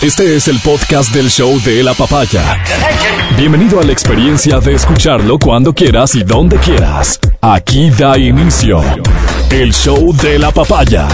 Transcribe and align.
Este 0.00 0.36
es 0.36 0.46
el 0.46 0.60
podcast 0.60 1.12
del 1.12 1.28
show 1.28 1.60
de 1.62 1.82
la 1.82 1.92
papaya. 1.92 2.62
Bienvenido 3.36 3.80
a 3.80 3.82
la 3.82 3.90
experiencia 3.90 4.60
de 4.60 4.74
escucharlo 4.74 5.40
cuando 5.40 5.74
quieras 5.74 6.14
y 6.14 6.22
donde 6.22 6.56
quieras. 6.58 7.18
Aquí 7.40 7.90
da 7.90 8.16
inicio 8.16 8.80
el 9.50 9.74
show 9.74 10.14
de 10.14 10.38
la 10.38 10.52
papaya. 10.52 11.08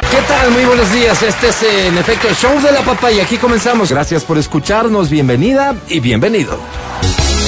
¿Qué 0.00 0.18
tal? 0.26 0.50
Muy 0.50 0.64
buenos 0.64 0.92
días. 0.92 1.22
Este 1.22 1.50
es 1.50 1.62
en 1.62 1.96
efecto 1.96 2.26
el 2.26 2.34
show 2.34 2.60
de 2.60 2.72
la 2.72 2.80
papaya. 2.80 3.22
Aquí 3.22 3.36
comenzamos. 3.36 3.90
Gracias 3.90 4.24
por 4.24 4.36
escucharnos. 4.36 5.08
Bienvenida 5.08 5.76
y 5.88 6.00
bienvenido. 6.00 6.58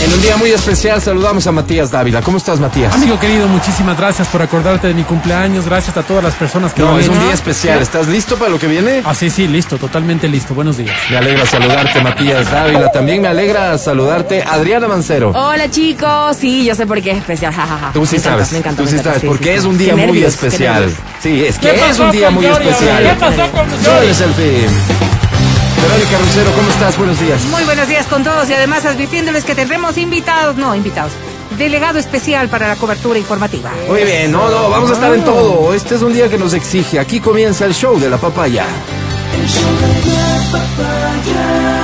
En 0.02 0.12
un 0.12 0.20
día 0.20 0.36
muy 0.36 0.50
especial 0.50 1.00
saludamos 1.00 1.46
a 1.46 1.52
Matías 1.52 1.92
Dávila. 1.92 2.22
¿Cómo 2.22 2.36
estás, 2.36 2.58
Matías? 2.58 2.92
Amigo 2.92 3.20
querido, 3.20 3.46
muchísimas 3.46 3.96
gracias 3.96 4.26
por 4.26 4.42
acordarte 4.42 4.88
de 4.88 4.94
mi 4.94 5.04
cumpleaños. 5.04 5.64
Gracias 5.66 5.96
a 5.96 6.02
todas 6.02 6.24
las 6.24 6.34
personas 6.34 6.72
que 6.72 6.82
No, 6.82 6.94
lo 6.94 6.98
es 6.98 7.08
un 7.08 7.20
día 7.20 7.32
especial. 7.32 7.80
¿Estás 7.80 8.08
listo 8.08 8.36
para 8.36 8.50
lo 8.50 8.58
que 8.58 8.66
viene? 8.66 9.02
Ah, 9.04 9.14
sí, 9.14 9.30
sí, 9.30 9.46
listo, 9.46 9.78
totalmente 9.78 10.26
listo. 10.26 10.54
Buenos 10.54 10.76
días. 10.76 10.90
Me 11.08 11.18
alegra 11.18 11.46
saludarte, 11.46 12.02
Matías 12.02 12.50
Dávila. 12.50 12.90
También 12.90 13.22
me 13.22 13.28
alegra 13.28 13.78
saludarte, 13.78 14.42
Adriana 14.42 14.88
Mancero. 14.88 15.30
Hola 15.36 15.70
chicos, 15.70 16.36
sí, 16.36 16.64
yo 16.64 16.74
sé 16.74 16.84
por 16.84 17.00
qué 17.00 17.12
es 17.12 17.18
especial. 17.18 17.54
Tú 17.92 18.04
sí 18.04 18.16
Me 18.16 18.18
encanta, 18.18 18.30
sabes, 18.30 18.52
me 18.52 18.58
encanta, 18.58 18.82
tú 18.82 18.88
sí 18.88 18.98
sabes, 18.98 19.20
sí, 19.20 19.26
porque 19.28 19.52
sí, 19.52 19.58
es 19.58 19.64
un 19.64 19.78
día 19.78 19.94
muy 19.94 20.24
especial. 20.24 20.92
Sí, 21.22 21.44
es 21.44 21.58
¿Qué 21.60 21.70
que 21.70 21.90
es 21.90 21.98
un 22.00 22.10
día 22.10 22.28
muy 22.30 22.44
especial. 22.44 23.04
¿Qué 23.04 23.14
pasó 23.20 23.52
con 23.52 23.68
es 24.02 24.20
el 24.20 24.34
fin. 24.34 25.11
Verónica 25.82 26.18
¿cómo 26.54 26.70
estás? 26.70 26.96
Buenos 26.96 27.20
días. 27.20 27.44
Muy 27.46 27.64
buenos 27.64 27.88
días 27.88 28.06
con 28.06 28.22
todos 28.22 28.48
y 28.48 28.54
además 28.54 28.84
advirtiéndoles 28.84 29.44
que 29.44 29.54
tendremos 29.54 29.98
invitados, 29.98 30.56
no 30.56 30.74
invitados, 30.74 31.12
delegado 31.58 31.98
especial 31.98 32.48
para 32.48 32.68
la 32.68 32.76
cobertura 32.76 33.18
informativa. 33.18 33.72
Muy 33.88 34.04
bien, 34.04 34.30
no, 34.30 34.48
no, 34.48 34.70
vamos 34.70 34.90
a 34.90 34.92
estar 34.94 35.12
en 35.12 35.24
todo. 35.24 35.74
Este 35.74 35.96
es 35.96 36.02
un 36.02 36.12
día 36.12 36.28
que 36.28 36.38
nos 36.38 36.54
exige. 36.54 37.00
Aquí 37.00 37.20
comienza 37.20 37.64
el 37.66 37.74
show 37.74 37.98
de 37.98 38.08
la 38.08 38.18
papaya. 38.18 38.64
A 40.84 41.81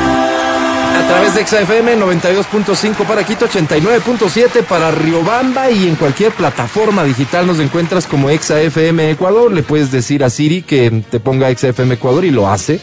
través 1.09 1.35
de 1.35 1.47
XFM 1.47 1.97
92.5 1.99 3.07
para 3.07 3.25
Quito, 3.25 3.49
89.7 3.49 4.63
para 4.65 4.91
Riobamba 4.91 5.71
y 5.71 5.89
en 5.89 5.97
cualquier 5.97 6.33
plataforma 6.33 7.03
digital 7.05 7.47
nos 7.47 7.59
encuentras 7.61 8.07
como 8.07 8.29
XFM 8.31 9.11
Ecuador. 9.11 9.53
Le 9.53 9.63
puedes 9.63 9.91
decir 9.91 10.23
a 10.25 10.31
Siri 10.31 10.63
que 10.63 11.03
te 11.11 11.19
ponga 11.21 11.51
XFM 11.55 11.95
Ecuador 11.95 12.25
y 12.25 12.31
lo 12.31 12.49
hace. 12.49 12.81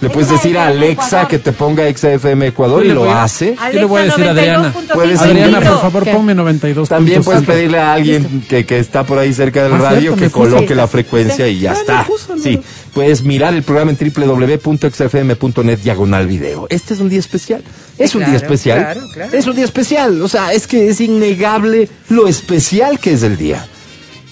Le 0.00 0.08
puedes 0.10 0.30
decir 0.30 0.56
a 0.58 0.68
Alexa 0.68 1.28
que 1.28 1.38
te 1.38 1.52
ponga 1.52 1.84
XFM 1.92 2.46
Ecuador 2.48 2.84
y 2.86 2.88
lo 2.90 3.10
a- 3.10 3.24
hace. 3.24 3.56
Yo 3.72 3.80
le 3.80 3.84
voy 3.84 4.00
a 4.02 4.04
decir 4.04 4.24
a 4.26 4.30
Adriana. 4.30 4.74
Puedes 4.94 5.20
Adriana, 5.20 5.60
por 5.60 5.80
favor, 5.80 6.04
¿Qué? 6.04 6.12
ponme 6.12 6.34
92. 6.34 6.88
También 6.88 7.22
puedes 7.22 7.42
pedirle 7.44 7.78
a 7.78 7.92
alguien 7.92 8.44
que, 8.48 8.64
que 8.64 8.78
está 8.78 9.04
por 9.04 9.18
ahí 9.18 9.32
cerca 9.34 9.62
del 9.62 9.74
Ah, 9.74 9.78
radio 9.78 10.14
cierto, 10.16 10.20
que 10.20 10.30
coloque 10.30 10.74
la 10.74 10.86
frecuencia 10.88 11.46
y 11.48 11.60
ya 11.60 11.72
Ah, 11.72 11.76
está. 11.80 12.04
puso, 12.04 12.34
no. 12.36 12.42
Sí, 12.42 12.58
puedes 12.94 13.22
mirar 13.22 13.52
el 13.54 13.62
programa 13.62 13.90
en 13.92 13.98
www.xfm.net 14.14 15.78
diagonal 15.78 16.26
video. 16.26 16.66
Este 16.70 16.94
es 16.94 17.00
un 17.00 17.08
día 17.08 17.18
especial. 17.18 17.57
Es 17.98 18.14
un 18.14 18.24
día 18.24 18.36
especial. 18.36 18.78
claro, 18.78 19.00
claro. 19.12 19.32
Es 19.36 19.46
un 19.46 19.56
día 19.56 19.64
especial. 19.64 20.22
O 20.22 20.28
sea, 20.28 20.52
es 20.52 20.66
que 20.66 20.88
es 20.88 21.00
innegable 21.00 21.88
lo 22.10 22.28
especial 22.28 22.98
que 22.98 23.12
es 23.12 23.22
el 23.22 23.36
día. 23.36 23.66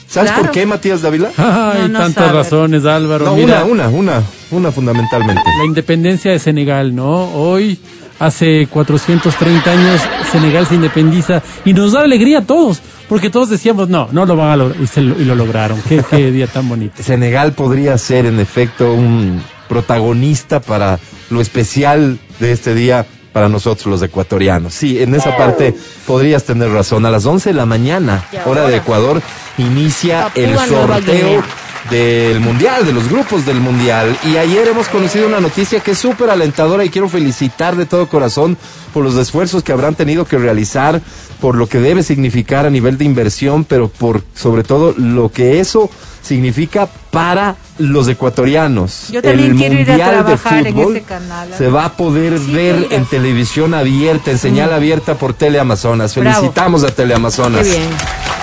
¿Sabes 0.08 0.30
Claro. 0.30 0.44
por 0.44 0.52
qué, 0.52 0.66
Matías 0.66 1.02
Dávila? 1.02 1.30
Ay, 1.36 1.82
No, 1.82 1.88
no 1.88 1.98
tantas 1.98 2.26
sabe. 2.26 2.38
razones, 2.38 2.84
Álvaro. 2.84 3.24
No, 3.26 3.34
Mira, 3.36 3.64
una, 3.64 3.88
una, 3.88 4.20
una, 4.20 4.22
una 4.52 4.70
fundamentalmente. 4.72 5.42
la 5.58 5.64
independencia 5.64 6.30
de 6.30 6.38
Senegal, 6.38 6.94
¿no? 6.94 7.24
Hoy, 7.34 7.76
hace 8.20 8.68
430 8.70 9.68
años, 9.70 10.00
Senegal 10.30 10.64
se 10.68 10.76
independiza 10.76 11.42
y 11.64 11.72
nos 11.74 11.90
da 11.92 12.02
alegría 12.02 12.38
a 12.38 12.42
todos, 12.42 12.80
porque 13.08 13.30
todos 13.30 13.50
decíamos, 13.50 13.88
no, 13.88 14.08
no 14.12 14.24
lo 14.26 14.36
van 14.36 14.50
a 14.50 14.56
lograr, 14.56 14.80
y, 14.80 14.86
se 14.86 15.00
lo, 15.02 15.20
y 15.20 15.24
lo 15.24 15.34
lograron. 15.34 15.82
Qué, 15.88 16.04
qué 16.08 16.30
día 16.30 16.46
tan 16.46 16.68
bonito. 16.68 17.02
Senegal 17.02 17.52
podría 17.52 17.98
ser 17.98 18.26
en 18.26 18.38
efecto 18.38 18.92
un 18.94 19.42
protagonista 19.68 20.60
para 20.60 21.00
lo 21.30 21.40
especial 21.40 22.18
de 22.38 22.52
este 22.52 22.74
día 22.76 23.04
para 23.36 23.50
nosotros 23.50 23.84
los 23.88 24.00
ecuatorianos. 24.00 24.72
Sí, 24.72 25.02
en 25.02 25.14
esa 25.14 25.36
parte 25.36 25.74
podrías 26.06 26.44
tener 26.44 26.70
razón. 26.70 27.04
A 27.04 27.10
las 27.10 27.26
11 27.26 27.50
de 27.50 27.54
la 27.54 27.66
mañana, 27.66 28.24
hora 28.46 28.66
de 28.66 28.78
Ecuador, 28.78 29.20
inicia 29.58 30.30
el 30.34 30.56
sorteo 30.56 31.42
del 31.90 32.40
mundial, 32.40 32.86
de 32.86 32.94
los 32.94 33.10
grupos 33.10 33.44
del 33.44 33.60
mundial. 33.60 34.16
Y 34.24 34.38
ayer 34.38 34.68
hemos 34.68 34.88
conocido 34.88 35.26
una 35.26 35.40
noticia 35.40 35.80
que 35.80 35.90
es 35.90 35.98
súper 35.98 36.30
alentadora 36.30 36.82
y 36.86 36.88
quiero 36.88 37.10
felicitar 37.10 37.76
de 37.76 37.84
todo 37.84 38.08
corazón 38.08 38.56
por 38.94 39.04
los 39.04 39.16
esfuerzos 39.16 39.62
que 39.62 39.72
habrán 39.72 39.96
tenido 39.96 40.24
que 40.24 40.38
realizar, 40.38 41.02
por 41.38 41.56
lo 41.56 41.68
que 41.68 41.78
debe 41.78 42.02
significar 42.02 42.64
a 42.64 42.70
nivel 42.70 42.96
de 42.96 43.04
inversión, 43.04 43.64
pero 43.66 43.88
por 43.88 44.22
sobre 44.34 44.62
todo 44.62 44.94
lo 44.96 45.28
que 45.28 45.60
eso 45.60 45.90
significa 46.26 46.88
para 47.10 47.56
los 47.78 48.08
ecuatorianos. 48.08 49.08
Yo 49.10 49.22
también 49.22 49.50
el 49.52 49.56
quiero 49.56 49.74
ir 49.74 49.90
a 49.90 49.92
mundial 49.92 50.10
de 50.16 50.22
trabajar 50.24 50.66
en 50.66 50.74
fútbol 50.74 50.96
ese 50.96 51.04
canal. 51.06 51.48
se 51.56 51.68
va 51.68 51.84
a 51.86 51.92
poder 51.96 52.38
Sí, 52.38 52.52
ver 52.52 52.88
en 52.90 53.04
televisión 53.06 53.74
abierta, 53.74 54.30
en 54.30 54.38
señal 54.38 54.72
abierta 54.72 55.14
por 55.14 55.34
Teleamazonas. 55.34 56.14
Bravo. 56.14 56.36
Felicitamos 56.36 56.84
a 56.84 56.88
Teleamazonas. 56.88 57.66
Qué 57.66 57.72
bien. 57.72 57.88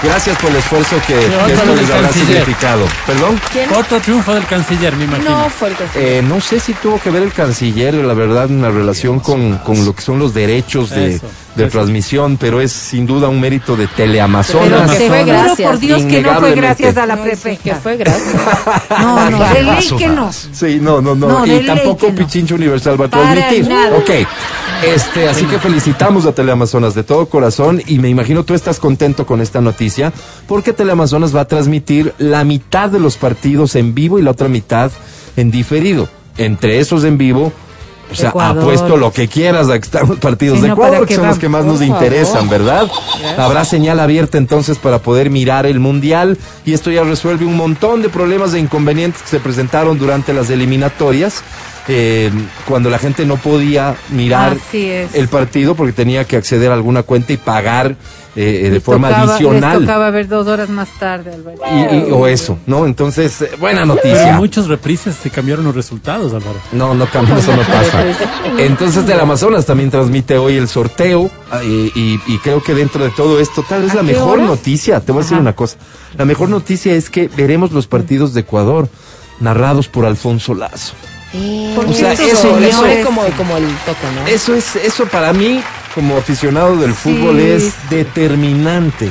Gracias 0.04 0.38
por 0.40 0.50
el 0.52 0.58
esfuerzo 0.58 0.96
que, 1.08 1.14
que 1.14 1.54
esto 1.54 1.76
les 1.76 1.90
habrá 1.90 2.02
canciller. 2.10 2.28
significado. 2.46 2.86
¿Perdón? 3.08 3.40
¿Quién? 3.52 3.74
Otro 3.74 4.00
triunfo 4.02 4.34
del 4.34 4.46
canciller, 4.46 4.96
me 4.98 5.06
imagino. 5.06 5.30
No 5.44 5.50
fue 5.50 5.70
el 5.70 5.76
que 5.76 6.18
Eh, 6.18 6.22
no 6.22 6.42
sé 6.42 6.60
si 6.60 6.74
tuvo 6.74 7.00
que 7.00 7.10
ver 7.10 7.24
el 7.24 7.32
canciller, 7.32 7.94
la 7.96 8.14
verdad, 8.14 8.46
en 8.46 8.62
la 8.62 8.70
relación 8.70 9.20
con, 9.20 9.58
con 9.60 9.86
lo 9.86 9.96
que 9.96 10.02
son 10.02 10.20
los 10.20 10.34
derechos 10.34 10.90
de, 10.90 11.16
Eso, 11.16 11.28
de 11.56 11.68
transmisión, 11.68 12.38
pero 12.38 12.62
es 12.62 12.72
sin 12.72 13.06
duda 13.06 13.30
un 13.30 13.40
mérito 13.40 13.76
de 13.76 13.86
Pero 13.88 13.96
Teleamazonas. 13.98 14.92
que 14.92 14.98
que 14.98 15.08
fue 15.08 15.24
gracias. 15.24 15.70
por 15.70 15.80
Dios 15.80 16.02
que 16.04 16.22
no 16.22 16.40
fue 16.40 16.56
gracias 16.56 16.98
a 16.98 17.06
la 17.06 17.16
No, 17.16 17.24
sí, 17.24 17.30
prefecta. 17.30 17.64
que 17.64 17.76
fue 17.76 17.98
gracias. 17.98 18.34
No, 19.00 19.30
no, 19.30 19.40
de 19.54 19.64
ley 19.64 19.76
Paso, 19.76 19.98
que 19.98 20.08
no. 20.08 20.32
Sí, 20.34 20.80
no, 20.82 21.02
no, 21.02 21.16
no. 21.16 21.46
Y 21.46 21.66
tampoco 21.66 22.10
no. 22.10 22.16
Pichincho 22.16 22.56
Universal 22.56 23.00
va 23.00 23.06
a 23.06 23.10
Para 23.10 23.34
transmitir. 23.34 23.68
nada. 23.68 23.98
Ok. 23.98 24.10
Este, 24.84 25.30
así 25.30 25.46
que 25.46 25.60
felicitamos 25.60 26.26
a 26.26 26.34
Teleamazonas 26.34 26.94
de 26.96 27.04
todo 27.04 27.28
corazón 27.28 27.82
y 27.88 28.00
me 28.00 28.10
imagino 28.10 28.44
tú 28.44 28.54
estás 28.54 28.80
contento 28.80 29.26
con 29.26 29.40
esta 29.40 29.62
noticia 29.62 30.12
porque 30.48 30.74
Teleamazonas 30.74 31.34
va 31.36 31.42
a 31.42 31.46
transmitir 31.48 32.14
la 32.18 32.44
mitad 32.44 32.90
de 32.90 33.00
los 33.00 33.16
partidos 33.18 33.76
en 33.76 33.94
vivo 33.94 34.20
y 34.20 34.24
la 34.24 34.32
otra 34.32 34.50
mitad 34.50 34.92
en 35.38 35.52
diferido. 35.52 36.10
Entre 36.38 36.80
esos 36.80 37.04
en 37.04 37.18
vivo, 37.18 37.54
o 38.14 38.16
sea, 38.16 38.30
Ecuador. 38.30 38.62
apuesto 38.64 38.98
lo 38.98 39.12
que 39.12 39.28
quieras 39.28 39.70
a 39.70 39.74
que 39.74 39.86
están 39.86 40.08
los 40.08 40.18
partidos 40.20 40.58
Sí, 40.60 40.66
de 40.66 40.72
Ecuador, 40.72 41.06
que 41.06 41.16
son 41.16 41.28
los 41.28 41.40
que 41.40 41.50
más 41.50 41.66
nos 41.66 41.80
favor. 41.80 41.96
interesan, 41.96 42.50
¿verdad? 42.50 42.88
Habrá 43.38 43.66
señal 43.66 44.00
abierta 44.00 44.38
entonces 44.38 44.78
para 44.78 45.00
poder 45.00 45.30
mirar 45.30 45.66
el 45.66 45.80
Mundial 45.80 46.38
y 46.66 46.74
esto 46.74 46.90
ya 46.92 47.04
resuelve 47.04 47.46
un 47.46 47.58
montón 47.58 48.02
de 48.02 48.10
problemas 48.10 48.54
e 48.54 48.60
inconvenientes 48.60 49.22
que 49.22 49.28
se 49.30 49.40
presentaron 49.40 49.98
durante 50.00 50.34
las 50.34 50.50
eliminatorias. 50.50 51.44
Eh, 51.88 52.32
cuando 52.68 52.90
la 52.90 52.98
gente 53.00 53.26
no 53.26 53.38
podía 53.38 53.96
mirar 54.10 54.58
el 54.72 55.28
partido 55.28 55.76
porque 55.76 55.94
tenía 55.94 56.26
que 56.26 56.38
acceder 56.38 56.72
a 56.72 56.76
alguna 56.76 57.04
cuenta 57.04 57.34
y 57.34 57.38
pagar 57.38 57.96
eh, 58.36 58.62
eh, 58.64 58.64
de 58.64 58.70
Les 58.72 58.84
forma 58.84 59.10
tocaba- 59.10 59.36
adicional. 59.36 59.72
Les 59.80 59.88
tocaba 59.88 60.10
ver 60.10 60.28
dos 60.28 60.48
horas 60.48 60.68
más 60.70 60.90
tarde. 60.98 61.38
Y, 61.72 61.96
y- 62.10 62.12
o 62.12 62.26
eso, 62.26 62.58
¿no? 62.66 62.86
Entonces, 62.88 63.42
eh, 63.44 63.52
buena 63.60 63.82
Pero 63.82 63.94
noticia. 63.96 64.30
en 64.32 64.36
muchos 64.38 64.68
reprises 64.68 65.16
se 65.22 65.30
cambiaron 65.30 65.66
los 65.66 65.76
resultados, 65.76 66.34
Álvaro. 66.34 66.58
No, 66.72 66.96
no 66.96 67.06
cambia, 67.06 67.38
eso 67.38 67.56
no 67.56 67.62
pasa. 67.62 68.04
Entonces, 68.58 69.06
del 69.06 69.20
Amazonas 69.20 69.66
también 69.68 69.92
transmite 69.92 70.38
hoy 70.38 70.56
el 70.58 70.68
sorteo 70.68 71.30
ah, 71.52 71.64
y, 71.64 71.92
y- 71.94 72.20
y 72.26 72.38
creo 72.40 72.64
que 72.64 72.74
dentro 72.74 73.04
de 73.04 73.12
todo 73.12 73.40
esto, 73.40 73.64
tal 73.68 73.84
vez 73.84 73.92
¿A 73.92 73.96
la 73.98 74.04
mejor 74.04 74.40
hora? 74.40 74.48
noticia, 74.48 75.00
te 75.00 75.12
voy 75.12 75.20
a 75.22 75.24
decir 75.24 75.38
una 75.38 75.54
cosa, 75.54 75.78
la 76.18 76.26
mejor 76.26 76.50
noticia 76.50 76.94
es 76.96 77.10
que 77.12 77.28
veremos 77.28 77.72
los 77.72 77.86
partidos 77.86 78.34
de 78.34 78.40
Ecuador 78.42 78.90
narrados 79.42 79.88
por 79.90 80.06
Alfonso 80.06 80.56
Lazo. 80.56 80.94
Porque 81.76 81.92
O 81.92 81.94
sea, 81.94 82.14
eso, 82.14 82.50
pone 82.50 83.02
como, 83.04 83.24
como 83.38 83.58
el 83.58 83.66
toque, 83.86 84.06
¿no? 84.22 84.28
Eso 84.28 84.54
es, 84.54 84.76
eso 84.76 85.06
para 85.08 85.34
mí, 85.34 85.62
como 85.96 86.16
aficionado 86.18 86.76
del 86.78 86.94
fútbol, 86.94 87.38
Sí. 87.40 87.48
es 87.50 87.74
determinante. 87.90 89.10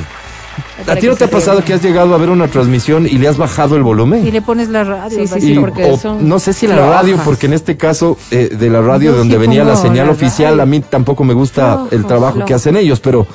¿A 0.87 0.95
ti 0.95 1.07
no 1.07 1.15
te 1.15 1.23
ha 1.23 1.29
pasado 1.29 1.63
que 1.63 1.73
has 1.73 1.81
llegado 1.81 2.13
a 2.13 2.17
ver 2.17 2.29
una 2.29 2.47
transmisión 2.47 3.07
y 3.07 3.17
le 3.17 3.27
has 3.27 3.37
bajado 3.37 3.75
el 3.75 3.83
volumen? 3.83 4.25
Y 4.25 4.31
le 4.31 4.41
pones 4.41 4.69
la 4.69 4.83
radio. 4.83 5.19
Sí, 5.19 5.27
sí, 5.27 5.41
sí, 5.41 5.53
Y- 5.53 5.59
porque 5.59 5.83
o- 5.85 5.97
son 5.97 6.27
no 6.29 6.39
sé 6.39 6.53
si 6.53 6.67
la 6.67 6.75
radio, 6.77 7.17
porque 7.25 7.47
en 7.47 7.53
este 7.53 7.75
caso 7.75 8.17
eh, 8.31 8.49
de 8.51 8.69
la 8.69 8.81
radio 8.81 9.11
Yo 9.11 9.17
donde 9.17 9.37
venía 9.37 9.63
la 9.63 9.75
señal 9.75 10.05
la 10.07 10.11
oficial, 10.13 10.51
radio. 10.51 10.63
a 10.63 10.65
mí 10.65 10.79
tampoco 10.81 11.23
me 11.23 11.33
gusta 11.33 11.85
el 11.91 12.05
trabajo 12.05 12.45
que 12.45 12.53
hacen 12.53 12.77
ellos, 12.77 12.99
pero 12.99 13.25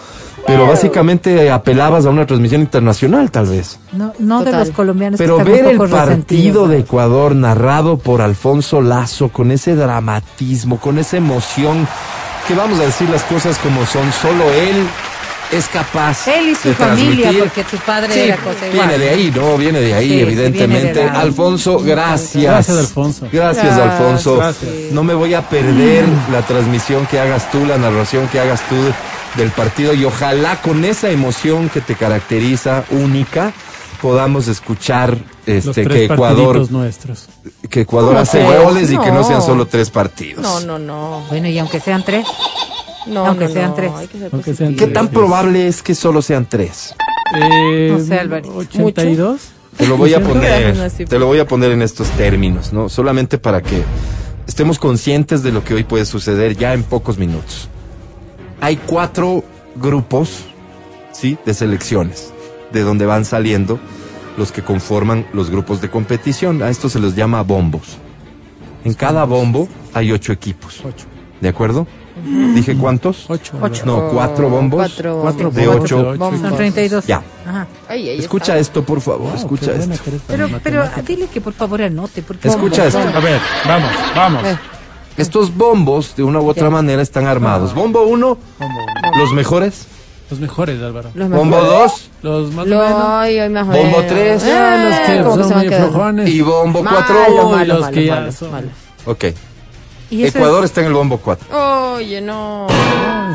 pero 0.48 0.66
básicamente 0.66 1.50
apelabas 1.50 2.04
a 2.06 2.10
una 2.10 2.26
transmisión 2.26 2.62
internacional 2.62 3.30
tal 3.30 3.46
vez. 3.46 3.78
No, 3.92 4.12
no 4.18 4.42
de 4.42 4.50
los 4.52 4.70
colombianos. 4.70 5.18
Pero 5.18 5.38
ver 5.44 5.66
el 5.66 5.78
partido 5.78 6.66
de. 6.66 6.78
Ecuador 6.88 7.34
narrado 7.36 7.98
por 7.98 8.22
Alfonso 8.22 8.80
Lazo 8.80 9.28
con 9.28 9.50
ese 9.52 9.74
dramatismo, 9.76 10.78
con 10.80 10.98
esa 10.98 11.16
emoción, 11.18 11.86
que 12.46 12.54
vamos 12.54 12.78
a 12.80 12.82
decir 12.84 13.08
las 13.10 13.22
cosas 13.24 13.58
como 13.58 13.84
son, 13.84 14.10
solo 14.12 14.44
él 14.50 14.76
es 15.52 15.66
capaz 15.68 16.28
Él 16.28 16.50
y 16.50 16.54
su 16.54 16.68
de 16.68 16.74
familia, 16.74 17.30
transmitir. 17.30 17.40
porque 17.40 17.64
su 17.70 17.76
padre 17.78 18.12
Sí, 18.12 18.20
era 18.20 18.36
cosa 18.36 18.68
igual. 18.68 18.88
viene 18.88 18.98
de 19.04 19.10
ahí, 19.10 19.32
¿no? 19.34 19.56
Viene 19.56 19.80
de 19.80 19.94
ahí, 19.94 20.08
Sí, 20.10 20.20
evidentemente. 20.20 20.92
viene 20.92 21.00
de 21.00 21.06
la- 21.06 21.20
Alfonso, 21.20 21.78
gracias. 21.80 22.44
Gracias, 22.44 22.76
Alfonso. 22.78 23.26
Gracias, 23.32 23.64
Gracias. 23.64 23.92
Alfonso. 23.92 24.36
Gracias. 24.36 24.70
No 24.92 25.02
me 25.04 25.14
voy 25.14 25.34
a 25.34 25.42
perder 25.48 26.04
la 26.32 26.42
transmisión 26.42 27.06
que 27.06 27.18
hagas 27.18 27.50
tú, 27.50 27.64
la 27.66 27.76
narración 27.78 28.28
que 28.28 28.40
hagas 28.40 28.60
tú 28.68 28.76
del 29.38 29.50
partido 29.50 29.94
y 29.94 30.04
ojalá 30.04 30.60
con 30.60 30.84
esa 30.84 31.10
emoción 31.10 31.68
que 31.70 31.80
te 31.80 31.94
caracteriza 31.94 32.84
única 32.90 33.52
podamos 34.02 34.46
escuchar 34.48 35.16
este, 35.46 35.86
que 35.86 36.04
Ecuador, 36.04 36.70
nuestros. 36.70 37.26
que 37.70 37.80
Ecuador 37.82 38.10
¿Cómo 38.10 38.20
hace 38.20 38.44
tres? 38.44 38.62
goles 38.62 38.92
y 38.92 38.98
que 38.98 39.10
no 39.10 39.24
sean 39.24 39.40
solo 39.42 39.66
tres 39.66 39.90
partidos. 39.90 40.42
No, 40.42 40.60
no, 40.60 40.78
no. 40.78 41.24
Bueno, 41.30 41.48
y 41.48 41.58
aunque 41.58 41.80
sean 41.80 42.04
tres. 42.04 42.26
No, 43.06 43.24
Aunque 43.26 43.46
no, 43.46 43.52
sean 43.54 43.70
no, 43.70 43.74
tres. 43.74 43.92
hay 43.96 44.06
que 44.06 44.18
ser 44.18 44.28
Aunque 44.32 44.50
positivo. 44.50 44.56
sean 44.56 44.76
¿Qué 44.76 44.86
tan 44.94 45.08
probable 45.08 45.66
es 45.66 45.82
que 45.82 45.94
solo 45.94 46.20
sean 46.20 46.46
tres? 46.46 46.94
Eh, 47.34 47.88
No 47.90 48.04
sé, 48.04 48.18
Álvarez. 48.18 48.50
82. 48.54 49.40
Te 49.78 49.86
lo 49.86 49.96
voy 49.96 50.12
a 50.14 50.20
poner, 50.20 50.90
te 51.08 51.18
lo 51.18 51.26
voy 51.26 51.38
a 51.38 51.46
poner 51.46 51.70
en 51.72 51.82
estos 51.82 52.08
términos, 52.10 52.72
¿no? 52.72 52.88
Solamente 52.88 53.38
para 53.38 53.62
que 53.62 53.82
estemos 54.46 54.78
conscientes 54.78 55.42
de 55.42 55.52
lo 55.52 55.62
que 55.64 55.74
hoy 55.74 55.84
puede 55.84 56.04
suceder 56.04 56.56
ya 56.56 56.74
en 56.74 56.82
pocos 56.82 57.16
minutos. 57.16 57.68
Hay 58.60 58.76
cuatro 58.76 59.44
grupos, 59.76 60.44
¿sí? 61.12 61.38
De 61.46 61.54
selecciones, 61.54 62.32
de 62.72 62.82
donde 62.82 63.06
van 63.06 63.24
saliendo 63.24 63.78
los 64.36 64.52
que 64.52 64.62
conforman 64.62 65.26
los 65.32 65.50
grupos 65.50 65.80
de 65.80 65.90
competición. 65.90 66.62
A 66.62 66.70
esto 66.70 66.88
se 66.88 66.98
les 67.00 67.14
llama 67.14 67.42
bombos. 67.42 67.98
En 68.84 68.94
cada 68.94 69.24
bombo 69.24 69.68
hay 69.94 70.12
ocho 70.12 70.32
equipos. 70.32 70.80
Ocho. 70.84 71.06
¿De 71.40 71.48
acuerdo? 71.48 71.86
¿Dije 72.54 72.76
cuántos? 72.76 73.30
Ocho. 73.30 73.52
Ocho. 73.60 73.86
No, 73.86 74.08
cuatro 74.08 74.48
bombos. 74.48 74.76
Cuatro, 74.78 75.20
Cuatro 75.22 75.50
De 75.52 75.66
bombos, 75.68 75.84
ocho. 75.84 76.08
ocho. 76.10 76.38
Son 76.38 76.56
32. 76.56 77.06
Ya. 77.06 77.22
Ajá. 77.46 77.66
Ay, 77.88 78.10
Escucha 78.10 78.52
está. 78.54 78.58
esto, 78.58 78.82
por 78.84 79.00
favor. 79.00 79.28
Wow, 79.28 79.36
escucha 79.36 79.72
esto. 79.72 79.94
Pero, 80.26 80.48
pero 80.62 80.84
dile 81.06 81.28
que 81.28 81.40
por 81.40 81.52
favor 81.52 81.80
anote. 81.82 82.22
Porque 82.22 82.48
Escucha 82.48 82.86
esto. 82.86 82.98
A 82.98 83.20
ver, 83.20 83.40
vamos, 83.66 83.90
vamos. 84.16 84.44
Eh. 84.44 84.58
Estos 85.18 85.54
bombos, 85.56 86.14
de 86.16 86.22
una 86.22 86.40
u 86.40 86.48
otra 86.48 86.70
manera, 86.70 87.02
están 87.02 87.26
armados. 87.26 87.74
Bombo 87.74 88.02
1, 88.04 88.38
Bombo. 88.58 88.80
los 89.18 89.32
mejores. 89.32 89.86
Los 90.30 90.40
mejores, 90.40 90.80
Álvaro. 90.82 91.10
Los 91.14 91.28
Bombo 91.30 91.56
mejores. 91.60 91.70
2 91.72 92.10
Los 92.22 92.52
más 92.52 92.66
Lo, 92.66 92.76
menos. 92.78 93.66
Bombo 93.66 93.98
menos. 93.98 94.06
tres. 94.06 94.44
Eh, 94.44 94.52
Ah, 94.52 94.84
los 94.84 94.98
que 95.08 95.22
¿cómo 95.22 95.36
se 95.42 95.48
son 95.54 95.62
quedando? 95.62 95.88
flojones. 95.90 96.28
y 96.28 96.40
bombo 96.42 96.82
Malo, 96.82 96.96
4. 96.98 97.16
Uy, 97.28 97.34
malo, 97.56 97.64
los 97.74 97.80
malo, 97.80 97.94
que 97.94 98.04
ya 98.04 98.14
malo, 98.16 98.32
son- 98.32 98.50
malo. 98.52 98.68
Ok. 99.06 99.24
Y 100.10 100.24
Ecuador 100.24 100.64
está 100.64 100.80
en 100.80 100.86
el 100.86 100.94
bombo 100.94 101.18
4. 101.18 101.94
Oye, 101.96 102.20
no. 102.20 102.66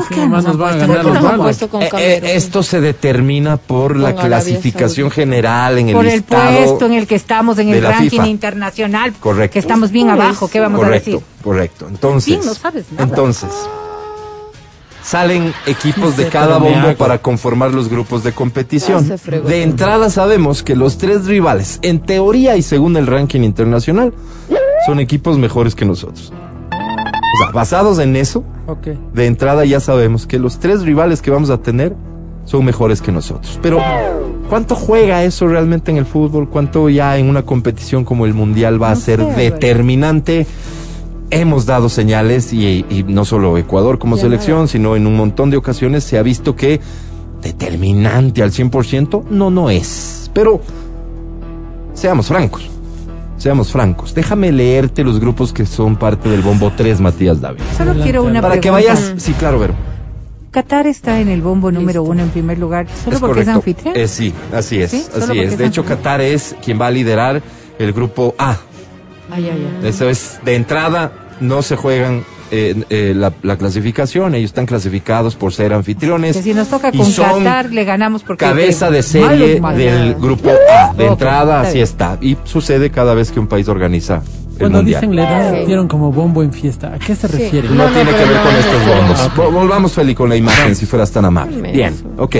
Sí, 0.08 0.14
qué 0.14 0.20
nomás 0.22 0.42
nos 0.44 0.56
nos 0.56 0.58
van 0.58 0.74
a 0.74 0.86
ganar 0.86 1.02
¿Por 1.04 1.14
los 1.14 1.22
malos. 1.22 1.56
con 1.70 1.82
Eh, 1.82 1.88
eh, 2.02 2.20
esto 2.34 2.62
se 2.64 2.80
determina 2.80 3.56
por 3.58 3.96
la 3.96 4.08
Arabia 4.08 4.26
clasificación 4.26 5.08
Saudita. 5.08 5.14
general 5.14 5.78
en 5.78 5.88
el 5.90 5.94
por 5.94 6.06
el 6.06 6.22
puesto 6.24 6.86
en 6.86 6.92
el 6.94 7.06
que 7.06 7.14
estamos 7.14 7.58
en 7.58 7.68
el 7.68 7.80
ranking 7.82 8.08
FIFA. 8.10 8.26
internacional. 8.26 9.12
Correcto. 9.20 9.52
Que 9.52 9.58
estamos 9.60 9.92
bien 9.92 10.06
Uy, 10.08 10.12
abajo. 10.14 10.48
¿Qué 10.48 10.58
vamos 10.58 10.80
correcto, 10.80 11.10
a 11.10 11.12
decir? 11.12 11.26
correcto. 11.44 11.86
Entonces, 11.88 12.26
Bien, 12.26 12.40
no 12.44 12.54
sabes 12.54 12.84
nada. 12.90 13.04
entonces 13.04 13.50
salen 15.02 15.52
equipos 15.66 16.16
Sí 16.16 16.22
de 16.24 16.28
cada 16.28 16.58
bombo 16.58 16.94
para 16.96 17.18
conformar 17.18 17.72
los 17.72 17.88
grupos 17.88 18.24
de 18.24 18.32
competición. 18.32 19.06
De 19.46 19.62
entrada 19.62 20.10
sabemos 20.10 20.62
que 20.62 20.74
los 20.74 20.98
tres 20.98 21.26
rivales, 21.26 21.78
en 21.82 22.00
teoría 22.00 22.56
y 22.56 22.62
según 22.62 22.96
el 22.96 23.06
ranking 23.06 23.42
internacional, 23.42 24.12
son 24.86 25.00
equipos 25.00 25.38
mejores 25.38 25.74
que 25.74 25.84
nosotros. 25.84 26.32
O 27.34 27.36
sea, 27.36 27.52
basados 27.52 27.98
en 27.98 28.16
eso, 28.16 28.44
de 29.12 29.26
entrada 29.26 29.64
ya 29.64 29.80
sabemos 29.80 30.26
que 30.26 30.38
los 30.38 30.58
tres 30.58 30.82
rivales 30.82 31.20
que 31.20 31.30
vamos 31.30 31.50
a 31.50 31.58
tener 31.58 31.94
son 32.44 32.64
mejores 32.64 33.00
que 33.00 33.10
nosotros. 33.10 33.58
Pero, 33.62 33.78
¿cuánto 34.48 34.74
juega 34.76 35.24
eso 35.24 35.48
realmente 35.48 35.90
en 35.90 35.96
el 35.96 36.06
fútbol? 36.06 36.48
¿Cuánto 36.48 36.88
ya 36.88 37.18
en 37.18 37.28
una 37.28 37.42
competición 37.42 38.04
como 38.04 38.26
el 38.26 38.34
Mundial 38.34 38.80
va 38.82 38.90
a 38.90 38.94
No 38.94 39.00
ser 39.00 39.20
sé, 39.20 39.26
determinante? 39.34 40.46
Hemos 41.30 41.66
dado 41.66 41.88
señales 41.88 42.52
y, 42.52 42.84
y 42.88 43.04
no 43.08 43.24
solo 43.24 43.58
Ecuador 43.58 43.98
como 43.98 44.16
Ya 44.16 44.22
selección, 44.22 44.68
sino 44.68 44.94
en 44.94 45.06
un 45.06 45.16
montón 45.16 45.50
de 45.50 45.56
ocasiones 45.56 46.04
se 46.04 46.18
ha 46.18 46.22
visto 46.22 46.54
que 46.54 46.80
determinante 47.42 48.42
al 48.42 48.52
100% 48.52 49.24
no, 49.30 49.50
no 49.50 49.70
es. 49.70 50.30
Pero, 50.32 50.60
seamos 51.94 52.26
francos. 52.26 52.73
Seamos 53.36 53.72
francos. 53.72 54.14
Déjame 54.14 54.52
leerte 54.52 55.02
los 55.04 55.20
grupos 55.20 55.52
que 55.52 55.66
son 55.66 55.96
parte 55.96 56.28
del 56.28 56.40
Bombo 56.40 56.72
3, 56.74 57.00
Matías 57.00 57.40
David. 57.40 57.60
Solo 57.76 57.94
quiero 58.02 58.24
una 58.24 58.40
Para 58.40 58.60
que 58.60 58.70
vayas, 58.70 59.14
sí, 59.16 59.32
claro, 59.34 59.58
Vero. 59.58 59.74
Qatar 60.50 60.86
está 60.86 61.20
en 61.20 61.28
el 61.28 61.42
bombo 61.42 61.72
número 61.72 62.02
Listo. 62.02 62.12
uno 62.12 62.22
en 62.22 62.28
primer 62.28 62.58
lugar, 62.58 62.86
solo 63.02 63.16
es 63.16 63.20
porque 63.20 63.40
es 63.40 63.48
anfitrión. 63.48 63.96
Eh, 63.96 64.06
sí, 64.06 64.32
así 64.52 64.80
es, 64.80 64.92
Sí, 64.92 65.04
así 65.12 65.38
es. 65.40 65.52
es 65.52 65.58
De 65.58 65.66
hecho. 65.66 65.84
Qatar 65.84 66.20
es 66.20 66.54
quien 66.64 66.80
va 66.80 66.86
a 66.86 66.90
liderar 66.92 67.42
el 67.76 67.92
grupo 67.92 68.36
A. 68.38 68.56
Ay, 69.32 69.48
ay, 69.50 69.68
ay. 69.82 69.88
Eso 69.88 70.08
es, 70.08 70.38
de 70.44 70.54
entrada, 70.54 71.10
no 71.40 71.62
se 71.62 71.74
juegan 71.74 72.22
eh, 72.50 72.84
eh, 72.90 73.12
la, 73.16 73.32
la 73.42 73.56
clasificación, 73.56 74.34
ellos 74.34 74.50
están 74.50 74.66
clasificados 74.66 75.34
por 75.34 75.52
ser 75.52 75.72
anfitriones. 75.72 76.36
Que 76.36 76.42
si 76.42 76.54
nos 76.54 76.68
toca 76.68 76.90
y 76.92 76.98
con 76.98 77.06
son 77.06 77.44
Qatar, 77.44 77.70
le 77.72 77.84
ganamos 77.84 78.22
porque... 78.22 78.44
Cabeza 78.44 78.86
de 78.90 78.98
malos, 78.98 79.06
serie 79.06 79.60
malos. 79.60 79.78
del 79.78 80.14
grupo 80.14 80.50
A. 80.70 80.92
De 80.94 81.06
entrada, 81.06 81.60
así 81.62 81.80
está. 81.80 82.18
Y 82.20 82.36
sucede 82.44 82.90
cada 82.90 83.14
vez 83.14 83.30
que 83.32 83.40
un 83.40 83.46
país 83.46 83.68
organiza 83.68 84.22
el 84.52 84.58
Cuando 84.58 84.78
mundial. 84.78 85.00
dicen 85.00 85.16
la 85.16 85.22
edad, 85.52 85.66
dieron 85.66 85.88
como 85.88 86.12
bombo 86.12 86.42
en 86.42 86.52
fiesta. 86.52 86.92
¿A 86.94 86.98
qué 86.98 87.14
se 87.16 87.26
refieren? 87.26 87.76
No, 87.76 87.84
No, 87.84 87.90
no, 87.90 87.94
tiene 87.94 88.10
que 88.12 88.24
ver 88.24 88.36
no 88.36 88.42
con 88.42 88.52
es 88.54 88.64
estos 88.64 88.86
bombos. 88.86 89.30
Vol- 89.36 89.52
Volvamos, 89.52 89.92
Feli, 89.92 90.14
con 90.14 90.28
la 90.28 90.36
imagen, 90.36 90.76
si 90.76 90.86
fueras 90.86 91.10
tan 91.10 91.24
amable. 91.24 91.72
Bien, 91.72 91.92
eso. 91.94 92.04
ok. 92.18 92.36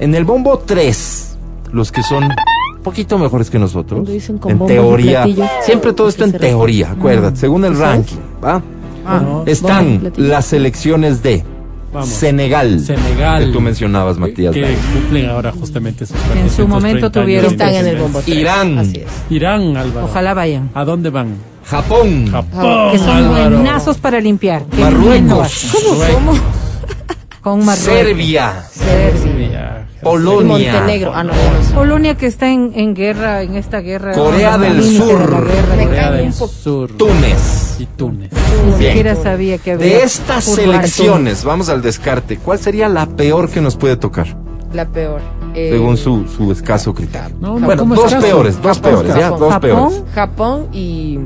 En 0.00 0.14
el 0.14 0.24
bombo 0.24 0.58
3, 0.58 1.36
los 1.72 1.92
que 1.92 2.02
son 2.02 2.24
un 2.24 2.82
poquito 2.82 3.18
mejores 3.18 3.48
que 3.50 3.58
nosotros, 3.58 4.06
dicen 4.08 4.38
con 4.38 4.52
en 4.52 4.66
teoría, 4.66 5.24
siempre 5.62 5.92
todo 5.92 6.06
¿a 6.06 6.10
esto 6.10 6.24
en 6.24 6.32
refiere? 6.32 6.54
teoría, 6.54 6.90
acuérdate, 6.92 7.36
según 7.36 7.64
el 7.64 7.76
ranking, 7.78 8.16
¿va? 8.44 8.60
Ah, 9.06 9.42
Están 9.46 10.12
las 10.16 10.46
selecciones 10.46 11.22
de 11.22 11.44
Vamos. 11.92 12.08
Senegal, 12.08 12.80
Senegal. 12.80 13.46
que 13.46 13.52
tú 13.52 13.60
mencionabas, 13.60 14.18
Matías. 14.18 14.52
Que 14.52 14.62
David. 14.62 14.76
cumplen 14.92 15.30
ahora 15.30 15.52
justamente 15.52 16.04
sus 16.04 16.16
En 16.16 16.50
su 16.50 16.66
430 16.66 16.68
momento 16.68 17.10
tuvieron- 17.12 17.48
de 17.48 17.54
Están 17.64 17.74
en 17.74 17.86
el 17.86 17.96
bombo. 17.96 18.22
Irán. 18.26 18.78
Así 18.78 18.96
es. 18.98 19.06
Irán, 19.30 19.76
Álvaro. 19.76 20.06
Ojalá 20.06 20.34
vayan. 20.34 20.70
¿A 20.74 20.84
dónde 20.84 21.10
van? 21.10 21.34
Japón, 21.64 22.28
Japón, 22.30 22.92
Que 22.92 22.98
son 22.98 23.08
Álvaro. 23.10 23.50
buenazos 23.56 23.96
para 23.98 24.20
limpiar. 24.20 24.64
Marruecos. 24.78 25.22
Marruecos. 25.22 26.12
¿Cómo? 26.14 26.32
Con 27.40 27.64
Marruecos. 27.64 27.84
Serbia, 27.94 28.64
Serbia. 28.70 29.72
Polonia, 30.02 30.72
Montenegro. 30.72 31.12
Ah, 31.14 31.24
no. 31.24 31.32
Polonia 31.74 32.14
que 32.16 32.26
está 32.26 32.48
en, 32.50 32.72
en 32.76 32.94
guerra, 32.94 33.42
en 33.42 33.56
esta 33.56 33.80
guerra. 33.80 34.12
Corea 34.12 34.56
del 34.58 34.76
de 34.76 34.96
Sur. 34.98 35.32
la 35.32 35.40
guerra. 35.40 35.84
Corea 35.84 36.10
del. 36.12 36.32
Sur. 36.32 36.90
Túnez. 36.96 37.65
Y 37.78 37.86
Túnez. 37.86 38.30
Ni 38.32 38.78
Bien. 38.78 38.92
siquiera 38.92 39.14
sabía 39.16 39.58
que 39.58 39.72
había. 39.72 39.86
De 39.86 40.02
estas 40.02 40.44
fútbol. 40.44 40.56
selecciones, 40.60 41.44
vamos 41.44 41.68
al 41.68 41.82
descarte, 41.82 42.38
¿cuál 42.38 42.58
sería 42.58 42.88
la 42.88 43.06
peor 43.06 43.50
que 43.50 43.60
nos 43.60 43.76
puede 43.76 43.96
tocar? 43.96 44.26
La 44.72 44.86
peor. 44.86 45.20
Eh, 45.54 45.70
Según 45.72 45.96
su, 45.96 46.26
su 46.28 46.52
escaso 46.52 46.92
criterio. 46.94 47.36
No, 47.40 47.58
no, 47.58 47.66
bueno, 47.66 47.82
¿cómo 47.82 47.94
dos 47.94 48.06
escaso? 48.06 48.26
peores, 48.26 48.60
dos 48.62 48.76
Japón, 48.76 48.92
peores, 48.92 49.14
ya, 49.14 49.22
Japón. 49.22 49.38
dos 49.40 49.52
Japón 49.52 49.60
peores. 49.60 50.02
Japón 50.14 50.66
y, 50.72 51.18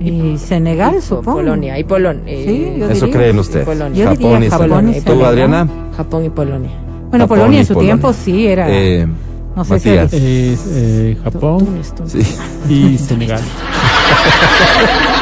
y 0.00 0.36
Senegal, 0.38 0.96
y 0.98 1.00
supongo. 1.02 1.38
Polonia. 1.38 1.78
Y 1.78 1.84
Polonia. 1.84 2.24
Sí, 2.26 2.74
yo 2.78 2.90
Eso 2.90 3.10
creen 3.10 3.38
ustedes. 3.38 3.64
Polonia. 3.66 4.04
Yo 4.04 4.10
Japón 4.10 4.32
diría 4.32 4.46
y 4.46 4.50
Japón 4.50 4.68
Polonia. 4.68 4.98
y 4.98 5.00
¿Tú. 5.00 5.24
Adriana? 5.24 5.68
Japón 5.96 6.24
y 6.24 6.30
Polonia. 6.30 6.70
Bueno, 7.10 7.24
Japón 7.24 7.28
Polonia 7.38 7.56
y 7.56 7.60
en 7.60 7.66
su 7.66 7.74
Polonia. 7.74 7.94
tiempo 7.94 8.12
sí 8.12 8.46
era. 8.46 8.66
Eh, 8.70 9.06
no 9.54 9.64
sé 9.64 9.78
si 9.80 9.88
Matías. 9.88 10.12
Es 10.12 10.64
eh, 10.68 11.16
Japón 11.24 11.64
Túnez, 11.64 11.92
Túnez. 11.94 12.12
sí. 12.12 12.36
y 12.68 12.98
Senegal. 12.98 13.40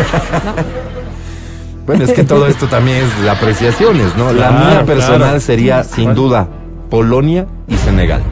Bueno, 1.86 2.04
es 2.04 2.12
que 2.12 2.22
todo 2.24 2.46
esto 2.46 2.66
también 2.68 2.98
es 2.98 3.24
la 3.24 3.32
apreciaciones, 3.32 4.14
¿no? 4.16 4.32
la 4.32 4.50
mía 4.52 4.84
personal 4.86 5.18
claro. 5.22 5.40
sería, 5.40 5.82
sin 5.82 6.04
¿Cuál? 6.04 6.14
duda, 6.14 6.48
Polonia 6.88 7.46
y 7.66 7.74
Senegal. 7.76 8.22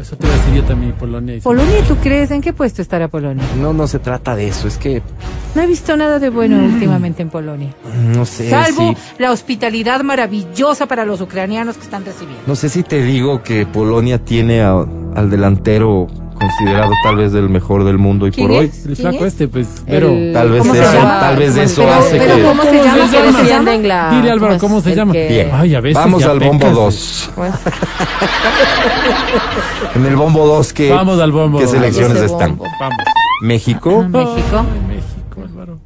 Eso 0.00 0.16
te 0.16 0.26
iba 0.26 0.34
a 0.34 0.38
decir 0.38 0.54
yo 0.54 0.64
también, 0.64 0.92
Polonia 0.92 1.36
y 1.36 1.40
Senegal. 1.40 1.64
Polonia, 1.64 1.84
¿tú 1.88 1.96
crees 2.02 2.30
en 2.30 2.40
qué 2.42 2.52
puesto 2.52 2.82
estará 2.82 3.08
Polonia? 3.08 3.44
No, 3.60 3.72
no 3.72 3.86
se 3.86 3.98
trata 4.00 4.34
de 4.34 4.48
eso, 4.48 4.66
es 4.68 4.76
que, 4.78 5.00
No 5.54 5.62
he 5.62 5.66
visto 5.66 5.96
nada 5.96 6.18
de 6.18 6.28
bueno 6.30 6.58
últimamente 6.62 7.22
en 7.22 7.30
Polonia. 7.30 7.70
no 8.14 8.24
sé 8.26 8.50
Salvo 8.50 8.94
si... 8.94 9.22
la 9.22 9.30
hospitalidad 9.30 10.02
maravillosa 10.02 10.86
para 10.86 11.04
los 11.04 11.20
ucranianos 11.20 11.76
que 11.76 11.84
están 11.84 12.04
recibiendo. 12.04 12.42
No 12.46 12.56
sé 12.56 12.68
si 12.68 12.82
te 12.82 13.02
digo 13.02 13.42
que 13.42 13.64
Polonia 13.66 14.18
tiene 14.18 14.62
a- 14.62 14.84
al 15.14 15.30
delantero 15.30 16.08
considerado 16.34 16.92
tal 17.02 17.16
vez 17.16 17.32
el 17.34 17.48
mejor 17.48 17.84
del 17.84 17.98
mundo 17.98 18.26
y 18.26 18.30
¿Quién 18.32 18.46
por 18.48 18.56
hoy. 18.58 18.64
El 18.66 18.70
¿Quién 18.82 18.96
flaco 18.96 19.24
es? 19.24 19.32
este, 19.32 19.48
pues, 19.48 19.82
pero... 19.86 20.08
El- 20.10 20.32
Tal 20.32 20.50
vez 20.50 20.60
¿Cómo 20.62 20.74
se 20.74 20.80
eso, 20.82 20.92
tal 20.98 21.36
vez 21.36 21.56
eso 21.56 21.88
hace 21.92 22.16
pero 22.18 22.36
que... 22.36 22.42
¿cómo 22.42 22.62
se 22.62 22.72
llama? 22.82 23.06
se 23.08 23.10
Que 23.16 23.22
llama? 23.26 23.38
defienden 23.40 23.88
la... 23.88 24.10
Dile, 24.10 24.30
Álvaro, 24.30 24.58
¿cómo 24.58 24.80
se 24.80 24.94
llama? 24.94 25.12
que- 25.12 25.28
Bien. 25.28 25.50
Ay, 25.52 25.74
a 25.74 25.80
veces 25.80 25.94
Vamos 26.02 26.24
al 26.24 26.38
bombo 26.40 26.58
pecas. 26.58 26.74
2. 26.74 27.30
Bueno, 27.36 27.54
En 29.94 30.06
el 30.06 30.16
bombo 30.16 30.46
2, 30.46 30.72
¿qué, 30.72 30.90
Vamos 30.92 31.20
al 31.20 31.32
bombo 31.32 31.58
¿qué 31.58 31.66
selecciones 31.68 32.18
están? 32.22 32.58
Vamos. 32.80 32.98
México, 33.42 34.02
Ah, 34.04 34.08
México. 34.08 34.58
Ay, 34.58 34.80
México, 34.96 35.42
Álvaro. 35.44 35.78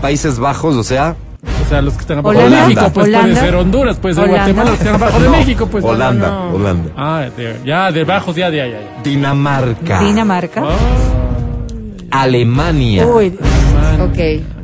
Países 0.00 0.38
Bajos, 0.38 0.76
o 0.76 0.82
sea, 0.84 1.16
O 1.64 1.68
sea, 1.68 1.80
los 1.82 1.94
que 1.94 2.00
están 2.00 2.18
abajo 2.18 2.36
Holanda. 2.38 2.56
de 2.60 2.62
México, 2.74 2.90
pues 2.92 3.06
Holanda. 3.06 3.28
puede 3.28 3.40
ser 3.40 3.54
Honduras, 3.54 3.96
puede 3.96 4.14
ser 4.14 4.24
Holanda. 4.24 4.38
Guatemala, 4.42 4.70
los 4.70 4.78
que 4.78 4.84
están 4.84 5.02
abajo 5.02 5.18
de 5.18 5.24
no, 5.24 5.30
México, 5.32 5.66
pues. 5.70 5.84
Holanda, 5.84 6.28
no, 6.28 6.50
no. 6.50 6.56
Holanda. 6.56 6.90
Ah, 6.96 7.24
de- 7.36 7.60
ya, 7.64 7.90
de 7.92 8.04
bajos, 8.04 8.36
ya, 8.36 8.50
ya, 8.50 8.66
ya. 8.66 8.80
ya. 8.80 9.02
Dinamarca, 9.02 10.00
Dinamarca. 10.00 10.62
Ah, 10.62 12.22
Alemania, 12.22 13.06
Uy, 13.06 13.30
man. 13.74 14.00
ok, 14.02 14.18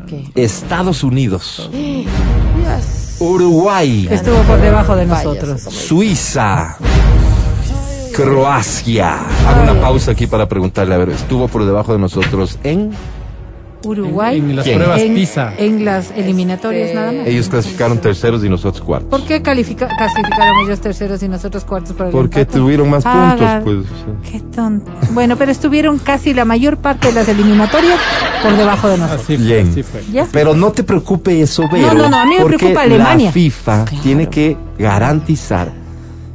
ok. 0.05 0.31
Estados 0.37 1.03
Unidos, 1.03 1.69
Yes. 1.73 3.17
Uruguay, 3.19 4.07
estuvo 4.11 4.37
por 4.43 4.61
debajo 4.61 4.95
de 4.97 5.07
nosotros. 5.07 5.61
Suiza, 5.63 6.77
Croacia. 8.15 9.15
Hago 9.49 9.63
una 9.63 9.81
pausa 9.81 10.13
aquí 10.13 10.27
para 10.27 10.49
preguntarle, 10.49 10.95
a 10.95 10.99
ver, 10.99 11.11
¿estuvo 11.11 11.49
por 11.49 11.65
debajo 11.65 11.93
de 11.93 11.99
nosotros 11.99 12.59
en? 12.65 12.91
Uruguay. 13.85 14.39
En, 14.39 14.51
en 14.51 14.57
las 14.57 14.65
¿Quién? 14.65 14.77
pruebas 14.79 15.01
en, 15.01 15.15
PISA. 15.15 15.55
en 15.57 15.85
las 15.85 16.11
eliminatorias 16.17 16.89
Este, 16.89 16.95
nada 17.01 17.13
más. 17.13 17.27
Ellos 17.27 17.49
clasificaron 17.49 17.99
terceros 17.99 18.45
y 18.45 18.49
nosotros 18.49 18.83
cuartos. 18.85 19.09
¿Por 19.11 19.27
qué 19.27 19.41
califica, 19.43 19.89
clasificaron 19.89 20.55
ellos 20.67 20.81
terceros 20.81 21.23
y 21.23 21.29
nosotros 21.29 21.65
cuartos 21.65 21.93
para 21.95 22.11
el 22.11 22.13
Porque 22.15 22.45
tuvieron 22.45 22.91
más 22.91 23.07
Haga- 23.07 23.61
puntos, 23.65 23.87
pues. 24.23 24.33
Qué 24.33 24.41
tonto. 24.55 24.91
Bueno, 25.13 25.37
pero 25.37 25.51
estuvieron 25.51 25.99
casi 25.99 26.35
la 26.35 26.45
mayor 26.45 26.77
parte 26.77 27.09
de 27.09 27.15
las 27.15 27.29
eliminatorias 27.29 27.99
por 28.43 28.57
debajo 28.57 28.89
de 28.89 28.99
nosotros. 28.99 29.23
Así 29.25 29.37
fue, 29.37 29.47
Bien. 29.47 29.69
así 29.71 29.83
fue. 29.83 30.03
¿Ya? 30.13 30.27
Pero 30.31 30.55
no 30.55 30.73
te 30.73 30.85
preocupe 30.85 31.41
eso, 31.41 31.65
Vero. 31.73 31.89
No, 31.89 32.03
no, 32.03 32.09
no, 32.11 32.17
a 32.19 32.25
mí 32.27 32.35
me 32.39 32.45
preocupa 32.45 32.83
Alemania. 32.83 33.27
La 33.27 33.33
FIFA 33.33 33.85
tiene 34.03 34.29
que 34.29 34.57
garantizar 34.79 35.73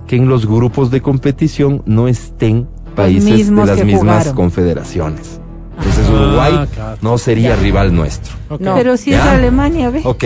que 0.08 0.16
en 0.16 0.28
los 0.30 0.46
grupos 0.46 0.92
de 0.92 1.02
competición 1.02 1.82
no 1.86 2.08
estén 2.08 2.68
países 2.96 3.50
de 3.50 3.56
las 3.66 3.84
mismas 3.84 4.02
jugaron. 4.02 4.36
confederaciones. 4.36 5.40
Entonces 5.78 6.06
Ah, 6.10 6.14
Uruguay 6.14 6.68
claro. 6.74 6.98
no 7.02 7.18
sería 7.18 7.56
rival 7.56 7.94
nuestro. 7.96 8.34
No. 8.60 8.76
Pero 8.76 8.98
si 8.98 9.14
es. 9.14 9.20
Alemania, 9.22 9.90
¿ve? 9.90 10.02
Ok. 10.04 10.24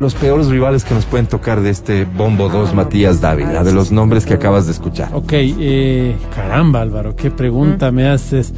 Los 0.00 0.14
peores 0.14 0.48
rivales 0.48 0.84
que 0.84 0.92
nos 0.94 1.04
pueden 1.06 1.26
tocar 1.26 1.60
de 1.60 1.70
este 1.70 2.04
Bombo 2.04 2.48
2, 2.48 2.70
Ah, 2.70 2.74
Matías 2.74 3.20
Dávila, 3.20 3.62
de 3.62 3.72
los 3.72 3.92
nombres 3.92 4.26
que 4.26 4.34
acabas 4.34 4.66
de 4.66 4.72
escuchar. 4.72 5.10
Ok, 5.14 5.32
eh, 5.34 6.16
caramba 6.34 6.80
Álvaro, 6.80 7.14
qué 7.14 7.30
pregunta 7.30 7.90
Mm. 7.90 7.94
me 7.94 8.08
haces. 8.08 8.52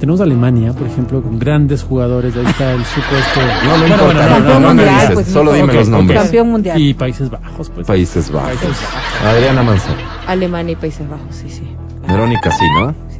Tenemos 0.00 0.20
Alemania, 0.20 0.72
por 0.74 0.86
ejemplo, 0.86 1.22
con 1.22 1.38
grandes 1.38 1.82
jugadores, 1.82 2.36
ahí 2.36 2.44
está 2.44 2.72
el 2.72 2.84
supuesto... 2.84 3.40
No, 3.64 3.70
no 3.70 3.78
Bueno, 3.78 3.94
importa, 3.94 4.04
bueno, 4.04 4.38
no, 4.40 4.40
no, 4.40 4.54
no 4.54 4.60
me 4.60 4.66
mundial, 4.74 4.94
dices, 5.00 5.14
pues, 5.14 5.26
solo 5.28 5.52
no. 5.52 5.56
dime 5.56 5.72
los 5.72 5.88
nombres. 5.88 6.20
Campeón 6.20 6.50
mundial. 6.50 6.78
Y 6.80 6.92
Países 6.94 7.30
Bajos, 7.30 7.70
pues. 7.70 7.86
Países 7.86 8.30
Bajos. 8.30 8.48
Países 8.50 8.68
Bajos. 8.70 9.34
Adriana 9.36 9.62
Manzano. 9.62 9.96
Alemania 10.26 10.72
y 10.72 10.76
Países 10.76 11.08
Bajos, 11.08 11.34
sí, 11.34 11.48
sí. 11.48 11.62
Verónica, 12.08 12.50
sí, 12.50 12.64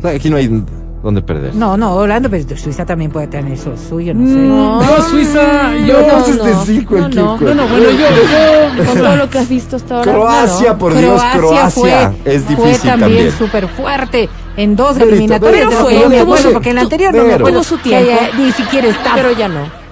¿no? 0.02 0.08
Aquí 0.10 0.28
no 0.28 0.36
hay 0.36 0.62
dónde 1.06 1.22
perder. 1.22 1.54
No, 1.54 1.76
no, 1.76 1.94
Orlando, 1.94 2.28
pero 2.28 2.56
Suiza 2.56 2.84
también 2.84 3.10
puede 3.10 3.26
tener 3.28 3.52
eso 3.52 3.72
suyo, 3.76 4.12
no 4.14 4.26
sé. 4.26 4.34
No. 4.34 4.82
Yo, 4.82 5.02
Suiza, 5.04 5.74
yo... 5.86 5.92
No, 5.94 6.00
Entonces 6.00 6.36
no, 6.36 6.44
decí 6.44 6.84
cualquier 6.84 7.24
no, 7.24 7.36
no. 7.38 7.46
No, 7.46 7.54
no, 7.54 7.68
bueno, 7.68 7.90
yo... 7.90 8.76
yo 8.76 8.84
Con 8.92 8.98
todo 8.98 9.16
lo 9.16 9.30
que 9.30 9.38
has 9.38 9.48
visto 9.48 9.76
hasta 9.76 9.98
ahora. 9.98 10.12
Croacia, 10.12 10.72
no. 10.72 10.78
por 10.78 10.94
Dios, 10.96 11.22
Croacia. 11.34 12.12
fue, 12.24 12.34
es 12.34 12.42
fue 12.42 12.54
difícil 12.56 12.90
también 12.90 13.00
también. 13.00 13.32
súper 13.32 13.68
fuerte 13.68 14.28
en 14.56 14.76
dos 14.76 14.94
Verito, 14.96 15.14
eliminatorias. 15.14 15.68
Que 15.68 15.74
fue, 15.76 16.08
me 16.08 16.20
acuerdo, 16.20 16.52
porque 16.52 16.70
en 16.70 16.76
la 16.76 16.82
anterior 16.82 17.14
no 17.14 17.24
me 17.24 17.34
acuerdo 17.34 17.50
Tuvo 17.52 17.64
su 17.64 17.78
tiempo. 17.78 18.10
ni 18.38 18.52
siquiera 18.52 18.88
estaba. 18.88 19.16
Pero 19.16 19.32
ya 19.32 19.48
no. 19.48 19.86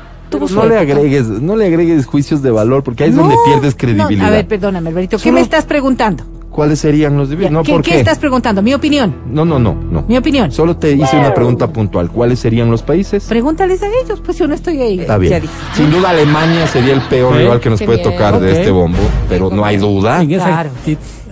No 0.51 0.67
le 0.67 0.79
agregues, 0.79 1.29
no 1.29 1.55
le 1.55 1.67
agregues 1.67 2.07
juicios 2.07 2.43
de 2.43 2.51
valor, 2.51 2.83
porque 2.83 3.05
ahí 3.05 3.11
es 3.11 3.17
donde 3.17 3.35
No, 3.37 3.41
pierdes 3.45 3.75
no, 3.75 3.79
credibilidad. 3.79 4.27
a 4.27 4.31
ver, 4.31 4.47
perdóname, 4.49 4.91
Alberto, 4.91 5.17
¿qué 5.17 5.23
Solo- 5.23 5.35
me 5.35 5.41
estás 5.41 5.65
preguntando? 5.65 6.25
¿Cuáles 6.55 6.79
serían 6.79 7.17
los 7.17 7.29
dividendos? 7.31 7.59
No, 7.59 7.63
¿Qué, 7.65 7.73
¿por 7.73 7.83
qué 7.83 7.91
qué? 7.91 7.99
estás 7.99 8.19
preguntando? 8.19 8.63
Mi 8.63 8.73
opinión. 8.75 9.13
No, 9.27 9.45
no, 9.45 9.59
no, 9.59 9.75
no. 9.75 10.05
Mi 10.07 10.17
opinión. 10.17 10.53
Solo 10.53 10.77
te 10.77 10.93
hice 10.93 11.19
una 11.19 11.35
pregunta 11.35 11.67
puntual. 11.67 12.13
¿Cuáles 12.13 12.39
serían 12.39 12.71
los 12.71 12.81
países? 12.81 13.25
Pregúntales 13.25 13.83
a 13.83 13.89
ellos, 13.89 14.23
pues 14.25 14.39
yo 14.39 14.47
no 14.47 14.55
estoy 14.55 14.81
ahí. 14.81 15.01
Está 15.01 15.19
bien. 15.19 15.43
Sin 15.75 15.91
duda 15.91 16.11
Alemania 16.11 16.69
sería 16.69 16.95
el 16.95 17.03
peor 17.09 17.35
rival 17.35 17.59
que 17.59 17.71
nos 17.71 17.81
Qué 17.81 17.87
puede 17.87 17.99
bien. 17.99 18.13
tocar 18.13 18.39
de 18.39 18.53
este 18.53 18.71
bombo, 18.71 19.01
pero 19.29 19.51
no 19.51 19.65
hay 19.65 19.79
duda. 19.79 20.25
Claro. 20.25 20.71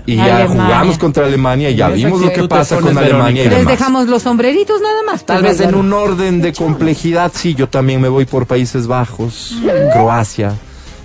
Y 0.05 0.17
ya 0.17 0.39
Alemania. 0.39 0.65
jugamos 0.65 0.99
contra 0.99 1.27
Alemania 1.27 1.71
y 1.71 1.77
ya 1.77 1.89
vimos 1.89 2.21
lo 2.21 2.33
que 2.33 2.49
pasa 2.49 2.81
con 2.81 2.99
Alemania 2.99 3.45
y. 3.45 3.49
Les 3.49 3.65
dejamos 3.65 4.09
los 4.09 4.23
sombreritos 4.23 4.81
nada 4.81 5.05
más. 5.07 5.25
Tal 5.25 5.41
pues, 5.41 5.59
vez 5.59 5.69
en 5.69 5.77
un 5.77 5.93
orden 5.93 6.43
de 6.43 6.53
complejidad, 6.53 7.31
sí, 7.33 7.55
yo 7.55 7.69
también 7.69 8.01
me 8.01 8.09
voy 8.09 8.25
por 8.25 8.47
Países 8.47 8.89
Bajos, 8.89 9.55
Croacia, 9.93 10.55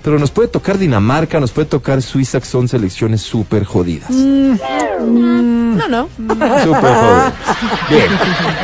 pero 0.08 0.20
nos 0.20 0.32
puede 0.32 0.48
tocar 0.48 0.78
Dinamarca, 0.78 1.38
nos 1.42 1.52
puede 1.52 1.68
tocar 1.68 2.02
Suiza, 2.02 2.40
que 2.40 2.46
son 2.46 2.70
selecciones 2.70 3.22
súper 3.22 3.66
jodidas. 3.66 4.10
No, 4.10 5.86
no. 5.90 6.08
Súper 6.18 6.94
jodidas. 6.96 7.34
Bien. 7.90 8.08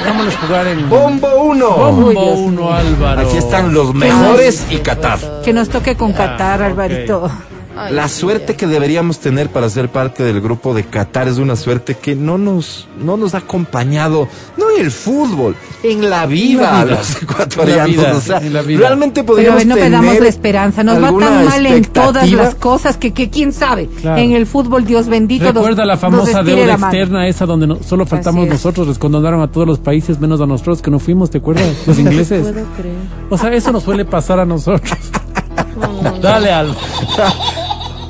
Hagámoslos 0.02 0.36
jugar 0.38 0.68
en... 0.68 0.90
Bombo 0.90 1.28
1. 1.44 1.70
Bombo 1.70 2.08
Uy, 2.08 2.14
Dios 2.16 2.40
uno, 2.40 2.62
mío. 2.62 2.74
Álvaro. 2.74 3.22
Aquí 3.28 3.36
están 3.36 3.74
los 3.74 3.94
mejores 3.94 4.66
y 4.70 4.78
Qatar. 4.78 5.20
Que 5.44 5.52
nos 5.52 5.68
toque 5.68 5.98
con 5.98 6.14
Qatar, 6.14 6.62
Ah, 6.62 6.68
Alvarito. 6.68 7.30
Ay, 7.76 7.94
La 7.94 8.08
sí, 8.08 8.20
suerte 8.20 8.56
que 8.56 8.68
deberíamos 8.68 9.20
tener 9.20 9.50
para 9.50 9.70
ser 9.70 9.90
parte 9.90 10.24
del 10.24 10.42
grupo 10.42 10.74
de 10.74 10.84
Qatar 10.84 11.28
es 11.28 11.38
una 11.38 11.56
suerte 11.56 11.96
que 11.96 12.16
no 12.16 12.38
nos, 12.38 12.88
no 13.00 13.18
nos 13.18 13.34
ha 13.34 13.40
acompañado, 13.40 14.28
no 14.58 14.70
en 14.76 14.82
el 14.86 14.92
fútbol, 14.92 15.56
en 15.82 16.10
la 16.10 16.26
vida, 16.28 16.72
la 16.72 16.84
vida. 16.86 16.96
los 16.98 17.22
ecuatorianos. 17.24 17.88
En 17.90 17.98
la 17.98 18.04
vida, 18.04 18.18
o 18.18 18.22
sea, 18.22 18.38
en 18.38 18.54
la 18.54 18.62
vida. 18.62 18.80
realmente 18.80 19.24
Pero 19.24 19.34
podríamos 19.34 19.66
no 19.66 19.76
perdamos 19.76 20.06
tener 20.08 20.24
la 20.24 20.30
esperanza. 20.30 20.84
Nos 20.84 21.02
va 21.04 21.08
tan 21.20 21.46
mal 21.46 21.66
en 21.66 21.86
todas 21.86 22.32
las 22.32 22.56
cosas 22.56 22.98
que, 22.98 23.12
que 23.12 23.30
quién 23.30 23.52
sabe. 23.54 23.88
Claro. 24.02 24.22
En 24.22 24.34
el 24.34 24.46
fútbol, 24.46 24.86
Dios 24.86 25.08
bendito. 25.08 25.46
nos- 25.46 25.56
Recuerda 25.56 25.86
la 25.86 25.94
nos 25.94 26.02
famosa 26.02 26.40
estire 26.42 26.56
deuda 26.62 26.78
la 26.78 26.88
externa 26.88 27.28
esa 27.28 27.46
donde 27.46 27.68
no- 27.68 27.80
solo 27.84 28.06
faltamos 28.06 28.44
Así 28.44 28.52
nosotros, 28.52 28.88
les 28.88 28.98
condonaron 29.00 29.42
a 29.42 29.48
todos 29.52 29.66
los 29.68 29.80
países 29.80 30.20
menos 30.20 30.40
a 30.42 30.46
nosotros 30.46 30.82
que 30.82 30.92
no 30.92 31.00
fuimos, 31.00 31.32
¿te 31.32 31.40
acuerdas? 31.40 31.66
Los 31.88 31.98
ingleses. 31.98 32.44
Puedo 32.44 32.66
creer. 32.78 32.96
O 33.30 33.38
sea, 33.38 33.52
eso 33.54 33.72
nos 33.72 33.84
suele 33.84 34.06
pasar 34.06 34.40
a 34.40 34.46
nosotros. 34.46 34.92
Dale, 36.22 36.52
Alba. 36.52 36.76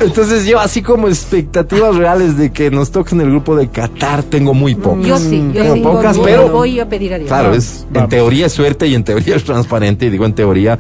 Entonces 0.04 0.46
yo 0.46 0.60
así 0.60 0.82
como 0.82 1.08
expectativas 1.08 1.96
reales 1.96 2.38
de 2.38 2.52
que 2.52 2.70
nos 2.72 2.92
toque 2.92 3.16
en 3.16 3.22
el 3.22 3.30
grupo 3.30 3.56
de 3.56 3.70
Qatar 3.70 4.24
tengo 4.24 4.54
muy 4.54 4.76
pocas. 4.76 5.06
Yo 5.06 5.18
sí, 5.18 5.44
yo 5.54 5.62
Tengo 5.62 5.76
sí. 5.76 5.82
pocas, 5.82 6.18
voy, 6.18 6.26
pero 6.26 6.50
voy 6.50 6.80
a 6.80 6.88
pedir 6.90 7.14
a 7.14 7.18
Dios. 7.18 7.28
claro, 7.28 7.54
es 7.54 7.86
en 7.88 7.94
Vamos. 7.94 8.10
teoría 8.10 8.46
es 8.48 8.54
suerte 8.54 8.88
y 8.88 8.96
en 8.96 9.04
teoría 9.04 9.36
es 9.36 9.44
transparente 9.44 10.06
y 10.06 10.10
digo 10.10 10.26
en 10.26 10.34
teoría 10.34 10.78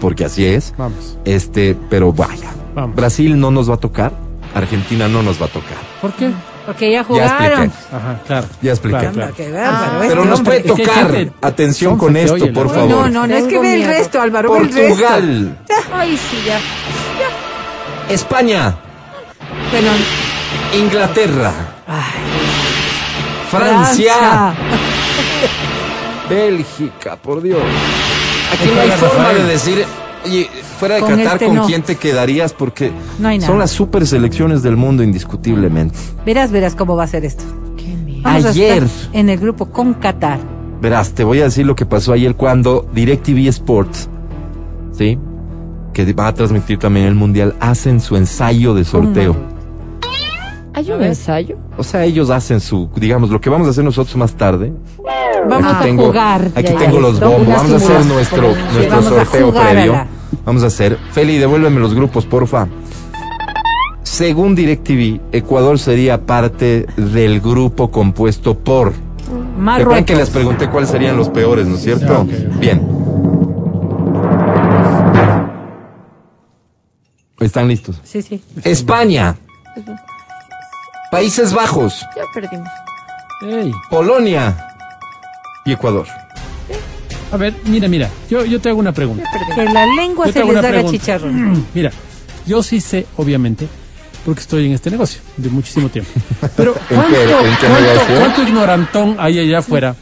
porque 0.00 0.24
así 0.24 0.44
es. 0.44 0.74
Vamos. 0.76 1.18
Este, 1.24 1.76
pero 1.90 2.12
vaya. 2.12 2.50
Vamos. 2.74 2.96
Brasil 2.96 3.38
no 3.38 3.50
nos 3.50 3.68
va 3.70 3.74
a 3.74 3.78
tocar, 3.78 4.12
Argentina 4.54 5.06
no 5.08 5.22
nos 5.22 5.40
va 5.40 5.46
a 5.46 5.50
tocar. 5.50 5.76
¿Por 6.00 6.12
qué? 6.14 6.30
Porque 6.66 6.90
ya 6.92 6.98
Ya 6.98 7.04
jugaron. 7.04 7.62
expliqué. 7.64 7.96
Ajá, 7.96 8.20
claro. 8.26 8.46
Ya 8.62 8.70
expliqué. 8.70 8.98
Claro, 8.98 9.32
claro. 9.34 9.56
Ah. 9.58 9.90
este 10.00 10.08
Pero 10.08 10.24
nos 10.24 10.38
hombre. 10.38 10.60
puede 10.60 10.72
Es 10.82 10.88
que 10.88 10.90
hay 10.92 11.04
tocar. 11.06 11.32
Atención 11.42 11.98
con 11.98 12.16
esto, 12.16 12.34
oye, 12.34 12.52
por 12.52 12.68
favor. 12.68 12.88
No, 12.88 13.08
no, 13.08 13.26
no, 13.26 13.34
es 13.36 13.44
que 13.44 13.58
ve 13.58 13.74
el 13.74 13.84
resto, 13.84 14.20
Álvaro, 14.20 14.52
ve 14.52 14.58
el 14.60 14.64
resto. 14.72 14.88
Portugal, 14.88 15.58
Ay, 15.92 16.16
sí, 16.16 16.36
ya. 16.46 16.58
España, 18.08 18.74
Bueno, 19.70 19.90
Inglaterra, 20.78 21.52
Francia, 23.50 24.14
Francia. 24.14 24.54
Bélgica, 26.28 27.16
por 27.16 27.42
Dios. 27.42 27.60
Aquí 28.52 28.70
no 28.74 28.80
hay 28.80 28.90
forma 28.90 29.14
Rafael. 29.24 29.38
de 29.46 29.52
decir, 29.52 29.84
oye, 30.24 30.48
fuera 30.78 30.94
de 30.96 31.00
Con 31.02 31.10
Qatar, 31.16 31.32
este 31.34 31.46
¿con 31.46 31.54
no. 31.56 31.66
quién 31.66 31.82
te 31.82 31.96
quedarías? 31.96 32.52
Porque 32.52 32.90
No 33.18 33.28
hay 33.28 33.38
nada. 33.38 33.48
son 33.48 33.58
las 33.58 33.70
super 33.70 34.06
selecciones 34.06 34.62
del 34.62 34.76
mundo, 34.76 35.02
indiscutiblemente. 35.02 35.98
Verás, 36.24 36.50
verás 36.50 36.74
cómo 36.74 36.96
va 36.96 37.04
a 37.04 37.08
ser 37.08 37.24
esto. 37.24 37.44
Qué. 37.76 37.94
Vamos 38.22 38.44
Ayer. 38.46 38.84
estar 38.84 39.08
en 39.14 39.28
el 39.30 39.38
grupo 39.38 39.66
con 39.70 39.94
Qatar. 39.94 40.38
Verás, 40.80 41.12
te 41.12 41.24
voy 41.24 41.40
a 41.40 41.44
decir 41.44 41.66
lo 41.66 41.74
que 41.76 41.86
pasó 41.86 42.12
ayer 42.12 42.34
cuando 42.34 42.88
DirecTV 42.92 43.48
Sports, 43.48 44.08
¿sí? 44.96 45.18
Que 45.92 46.10
va 46.12 46.28
a 46.28 46.34
transmitir 46.34 46.78
también 46.78 47.06
el 47.06 47.14
Mundial, 47.14 47.54
hacen 47.60 48.00
su 48.00 48.16
ensayo 48.16 48.74
de 48.74 48.84
sorteo. 48.84 49.36
¿Hay 50.74 50.90
un 50.90 51.02
ensayo? 51.02 51.56
O 51.76 51.82
sea, 51.82 52.04
ellos 52.04 52.30
hacen 52.30 52.58
su, 52.60 52.88
digamos, 52.96 53.28
lo 53.30 53.40
que 53.40 53.50
vamos 53.50 53.66
a 53.66 53.70
hacer 53.70 53.84
nosotros 53.84 54.16
más 54.16 54.32
tarde. 54.32 54.72
Vamos 55.48 55.66
aquí 55.72 55.76
a 55.76 55.82
tengo, 55.82 56.06
jugar. 56.06 56.50
Aquí 56.54 56.68
Ya, 56.68 56.72
ya, 56.72 56.78
tengo 56.78 56.98
los 57.00 57.20
bombos. 57.20 57.46
Vamos 57.46 57.72
a 57.72 57.76
hacer 57.76 58.06
nuestro, 58.06 58.54
nuestro 58.72 59.02
sorteo 59.02 59.52
previo. 59.52 59.92
la- 59.92 60.06
Vamos 60.46 60.62
a 60.62 60.68
hacer. 60.68 60.98
Feli, 61.12 61.36
devuélveme 61.38 61.78
los 61.78 61.94
grupos, 61.94 62.24
porfa. 62.24 62.66
Según 64.02 64.54
DirecTV, 64.54 65.20
Ecuador 65.32 65.78
sería 65.78 66.24
parte 66.26 66.86
del 66.96 67.40
grupo 67.40 67.90
compuesto 67.90 68.56
por. 68.58 68.92
Recuerden 68.92 70.04
que 70.04 70.14
les 70.16 70.28
Marruecos. 70.28 70.30
pregunté 70.30 70.68
cuáles 70.68 70.90
serían 70.90 71.16
los 71.16 71.28
peores, 71.28 71.66
¿no 71.66 71.76
es 71.76 71.82
cierto? 71.82 72.22
Ok. 72.22 72.28
Bien. 72.58 72.80
Están 77.42 77.68
listos. 77.68 77.96
Sí, 78.04 78.22
sí. 78.22 78.42
España, 78.64 79.36
Países 81.10 81.52
Bajos, 81.52 82.06
Ya 82.16 82.22
perdimos. 82.32 82.68
Ey. 83.42 83.72
Polonia 83.90 84.56
y 85.64 85.72
Ecuador. 85.72 86.06
A 87.32 87.36
ver, 87.36 87.54
mira, 87.64 87.88
mira. 87.88 88.08
Yo, 88.30 88.44
yo 88.44 88.60
te 88.60 88.68
hago 88.68 88.78
una 88.78 88.92
pregunta. 88.92 89.24
Que 89.54 89.64
la 89.64 89.86
lengua 89.86 90.26
Yo 90.26 90.32
se 90.32 90.44
les 90.44 90.56
haga 90.64 90.84
chicharrón. 90.84 91.66
Mira, 91.74 91.90
yo 92.46 92.62
sí 92.62 92.80
sé, 92.80 93.06
obviamente, 93.16 93.66
porque 94.24 94.42
estoy 94.42 94.66
en 94.66 94.72
este 94.72 94.90
negocio 94.90 95.22
de 95.38 95.48
muchísimo 95.48 95.88
tiempo. 95.88 96.10
Pero 96.56 96.74
¿En 96.90 96.96
¿cuánto, 96.96 97.16
cuánto 98.18 98.42
ignorantón 98.42 99.16
hay 99.18 99.38
allá 99.38 99.58
afuera 99.58 99.96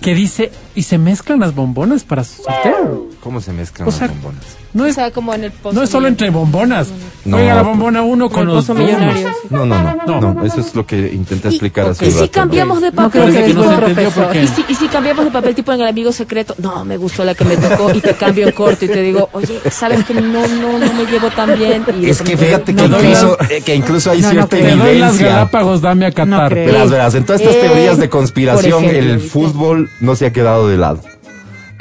que 0.00 0.14
dice, 0.14 0.50
y 0.74 0.82
se 0.82 0.98
mezclan 0.98 1.40
las 1.40 1.54
bombonas 1.54 2.04
para 2.04 2.24
su 2.24 2.42
sorteo. 2.42 3.06
¿Cómo 3.22 3.40
se 3.40 3.52
mezclan 3.52 3.88
O 3.88 3.92
sea, 3.92 4.06
las 4.08 4.16
bombonas? 4.16 4.44
No 4.72 4.82
O 4.82 4.86
es, 4.86 4.94
sea, 4.94 5.10
como 5.10 5.32
en 5.32 5.44
el 5.44 5.52
pozo 5.52 5.74
no 5.74 5.82
es 5.82 5.88
solo 5.90 6.06
entre 6.06 6.28
bombonas. 6.28 6.88
No. 7.24 7.38
Juega 7.38 7.54
la 7.54 7.62
bombona 7.62 8.02
uno 8.02 8.28
con 8.28 8.46
los 8.46 8.56
pozo 8.66 8.74
turnos. 8.74 8.90
millonario. 8.92 9.28
No, 9.50 9.64
no, 9.64 9.82
no, 9.82 10.20
No. 10.20 10.34
no. 10.34 10.44
Eso 10.44 10.60
es 10.60 10.74
lo 10.74 10.86
que 10.86 10.98
intenté 11.12 11.48
explicar 11.48 11.86
hace 11.88 12.04
Y 12.06 12.08
un 12.12 12.18
si 12.18 12.28
cambiamos 12.28 12.82
de 12.82 12.92
papel, 12.92 13.30
y, 14.42 14.46
si, 14.46 14.64
y 14.68 14.74
si 14.74 14.88
cambiamos 14.88 15.24
de 15.24 15.30
papel 15.30 15.54
tipo 15.54 15.72
en 15.72 15.80
el 15.80 15.86
amigo 15.88 16.12
secreto, 16.12 16.54
no, 16.58 16.84
me 16.84 16.98
gustó 16.98 17.24
la 17.24 17.34
que 17.34 17.44
me 17.46 17.56
tocó 17.56 17.90
y 17.94 18.00
te 18.00 18.14
cambio 18.14 18.46
en 18.48 18.52
corto 18.52 18.84
y 18.84 18.88
te 18.88 19.00
digo, 19.02 19.28
oye, 19.32 19.60
sabes 19.70 20.04
que 20.04 20.12
no, 20.14 20.46
no, 20.46 20.78
no 20.78 20.92
me 20.92 21.06
llevo 21.10 21.30
tan 21.30 21.58
bien. 21.58 21.82
Y 22.02 22.10
Es 22.10 22.20
que 22.20 22.36
fíjate 22.36 22.74
que, 22.74 22.82
No, 22.82 22.88
no, 22.88 22.98
incluso, 23.02 23.38
eh, 23.48 23.62
que 23.64 23.74
incluso 23.74 24.10
hay 24.10 24.20
No, 24.20 24.28
no 24.28 24.32
cierta 24.32 24.56
creo. 24.58 24.62
Te 24.62 24.70
doy 24.76 24.78
las 24.98 25.10
evidencia. 25.12 25.26
Galápagos, 25.28 25.80
dame 25.80 26.04
a 26.06 26.12
Qatar. 26.12 26.52
creo. 26.52 26.88
Verás. 26.88 27.14
En 27.14 27.24
todas 27.24 27.40
estas 27.40 27.56
Eh, 27.56 27.60
teorías 27.62 27.96
de 27.98 28.08
conspiración, 28.10 28.84
el 28.84 29.16
¿viste? 29.16 29.30
Fútbol 29.56 29.90
no 30.00 30.14
se 30.16 30.26
ha 30.26 30.32
quedado 30.32 30.68
de 30.68 30.76
lado. 30.76 31.00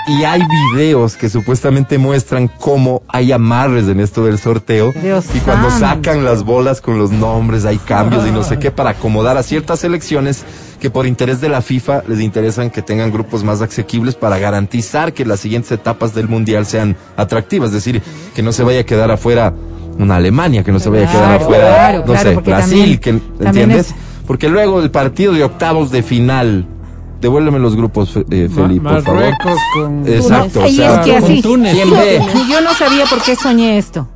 Y 0.07 0.23
hay 0.23 0.41
videos 0.73 1.15
que 1.15 1.29
supuestamente 1.29 1.97
muestran 1.97 2.47
cómo 2.47 3.01
hay 3.07 3.31
amarres 3.31 3.87
en 3.87 3.99
esto 3.99 4.23
del 4.25 4.37
sorteo. 4.37 4.93
Dios 5.01 5.25
y 5.33 5.39
cuando 5.39 5.71
santo. 5.71 5.87
sacan 6.09 6.23
las 6.23 6.43
bolas 6.43 6.79
con 6.79 6.99
los 6.99 7.11
nombres, 7.11 7.65
hay 7.65 7.77
cambios 7.79 8.27
y 8.27 8.31
no 8.31 8.43
sé 8.43 8.59
qué 8.59 8.69
para 8.69 8.91
acomodar 8.91 9.35
a 9.37 9.41
ciertas 9.43 9.79
selecciones 9.79 10.43
que 10.79 10.91
por 10.91 11.07
interés 11.07 11.41
de 11.41 11.49
la 11.49 11.63
FIFA 11.63 12.03
les 12.07 12.19
interesan 12.21 12.69
que 12.69 12.83
tengan 12.83 13.11
grupos 13.11 13.43
más 13.43 13.61
asequibles 13.61 14.13
para 14.13 14.37
garantizar 14.37 15.11
que 15.11 15.25
las 15.25 15.39
siguientes 15.39 15.71
etapas 15.71 16.13
del 16.13 16.27
mundial 16.27 16.67
sean 16.67 16.95
atractivas. 17.17 17.69
Es 17.69 17.73
decir, 17.75 18.03
que 18.35 18.43
no 18.43 18.51
se 18.51 18.61
vaya 18.63 18.81
a 18.81 18.85
quedar 18.85 19.09
afuera 19.09 19.53
una 19.97 20.17
Alemania, 20.17 20.63
que 20.63 20.71
no 20.71 20.79
se 20.79 20.89
vaya 20.89 21.09
a 21.09 21.11
quedar 21.11 21.25
Claro, 21.29 21.43
afuera, 21.45 21.65
claro, 21.73 21.97
no 21.99 22.05
claro, 22.05 22.29
sé, 22.29 22.35
Brasil, 22.35 22.99
también- 22.99 23.21
que, 23.39 23.43
¿entiendes? 23.45 23.87
es- 23.89 23.95
Porque 24.27 24.49
luego 24.49 24.81
el 24.81 24.91
partido 24.91 25.33
de 25.33 25.43
octavos 25.43 25.89
de 25.91 26.03
final, 26.03 26.67
devuélveme 27.21 27.59
los 27.59 27.75
grupos, 27.75 28.15
eh, 28.29 28.47
Ma- 28.49 28.55
Felipe, 28.55 28.89
por 28.89 29.01
favor. 29.03 29.21
Marruecos 29.21 29.59
con... 29.75 30.07
Exacto, 30.07 30.59
o 30.59 30.63
Ahí 30.63 30.75
sea, 30.75 30.99
es 31.01 31.05
que 31.05 31.15
así. 31.17 31.41
Yo 31.41 32.61
no 32.61 32.73
sabía 32.73 33.05
por 33.05 33.21
qué 33.21 33.35
soñé 33.35 33.77
esto. 33.77 34.07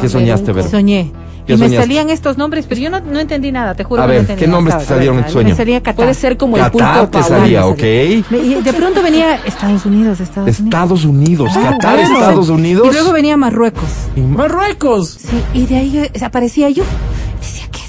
¿Qué 0.00 0.08
soñaste, 0.08 0.52
Vero? 0.52 0.68
Soñé. 0.68 1.12
¿Qué 1.46 1.54
Y 1.54 1.56
me 1.56 1.64
soñaste? 1.64 1.86
salían 1.86 2.10
estos 2.10 2.36
nombres, 2.36 2.66
pero 2.68 2.78
yo 2.78 2.90
no, 2.90 3.00
no 3.00 3.18
entendí 3.18 3.50
nada, 3.50 3.74
te 3.74 3.82
juro 3.82 4.02
A 4.02 4.04
que 4.04 4.08
ver, 4.10 4.16
no 4.18 4.20
entendí 4.20 4.40
¿qué 4.42 4.48
nombres 4.48 4.76
te 4.78 4.84
salieron 4.84 5.16
en 5.18 5.24
tu 5.24 5.32
sueño? 5.32 5.48
Me 5.48 5.54
salía 5.56 5.78
Qatar. 5.80 5.94
Puede 5.96 6.12
ser 6.14 6.36
como 6.36 6.56
el 6.58 6.62
Qatar 6.64 6.70
pulpo 7.00 7.06
te 7.06 7.18
Paul. 7.20 7.24
salía, 7.24 7.66
ok. 7.66 7.78
Me- 8.30 8.38
y 8.38 8.54
de 8.62 8.72
pronto 8.74 9.02
venía 9.02 9.36
Estados 9.46 9.86
Unidos, 9.86 10.20
Estados 10.20 10.60
Unidos. 10.60 10.74
Estados 10.74 11.04
Unidos, 11.06 11.50
Ah, 11.56 11.70
Qatar, 11.70 11.94
bueno. 12.00 12.14
Estados 12.18 12.48
Unidos. 12.50 12.86
Y 12.86 12.92
luego 12.92 13.12
venía 13.12 13.36
Marruecos. 13.38 13.88
Marruecos. 14.14 15.08
Sí, 15.20 15.42
y 15.54 15.64
de 15.66 15.76
ahí 15.78 16.10
aparecía 16.22 16.68
yo. 16.68 16.84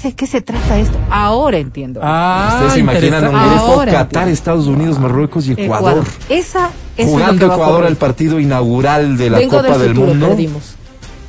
¿qué, 0.00 0.08
¿de 0.08 0.14
qué 0.14 0.26
se 0.26 0.40
trata 0.40 0.78
esto? 0.78 0.98
Ahora 1.10 1.58
entiendo. 1.58 2.00
Ah, 2.02 2.52
Ustedes 2.54 2.72
se 2.72 2.80
imaginan 2.80 3.28
un 3.28 3.50
grupo 3.50 3.84
Qatar, 3.84 4.28
Estados 4.28 4.66
Unidos, 4.66 4.98
Marruecos 4.98 5.46
y 5.46 5.52
Ecuador. 5.52 6.04
Esa 6.28 6.70
es 6.96 7.06
Jugando 7.06 7.46
Ecuador 7.46 7.84
el 7.86 7.96
partido 7.96 8.40
inaugural 8.40 9.18
de 9.18 9.30
la 9.30 9.38
Vengo 9.38 9.56
Copa 9.58 9.72
del 9.76 9.80
del, 9.80 9.88
futuro, 9.90 10.06
Mundo. 10.08 10.28
perdimos. 10.28 10.74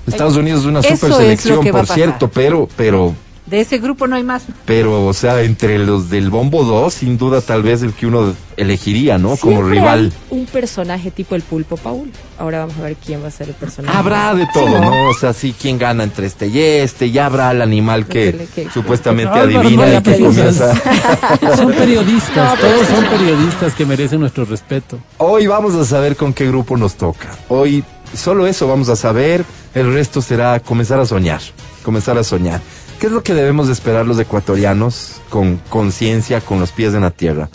Estados 0.07 0.35
Unidos 0.37 0.61
es 0.61 0.65
una 0.67 0.81
super 0.81 1.13
selección, 1.13 1.65
por 1.65 1.85
cierto, 1.85 2.29
pero, 2.29 2.67
pero, 2.75 3.13
De 3.45 3.59
ese 3.59 3.79
grupo 3.79 4.05
no 4.07 4.15
hay 4.15 4.23
más. 4.23 4.43
pero, 4.65 5.05
o 5.05 5.13
sea, 5.13 5.41
entre 5.41 5.79
los 5.79 6.09
del 6.09 6.29
Bombo 6.29 6.63
2, 6.63 6.93
sin 6.93 7.17
duda, 7.17 7.41
tal 7.41 7.63
vez 7.63 7.81
el 7.81 7.91
que 7.93 8.05
uno 8.05 8.33
elegiría, 8.55 9.17
¿no? 9.17 9.35
Como 9.35 9.63
rival. 9.63 10.13
hay 10.31 10.37
un 10.39 10.45
personaje 10.45 11.09
tipo 11.11 11.35
el 11.35 11.41
pulpo 11.41 11.75
Paul. 11.75 12.11
Ahora 12.37 12.59
vamos 12.59 12.77
a 12.77 12.83
ver 12.83 12.95
quién 13.03 13.23
va 13.23 13.27
a 13.27 13.31
ser 13.31 13.49
el 13.49 13.55
personaje. 13.55 13.97
Habrá 13.97 14.35
de 14.35 14.47
todo, 14.53 14.79
¿no? 14.79 15.09
O 15.09 15.13
sea, 15.15 15.33
sí, 15.33 15.55
quién 15.59 15.79
gana 15.79 16.03
entre 16.03 16.27
este 16.27 16.47
y 16.47 16.59
este, 16.59 17.09
ya 17.11 17.25
habrá 17.25 17.51
el 17.51 17.61
animal 17.63 18.05
que, 18.05 18.47
que- 18.55 18.63
que- 18.63 18.69
supuestamente 18.71 19.33
adivina 19.37 19.87
no 19.87 19.97
y 19.97 20.01
que 20.03 20.19
comienza. 20.19 20.73
Son 21.57 21.73
periodistas, 21.73 22.59
todos 22.59 22.87
son 22.87 23.05
periodistas 23.05 23.73
que 23.73 23.85
merecen 23.85 24.19
nuestro 24.19 24.45
respeto. 24.45 24.99
Hoy 25.17 25.47
vamos 25.47 25.73
a 25.75 25.83
saber 25.83 26.15
con 26.15 26.31
qué 26.33 26.47
grupo 26.47 26.77
nos 26.77 26.95
toca. 26.95 27.29
Hoy 27.49 27.83
solo 28.15 28.45
eso 28.47 28.67
vamos 28.67 28.87
a 28.89 28.95
saber. 28.95 29.43
El 29.73 29.91
resto 29.93 30.21
será 30.21 30.59
comenzar 30.59 30.99
a 30.99 31.05
soñar. 31.05 31.41
Comenzar 31.83 32.17
a 32.17 32.23
soñar. 32.23 32.61
¿Qué 33.01 33.07
es 33.07 33.13
lo 33.13 33.23
que 33.23 33.33
debemos 33.33 33.65
de 33.65 33.73
esperar 33.73 34.05
los 34.05 34.19
ecuatorianos 34.19 35.13
con 35.31 35.57
conciencia, 35.69 36.39
con 36.39 36.59
los 36.59 36.71
pies 36.71 36.93
en 36.93 37.01
la 37.01 37.09
tierra? 37.09 37.49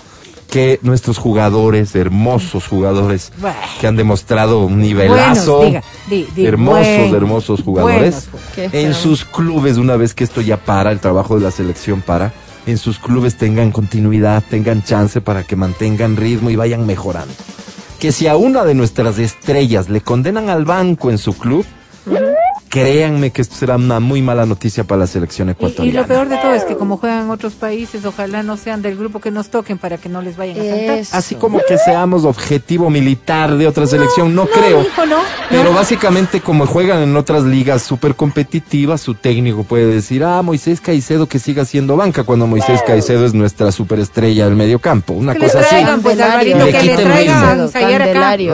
Que 0.51 0.81
nuestros 0.83 1.19
jugadores, 1.19 1.95
hermosos 1.95 2.67
jugadores, 2.67 3.33
Bueno. 3.41 3.57
que 3.81 3.87
han 3.87 3.95
demostrado 3.95 4.65
un 4.67 4.81
nivelazo, 4.81 5.59
Buenos, 5.59 5.67
diga, 5.71 5.83
di- 6.11 6.29
di- 6.35 6.47
hermosos, 6.47 7.13
hermosos 7.13 7.63
jugadores, 7.63 8.29
buenos. 8.33 8.73
Qué 8.73 8.83
en 8.83 8.93
sus 8.93 9.25
clubes, 9.25 9.77
una 9.77 9.95
vez 9.97 10.15
que 10.15 10.25
esto 10.25 10.41
ya 10.41 10.57
para, 10.57 10.91
el 10.91 10.99
trabajo 10.99 11.37
de 11.37 11.43
la 11.43 11.53
selección 11.53 12.01
para, 12.03 12.33
en 12.67 12.77
sus 12.77 12.99
clubes 12.99 13.37
tengan 13.39 13.71
continuidad, 13.71 14.43
tengan 14.51 14.83
chance 14.83 15.21
para 15.21 15.45
que 15.45 15.55
mantengan 15.55 16.17
ritmo 16.17 16.51
y 16.51 16.57
vayan 16.57 16.87
mejorando. 16.87 17.33
Que 18.01 18.11
si 18.11 18.27
a 18.27 18.35
una 18.35 18.65
de 18.65 18.75
nuestras 18.75 19.21
estrellas 19.21 19.89
le 19.89 20.01
condenan 20.01 20.51
al 20.51 20.65
banco 20.65 21.09
en 21.09 21.19
su 21.19 21.39
club, 21.39 21.65
créanme 22.69 23.31
que 23.31 23.43
esto 23.43 23.55
será 23.57 23.77
una 23.77 24.01
muy 24.01 24.23
mala 24.23 24.45
noticia 24.47 24.85
para 24.85 25.01
la 25.01 25.07
selección 25.07 25.49
ecuatoriana. 25.51 25.89
y 25.89 25.93
lo 26.03 26.07
peor 26.07 26.29
de 26.29 26.37
todo 26.37 26.53
es 26.55 26.65
que 26.65 26.77
como 26.77 26.97
juegan 26.99 27.25
en 27.25 27.31
otros 27.31 27.55
países, 27.55 28.05
ojalá 28.05 28.43
no 28.43 28.57
sean 28.57 28.83
del 28.83 28.97
grupo 28.97 29.21
que 29.21 29.31
nos 29.31 29.49
toquen 29.49 29.79
para 29.79 29.99
que 29.99 30.09
no 30.09 30.23
les 30.23 30.37
vayan 30.37 30.59
a 30.61 30.65
saltar. 30.65 31.19
Así 31.19 31.35
como 31.37 31.61
que 31.67 31.79
seamos 31.79 32.25
objetivo 32.25 32.91
militar 32.91 33.57
de 33.57 33.67
otra 33.67 33.87
selección, 33.87 34.35
no, 34.35 34.47
creo. 34.47 34.83
hijo, 34.83 35.07
no. 35.07 35.19
Pero 35.49 35.65
No. 35.65 35.73
básicamente 35.73 36.41
como 36.41 36.67
juegan 36.67 37.03
en 37.03 37.17
otras 37.17 37.45
ligas 37.45 37.83
súper 37.83 38.15
competitivas, 38.15 39.01
su 39.01 39.15
técnico 39.15 39.65
puede 39.65 39.87
decir, 39.87 40.25
ah, 40.25 40.43
Moisés 40.43 40.81
Caicedo 40.81 41.27
que 41.29 41.39
siga 41.39 41.65
siendo 41.65 41.97
banca, 41.97 42.25
cuando 42.25 42.47
Moisés 42.47 42.81
Caicedo 42.87 43.25
es 43.27 43.35
nuestra 43.35 43.73
superestrella 43.73 44.45
del 44.47 44.57
medio 44.57 44.79
campo. 44.81 45.13
Una 45.15 45.33
Que 45.35 45.41
cosa 45.41 45.61
así. 45.61 45.69
traigan, 45.71 46.03
pues, 46.03 46.17
Candelario. 46.17 46.57
Alvarito, 46.57 46.79
Le 46.79 46.83
que 46.83 46.97
le 46.97 47.03
traigan 47.05 47.37
acá. 47.37 47.55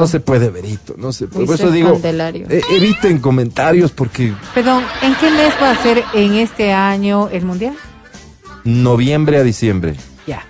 No 0.00 0.06
se 0.06 0.20
puede, 0.20 0.50
Berito, 0.50 0.94
no 0.98 1.12
se 1.12 1.26
puede. 1.26 1.46
Por 1.46 1.54
eso 1.54 1.70
digo, 1.70 2.00
eh, 2.04 2.62
eviten 2.70 3.18
comentarios 3.18 3.90
porque 4.02 4.34
Perdón, 4.52 4.82
¿en 5.00 5.14
qué 5.14 5.30
mes 5.30 5.54
va 5.62 5.70
a 5.70 5.76
ser 5.76 6.02
en 6.12 6.34
este 6.34 6.72
año 6.72 7.28
el 7.28 7.44
mundial? 7.44 7.76
noviembre 8.64 9.36
a 9.38 9.44
diciembre. 9.44 9.94
Ya. 10.26 10.42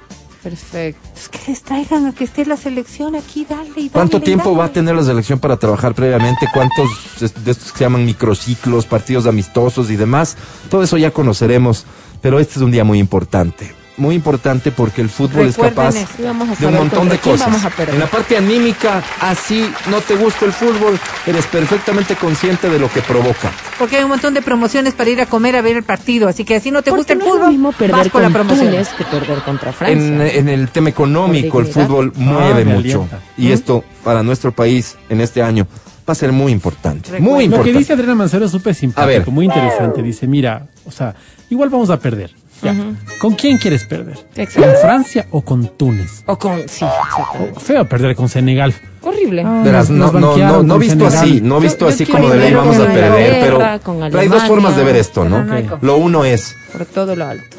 Perfecto. 0.42 1.06
Pues 1.12 1.28
que 1.28 1.50
les 1.50 1.62
traigan 1.62 2.06
a 2.06 2.14
que 2.14 2.24
esté 2.24 2.46
la 2.46 2.56
selección 2.56 3.14
aquí, 3.14 3.44
dale 3.46 3.68
y 3.68 3.74
dale. 3.74 3.90
¿Cuánto 3.90 4.22
tiempo 4.22 4.46
dale. 4.46 4.58
va 4.58 4.64
a 4.64 4.72
tener 4.72 4.94
la 4.94 5.02
selección 5.02 5.38
para 5.38 5.58
trabajar 5.58 5.94
previamente? 5.94 6.48
¿Cuántos 6.50 6.88
de 7.20 7.50
estos 7.50 7.72
que 7.72 7.78
se 7.78 7.84
llaman 7.84 8.06
microciclos, 8.06 8.86
partidos 8.86 9.26
amistosos 9.26 9.90
y 9.90 9.96
demás? 9.96 10.38
Todo 10.70 10.82
eso 10.82 10.96
ya 10.96 11.10
conoceremos, 11.10 11.84
pero 12.22 12.40
este 12.40 12.54
es 12.54 12.62
un 12.62 12.70
día 12.70 12.84
muy 12.84 12.98
importante. 12.98 13.74
Muy 13.98 14.14
importante 14.14 14.72
porque 14.72 15.02
el 15.02 15.10
fútbol 15.10 15.46
es 15.46 15.56
capaz 15.56 15.94
de 15.94 16.66
un 16.66 16.74
montón 16.74 17.10
de 17.10 17.18
cosas. 17.18 17.48
En 17.88 17.98
la 17.98 18.06
parte 18.06 18.36
anímica, 18.38 19.02
así 19.20 19.70
no 19.90 20.00
te 20.00 20.14
gusta 20.16 20.46
el 20.46 20.52
fútbol, 20.52 20.98
eres 21.26 21.44
perfectamente 21.46 22.16
consciente 22.16 22.70
de 22.70 22.78
lo 22.78 22.90
que 22.90 23.02
provoca. 23.02 23.52
Porque 23.78 23.98
hay 23.98 24.04
un 24.04 24.08
montón 24.08 24.32
de 24.32 24.40
promociones 24.40 24.94
para 24.94 25.10
ir 25.10 25.20
a 25.20 25.26
comer 25.26 25.56
a 25.56 25.60
ver 25.62 25.76
el 25.76 25.82
partido, 25.82 26.26
así 26.28 26.44
que 26.44 26.58
si 26.60 26.70
no 26.70 26.82
te 26.82 26.90
Porque 26.90 27.00
gusta 27.00 27.12
el 27.12 27.18
no 27.18 27.24
fútbol, 27.26 27.40
lo 27.40 27.48
mismo 27.48 27.72
perder 27.72 27.96
vas 27.96 28.08
con 28.08 28.22
la 28.22 28.28
con 28.28 28.32
promoción. 28.32 28.68
Túnez 28.70 28.88
que 28.88 29.04
perder 29.04 29.42
contra 29.42 29.72
Francia. 29.72 30.06
En, 30.06 30.20
en 30.22 30.48
el 30.48 30.68
tema 30.70 30.88
económico, 30.88 31.60
el 31.60 31.66
fútbol 31.66 32.12
Ah, 32.16 32.18
mueve 32.18 32.64
me 32.64 32.74
mucho. 32.76 33.06
Y 33.36 33.52
esto, 33.52 33.84
para 34.02 34.22
nuestro 34.22 34.52
país, 34.52 34.96
en 35.10 35.20
este 35.20 35.42
año, 35.42 35.66
va 36.08 36.12
a 36.12 36.14
ser 36.14 36.32
muy 36.32 36.50
importante. 36.50 37.10
Recuerda. 37.10 37.24
Muy 37.24 37.38
Lo 37.40 37.44
importante. 37.44 37.72
que 37.72 37.78
dice 37.78 37.92
Adriana 37.92 38.14
Mancero 38.14 38.46
es 38.46 38.50
súper 38.50 38.74
simpático, 38.74 39.30
muy 39.30 39.44
interesante. 39.44 40.02
Dice, 40.02 40.26
mira, 40.26 40.66
o 40.86 40.90
sea, 40.90 41.14
igual 41.50 41.68
vamos 41.68 41.90
a 41.90 41.98
perder. 41.98 42.30
Ya. 42.62 42.74
¿Con 43.18 43.34
quién 43.34 43.58
quieres 43.58 43.84
perder? 43.84 44.16
Exacto. 44.36 44.70
¿Con 44.70 44.80
Francia 44.80 45.26
o 45.32 45.42
con 45.42 45.68
Túnez? 45.76 46.22
O 46.26 46.38
con. 46.38 46.58
Sí, 46.68 46.84
exactamente. 46.84 47.52
Oh, 47.56 47.60
feo 47.60 47.88
perder 47.88 48.14
con 48.14 48.28
Senegal. 48.28 48.72
Horrible. 49.00 49.42
Ah, 49.44 49.62
Verás, 49.64 49.90
no, 49.90 50.12
no, 50.12 50.36
no, 50.36 50.62
no 50.62 50.78
visto 50.78 51.10
Senegal. 51.10 51.24
así, 51.24 51.40
no 51.40 51.58
visto 51.60 51.86
yo 51.88 51.94
así 51.94 52.06
como 52.06 52.28
de 52.28 52.54
vamos 52.54 52.76
a 52.78 52.86
perder, 52.86 53.40
pero, 53.42 54.18
hay 54.18 54.28
dos 54.28 54.44
formas 54.44 54.76
de 54.76 54.84
ver 54.84 54.96
esto, 54.96 55.24
¿no? 55.24 55.44
Lo 55.80 55.96
uno 55.96 56.24
es 56.24 56.54
Por 56.72 56.84
todo 56.86 57.16
lo 57.16 57.26
alto. 57.26 57.56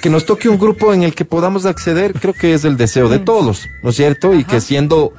que 0.00 0.10
nos 0.10 0.24
toque 0.26 0.48
un 0.48 0.58
grupo 0.58 0.94
en 0.94 1.02
el 1.02 1.14
que 1.14 1.24
podamos 1.24 1.66
acceder, 1.66 2.12
creo 2.14 2.32
que 2.32 2.54
es 2.54 2.64
el 2.64 2.76
deseo 2.76 3.08
de 3.08 3.18
todos, 3.18 3.66
¿no 3.82 3.90
es 3.90 3.96
cierto? 3.96 4.32
Y 4.34 4.44
que 4.44 4.60
siendo 4.60 5.12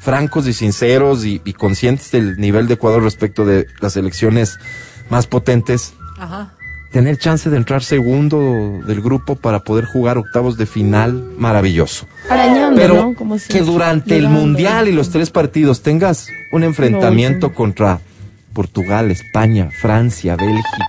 francos 0.00 0.46
y 0.46 0.52
sinceros 0.52 1.24
y, 1.24 1.40
y 1.46 1.54
conscientes 1.54 2.10
del 2.10 2.36
nivel 2.38 2.68
de 2.68 2.74
Ecuador 2.74 3.02
respecto 3.02 3.44
de 3.46 3.66
las 3.80 3.96
elecciones 3.96 4.58
más 5.08 5.26
potentes, 5.26 5.94
Ajá. 6.18 6.52
Tener 6.92 7.18
chance 7.18 7.48
de 7.50 7.56
entrar 7.56 7.82
segundo 7.82 8.80
del 8.86 9.00
grupo 9.00 9.36
para 9.36 9.60
poder 9.60 9.84
jugar 9.84 10.18
octavos 10.18 10.56
de 10.56 10.66
final, 10.66 11.12
maravilloso. 11.38 12.06
Arañando, 12.28 12.80
Pero 12.80 12.94
¿no? 12.94 13.14
Como 13.14 13.38
si- 13.38 13.48
que 13.52 13.60
durante 13.60 14.16
el. 14.16 14.28
Mundial 14.28 14.88
y 14.88 14.92
los 14.92 15.10
tres 15.10 15.30
partidos 15.30 15.82
tengas 15.82 16.28
un 16.52 16.64
enfrentamiento 16.64 17.48
No, 17.48 17.54
contra 17.54 18.00
Portugal, 18.52 19.10
España, 19.10 19.68
Francia, 19.80 20.34
Bélgica. 20.36 20.86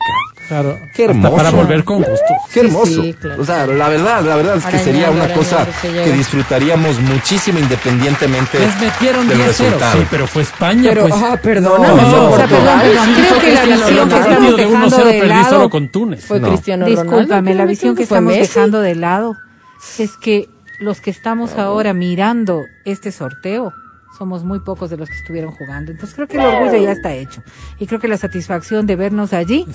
Claro. 0.52 0.80
Qué 0.94 1.04
hasta 1.06 1.12
hermoso. 1.14 1.36
para 1.38 1.50
volver 1.52 1.84
con 1.86 1.98
gusto. 2.02 2.26
Qué 2.54 2.60
hermoso. 2.60 3.02
sí, 3.04 3.14
claro. 3.20 3.42
O 3.42 3.46
sea, 3.46 3.66
la 3.68 3.88
verdad, 3.88 4.22
la 4.22 4.36
verdad 4.36 4.58
es 4.58 4.66
que 4.66 4.80
sería 4.80 5.10
una 5.10 5.34
cosa 5.34 5.66
que 5.82 6.12
disfrutaríamos 6.12 7.00
muchísimo 7.00 7.58
independientemente 7.60 8.60
Les 8.60 8.82
metieron 8.82 9.30
del 9.30 9.38
10-0. 9.40 9.46
resultado. 9.48 9.98
Sí, 9.98 10.08
pero 10.12 10.28
fue 10.28 10.42
España, 10.42 10.90
Pero, 10.90 11.08
pues. 11.08 11.14
ah, 11.24 11.38
perdóname, 11.42 12.02
No, 12.02 12.10
fue 12.10 12.12
no, 12.12 12.30
O 12.32 12.36
sea, 12.38 12.48
perdón, 12.48 12.80
perdón, 12.82 13.14
creo 13.16 13.40
que 13.40 13.54
la 13.54 13.62
Cristiano 13.62 13.88
visión 13.88 14.10
que 14.10 14.16
Ronaldo. 14.16 14.18
partido 14.18 14.36
estamos 14.36 14.58
de 14.58 14.66
dejando 14.66 14.98
1-0 14.98 15.06
de 15.06 15.20
perdí 15.20 15.30
lado, 15.30 15.50
solo 15.50 15.70
con 15.70 15.88
Túnez. 15.90 16.26
Fue 16.26 16.40
No. 16.42 16.48
Cristiano 16.50 16.86
Ronaldo. 16.86 17.04
discúlpame, 17.12 17.56
la 17.56 17.66
visión 17.66 17.96
que 17.96 18.04
estamos 18.04 18.34
Messi. 18.34 18.42
dejando 18.54 18.82
de 18.82 18.96
lado 18.96 19.36
es 20.00 20.18
que 20.18 20.50
los 20.80 21.00
que 21.00 21.12
estamos 21.12 21.54
ahora 21.54 21.94
mirando 21.94 22.64
este 22.84 23.14
sorteo, 23.14 23.72
somos 24.17 24.43
muy 24.43 24.60
pocos 24.60 24.89
de 24.89 24.97
los 24.97 25.10
que 25.10 25.15
estuvieron 25.15 25.52
jugando. 25.52 25.91
Entonces 25.91 26.13
creo 26.15 26.28
que 26.28 26.38
el 26.38 26.45
orgullo 26.45 26.78
ya 26.84 26.91
está 26.91 27.12
hecho. 27.13 27.41
Y 27.80 27.88
creo 27.88 28.00
que 28.00 28.08
la 28.08 28.17
satisfacción 28.17 28.86
de 28.86 28.95
vernos 28.95 29.34
allí 29.34 29.65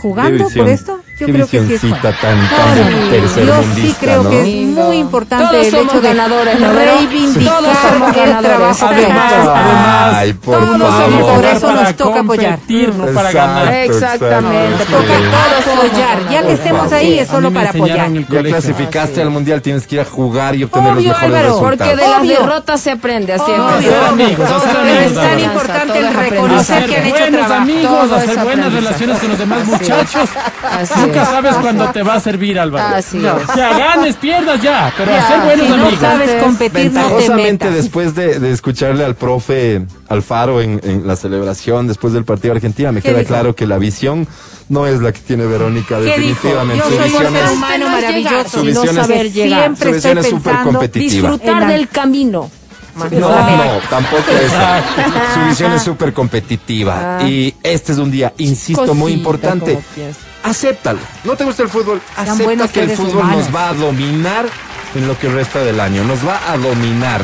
jugando 0.00 0.44
visión, 0.44 0.64
por 0.66 0.72
esto, 0.72 1.00
yo 1.18 1.26
creo 1.26 1.46
que 1.48 1.66
sí 1.66 1.74
es 1.74 1.80
tan- 1.80 1.90
No, 1.90 1.98
tan 2.20 2.38
no, 2.38 3.44
Yo 3.44 3.62
sí 3.74 3.94
creo 3.98 4.22
¿no? 4.22 4.30
que 4.30 4.40
es 4.62 4.68
muy 4.68 4.96
importante 4.98 5.46
Todos 5.50 5.66
el 5.66 5.72
somos 5.72 5.92
hecho 5.94 6.00
de 6.00 6.08
ganadores, 6.08 6.60
¿no? 6.60 6.66
Todos 6.68 6.76
reivindicar 6.84 7.62
somos 7.90 8.16
el 8.16 8.38
trabajo 8.38 8.86
Además, 8.86 9.32
que 9.32 9.38
además, 9.38 10.14
Ay, 10.14 10.32
por 10.34 10.58
todos 10.58 10.78
favor. 10.78 11.34
por 11.34 11.44
eso 11.44 11.60
para 11.66 11.82
nos 11.82 11.96
toca 11.96 12.20
apoyar. 12.20 12.58
no 12.96 13.06
para 13.06 13.32
ganar. 13.32 13.74
Exactamente. 13.74 14.84
Toca 14.84 14.98
todos 15.64 15.76
apoyar. 15.76 16.28
Ya 16.30 16.42
que 16.42 16.52
estemos 16.52 16.92
ahí 16.92 17.18
es 17.18 17.28
solo 17.28 17.50
para 17.52 17.70
apoyar. 17.70 18.12
Ya 18.12 18.42
clasificaste 18.42 19.22
al 19.22 19.30
mundial, 19.30 19.60
tienes 19.62 19.86
que 19.86 19.96
ir 19.96 20.00
a 20.02 20.04
jugar 20.04 20.54
y 20.54 20.64
obtener 20.64 20.92
Obvio, 20.92 21.10
los 21.12 21.20
mejores 21.20 21.24
Álvaro, 21.24 21.48
resultados. 21.54 21.92
Porque 21.94 21.96
de 22.04 22.08
las 22.10 22.22
derrotas 22.28 22.80
se 22.80 22.90
aprende, 22.92 23.32
así 23.32 23.50
Obvio, 23.78 24.26
es. 24.26 24.40
Hacer 24.40 24.76
amigos, 24.76 25.12
es 25.12 25.16
amigos, 25.18 25.22
tan 25.24 25.40
importante 25.40 25.98
el 25.98 26.14
reconocer 26.14 26.86
que 26.86 26.96
han 26.96 27.06
hecho 27.06 27.16
buenos 27.18 27.30
trabajo. 27.40 27.62
amigos, 27.62 27.82
Todo 28.08 28.14
hacer 28.16 28.38
buenas 28.44 28.72
relaciones 28.72 29.18
con 29.18 29.28
los 29.30 29.38
demás 29.38 29.58
Así 29.62 29.70
muchachos. 29.70 30.28
Así 30.70 30.94
Nunca 31.00 31.22
es. 31.22 31.28
sabes 31.28 31.54
cuándo 31.56 31.88
te 31.90 32.02
va 32.02 32.14
a 32.14 32.20
servir, 32.20 32.58
Álvaro. 32.58 32.96
Así 32.96 33.18
No. 33.18 33.36
es. 33.38 33.46
Sea, 33.54 33.78
ganes, 33.78 34.16
pierdas 34.16 34.62
ya, 34.62 34.92
pero 34.96 35.10
Ya, 35.12 35.24
hacer 35.24 35.40
buenos 35.40 35.66
Si 35.66 35.72
no 35.72 35.82
amigos. 35.82 36.00
sabes 36.00 36.42
competir, 36.42 36.84
no 36.92 37.00
te 37.00 37.08
Ventajosamente, 37.08 37.64
metas. 37.66 37.74
después 37.74 38.14
de, 38.14 38.38
de 38.40 38.52
escucharle 38.52 39.04
al 39.04 39.14
profe 39.14 39.82
Alfaro 40.08 40.60
en, 40.60 40.80
en 40.82 41.06
la 41.06 41.16
celebración 41.16 41.86
después 41.86 42.12
del 42.12 42.24
partido 42.24 42.54
de 42.54 42.58
Argentina, 42.58 42.92
me 42.92 43.00
¿Qué 43.02 43.10
queda 43.10 43.18
dijo? 43.20 43.28
claro 43.28 43.54
que 43.54 43.66
la 43.66 43.78
visión 43.78 44.26
no 44.68 44.86
es 44.86 45.00
la 45.00 45.12
que 45.12 45.20
tiene 45.20 45.46
Verónica, 45.46 45.98
definitivamente. 45.98 46.84
Yo 46.84 46.90
Su 46.90 46.96
soy 46.96 47.04
visión 47.10 47.36
es, 47.36 47.50
humano 47.52 47.84
no 47.86 47.90
maravilloso. 47.90 48.48
Su 48.50 48.62
visión 48.62 48.88
sino 48.88 49.00
es- 49.00 49.06
saber 49.06 49.32
llegar. 49.32 49.60
Siempre 49.60 49.88
su 49.88 49.94
visión 49.94 50.18
estoy 50.18 50.32
es 50.34 50.36
súper 50.42 50.56
competitiva. 50.62 51.30
Disfrutar 51.30 51.66
del 51.68 51.88
camino. 51.88 52.50
Más 52.98 53.12
No, 53.12 53.28
no, 53.28 53.78
tampoco 53.88 54.30
eso. 54.30 55.34
Su 55.34 55.48
visión 55.48 55.72
es 55.72 55.82
súper 55.82 56.12
competitiva. 56.12 57.18
Ah. 57.18 57.22
Y 57.28 57.54
este 57.62 57.92
es 57.92 57.98
un 57.98 58.10
día, 58.10 58.32
insisto, 58.38 58.94
muy 58.94 59.12
importante. 59.12 59.78
Acéptalo. 60.42 61.00
¿No 61.24 61.36
te 61.36 61.44
gusta 61.44 61.62
el 61.62 61.68
fútbol? 61.68 62.00
Acepta 62.16 62.68
que 62.68 62.82
el 62.82 62.90
fútbol 62.90 63.16
humanos. 63.18 63.46
nos 63.46 63.54
va 63.54 63.68
a 63.70 63.74
dominar 63.74 64.46
en 64.94 65.08
lo 65.08 65.18
que 65.18 65.28
resta 65.28 65.60
del 65.60 65.80
año. 65.80 66.04
Nos 66.04 66.26
va 66.26 66.40
a 66.50 66.56
dominar. 66.56 67.22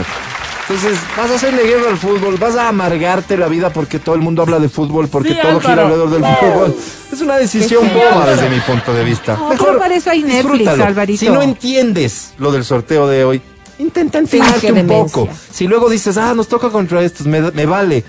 Entonces, 0.67 0.99
vas 1.15 1.31
a 1.31 1.35
hacerle 1.35 1.65
guerra 1.65 1.91
al 1.91 1.99
fútbol, 1.99 2.39
vas 2.39 2.57
a 2.57 2.69
amargarte 2.69 3.37
la 3.37 3.49
vida 3.49 3.69
porque 3.69 3.99
todo 3.99 4.15
el 4.15 4.23
mundo 4.23 4.41
habla 4.41 4.59
de 4.59 4.71
fútbol, 4.71 5.09
porque 5.09 5.35
Sí, 5.35 5.39
todo 5.43 5.61
gira 5.61 5.83
alrededor 5.83 6.11
del 6.11 6.25
fútbol. 6.25 6.77
Es 7.13 7.21
una 7.21 7.37
decisión 7.37 7.91
boba 7.93 8.31
desde 8.31 8.49
mi 8.49 8.61
punto 8.61 8.95
de 8.95 9.05
vista. 9.05 9.37
No, 9.37 9.51
pero 9.51 9.79
para 9.79 9.95
eso 9.95 10.11
hay 10.11 10.23
Netflix. 10.23 10.67
Alvarito. 10.69 11.21
Si 11.21 11.29
no 11.29 11.43
entiendes 11.43 12.33
lo 12.39 12.51
del 12.51 12.65
sorteo 12.65 13.07
de 13.07 13.25
hoy, 13.25 13.43
intenta 13.79 14.19
entenderte 14.19 14.61
qué 14.61 14.69
un 14.69 14.75
demencia. 14.75 15.05
poco. 15.23 15.29
Si 15.53 15.67
luego 15.67 15.89
dices, 15.89 16.17
ah, 16.17 16.35
nos 16.35 16.49
toca 16.49 16.71
contra 16.71 17.03
estos, 17.03 17.27
me, 17.27 17.41
me 17.53 17.67
vale. 17.67 18.05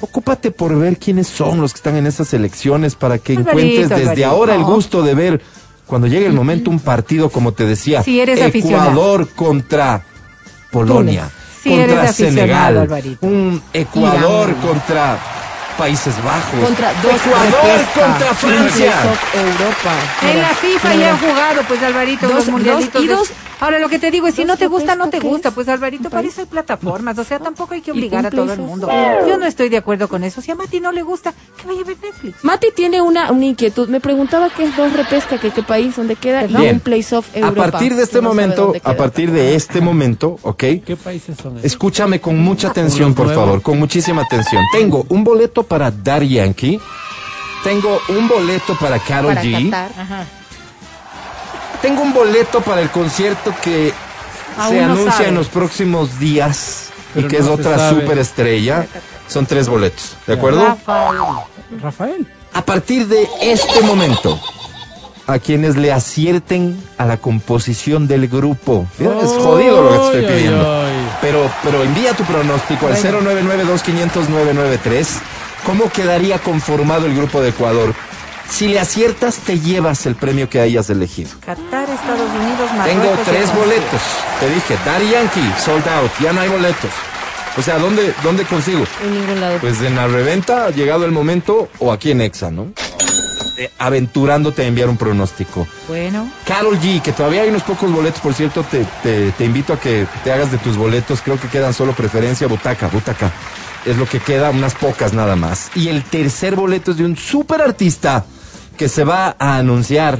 Ocúpate 0.00 0.50
por 0.52 0.78
ver 0.78 0.96
quiénes 0.98 1.26
son 1.26 1.60
los 1.60 1.72
que 1.72 1.78
están 1.78 1.96
en 1.96 2.06
esas 2.06 2.32
elecciones 2.32 2.94
para 2.94 3.18
que 3.18 3.32
Alvarito, 3.32 3.50
encuentres 3.50 3.88
desde 3.88 4.02
Alvarito. 4.04 4.28
ahora 4.28 4.54
el 4.54 4.62
gusto 4.62 5.02
de 5.02 5.14
ver 5.14 5.40
cuando 5.86 6.06
llegue 6.06 6.26
el 6.26 6.34
momento 6.34 6.70
un 6.70 6.78
partido 6.78 7.30
como 7.30 7.52
te 7.52 7.64
decía, 7.64 8.02
Si 8.04 8.20
eres 8.20 8.40
aficionado. 8.40 8.90
Ecuador 8.90 9.28
contra 9.34 10.04
Polonia, 10.70 11.28
Si 11.62 11.70
contra 11.70 11.84
eres 11.84 11.98
aficionado, 12.10 12.34
Senegal, 12.36 12.78
Alvarito. 12.78 13.26
un 13.26 13.62
Ecuador 13.72 14.50
Irán. 14.50 14.60
contra 14.62 15.18
Países 15.78 16.14
Bajos, 16.24 16.60
Contra 16.64 16.92
dos 17.02 17.12
Ecuador 17.14 17.80
contra 17.94 18.34
Francia. 18.34 18.92
Europa. 19.34 19.94
En 20.30 20.42
la 20.42 20.48
FIFA 20.48 20.88
mira. 20.90 21.00
ya 21.00 21.10
han 21.12 21.18
jugado, 21.18 21.62
pues 21.68 21.82
Alvarito, 21.82 22.26
Dos- 22.26 22.34
los 22.36 22.48
mundialitos. 22.48 22.92
dos- 22.94 23.02
y 23.04 23.06
dos- 23.08 23.28
Ahora 23.60 23.78
lo 23.78 23.88
que 23.88 23.98
te 23.98 24.10
digo 24.10 24.26
es, 24.28 24.34
si 24.34 24.44
no 24.44 24.56
te 24.56 24.66
gusta, 24.68 24.94
no 24.94 25.06
te 25.06 25.18
repesca, 25.18 25.22
¿qué 25.22 25.28
gusta. 25.28 25.48
es? 25.48 25.54
Pues 25.54 25.68
Alvarito, 25.68 26.10
para 26.10 26.26
eso 26.28 26.40
hay 26.40 26.46
plataformas. 26.46 27.18
O 27.18 27.24
sea, 27.24 27.38
tampoco 27.40 27.74
hay 27.74 27.80
que 27.80 27.90
obligar 27.92 28.26
a 28.26 28.30
todo 28.30 28.52
el 28.52 28.60
mundo. 28.60 28.88
Yo 29.26 29.36
no 29.36 29.46
estoy 29.46 29.68
de 29.68 29.76
acuerdo 29.78 30.08
con 30.08 30.22
eso. 30.24 30.40
Si 30.40 30.50
a 30.50 30.54
Mati 30.54 30.80
no 30.80 30.92
le 30.92 31.02
gusta, 31.02 31.34
que 31.60 31.66
vaya 31.66 31.80
a 31.80 31.84
ver 31.84 31.96
Netflix. 32.02 32.44
Mati 32.44 32.68
tiene 32.74 33.00
una, 33.02 33.32
una 33.32 33.44
inquietud. 33.46 33.88
Me 33.88 34.00
preguntaba 34.00 34.48
qué 34.50 34.64
es 34.64 34.76
dos 34.76 34.92
repesca, 34.92 35.38
que 35.38 35.50
qué 35.50 35.62
país, 35.62 35.96
dónde 35.96 36.16
queda, 36.16 36.44
y 36.46 36.54
un 36.54 36.80
place-off 36.80 37.26
A 37.34 37.38
Europa. 37.38 37.70
partir 37.72 37.94
de 37.94 38.02
este 38.04 38.22
No 38.22 38.28
momento, 38.28 38.74
a 38.84 38.94
partir 38.94 39.30
de 39.32 39.54
este 39.54 39.80
momento, 39.80 40.38
¿ok? 40.42 40.58
¿Qué 40.58 40.96
países 41.02 41.36
son 41.36 41.54
esos? 41.54 41.64
Escúchame 41.64 42.20
con 42.20 42.38
mucha 42.38 42.68
atención, 42.68 43.14
por 43.14 43.34
favor, 43.34 43.60
con 43.62 43.78
muchísima 43.78 44.22
atención. 44.22 44.62
Tengo 44.72 45.04
un 45.08 45.24
boleto 45.24 45.62
para 45.64 45.90
Dar 45.90 46.22
Yankee. 46.22 46.80
Tengo 47.64 47.98
un 48.10 48.28
boleto 48.28 48.76
para 48.78 48.98
Carol 49.00 49.34
Para 49.34 49.42
G. 49.42 49.70
Qatar. 49.70 50.37
Tengo 51.82 52.02
un 52.02 52.12
boleto 52.12 52.60
para 52.60 52.80
el 52.80 52.90
concierto 52.90 53.52
que 53.62 53.92
Aún 54.58 54.70
se 54.70 54.80
no 54.80 54.84
anuncia 54.92 55.12
sabe. 55.12 55.28
en 55.28 55.34
los 55.36 55.46
próximos 55.48 56.18
días 56.18 56.88
Pero 57.14 57.26
y 57.26 57.30
que 57.30 57.38
no 57.38 57.44
es 57.44 57.50
otra 57.50 57.90
superestrella. 57.90 58.86
Son 59.28 59.46
tres 59.46 59.68
boletos, 59.68 60.16
¿de 60.26 60.34
acuerdo? 60.34 60.64
Rafael. 60.64 61.18
Rafael. 61.82 62.26
A 62.54 62.62
partir 62.62 63.06
de 63.06 63.28
este 63.42 63.82
momento, 63.82 64.40
a 65.26 65.38
quienes 65.38 65.76
le 65.76 65.92
acierten 65.92 66.82
a 66.96 67.04
la 67.04 67.18
composición 67.18 68.08
del 68.08 68.26
grupo. 68.28 68.86
Mira, 68.98 69.20
es 69.20 69.28
jodido 69.32 69.82
lo 69.82 69.90
que 69.90 69.98
te 69.98 70.04
estoy 70.06 70.24
ay, 70.24 70.32
pidiendo. 70.34 70.82
ay. 70.82 70.88
Pero, 71.20 71.50
pero 71.62 71.82
envía 71.82 72.14
tu 72.14 72.22
pronóstico 72.24 72.86
al 72.86 72.96
099-2500-993. 72.96 75.06
¿Cómo 75.66 75.90
quedaría 75.90 76.38
conformado 76.38 77.04
el 77.06 77.14
grupo 77.14 77.40
de 77.42 77.50
Ecuador? 77.50 77.94
Si 78.50 78.66
le 78.68 78.80
aciertas, 78.80 79.36
te 79.36 79.60
llevas 79.60 80.06
el 80.06 80.14
premio 80.14 80.48
que 80.48 80.60
hayas 80.60 80.90
elegido. 80.90 81.30
Qatar, 81.44 81.88
Estados 81.88 82.30
Unidos, 82.30 82.72
Marruecos. 82.76 83.02
Tengo 83.02 83.22
tres 83.24 83.54
boletos. 83.54 84.00
Te 84.40 84.50
dije, 84.50 84.76
Daddy 84.84 85.10
Yankee, 85.10 85.52
sold 85.64 85.86
out. 85.88 86.10
Ya 86.20 86.32
no 86.32 86.40
hay 86.40 86.48
boletos. 86.48 86.90
O 87.56 87.62
sea, 87.62 87.78
¿dónde, 87.78 88.14
dónde 88.22 88.44
consigo? 88.44 88.84
En 89.04 89.14
ningún 89.14 89.40
lado. 89.40 89.58
Pues 89.58 89.80
en 89.82 89.96
la 89.96 90.06
reventa, 90.06 90.66
ha 90.66 90.70
llegado 90.70 91.04
el 91.04 91.12
momento, 91.12 91.68
o 91.78 91.92
aquí 91.92 92.10
en 92.10 92.20
Exa, 92.20 92.50
¿no? 92.50 92.68
Eh, 93.56 93.70
aventurándote 93.78 94.62
a 94.62 94.66
enviar 94.66 94.88
un 94.88 94.96
pronóstico. 94.96 95.66
Bueno, 95.88 96.30
Carol 96.46 96.78
G, 96.80 97.02
que 97.02 97.12
todavía 97.12 97.42
hay 97.42 97.48
unos 97.48 97.64
pocos 97.64 97.92
boletos, 97.92 98.20
por 98.20 98.32
cierto, 98.32 98.62
te, 98.62 98.86
te, 99.02 99.32
te 99.32 99.44
invito 99.44 99.72
a 99.72 99.80
que 99.80 100.06
te 100.22 100.32
hagas 100.32 100.52
de 100.52 100.58
tus 100.58 100.76
boletos. 100.76 101.20
Creo 101.20 101.40
que 101.40 101.48
quedan 101.48 101.74
solo 101.74 101.92
preferencia, 101.92 102.46
butaca, 102.46 102.86
butaca. 102.88 103.32
Es 103.84 103.96
lo 103.96 104.06
que 104.06 104.20
queda, 104.20 104.50
unas 104.50 104.74
pocas 104.74 105.12
nada 105.12 105.34
más. 105.34 105.70
Y 105.74 105.88
el 105.88 106.04
tercer 106.04 106.54
boleto 106.54 106.92
es 106.92 106.98
de 106.98 107.04
un 107.04 107.16
super 107.16 107.60
artista 107.60 108.24
que 108.78 108.88
se 108.88 109.04
va 109.04 109.36
a 109.38 109.56
anunciar 109.58 110.18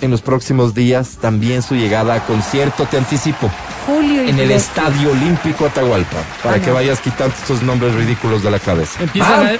en 0.00 0.10
los 0.10 0.20
próximos 0.22 0.74
días 0.74 1.18
también 1.20 1.62
su 1.62 1.74
llegada 1.76 2.14
a 2.14 2.26
concierto, 2.26 2.86
te 2.86 2.98
anticipo, 2.98 3.48
Julio 3.86 4.24
y 4.24 4.30
en 4.30 4.38
el. 4.40 4.50
Estadio 4.50 5.12
Olímpico 5.12 5.66
Atahualpa, 5.66 6.16
para 6.42 6.56
Ah, 6.56 6.60
que 6.60 6.68
no. 6.68 6.74
vayas 6.74 7.00
quitando 7.00 7.34
estos 7.34 7.62
nombres 7.62 7.94
ridículos 7.94 8.42
de 8.42 8.50
la 8.50 8.58
cabeza. 8.58 9.02
Empiezan 9.02 9.44
¿Va? 9.44 9.50
a... 9.50 9.54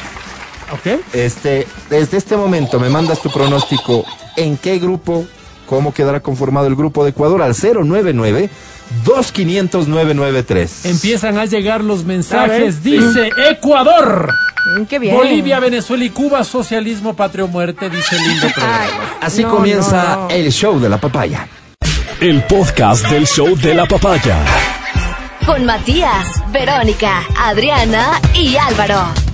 ¿Ok? 0.74 1.00
Este, 1.12 1.66
desde 1.88 2.16
este 2.16 2.36
momento 2.36 2.80
me 2.80 2.88
mandas 2.90 3.20
tu 3.22 3.30
pronóstico 3.30 4.04
en 4.36 4.56
qué 4.56 4.78
grupo, 4.78 5.24
cómo 5.66 5.94
quedará 5.94 6.20
conformado 6.20 6.66
el 6.66 6.74
grupo 6.74 7.04
de 7.04 7.10
Ecuador 7.10 7.40
al 7.42 7.54
099 7.54 8.50
2500 9.04 9.88
993. 9.88 10.86
Empiezan 10.86 11.38
a 11.38 11.44
llegar 11.46 11.82
los 11.84 12.04
mensajes. 12.04 12.82
Dice 12.82 13.30
Ecuador, 13.50 14.32
Mm, 14.78 14.84
Qué 14.86 14.98
bien. 14.98 15.14
Bolivia, 15.14 15.60
Venezuela 15.60 16.02
y 16.04 16.10
Cuba, 16.10 16.42
socialismo, 16.42 17.14
patria 17.14 17.44
o 17.44 17.48
muerte, 17.48 17.88
dice 17.88 18.16
el 18.16 18.22
lindo 18.28 18.48
programa. 18.52 18.80
Ay, 18.82 18.90
Así 19.22 19.42
no, 19.44 19.50
comienza 19.50 20.02
no, 20.16 20.22
no. 20.22 20.30
el 20.30 20.50
show 20.50 20.80
de 20.80 20.88
la 20.88 20.98
papaya. 20.98 21.46
El 22.20 22.42
podcast 22.44 23.06
del 23.08 23.26
show 23.28 23.54
de 23.56 23.74
la 23.74 23.86
papaya. 23.86 24.38
Con 25.46 25.64
Matías, 25.64 26.26
Verónica, 26.50 27.22
Adriana 27.38 28.20
y 28.34 28.56
Álvaro. 28.56 29.25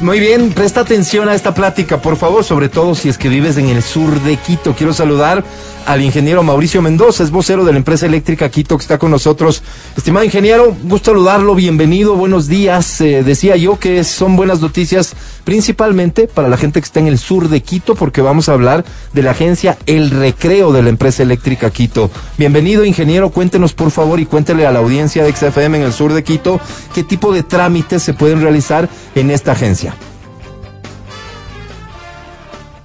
Muy 0.00 0.20
bien, 0.20 0.52
presta 0.52 0.82
atención 0.82 1.28
a 1.28 1.34
esta 1.34 1.54
plática, 1.54 2.00
por 2.00 2.16
favor, 2.16 2.44
sobre 2.44 2.68
todo 2.68 2.94
si 2.94 3.08
es 3.08 3.18
que 3.18 3.28
vives 3.28 3.56
en 3.56 3.68
el 3.68 3.82
sur 3.82 4.20
de 4.22 4.36
Quito. 4.36 4.72
Quiero 4.76 4.92
saludar 4.92 5.42
al 5.86 6.02
ingeniero 6.02 6.44
Mauricio 6.44 6.80
Mendoza, 6.80 7.24
es 7.24 7.32
vocero 7.32 7.64
de 7.64 7.72
la 7.72 7.78
empresa 7.78 8.06
eléctrica 8.06 8.48
Quito 8.48 8.76
que 8.76 8.82
está 8.82 8.96
con 8.98 9.10
nosotros. 9.10 9.60
Estimado 9.96 10.24
ingeniero, 10.24 10.76
gusto 10.84 11.10
saludarlo, 11.10 11.56
bienvenido, 11.56 12.14
buenos 12.14 12.46
días. 12.46 13.00
Eh, 13.00 13.24
decía 13.24 13.56
yo 13.56 13.80
que 13.80 14.04
son 14.04 14.36
buenas 14.36 14.60
noticias 14.60 15.14
principalmente 15.48 16.28
para 16.28 16.50
la 16.50 16.58
gente 16.58 16.78
que 16.78 16.84
está 16.84 17.00
en 17.00 17.06
el 17.06 17.16
sur 17.16 17.48
de 17.48 17.62
Quito, 17.62 17.94
porque 17.94 18.20
vamos 18.20 18.50
a 18.50 18.52
hablar 18.52 18.84
de 19.14 19.22
la 19.22 19.30
agencia 19.30 19.78
El 19.86 20.10
Recreo 20.10 20.72
de 20.74 20.82
la 20.82 20.90
empresa 20.90 21.22
eléctrica 21.22 21.70
Quito. 21.70 22.10
Bienvenido, 22.36 22.84
ingeniero, 22.84 23.30
cuéntenos 23.30 23.72
por 23.72 23.90
favor 23.90 24.20
y 24.20 24.26
cuéntele 24.26 24.66
a 24.66 24.72
la 24.72 24.80
audiencia 24.80 25.24
de 25.24 25.32
XFM 25.32 25.78
en 25.78 25.84
el 25.84 25.94
sur 25.94 26.12
de 26.12 26.22
Quito 26.22 26.60
qué 26.94 27.02
tipo 27.02 27.32
de 27.32 27.44
trámites 27.44 28.02
se 28.02 28.12
pueden 28.12 28.42
realizar 28.42 28.90
en 29.14 29.30
esta 29.30 29.52
agencia. 29.52 29.94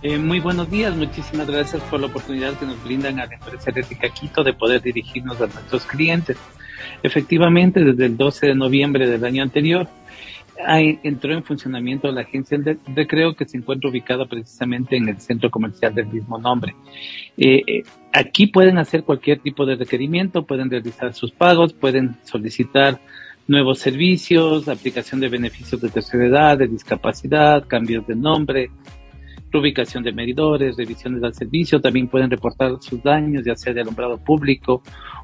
Eh, 0.01 0.17
muy 0.17 0.39
buenos 0.39 0.71
días, 0.71 0.95
muchísimas 0.95 1.47
gracias 1.47 1.83
por 1.91 1.99
la 1.99 2.07
oportunidad 2.07 2.53
que 2.53 2.65
nos 2.65 2.81
brindan 2.81 3.19
a 3.19 3.25
la 3.25 3.33
empresa 3.33 3.71
eléctrica 3.71 4.07
Quito 4.07 4.41
de 4.41 4.53
poder 4.53 4.81
dirigirnos 4.81 5.35
a 5.41 5.47
nuestros 5.47 5.83
clientes. 5.83 6.37
Efectivamente, 7.03 7.83
desde 7.83 8.05
el 8.05 8.15
12 8.15 8.47
de 8.47 8.55
noviembre 8.55 9.09
del 9.09 9.25
año 9.25 9.43
anterior 9.43 9.89
entró 10.57 11.33
en 11.33 11.43
funcionamiento 11.43 12.11
la 12.11 12.21
agencia 12.21 12.57
de 12.57 12.77
recreo 12.95 13.35
que 13.35 13.45
se 13.45 13.57
encuentra 13.57 13.89
ubicada 13.89 14.25
precisamente 14.25 14.95
en 14.95 15.09
el 15.09 15.19
centro 15.19 15.49
comercial 15.49 15.93
del 15.93 16.07
mismo 16.07 16.37
nombre. 16.37 16.75
Eh, 17.37 17.61
eh, 17.65 17.83
aquí 18.11 18.47
pueden 18.47 18.77
hacer 18.77 19.03
cualquier 19.03 19.39
tipo 19.39 19.65
de 19.65 19.75
requerimiento, 19.75 20.45
pueden 20.45 20.69
realizar 20.69 21.13
sus 21.13 21.31
pagos, 21.31 21.73
pueden 21.73 22.15
solicitar 22.23 22.99
nuevos 23.47 23.79
servicios, 23.79 24.67
aplicación 24.67 25.19
de 25.19 25.29
beneficios 25.29 25.81
de 25.81 25.89
tercera 25.89 26.25
edad, 26.25 26.57
de 26.57 26.67
discapacidad, 26.67 27.67
cambios 27.67 28.07
de 28.07 28.15
nombre, 28.15 28.69
reubicación 29.51 30.03
de 30.03 30.11
medidores, 30.11 30.77
revisiones 30.77 31.23
al 31.23 31.33
servicio, 31.33 31.79
también 31.79 32.07
pueden 32.07 32.29
reportar 32.29 32.71
sus 32.79 33.01
daños, 33.03 33.45
ya 33.45 33.55
sea 33.55 33.73
de 33.73 33.81
alumbrado 33.81 34.17
público 34.17 34.81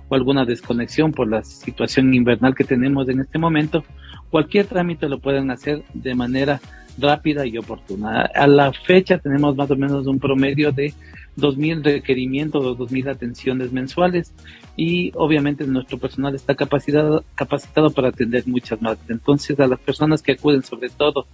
o 0.07 0.15
alguna 0.15 0.45
desconexión 0.45 1.11
por 1.11 1.29
la 1.29 1.43
situación 1.43 2.13
invernal 2.13 2.55
que 2.55 2.63
tenemos 2.63 3.09
en 3.09 3.21
este 3.21 3.39
momento. 3.39 3.83
Cualquier 4.29 4.67
trámite 4.67 5.09
lo 5.09 5.19
pueden 5.19 5.51
hacer 5.51 5.83
de 5.93 6.15
manera 6.15 6.59
rápida 6.97 7.45
y 7.45 7.57
oportuna. 7.57 8.29
A 8.33 8.47
la 8.47 8.71
fecha 8.73 9.17
tenemos 9.17 9.55
más 9.55 9.71
o 9.71 9.75
menos 9.75 10.05
un 10.07 10.19
promedio 10.19 10.71
de 10.71 10.93
2.000 11.37 11.83
requerimientos 11.83 12.63
o 12.63 12.77
2.000 12.77 13.09
atenciones 13.09 13.71
mensuales 13.71 14.33
y 14.75 15.11
obviamente 15.15 15.65
nuestro 15.65 15.97
personal 15.97 16.35
está 16.35 16.55
capacitado, 16.55 17.23
capacitado 17.35 17.91
para 17.91 18.09
atender 18.09 18.43
muchas 18.47 18.81
más. 18.81 18.97
Entonces 19.07 19.59
a 19.59 19.67
las 19.67 19.79
personas 19.79 20.21
que 20.21 20.33
acuden 20.33 20.63
sobre 20.63 20.89
todo 20.89 21.27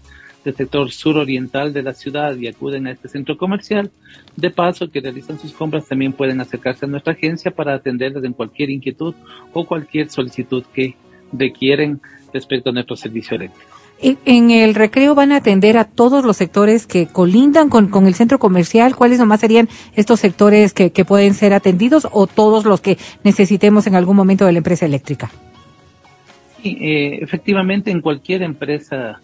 del 0.43 0.55
sector 0.55 0.91
suroriental 0.91 1.73
de 1.73 1.81
la 1.81 1.93
ciudad 1.93 2.35
y 2.37 2.47
acuden 2.47 2.85
a 2.85 2.91
este 2.91 3.07
centro 3.07 3.35
comercial, 3.35 3.91
de 4.35 4.51
paso 4.51 4.91
que 4.91 5.01
realizan 5.01 5.39
sus 5.39 5.53
compras 5.53 5.87
también 5.87 6.13
pueden 6.13 6.39
acercarse 6.39 6.85
a 6.85 6.87
nuestra 6.87 7.13
agencia 7.13 7.49
para 7.49 7.73
atenderles 7.73 8.23
en 8.23 8.33
cualquier 8.33 8.69
inquietud 8.69 9.15
o 9.53 9.65
cualquier 9.65 10.09
solicitud 10.11 10.63
que 10.73 10.95
requieren 11.33 11.99
respecto 12.35 12.69
a 12.69 12.73
nuestro 12.73 12.95
servicio 12.95 13.35
eléctrico. 13.37 13.67
En- 14.01 14.17
En 14.25 14.51
el 14.51 14.75
recreo 14.75 15.15
van 15.15 15.31
a 15.31 15.37
atender 15.37 15.77
a 15.77 15.85
todos 15.85 16.23
los 16.25 16.35
sectores 16.37 16.85
que 16.85 17.07
colindan 17.07 17.69
con, 17.69 17.87
con 17.87 18.05
el 18.07 18.13
centro 18.13 18.37
comercial. 18.39 18.95
¿Cuáles 18.95 19.19
nomás 19.19 19.39
serían 19.39 19.67
estos 19.95 20.19
sectores 20.19 20.73
que, 20.73 20.91
que 20.91 21.05
pueden 21.05 21.33
ser 21.33 21.53
atendidos 21.53 22.07
o 22.11 22.27
todos 22.27 22.65
los 22.65 22.81
que 22.81 22.97
necesitemos 23.23 23.87
en 23.87 23.95
algún 23.95 24.15
momento 24.17 24.45
de 24.45 24.51
la 24.51 24.57
empresa 24.59 24.85
eléctrica? 24.85 25.31
Sí, 26.61 26.77
eh, 26.81 27.19
efectivamente 27.21 27.89
en 27.91 28.01
cualquier 28.01 28.41
empresa 28.43 29.19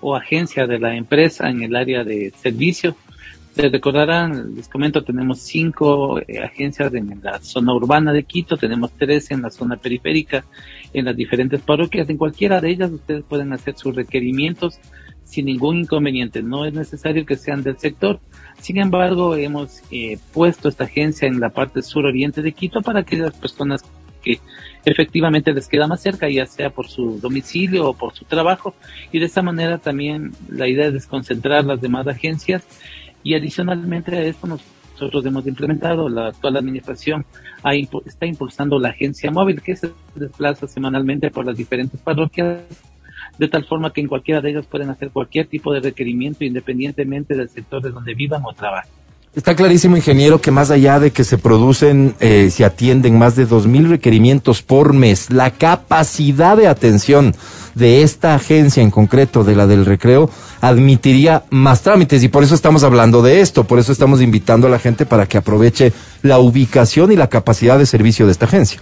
o 0.00 0.14
agencia 0.16 0.66
de 0.66 0.78
la 0.78 0.94
empresa 0.96 1.48
en 1.50 1.62
el 1.62 1.74
área 1.76 2.04
de 2.04 2.32
servicio, 2.42 2.94
se 3.56 3.68
recordarán, 3.68 4.54
les 4.56 4.68
comento, 4.68 5.02
tenemos 5.04 5.38
cinco 5.40 6.18
eh, 6.18 6.40
agencias 6.42 6.92
en 6.94 7.20
la 7.22 7.38
zona 7.40 7.72
urbana 7.72 8.12
de 8.12 8.24
Quito, 8.24 8.56
tenemos 8.56 8.90
tres 8.98 9.30
en 9.30 9.42
la 9.42 9.50
zona 9.50 9.76
periférica, 9.76 10.44
en 10.94 11.04
las 11.04 11.16
diferentes 11.16 11.60
parroquias, 11.60 12.08
en 12.08 12.16
cualquiera 12.16 12.60
de 12.60 12.70
ellas 12.70 12.90
ustedes 12.90 13.24
pueden 13.24 13.52
hacer 13.52 13.76
sus 13.76 13.94
requerimientos 13.94 14.78
sin 15.24 15.46
ningún 15.46 15.78
inconveniente, 15.78 16.42
no 16.42 16.64
es 16.64 16.74
necesario 16.74 17.26
que 17.26 17.36
sean 17.36 17.62
del 17.62 17.78
sector. 17.78 18.20
Sin 18.60 18.78
embargo, 18.78 19.34
hemos 19.36 19.82
eh, 19.90 20.18
puesto 20.32 20.68
esta 20.68 20.84
agencia 20.84 21.26
en 21.26 21.40
la 21.40 21.50
parte 21.50 21.82
suroriente 21.82 22.40
de 22.40 22.52
Quito 22.52 22.82
para 22.82 23.00
aquellas 23.00 23.34
personas 23.34 23.82
que 24.22 24.38
efectivamente 24.84 25.52
les 25.52 25.68
queda 25.68 25.86
más 25.86 26.00
cerca, 26.00 26.28
ya 26.28 26.46
sea 26.46 26.70
por 26.70 26.88
su 26.88 27.18
domicilio 27.20 27.88
o 27.88 27.94
por 27.94 28.14
su 28.14 28.24
trabajo, 28.24 28.74
y 29.12 29.18
de 29.18 29.26
esta 29.26 29.42
manera 29.42 29.78
también 29.78 30.32
la 30.48 30.68
idea 30.68 30.86
es 30.86 30.92
desconcentrar 30.92 31.64
las 31.64 31.80
demás 31.80 32.06
agencias. 32.06 32.62
Y 33.22 33.34
adicionalmente 33.34 34.14
a 34.14 34.22
esto 34.22 34.46
nosotros 34.94 35.26
hemos 35.26 35.46
implementado, 35.46 36.08
la 36.08 36.28
actual 36.28 36.56
administración 36.56 37.26
ha 37.62 37.74
está 37.74 38.26
impulsando 38.26 38.78
la 38.78 38.90
agencia 38.90 39.30
móvil 39.30 39.60
que 39.60 39.76
se 39.76 39.90
desplaza 40.14 40.66
semanalmente 40.68 41.30
por 41.30 41.44
las 41.44 41.56
diferentes 41.56 42.00
parroquias 42.00 42.62
de 43.38 43.48
tal 43.48 43.64
forma 43.64 43.92
que 43.92 44.00
en 44.00 44.08
cualquiera 44.08 44.40
de 44.40 44.50
ellas 44.50 44.66
pueden 44.66 44.90
hacer 44.90 45.10
cualquier 45.10 45.46
tipo 45.46 45.72
de 45.72 45.80
requerimiento 45.80 46.44
independientemente 46.44 47.36
del 47.36 47.48
sector 47.48 47.82
de 47.82 47.90
donde 47.90 48.14
vivan 48.14 48.42
o 48.44 48.52
trabajen. 48.52 49.03
Está 49.36 49.56
clarísimo, 49.56 49.96
ingeniero, 49.96 50.40
que 50.40 50.52
más 50.52 50.70
allá 50.70 51.00
de 51.00 51.10
que 51.10 51.24
se 51.24 51.38
producen, 51.38 52.14
eh, 52.20 52.50
se 52.52 52.64
atienden 52.64 53.18
más 53.18 53.34
de 53.34 53.48
2.000 53.48 53.88
requerimientos 53.88 54.62
por 54.62 54.92
mes, 54.92 55.28
la 55.30 55.50
capacidad 55.50 56.56
de 56.56 56.68
atención 56.68 57.34
de 57.74 58.02
esta 58.02 58.36
agencia 58.36 58.80
en 58.80 58.92
concreto, 58.92 59.42
de 59.42 59.56
la 59.56 59.66
del 59.66 59.86
recreo, 59.86 60.30
admitiría 60.60 61.42
más 61.50 61.82
trámites 61.82 62.22
y 62.22 62.28
por 62.28 62.44
eso 62.44 62.54
estamos 62.54 62.84
hablando 62.84 63.22
de 63.22 63.40
esto, 63.40 63.64
por 63.64 63.80
eso 63.80 63.90
estamos 63.90 64.22
invitando 64.22 64.68
a 64.68 64.70
la 64.70 64.78
gente 64.78 65.04
para 65.04 65.26
que 65.26 65.36
aproveche 65.36 65.92
la 66.22 66.38
ubicación 66.38 67.10
y 67.10 67.16
la 67.16 67.28
capacidad 67.28 67.76
de 67.76 67.86
servicio 67.86 68.26
de 68.26 68.32
esta 68.32 68.46
agencia. 68.46 68.80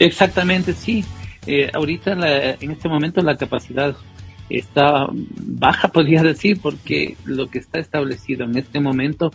Exactamente, 0.00 0.74
sí. 0.74 1.04
Eh, 1.46 1.70
ahorita, 1.72 2.16
la- 2.16 2.50
en 2.60 2.70
este 2.72 2.88
momento, 2.88 3.22
la 3.22 3.36
capacidad 3.36 3.94
está 4.58 5.06
baja, 5.10 5.88
podría 5.92 6.22
decir, 6.22 6.58
porque 6.60 7.16
lo 7.24 7.48
que 7.48 7.58
está 7.58 7.78
establecido 7.78 8.44
en 8.44 8.56
este 8.58 8.80
momento 8.80 9.32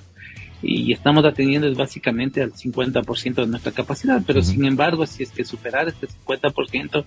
y 0.62 0.94
estamos 0.94 1.24
atendiendo 1.26 1.68
es 1.68 1.78
básicamente 1.78 2.42
al 2.42 2.52
50% 2.54 3.36
de 3.36 3.46
nuestra 3.48 3.72
capacidad, 3.72 4.22
pero 4.26 4.42
sin 4.42 4.66
embargo, 4.66 5.06
si 5.06 5.22
es 5.22 5.30
que 5.30 5.44
superar 5.46 5.88
este 5.88 6.08
50%, 6.26 7.04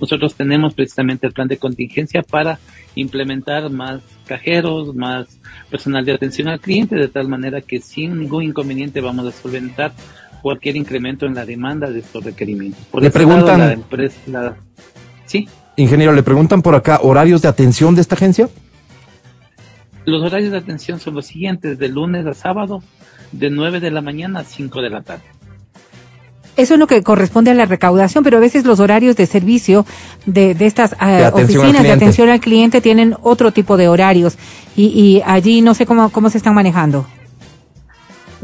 nosotros 0.00 0.34
tenemos 0.34 0.74
precisamente 0.74 1.26
el 1.26 1.32
plan 1.32 1.48
de 1.48 1.56
contingencia 1.56 2.22
para 2.22 2.60
implementar 2.94 3.68
más 3.70 4.00
cajeros, 4.26 4.94
más 4.94 5.40
personal 5.70 6.04
de 6.04 6.12
atención 6.12 6.46
al 6.48 6.60
cliente, 6.60 6.94
de 6.94 7.08
tal 7.08 7.26
manera 7.26 7.60
que 7.62 7.80
sin 7.80 8.16
ningún 8.20 8.44
inconveniente 8.44 9.00
vamos 9.00 9.26
a 9.26 9.32
solventar 9.32 9.92
cualquier 10.42 10.76
incremento 10.76 11.26
en 11.26 11.34
la 11.34 11.44
demanda 11.44 11.90
de 11.90 12.00
estos 12.00 12.22
requerimientos. 12.22 12.84
Por 12.92 13.02
Le 13.02 13.08
lado, 13.08 13.14
preguntan- 13.18 13.58
la 13.58 13.72
empresa, 13.72 14.16
la- 14.26 14.56
sí, 15.26 15.48
Ingeniero, 15.80 16.12
le 16.12 16.22
preguntan 16.22 16.62
por 16.62 16.74
acá, 16.74 17.00
¿horarios 17.02 17.42
de 17.42 17.48
atención 17.48 17.94
de 17.94 18.00
esta 18.00 18.14
agencia? 18.14 18.48
los 20.10 20.22
horarios 20.22 20.50
de 20.50 20.58
atención 20.58 20.98
son 20.98 21.14
los 21.14 21.26
siguientes, 21.26 21.78
de 21.78 21.88
lunes 21.88 22.26
a 22.26 22.34
sábado, 22.34 22.82
de 23.32 23.50
9 23.50 23.80
de 23.80 23.90
la 23.90 24.00
mañana 24.00 24.40
a 24.40 24.44
5 24.44 24.82
de 24.82 24.90
la 24.90 25.02
tarde. 25.02 25.22
Eso 26.56 26.74
es 26.74 26.80
lo 26.80 26.86
que 26.86 27.02
corresponde 27.02 27.52
a 27.52 27.54
la 27.54 27.64
recaudación, 27.64 28.24
pero 28.24 28.36
a 28.36 28.40
veces 28.40 28.64
los 28.64 28.80
horarios 28.80 29.16
de 29.16 29.26
servicio 29.26 29.86
de, 30.26 30.54
de 30.54 30.66
estas 30.66 30.90
De 30.90 31.24
al 31.24 31.32
oficinas 31.32 31.82
de 31.82 31.92
atención 31.92 32.28
al 32.28 32.40
cliente 32.40 32.80
tienen 32.80 33.14
otro 33.22 33.52
tipo 33.52 33.76
de 33.76 33.88
horarios 33.88 34.36
y, 34.76 34.86
y 34.86 35.22
allí 35.24 35.62
no 35.62 35.74
sé 35.74 35.86
cómo, 35.86 36.10
cómo 36.10 36.28
se 36.28 36.38
están 36.38 36.54
manejando. 36.54 37.06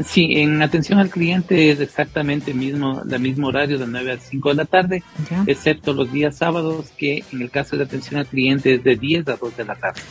Sí, 0.05 0.33
en 0.35 0.61
atención 0.61 0.99
al 0.99 1.09
cliente 1.09 1.71
es 1.71 1.79
exactamente 1.79 2.53
mismo, 2.53 3.01
el 3.09 3.19
mismo 3.19 3.47
horario 3.47 3.79
de 3.79 3.87
9 3.87 4.11
a 4.11 4.17
5 4.17 4.49
de 4.49 4.55
la 4.55 4.65
tarde, 4.65 5.03
¿ya? 5.29 5.43
excepto 5.47 5.93
los 5.93 6.11
días 6.11 6.35
sábados, 6.35 6.87
que 6.97 7.23
en 7.31 7.41
el 7.41 7.49
caso 7.49 7.77
de 7.77 7.83
atención 7.83 8.19
al 8.19 8.27
cliente 8.27 8.75
es 8.75 8.83
de 8.83 8.95
10 8.95 9.27
a 9.29 9.37
2 9.37 9.57
de 9.57 9.65
la 9.65 9.75
tarde. 9.75 10.01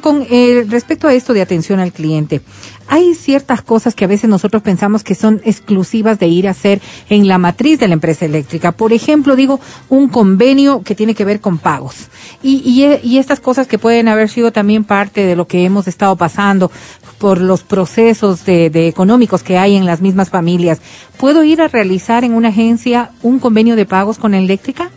Con 0.00 0.26
eh, 0.30 0.64
respecto 0.68 1.08
a 1.08 1.14
esto 1.14 1.32
de 1.34 1.42
atención 1.42 1.80
al 1.80 1.92
cliente, 1.92 2.40
hay 2.88 3.14
ciertas 3.14 3.62
cosas 3.62 3.94
que 3.94 4.04
a 4.04 4.08
veces 4.08 4.28
nosotros 4.28 4.62
pensamos 4.62 5.02
que 5.02 5.14
son 5.14 5.40
exclusivas 5.44 6.18
de 6.18 6.26
ir 6.26 6.46
a 6.46 6.52
hacer 6.52 6.80
en 7.08 7.26
la 7.26 7.38
matriz 7.38 7.78
de 7.78 7.88
la 7.88 7.94
empresa 7.94 8.24
eléctrica. 8.24 8.72
Por 8.72 8.92
ejemplo, 8.92 9.34
digo, 9.36 9.60
un 9.88 10.08
convenio 10.08 10.82
que 10.82 10.94
tiene 10.94 11.14
que 11.14 11.24
ver 11.24 11.40
con 11.40 11.58
pagos. 11.58 12.08
Y, 12.42 12.62
y, 12.64 12.84
y 13.08 13.18
estas 13.18 13.40
cosas 13.40 13.66
que 13.66 13.78
pueden 13.78 14.08
haber 14.08 14.28
sido 14.28 14.52
también 14.52 14.84
parte 14.84 15.24
de 15.24 15.36
lo 15.36 15.46
que 15.46 15.64
hemos 15.64 15.88
estado 15.88 16.16
pasando 16.16 16.70
por 17.22 17.40
los 17.40 17.62
procesos 17.62 18.44
de, 18.44 18.68
de 18.68 18.88
económicos 18.88 19.44
que 19.44 19.56
hay 19.56 19.76
en 19.76 19.86
las 19.86 20.00
mismas 20.00 20.28
familias. 20.28 20.82
¿Puedo 21.20 21.44
ir 21.44 21.62
a 21.62 21.68
realizar 21.68 22.24
en 22.24 22.34
una 22.34 22.48
agencia 22.48 23.12
un 23.22 23.38
convenio 23.38 23.76
de 23.76 23.86
pagos 23.86 24.18
con 24.18 24.34
eléctrica? 24.34 24.90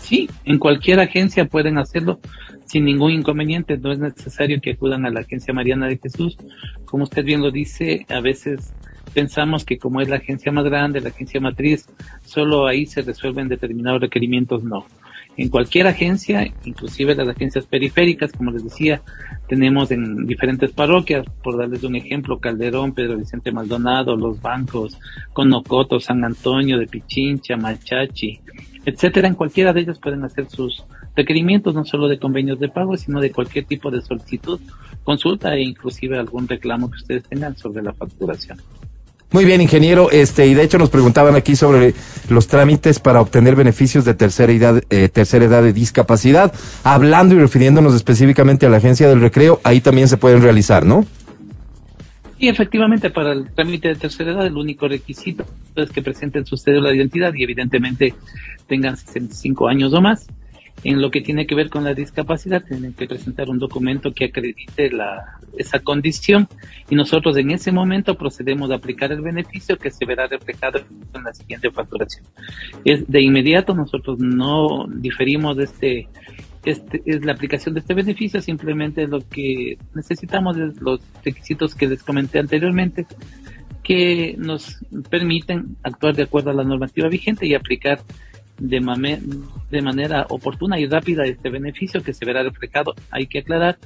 Sí, 0.00 0.30
en 0.46 0.58
cualquier 0.58 0.98
agencia 1.00 1.44
pueden 1.44 1.76
hacerlo 1.76 2.20
sin 2.64 2.86
ningún 2.86 3.10
inconveniente. 3.10 3.76
No 3.76 3.92
es 3.92 3.98
necesario 3.98 4.62
que 4.62 4.70
acudan 4.70 5.04
a 5.04 5.10
la 5.10 5.20
agencia 5.20 5.52
Mariana 5.52 5.88
de 5.88 5.98
Jesús. 5.98 6.38
Como 6.86 7.04
usted 7.04 7.22
bien 7.22 7.42
lo 7.42 7.50
dice, 7.50 8.06
a 8.08 8.20
veces 8.20 8.72
pensamos 9.12 9.66
que 9.66 9.76
como 9.76 10.00
es 10.00 10.08
la 10.08 10.16
agencia 10.16 10.52
más 10.52 10.64
grande, 10.64 11.02
la 11.02 11.10
agencia 11.10 11.38
matriz, 11.38 11.86
solo 12.24 12.66
ahí 12.66 12.86
se 12.86 13.02
resuelven 13.02 13.48
determinados 13.48 14.00
requerimientos. 14.00 14.64
No. 14.64 14.86
En 15.36 15.48
cualquier 15.48 15.86
agencia, 15.86 16.46
inclusive 16.64 17.14
las 17.14 17.28
agencias 17.28 17.64
periféricas, 17.64 18.32
como 18.32 18.50
les 18.50 18.64
decía, 18.64 19.00
tenemos 19.48 19.90
en 19.90 20.26
diferentes 20.26 20.72
parroquias, 20.72 21.24
por 21.42 21.56
darles 21.56 21.82
un 21.84 21.96
ejemplo, 21.96 22.38
Calderón, 22.38 22.92
Pedro 22.92 23.16
Vicente 23.16 23.50
Maldonado, 23.50 24.14
Los 24.14 24.40
Bancos, 24.42 24.98
Conocoto, 25.32 26.00
San 26.00 26.22
Antonio 26.24 26.78
de 26.78 26.86
Pichincha, 26.86 27.56
Machachi, 27.56 28.40
etcétera. 28.84 29.28
En 29.28 29.34
cualquiera 29.34 29.72
de 29.72 29.80
ellos 29.80 29.98
pueden 29.98 30.22
hacer 30.24 30.50
sus 30.50 30.84
requerimientos, 31.16 31.74
no 31.74 31.84
solo 31.84 32.08
de 32.08 32.18
convenios 32.18 32.60
de 32.60 32.68
pago, 32.68 32.96
sino 32.96 33.20
de 33.20 33.32
cualquier 33.32 33.64
tipo 33.64 33.90
de 33.90 34.02
solicitud, 34.02 34.60
consulta 35.02 35.54
e 35.54 35.62
inclusive 35.62 36.18
algún 36.18 36.46
reclamo 36.46 36.90
que 36.90 36.96
ustedes 36.96 37.24
tengan 37.24 37.56
sobre 37.56 37.82
la 37.82 37.94
facturación. 37.94 38.58
Muy 39.32 39.46
bien, 39.46 39.62
ingeniero. 39.62 40.10
Este, 40.10 40.46
y 40.46 40.54
de 40.54 40.62
hecho 40.62 40.76
nos 40.78 40.90
preguntaban 40.90 41.34
aquí 41.36 41.56
sobre 41.56 41.94
los 42.28 42.48
trámites 42.48 42.98
para 42.98 43.20
obtener 43.20 43.56
beneficios 43.56 44.04
de 44.04 44.12
tercera 44.12 44.52
edad, 44.52 44.82
eh, 44.90 45.08
tercera 45.08 45.46
edad 45.46 45.62
de 45.62 45.72
discapacidad. 45.72 46.52
Hablando 46.84 47.34
y 47.34 47.38
refiriéndonos 47.38 47.94
específicamente 47.94 48.66
a 48.66 48.68
la 48.68 48.76
agencia 48.76 49.08
del 49.08 49.20
recreo, 49.20 49.60
ahí 49.64 49.80
también 49.80 50.08
se 50.08 50.18
pueden 50.18 50.42
realizar, 50.42 50.84
¿no? 50.84 51.06
Y 52.38 52.48
efectivamente, 52.48 53.08
para 53.08 53.32
el 53.32 53.54
trámite 53.54 53.88
de 53.88 53.94
tercera 53.94 54.32
edad, 54.32 54.46
el 54.46 54.56
único 54.56 54.86
requisito 54.86 55.46
es 55.76 55.90
que 55.90 56.02
presenten 56.02 56.44
su 56.44 56.56
cédula 56.56 56.90
de 56.90 56.96
identidad 56.96 57.32
y 57.34 57.44
evidentemente 57.44 58.14
tengan 58.66 58.96
65 58.96 59.68
años 59.68 59.94
o 59.94 60.00
más. 60.02 60.26
En 60.84 61.00
lo 61.00 61.10
que 61.10 61.20
tiene 61.20 61.46
que 61.46 61.54
ver 61.54 61.70
con 61.70 61.84
la 61.84 61.94
discapacidad, 61.94 62.64
tienen 62.64 62.92
que 62.92 63.06
presentar 63.06 63.48
un 63.48 63.58
documento 63.58 64.12
que 64.12 64.24
acredite 64.24 64.90
la, 64.90 65.38
esa 65.56 65.78
condición 65.78 66.48
y 66.90 66.96
nosotros 66.96 67.36
en 67.36 67.52
ese 67.52 67.70
momento 67.70 68.16
procedemos 68.16 68.70
a 68.70 68.76
aplicar 68.76 69.12
el 69.12 69.20
beneficio 69.20 69.76
que 69.76 69.90
se 69.90 70.04
verá 70.04 70.26
reflejado 70.26 70.80
en 71.14 71.22
la 71.22 71.32
siguiente 71.32 71.70
facturación. 71.70 72.24
De 72.84 73.22
inmediato 73.22 73.74
nosotros 73.74 74.18
no 74.18 74.86
diferimos 74.88 75.58
este, 75.58 76.08
este 76.64 77.02
es 77.06 77.24
la 77.24 77.32
aplicación 77.32 77.74
de 77.74 77.80
este 77.80 77.94
beneficio, 77.94 78.40
simplemente 78.40 79.06
lo 79.06 79.20
que 79.20 79.78
necesitamos 79.94 80.56
es 80.56 80.80
los 80.80 81.00
requisitos 81.24 81.74
que 81.74 81.86
les 81.86 82.02
comenté 82.02 82.38
anteriormente 82.38 83.06
que 83.82 84.36
nos 84.38 84.78
permiten 85.10 85.76
actuar 85.82 86.14
de 86.14 86.22
acuerdo 86.22 86.50
a 86.50 86.54
la 86.54 86.64
normativa 86.64 87.08
vigente 87.08 87.46
y 87.46 87.54
aplicar 87.54 88.00
de, 88.62 88.80
mame- 88.80 89.20
de 89.70 89.82
manera 89.82 90.26
oportuna 90.28 90.78
y 90.78 90.86
rápida 90.86 91.24
este 91.24 91.50
beneficio 91.50 92.02
que 92.02 92.14
se 92.14 92.24
verá 92.24 92.42
reflejado. 92.44 92.94
Hay 93.10 93.26
que 93.26 93.40
aclarar, 93.40 93.76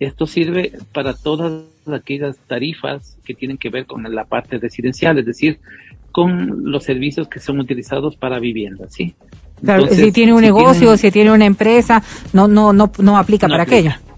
esto 0.00 0.26
sirve 0.26 0.72
para 0.92 1.12
todas 1.14 1.64
aquellas 1.92 2.36
tarifas 2.48 3.16
que 3.24 3.34
tienen 3.34 3.58
que 3.58 3.68
ver 3.68 3.84
con 3.86 4.02
la 4.14 4.24
parte 4.24 4.58
residencial, 4.58 5.18
es 5.18 5.26
decir, 5.26 5.58
con 6.10 6.70
los 6.70 6.84
servicios 6.84 7.28
que 7.28 7.38
son 7.40 7.60
utilizados 7.60 8.16
para 8.16 8.38
vivienda, 8.38 8.86
¿sí? 8.88 9.14
Claro, 9.62 9.82
Entonces, 9.82 10.04
si 10.06 10.12
tiene 10.12 10.32
un 10.32 10.40
si 10.40 10.46
negocio, 10.46 10.80
tienen- 10.80 10.98
si 10.98 11.10
tiene 11.10 11.30
una 11.32 11.44
empresa, 11.44 12.02
no, 12.32 12.48
no, 12.48 12.72
no, 12.72 12.90
no 12.98 13.18
aplica 13.18 13.46
No 13.46 13.52
para 13.54 13.64
aplica. 13.64 13.90
aquello. 13.90 14.13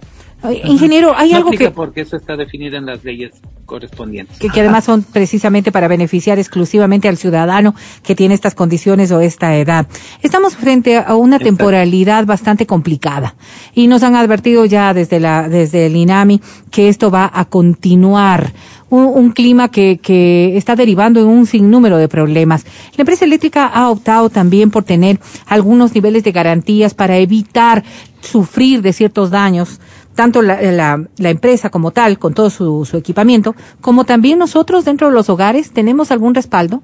Ingeniero, 0.53 1.15
hay 1.17 1.31
no 1.31 1.37
algo 1.39 1.51
que, 1.51 1.71
porque 1.71 2.03
eso 2.03 2.17
está 2.17 2.37
definido 2.37 2.77
en 2.77 2.87
las 2.87 3.05
leyes 3.05 3.33
correspondientes. 3.65 4.39
que, 4.39 4.49
que 4.49 4.61
además 4.61 4.85
son 4.85 5.03
precisamente 5.03 5.73
para 5.73 5.89
beneficiar 5.89 6.39
exclusivamente 6.39 7.09
al 7.09 7.17
ciudadano 7.17 7.75
que 8.03 8.15
tiene 8.15 8.35
estas 8.35 8.55
condiciones 8.55 9.11
o 9.13 9.21
esta 9.21 9.57
edad. 9.57 9.87
Estamos 10.23 10.57
frente 10.57 10.99
a 10.99 11.15
una 11.17 11.39
temporalidad 11.39 12.25
bastante 12.27 12.67
complicada 12.67 13.35
y 13.75 13.87
nos 13.87 14.03
han 14.03 14.15
advertido 14.15 14.65
ya 14.65 14.95
desde 14.95 15.21
la 15.21 15.49
desde 15.49 15.87
el 15.87 15.97
INAMI 15.97 16.41
que 16.71 16.89
esto 16.89 17.11
va 17.11 17.31
a 17.33 17.45
continuar. 17.47 18.53
Un, 18.89 19.07
un 19.07 19.33
clima 19.33 19.69
que, 19.69 19.99
que 19.99 20.57
está 20.57 20.77
derivando 20.77 21.19
en 21.19 21.27
un 21.27 21.47
sinnúmero 21.47 21.99
de 21.99 22.07
problemas. 22.07 22.65
La 22.97 23.03
empresa 23.03 23.25
eléctrica 23.25 23.67
ha 23.67 23.91
optado 23.91 24.31
también 24.31 24.71
por 24.71 24.85
tener 24.85 25.19
algunos 25.47 25.93
niveles 25.93 26.23
de 26.23 26.31
garantías 26.31 26.95
para 26.95 27.17
evitar 27.17 27.83
sufrir 28.21 28.83
de 28.83 28.93
ciertos 28.93 29.31
daños 29.31 29.81
tanto 30.17 30.43
la, 30.43 30.61
la, 30.61 31.07
la 31.19 31.31
empresa 31.31 31.71
como 31.71 31.93
tal, 31.93 32.19
con 32.19 32.35
todo 32.35 32.51
su, 32.51 32.85
su 32.85 32.97
equipamiento, 32.97 33.55
como 33.81 34.05
también 34.05 34.41
nosotros 34.41 34.85
dentro 34.85 35.09
de 35.09 35.15
los 35.15 35.29
hogares, 35.31 35.73
¿tenemos 35.73 36.11
algún 36.11 36.35
respaldo? 36.35 36.83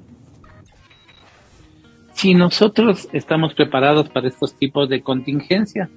Si 2.13 2.33
nosotros 2.35 3.09
estamos 3.11 3.53
preparados 3.53 4.07
para 4.07 4.29
estos 4.29 4.53
tipos 4.53 4.87
de 4.87 5.01
contingencia, 5.01 5.89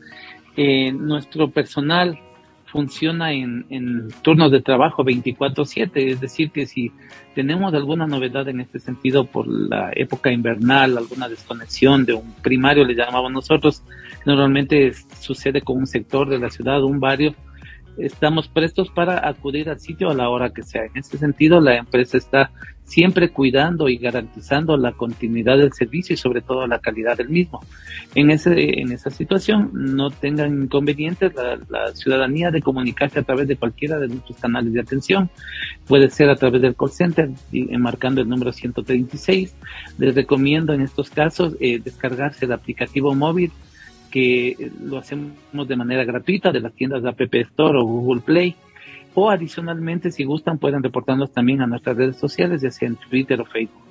eh, 0.56 0.90
nuestro 0.90 1.50
personal 1.50 2.18
funciona 2.64 3.32
en, 3.32 3.64
en 3.70 4.08
turnos 4.22 4.50
de 4.50 4.60
trabajo 4.60 5.04
24/7, 5.04 5.90
es 5.94 6.20
decir, 6.20 6.50
que 6.50 6.66
si 6.66 6.90
tenemos 7.34 7.72
alguna 7.74 8.06
novedad 8.06 8.48
en 8.48 8.60
este 8.60 8.80
sentido 8.80 9.24
por 9.24 9.46
la 9.46 9.92
época 9.94 10.32
invernal, 10.32 10.98
alguna 10.98 11.28
desconexión 11.28 12.04
de 12.04 12.14
un 12.14 12.34
primario, 12.42 12.84
le 12.84 12.94
llamamos 12.94 13.30
nosotros, 13.30 13.82
normalmente 14.26 14.92
sucede 15.20 15.62
con 15.62 15.78
un 15.78 15.86
sector 15.86 16.28
de 16.28 16.38
la 16.38 16.50
ciudad, 16.50 16.82
un 16.82 17.00
barrio, 17.00 17.34
estamos 17.96 18.48
prestos 18.48 18.90
para 18.90 19.26
acudir 19.26 19.70
al 19.70 19.80
sitio 19.80 20.10
a 20.10 20.14
la 20.14 20.28
hora 20.28 20.50
que 20.50 20.62
sea. 20.62 20.84
En 20.84 20.96
este 20.96 21.16
sentido, 21.16 21.60
la 21.60 21.76
empresa 21.76 22.18
está 22.18 22.50
siempre 22.84 23.30
cuidando 23.30 23.88
y 23.88 23.96
garantizando 23.96 24.76
la 24.76 24.92
continuidad 24.92 25.58
del 25.58 25.72
servicio 25.72 26.14
y 26.14 26.16
sobre 26.16 26.40
todo 26.40 26.66
la 26.66 26.78
calidad 26.78 27.16
del 27.16 27.28
mismo. 27.28 27.60
En, 28.14 28.30
ese, 28.30 28.80
en 28.80 28.92
esa 28.92 29.10
situación, 29.10 29.70
no 29.72 30.10
tengan 30.10 30.62
inconvenientes 30.62 31.34
la, 31.34 31.58
la 31.68 31.92
ciudadanía 31.94 32.50
de 32.50 32.62
comunicarse 32.62 33.18
a 33.18 33.22
través 33.24 33.48
de 33.48 33.56
cualquiera 33.56 33.98
de 33.98 34.08
nuestros 34.08 34.38
canales 34.38 34.72
de 34.72 34.80
atención. 34.80 35.30
Puede 35.86 36.10
ser 36.10 36.30
a 36.30 36.36
través 36.36 36.62
del 36.62 36.76
call 36.76 36.90
center, 36.90 37.30
y, 37.50 37.74
eh, 37.74 37.78
marcando 37.78 38.20
el 38.20 38.28
número 38.28 38.52
136. 38.52 39.54
Les 39.98 40.14
recomiendo 40.14 40.72
en 40.72 40.82
estos 40.82 41.10
casos 41.10 41.56
eh, 41.58 41.80
descargarse 41.82 42.44
el 42.44 42.52
aplicativo 42.52 43.14
móvil 43.14 43.50
que 44.16 44.70
lo 44.80 44.96
hacemos 44.96 45.68
de 45.68 45.76
manera 45.76 46.02
gratuita 46.02 46.50
de 46.50 46.60
las 46.60 46.72
tiendas 46.72 47.02
de 47.02 47.10
App 47.10 47.20
Store 47.20 47.78
o 47.78 47.84
Google 47.84 48.22
Play. 48.22 48.56
O 49.12 49.28
adicionalmente, 49.28 50.10
si 50.10 50.24
gustan, 50.24 50.56
pueden 50.56 50.82
reportarnos 50.82 51.32
también 51.32 51.60
a 51.60 51.66
nuestras 51.66 51.98
redes 51.98 52.16
sociales, 52.16 52.62
ya 52.62 52.70
sea 52.70 52.88
en 52.88 52.96
Twitter 52.96 53.38
o 53.38 53.44
Facebook. 53.44 53.82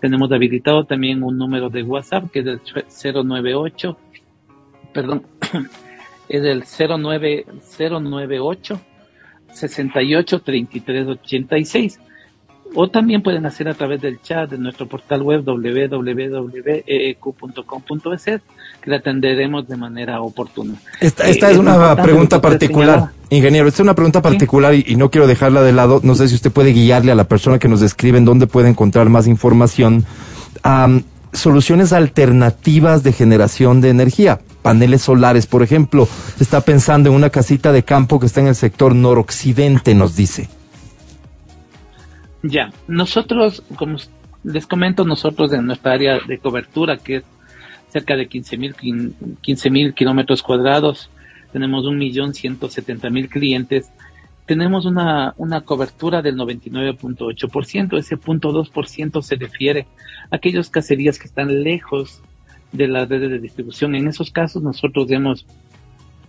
Tenemos 0.00 0.32
habilitado 0.32 0.82
también 0.82 1.22
un 1.22 1.38
número 1.38 1.70
de 1.70 1.84
WhatsApp 1.84 2.28
que 2.32 2.40
es 2.40 2.46
el 2.46 2.60
098, 3.24 3.96
perdón, 4.92 5.22
es 6.28 6.42
el 6.42 6.64
09, 7.00 7.46
098 7.78 8.80
68 9.52 10.40
33 10.40 11.06
86. 11.06 12.00
O 12.74 12.88
también 12.88 13.22
pueden 13.22 13.46
hacer 13.46 13.68
a 13.68 13.74
través 13.74 14.00
del 14.00 14.20
chat 14.20 14.50
de 14.50 14.58
nuestro 14.58 14.86
portal 14.86 15.22
web 15.22 15.42
www.eeq.com.es 15.44 18.24
que 18.24 18.90
le 18.90 18.96
atenderemos 18.96 19.66
de 19.66 19.76
manera 19.76 20.20
oportuna. 20.20 20.74
Esta, 21.00 21.26
Eh, 21.26 21.30
esta 21.30 21.46
es 21.46 21.54
es 21.54 21.58
una 21.58 21.96
pregunta 21.96 22.40
particular, 22.40 23.10
ingeniero. 23.30 23.68
Esta 23.68 23.78
es 23.78 23.84
una 23.84 23.94
pregunta 23.94 24.22
particular 24.22 24.74
y, 24.74 24.84
y 24.86 24.96
no 24.96 25.10
quiero 25.10 25.26
dejarla 25.26 25.62
de 25.62 25.72
lado. 25.72 26.00
No 26.04 26.14
sé 26.14 26.28
si 26.28 26.34
usted 26.34 26.52
puede 26.52 26.72
guiarle 26.72 27.12
a 27.12 27.14
la 27.14 27.24
persona 27.24 27.58
que 27.58 27.68
nos 27.68 27.80
describe 27.80 28.18
en 28.18 28.24
dónde 28.24 28.46
puede 28.46 28.68
encontrar 28.68 29.08
más 29.08 29.26
información. 29.26 30.04
Am, 30.62 31.02
soluciones 31.32 31.92
alternativas 31.92 33.02
de 33.02 33.12
generación 33.12 33.80
de 33.80 33.90
energía, 33.90 34.40
paneles 34.62 35.02
solares, 35.02 35.46
por 35.46 35.62
ejemplo. 35.62 36.08
Está 36.40 36.60
pensando 36.60 37.10
en 37.10 37.16
una 37.16 37.30
casita 37.30 37.72
de 37.72 37.82
campo 37.82 38.20
que 38.20 38.26
está 38.26 38.40
en 38.40 38.48
el 38.48 38.54
sector 38.54 38.94
noroccidente, 38.94 39.94
nos 39.94 40.16
dice. 40.16 40.48
Ya, 42.48 42.70
nosotros, 42.86 43.62
como 43.76 43.98
les 44.42 44.66
comento, 44.66 45.04
nosotros 45.04 45.52
en 45.52 45.66
nuestra 45.66 45.92
área 45.92 46.18
de 46.26 46.38
cobertura, 46.38 46.96
que 46.96 47.16
es 47.16 47.24
cerca 47.88 48.16
de 48.16 48.28
15.000 48.28 49.36
15 49.40 49.70
mil 49.70 49.94
kilómetros 49.94 50.42
cuadrados, 50.42 51.10
tenemos 51.52 51.84
1.170.000 51.84 53.28
clientes, 53.28 53.90
tenemos 54.46 54.86
una, 54.86 55.34
una 55.36 55.60
cobertura 55.60 56.22
del 56.22 56.36
99.8%, 56.36 57.98
ese 57.98 58.16
punto 58.16 58.50
2% 58.50 59.22
se 59.22 59.36
refiere 59.36 59.86
a 60.30 60.36
aquellos 60.36 60.70
caserías 60.70 61.18
que 61.18 61.26
están 61.26 61.62
lejos 61.62 62.22
de 62.72 62.88
las 62.88 63.10
redes 63.10 63.30
de 63.30 63.40
distribución. 63.40 63.94
En 63.94 64.08
esos 64.08 64.30
casos 64.30 64.62
nosotros 64.62 65.10
hemos 65.10 65.44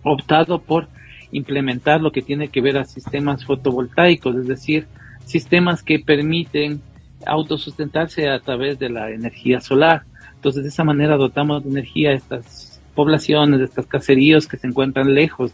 optado 0.02 0.60
por 0.60 0.88
implementar 1.32 2.02
lo 2.02 2.12
que 2.12 2.20
tiene 2.20 2.48
que 2.48 2.60
ver 2.60 2.76
a 2.76 2.84
sistemas 2.84 3.44
fotovoltaicos, 3.44 4.36
es 4.36 4.46
decir, 4.46 4.86
sistemas 5.24 5.82
que 5.82 5.98
permiten 5.98 6.80
autosustentarse 7.26 8.28
a 8.28 8.40
través 8.40 8.78
de 8.78 8.88
la 8.88 9.10
energía 9.10 9.60
solar. 9.60 10.04
Entonces, 10.34 10.62
de 10.62 10.68
esa 10.68 10.84
manera 10.84 11.16
dotamos 11.16 11.62
de 11.64 11.70
energía 11.70 12.10
a 12.10 12.14
estas 12.14 12.80
poblaciones, 12.94 13.60
a 13.60 13.64
estas 13.64 13.86
caseríos 13.86 14.46
que 14.46 14.56
se 14.56 14.66
encuentran 14.66 15.14
lejos 15.14 15.52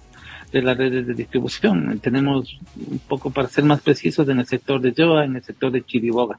de 0.52 0.62
las 0.62 0.78
redes 0.78 1.06
de 1.06 1.14
distribución. 1.14 1.98
Tenemos 2.00 2.58
un 2.76 3.00
poco, 3.00 3.30
para 3.30 3.48
ser 3.48 3.64
más 3.64 3.80
precisos, 3.80 4.28
en 4.28 4.38
el 4.38 4.46
sector 4.46 4.80
de 4.80 4.92
Yoa, 4.92 5.24
en 5.24 5.36
el 5.36 5.42
sector 5.42 5.72
de 5.72 5.84
Chiriboga. 5.84 6.38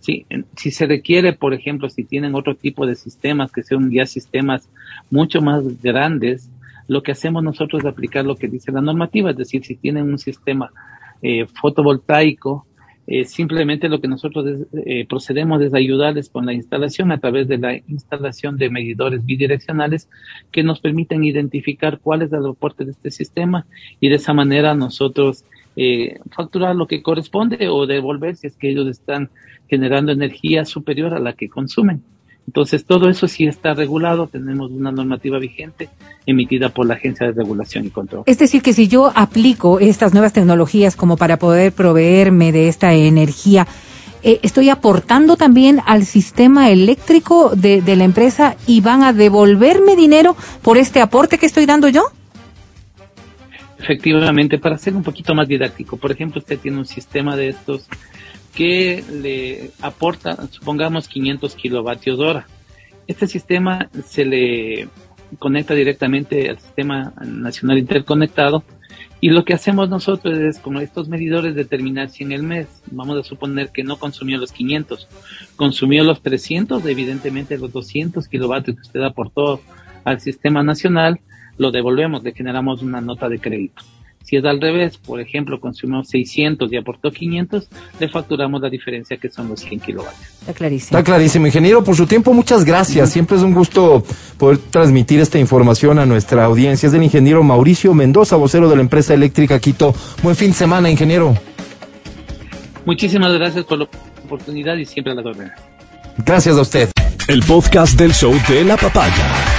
Sí, 0.00 0.26
si 0.54 0.70
se 0.70 0.86
requiere, 0.86 1.32
por 1.32 1.54
ejemplo, 1.54 1.88
si 1.88 2.04
tienen 2.04 2.34
otro 2.34 2.54
tipo 2.54 2.86
de 2.86 2.94
sistemas 2.94 3.50
que 3.50 3.62
sean 3.62 3.90
ya 3.90 4.04
sistemas 4.06 4.68
mucho 5.10 5.40
más 5.40 5.64
grandes, 5.82 6.50
lo 6.88 7.02
que 7.02 7.12
hacemos 7.12 7.42
nosotros 7.42 7.82
es 7.82 7.86
aplicar 7.88 8.24
lo 8.24 8.36
que 8.36 8.48
dice 8.48 8.72
la 8.72 8.80
normativa, 8.80 9.30
es 9.30 9.36
decir, 9.36 9.64
si 9.64 9.76
tienen 9.76 10.04
un 10.04 10.18
sistema 10.18 10.70
eh, 11.22 11.46
fotovoltaico, 11.46 12.66
eh, 13.10 13.24
simplemente 13.24 13.88
lo 13.88 14.02
que 14.02 14.06
nosotros 14.06 14.66
eh, 14.84 15.06
procedemos 15.08 15.62
es 15.62 15.72
ayudarles 15.72 16.28
con 16.28 16.44
la 16.44 16.52
instalación 16.52 17.10
a 17.10 17.18
través 17.18 17.48
de 17.48 17.56
la 17.56 17.74
instalación 17.88 18.58
de 18.58 18.68
medidores 18.68 19.24
bidireccionales 19.24 20.10
que 20.52 20.62
nos 20.62 20.80
permiten 20.80 21.24
identificar 21.24 22.00
cuál 22.00 22.20
es 22.20 22.34
el 22.34 22.44
aporte 22.44 22.84
de 22.84 22.90
este 22.90 23.10
sistema 23.10 23.64
y 23.98 24.10
de 24.10 24.16
esa 24.16 24.34
manera 24.34 24.74
nosotros 24.74 25.46
eh, 25.74 26.18
facturar 26.32 26.76
lo 26.76 26.86
que 26.86 27.02
corresponde 27.02 27.68
o 27.68 27.86
devolver 27.86 28.36
si 28.36 28.48
es 28.48 28.56
que 28.56 28.68
ellos 28.68 28.86
están 28.88 29.30
generando 29.70 30.12
energía 30.12 30.66
superior 30.66 31.14
a 31.14 31.18
la 31.18 31.32
que 31.32 31.48
consumen. 31.48 32.02
Entonces, 32.48 32.86
todo 32.86 33.10
eso 33.10 33.28
sí 33.28 33.44
está 33.44 33.74
regulado, 33.74 34.26
tenemos 34.26 34.70
una 34.70 34.90
normativa 34.90 35.38
vigente 35.38 35.90
emitida 36.24 36.70
por 36.70 36.86
la 36.86 36.94
Agencia 36.94 37.26
de 37.26 37.34
Regulación 37.34 37.84
y 37.84 37.90
Control. 37.90 38.22
Es 38.24 38.38
decir, 38.38 38.62
que 38.62 38.72
si 38.72 38.88
yo 38.88 39.12
aplico 39.14 39.80
estas 39.80 40.14
nuevas 40.14 40.32
tecnologías 40.32 40.96
como 40.96 41.18
para 41.18 41.36
poder 41.36 41.72
proveerme 41.72 42.50
de 42.50 42.68
esta 42.68 42.94
energía, 42.94 43.66
eh, 44.22 44.40
estoy 44.42 44.70
aportando 44.70 45.36
también 45.36 45.82
al 45.84 46.06
sistema 46.06 46.70
eléctrico 46.70 47.50
de, 47.54 47.82
de 47.82 47.96
la 47.96 48.04
empresa 48.04 48.56
y 48.66 48.80
van 48.80 49.02
a 49.02 49.12
devolverme 49.12 49.94
dinero 49.94 50.34
por 50.62 50.78
este 50.78 51.02
aporte 51.02 51.36
que 51.36 51.44
estoy 51.44 51.66
dando 51.66 51.88
yo. 51.88 52.04
Efectivamente, 53.78 54.56
para 54.56 54.78
ser 54.78 54.96
un 54.96 55.02
poquito 55.02 55.34
más 55.34 55.46
didáctico, 55.46 55.98
por 55.98 56.12
ejemplo, 56.12 56.38
usted 56.38 56.58
tiene 56.58 56.78
un 56.78 56.86
sistema 56.86 57.36
de 57.36 57.50
estos 57.50 57.86
que 58.54 59.04
le 59.10 59.70
aporta, 59.80 60.48
supongamos, 60.50 61.08
500 61.08 61.54
kilovatios 61.54 62.18
hora. 62.20 62.46
Este 63.06 63.26
sistema 63.26 63.88
se 64.06 64.24
le 64.24 64.88
conecta 65.38 65.74
directamente 65.74 66.48
al 66.48 66.58
sistema 66.58 67.12
nacional 67.20 67.78
interconectado 67.78 68.64
y 69.20 69.30
lo 69.30 69.44
que 69.44 69.52
hacemos 69.52 69.88
nosotros 69.88 70.38
es 70.38 70.58
con 70.58 70.76
estos 70.76 71.08
medidores 71.08 71.54
determinar 71.54 72.08
si 72.08 72.22
en 72.22 72.32
el 72.32 72.42
mes, 72.42 72.82
vamos 72.90 73.18
a 73.18 73.24
suponer 73.24 73.70
que 73.70 73.82
no 73.82 73.98
consumió 73.98 74.38
los 74.38 74.52
500, 74.52 75.08
consumió 75.56 76.04
los 76.04 76.22
300, 76.22 76.84
evidentemente 76.86 77.58
los 77.58 77.72
200 77.72 78.28
kilovatios 78.28 78.76
que 78.76 78.82
usted 78.82 79.02
aportó 79.02 79.60
al 80.04 80.20
sistema 80.20 80.62
nacional, 80.62 81.20
lo 81.58 81.72
devolvemos, 81.72 82.22
le 82.22 82.32
generamos 82.32 82.82
una 82.82 83.00
nota 83.00 83.28
de 83.28 83.40
crédito. 83.40 83.82
Si 84.22 84.36
es 84.36 84.44
al 84.44 84.60
revés, 84.60 84.98
por 84.98 85.20
ejemplo, 85.20 85.58
consumió 85.58 86.04
600 86.04 86.70
y 86.72 86.76
aportó 86.76 87.10
500, 87.10 87.68
le 87.98 88.08
facturamos 88.08 88.60
la 88.60 88.68
diferencia 88.68 89.16
que 89.16 89.30
son 89.30 89.48
los 89.48 89.60
100 89.60 89.80
kilovatios. 89.80 90.28
Está 90.40 90.52
clarísimo. 90.52 90.98
Está 90.98 91.02
clarísimo, 91.02 91.46
ingeniero. 91.46 91.82
Por 91.82 91.96
su 91.96 92.06
tiempo, 92.06 92.34
muchas 92.34 92.64
gracias. 92.64 93.10
Siempre 93.10 93.36
es 93.38 93.42
un 93.42 93.54
gusto 93.54 94.04
poder 94.36 94.58
transmitir 94.58 95.20
esta 95.20 95.38
información 95.38 95.98
a 95.98 96.04
nuestra 96.04 96.44
audiencia. 96.44 96.88
Es 96.88 96.92
del 96.92 97.02
ingeniero 97.02 97.42
Mauricio 97.42 97.94
Mendoza, 97.94 98.36
vocero 98.36 98.68
de 98.68 98.76
la 98.76 98.82
empresa 98.82 99.14
eléctrica 99.14 99.58
Quito. 99.58 99.94
Buen 100.22 100.36
fin 100.36 100.48
de 100.48 100.54
semana, 100.54 100.90
ingeniero. 100.90 101.34
Muchísimas 102.84 103.32
gracias 103.32 103.64
por 103.64 103.78
la 103.78 103.88
oportunidad 104.24 104.76
y 104.76 104.84
siempre 104.84 105.12
a 105.12 105.16
las 105.16 105.24
órdenes. 105.24 105.52
Gracias 106.18 106.56
a 106.56 106.60
usted. 106.60 106.90
El 107.28 107.42
podcast 107.42 107.98
del 107.98 108.12
show 108.12 108.34
de 108.48 108.64
la 108.64 108.76
papaya. 108.76 109.57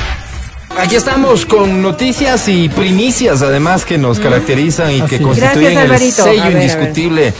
Aquí 0.82 0.96
estamos 0.96 1.46
con 1.46 1.82
noticias 1.82 2.48
y 2.48 2.70
primicias, 2.70 3.42
además, 3.42 3.84
que 3.84 3.98
nos 3.98 4.18
caracterizan 4.20 4.92
y 4.92 5.02
Así 5.02 5.18
que 5.18 5.22
constituyen 5.22 5.74
Gracias, 5.74 6.20
el 6.20 6.26
sello 6.26 6.44
ver, 6.44 6.54
indiscutible 6.54 7.34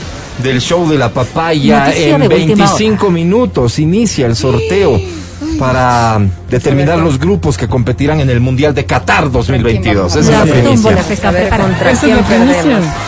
del 0.44 0.60
show 0.60 0.90
de 0.90 0.98
la 0.98 1.14
papaya. 1.14 1.86
Noticia 1.86 2.16
en 2.16 2.22
de 2.22 2.28
última 2.28 2.66
25 2.66 3.10
minutos. 3.10 3.80
Inicia 3.80 4.26
el 4.26 4.36
sorteo 4.36 5.00
para 5.58 6.20
determinar 6.50 7.00
los 7.00 7.18
grupos 7.18 7.58
que 7.58 7.68
competirán 7.68 8.20
en 8.20 8.30
el 8.30 8.42
Mundial 8.42 8.74
de 8.74 8.86
Qatar 8.86 9.32
2022. 9.32 10.16
Esa 10.16 10.20
es 10.20 10.28
la 10.28 10.44
primicia. 10.44 10.92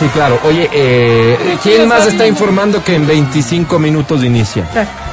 Sí, 0.00 0.06
claro. 0.14 0.38
Oye, 0.44 0.68
eh, 0.72 1.56
¿quién 1.62 1.86
más 1.86 2.06
está 2.06 2.26
informando 2.26 2.82
que 2.82 2.94
en 2.94 3.06
25 3.06 3.78
minutos 3.78 4.24
inicia? 4.24 4.66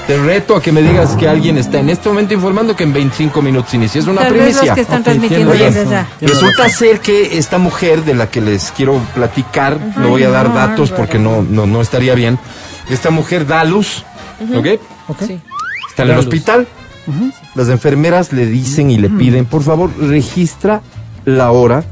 Te 0.10 0.18
reto 0.18 0.56
a 0.56 0.62
que 0.64 0.72
me 0.72 0.82
digas 0.82 1.16
que 1.18 1.28
alguien 1.28 1.60
está 1.60 1.78
en 1.78 1.88
este 1.88 2.10
momento 2.10 2.34
informando 2.34 2.76
que 2.76 2.84
en 2.84 2.92
25 2.92 3.44
minutos 3.44 3.76
inicia. 3.76 4.00
Es 4.00 4.08
una 4.08 4.22
Tal 4.22 4.34
vez 4.34 4.42
primicia. 4.42 4.66
los 4.66 4.74
que 4.74 4.82
están 4.82 5.04
transmitiendo 5.04 5.52
desde 5.52 5.86
Resulta 6.20 6.68
ser 6.68 7.00
que 7.00 7.38
esta 7.38 7.60
mujer 7.60 8.04
de 8.04 8.16
la 8.16 8.28
que 8.28 8.42
les 8.42 8.72
quiero 8.72 9.00
platicar, 9.14 9.80
no 9.98 10.10
voy 10.10 10.24
a 10.24 10.32
dar 10.32 10.52
datos 10.52 10.90
porque 10.90 11.20
no, 11.20 11.44
no, 11.44 11.68
no 11.68 11.80
estaría 11.80 12.16
bien. 12.16 12.40
Esta 12.90 13.12
mujer 13.12 13.46
da 13.46 13.64
luz, 13.64 14.04
¿ok? 14.52 14.82
Ok. 15.10 15.22
Sí. 15.28 15.40
Está 15.92 16.02
en 16.06 16.10
el 16.10 16.18
hospital. 16.18 16.68
Las 17.54 17.70
enfermeras 17.70 18.34
le 18.34 18.48
dicen 18.48 18.90
y 18.90 18.98
le 18.98 19.12
piden, 19.12 19.46
por 19.46 19.62
favor, 19.62 19.92
registra 20.00 20.82
la 21.26 21.52
hora. 21.52 21.84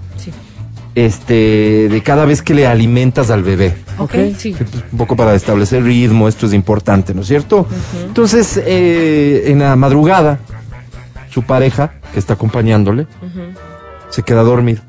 Este, 0.97 1.89
de 1.89 2.01
cada 2.01 2.25
vez 2.25 2.41
que 2.41 2.55
le 2.55 2.65
alimentas 2.65 3.29
al 3.29 3.43
bebé. 3.43 3.77
Ok, 3.99 4.15
sí. 4.35 4.55
Un 4.91 4.97
poco 4.97 5.15
para 5.15 5.35
establecer 5.35 5.83
ritmo, 5.83 6.27
esto 6.27 6.47
es 6.47 6.53
importante, 6.53 7.13
¿no 7.13 7.21
es 7.21 7.27
cierto? 7.27 7.67
Entonces, 8.07 8.59
eh, 8.65 9.43
en 9.45 9.59
la 9.59 9.75
madrugada, 9.75 10.39
su 11.29 11.43
pareja, 11.43 11.91
que 12.11 12.17
está 12.17 12.33
acompañándole, 12.33 13.05
se 14.09 14.23
queda 14.23 14.41
dormido. 14.41 14.81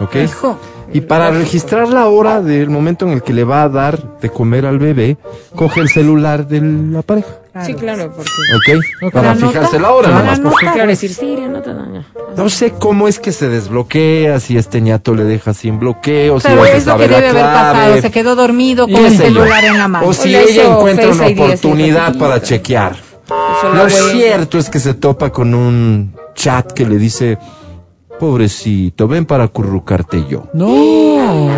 ¿Ok? 0.00 0.16
Hijo. 0.24 0.58
Y 0.90 1.02
para 1.02 1.30
registrar 1.30 1.88
la 1.88 2.06
hora 2.08 2.40
del 2.40 2.70
momento 2.70 3.06
en 3.06 3.12
el 3.12 3.22
que 3.22 3.34
le 3.34 3.44
va 3.44 3.64
a 3.64 3.68
dar 3.68 4.18
de 4.20 4.30
comer 4.30 4.64
al 4.64 4.78
bebé, 4.78 5.18
coge 5.54 5.80
el 5.80 5.90
celular 5.90 6.48
de 6.48 6.62
la 6.62 7.02
pareja. 7.02 7.39
Sí, 7.66 7.74
claro, 7.74 8.12
porque... 8.14 8.30
¿Ok? 9.08 9.12
Para 9.12 9.34
¿La 9.34 9.46
fijarse 9.48 9.80
la 9.80 9.90
hora 9.92 10.08
nomás. 10.08 10.38
nota, 10.38 10.50
porque 10.50 10.66
Claro, 10.72 10.86
decir, 10.88 11.12
Siria, 11.12 11.48
no 11.48 11.60
te 11.60 11.74
daña. 11.74 12.06
No 12.36 12.48
sé 12.48 12.72
cómo 12.78 13.08
es 13.08 13.18
que 13.18 13.32
se 13.32 13.48
desbloquea, 13.48 14.38
si 14.38 14.56
este 14.56 14.80
ñato 14.80 15.14
le 15.16 15.24
deja 15.24 15.52
sin 15.52 15.80
bloqueo, 15.80 16.38
si 16.38 16.46
Pero 16.46 16.62
deja 16.62 16.76
es 16.76 16.86
lo 16.86 16.96
que 16.96 17.02
debe 17.08 17.16
haber 17.16 17.30
clave. 17.32 17.72
pasado. 17.72 18.00
Se 18.02 18.10
quedó 18.12 18.36
dormido 18.36 18.86
con 18.86 19.04
el 19.04 19.16
celular 19.16 19.64
en 19.64 19.78
la 19.78 19.88
mano. 19.88 20.06
O 20.06 20.12
si 20.12 20.34
ella 20.34 20.64
encuentra 20.76 21.08
una 21.08 21.26
oportunidad 21.26 22.16
para 22.18 22.40
chequear. 22.40 22.96
Lo 23.74 23.88
cierto 23.90 24.58
es 24.58 24.70
que 24.70 24.78
se 24.78 24.94
topa 24.94 25.30
con 25.30 25.54
un 25.54 26.14
chat 26.34 26.70
que 26.72 26.86
le 26.86 26.98
dice, 26.98 27.36
pobrecito, 28.20 29.08
ven 29.08 29.26
para 29.26 29.44
acurrucarte 29.44 30.24
yo. 30.28 30.44
No. 30.52 31.50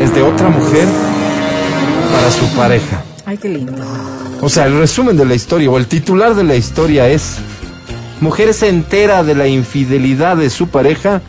Es 0.00 0.14
de 0.14 0.22
otra 0.22 0.48
mujer 0.50 0.86
para 2.12 2.30
su 2.30 2.46
pareja. 2.56 3.02
Ay, 3.26 3.36
qué 3.38 3.48
lindo. 3.48 3.72
O 4.40 4.48
sea, 4.48 4.66
el 4.66 4.78
resumen 4.78 5.16
de 5.16 5.24
la 5.26 5.34
historia 5.34 5.70
o 5.70 5.76
el 5.78 5.86
titular 5.86 6.34
de 6.34 6.44
la 6.44 6.54
historia 6.56 7.08
es, 7.08 7.36
mujer 8.20 8.54
se 8.54 8.68
entera 8.68 9.22
de 9.22 9.34
la 9.34 9.46
infidelidad 9.46 10.36
de 10.36 10.48
su 10.50 10.68
pareja 10.68 11.20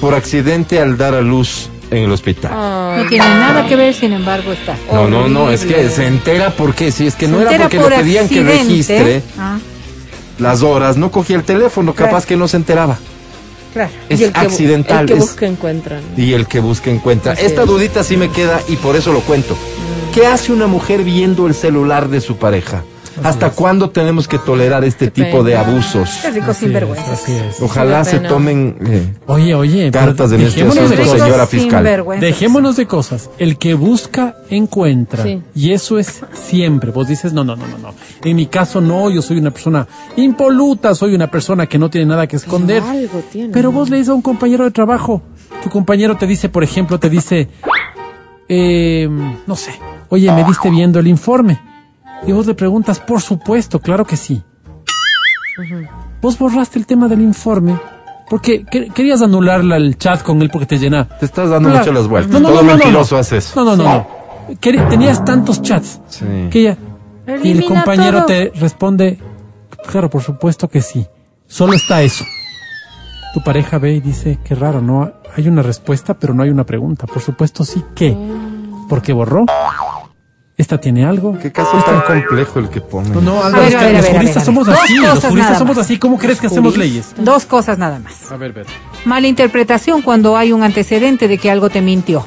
por 0.00 0.14
accidente 0.14 0.80
al 0.80 0.96
dar 0.96 1.14
a 1.14 1.20
luz 1.20 1.68
en 1.90 2.04
el 2.04 2.12
hospital. 2.12 2.52
Ay, 2.54 3.02
No 3.02 3.08
tiene 3.08 3.24
nada 3.24 3.66
que 3.66 3.76
ver, 3.76 3.92
sin 3.92 4.12
embargo, 4.12 4.52
está. 4.52 4.76
No, 4.92 5.08
no, 5.08 5.28
no, 5.28 5.50
es 5.50 5.64
que 5.64 5.90
se 5.90 6.06
entera 6.06 6.50
porque 6.50 6.92
si 6.92 7.06
es 7.08 7.16
que 7.16 7.26
no 7.28 7.40
era 7.40 7.56
porque 7.58 7.78
por 7.80 7.90
le 7.90 7.98
pedían 7.98 8.28
que 8.28 8.42
registre 8.42 9.22
Ah, 9.38 9.58
las 10.38 10.62
horas, 10.62 10.96
no 10.96 11.10
cogía 11.10 11.36
el 11.36 11.42
teléfono, 11.44 11.92
capaz 11.92 12.10
Claro. 12.10 12.26
que 12.28 12.36
no 12.36 12.48
se 12.48 12.56
enteraba. 12.56 12.98
Claro. 13.72 13.90
Es 14.08 14.20
y 14.20 14.24
el 14.24 14.32
que 14.32 14.40
accidental. 14.40 15.00
El 15.00 15.06
que 15.06 15.12
es- 15.14 15.18
busca 15.20 15.46
encuentra. 15.46 16.00
¿no? 16.00 16.22
y 16.22 16.32
el 16.34 16.46
que 16.46 16.60
busca 16.60 16.90
encuentra. 16.90 17.32
Así 17.32 17.44
Esta 17.46 17.62
es. 17.62 17.68
dudita 17.68 18.02
sí 18.04 18.16
me 18.16 18.30
queda 18.30 18.60
y 18.68 18.76
por 18.76 18.96
eso 18.96 19.12
lo 19.12 19.20
cuento. 19.20 19.56
¿Qué 20.14 20.26
hace 20.26 20.52
una 20.52 20.66
mujer 20.66 21.04
viendo 21.04 21.46
el 21.46 21.54
celular 21.54 22.08
de 22.08 22.20
su 22.20 22.36
pareja? 22.36 22.82
¿Hasta 23.22 23.50
cuándo 23.50 23.90
tenemos 23.90 24.26
que 24.28 24.38
tolerar 24.38 24.84
este 24.84 25.10
Qué 25.10 25.24
tipo 25.24 25.42
de 25.42 25.56
abusos? 25.56 26.20
Qué 26.22 26.30
rico 26.30 26.50
Así 26.50 26.64
sinvergüenza. 26.66 27.12
es, 27.12 27.22
así 27.22 27.32
es. 27.32 27.60
Ojalá 27.60 28.04
se 28.04 28.20
tomen 28.20 28.76
eh, 28.86 29.14
Oye, 29.26 29.54
oye. 29.54 29.90
pero 29.92 30.06
cartas 30.06 30.32
en 30.32 30.40
este 30.42 30.64
de 30.64 30.70
asunto, 30.70 31.04
señora 31.04 31.46
fiscal. 31.46 31.78
Sinvergüenza. 31.80 32.26
Dejémonos 32.26 32.76
de 32.76 32.86
cosas. 32.86 33.30
El 33.38 33.58
que 33.58 33.74
busca, 33.74 34.36
encuentra. 34.48 35.22
Sí. 35.22 35.42
Y 35.54 35.72
eso 35.72 35.98
es 35.98 36.20
siempre. 36.32 36.90
Vos 36.90 37.08
dices, 37.08 37.32
no, 37.32 37.44
no, 37.44 37.56
no, 37.56 37.66
no, 37.66 37.78
no. 37.78 37.94
En 38.24 38.36
mi 38.36 38.46
caso, 38.46 38.80
no, 38.80 39.10
yo 39.10 39.22
soy 39.22 39.38
una 39.38 39.50
persona 39.50 39.86
impoluta, 40.16 40.94
soy 40.94 41.14
una 41.14 41.30
persona 41.30 41.66
que 41.66 41.78
no 41.78 41.90
tiene 41.90 42.06
nada 42.06 42.26
que 42.26 42.36
esconder. 42.36 42.82
Algo 42.82 43.22
tiene. 43.30 43.52
Pero 43.52 43.72
vos 43.72 43.90
le 43.90 43.96
dices 43.96 44.10
a 44.10 44.14
un 44.14 44.22
compañero 44.22 44.64
de 44.64 44.70
trabajo, 44.70 45.22
tu 45.62 45.68
compañero 45.70 46.16
te 46.16 46.26
dice, 46.26 46.48
por 46.48 46.64
ejemplo, 46.64 46.98
te 46.98 47.10
dice, 47.10 47.48
eh, 48.48 49.08
no 49.46 49.56
sé, 49.56 49.72
oye, 50.08 50.30
¿me 50.32 50.44
diste 50.44 50.70
viendo 50.70 50.98
el 50.98 51.06
informe? 51.06 51.60
Y 52.26 52.32
vos 52.32 52.46
le 52.46 52.54
preguntas, 52.54 53.00
por 53.00 53.20
supuesto, 53.20 53.80
claro 53.80 54.04
que 54.04 54.16
sí. 54.16 54.42
Vos 56.22 56.38
borraste 56.38 56.78
el 56.78 56.86
tema 56.86 57.08
del 57.08 57.20
informe 57.20 57.78
porque 58.28 58.64
que- 58.64 58.88
querías 58.90 59.20
anular 59.22 59.64
la- 59.64 59.76
el 59.76 59.98
chat 59.98 60.22
con 60.22 60.40
él 60.42 60.50
porque 60.50 60.66
te 60.66 60.78
llena. 60.78 61.08
Te 61.08 61.26
estás 61.26 61.50
dando 61.50 61.68
Claro. 61.70 61.84
mucho 61.84 61.92
las 61.92 62.08
vueltas. 62.08 62.32
No, 62.32 62.40
no, 62.40 62.48
Todo 62.48 62.62
no, 62.62 62.70
no, 62.70 62.76
mentiroso 62.76 63.14
no. 63.16 63.20
hace 63.20 63.38
eso. 63.38 63.64
No, 63.64 63.76
no, 63.76 63.82
no, 63.82 64.06
no. 64.54 64.88
Tenías 64.88 65.24
tantos 65.24 65.60
chats 65.62 66.00
Sí. 66.08 66.24
que 66.50 66.60
ella 66.60 66.76
y 67.42 67.50
el 67.52 67.64
compañero 67.64 68.18
todo. 68.18 68.26
te 68.26 68.52
responde, 68.56 69.18
claro, 69.88 70.08
por 70.10 70.22
supuesto 70.22 70.68
que 70.68 70.80
sí. 70.82 71.06
Solo 71.46 71.72
está 71.74 72.02
eso. 72.02 72.24
Tu 73.34 73.42
pareja 73.42 73.78
ve 73.78 73.94
y 73.94 74.00
dice, 74.00 74.38
qué 74.44 74.54
raro, 74.54 74.80
no 74.80 75.12
hay 75.36 75.48
una 75.48 75.62
respuesta, 75.62 76.14
pero 76.14 76.34
no 76.34 76.42
hay 76.42 76.50
una 76.50 76.64
pregunta. 76.64 77.06
Por 77.06 77.22
supuesto 77.22 77.64
sí, 77.64 77.82
¿qué? 77.94 78.16
¿Por 78.88 79.02
qué 79.02 79.12
borró? 79.12 79.46
¿Esta 80.60 80.78
tiene 80.78 81.06
algo? 81.06 81.38
Qué 81.38 81.50
caso 81.50 81.82
tan 81.86 82.02
complejo 82.02 82.58
el 82.58 82.68
que 82.68 82.82
pone. 82.82 83.08
No, 83.08 83.22
no, 83.22 83.42
Álvaro, 83.42 83.62
ver, 83.64 83.68
es 83.72 83.74
a 83.74 83.78
que 83.78 83.84
ver, 83.86 83.94
a 83.94 83.98
los 83.98 84.02
ver, 84.04 84.12
juristas 84.16 84.36
ver. 84.36 84.44
somos 84.44 84.66
Dos 84.66 84.76
así, 84.78 84.94
los 84.96 85.24
juristas 85.24 85.58
somos 85.58 85.76
más. 85.76 85.86
así. 85.86 85.98
¿Cómo 85.98 86.18
crees 86.18 86.38
que 86.38 86.48
hacemos 86.48 86.76
leyes? 86.76 87.14
Dos 87.16 87.46
cosas 87.46 87.78
nada 87.78 87.98
más. 87.98 88.30
A 88.30 88.36
ver, 88.36 88.52
ver. 88.52 88.66
Malinterpretación 89.06 90.02
cuando 90.02 90.36
hay 90.36 90.52
un 90.52 90.62
antecedente 90.62 91.28
de 91.28 91.38
que 91.38 91.50
algo 91.50 91.70
te 91.70 91.80
mintió. 91.80 92.26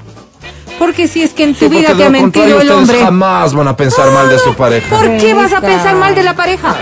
Porque 0.79 1.07
si 1.07 1.21
es 1.21 1.31
que 1.33 1.43
en 1.43 1.53
tu 1.53 1.65
Sí, 1.65 1.69
vida 1.69 1.95
te 1.95 2.03
ha 2.05 2.09
mentido 2.09 2.45
el 2.45 2.53
ustedes 2.53 2.71
hombre. 2.71 2.99
jamás 3.01 3.53
van 3.53 3.67
a 3.67 3.77
pensar 3.77 4.11
mal 4.11 4.27
de 4.27 4.39
su 4.39 4.55
pareja. 4.55 4.95
¿Por 4.97 5.17
qué 5.17 5.35
vas 5.35 5.53
a 5.53 5.61
pensar 5.61 5.95
mal 5.95 6.15
de 6.15 6.23
la 6.23 6.35
pareja? 6.35 6.75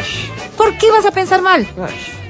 ¿Por 0.58 0.78
qué 0.78 0.90
vas 0.90 1.06
a 1.06 1.12
pensar 1.12 1.42
mal? 1.42 1.68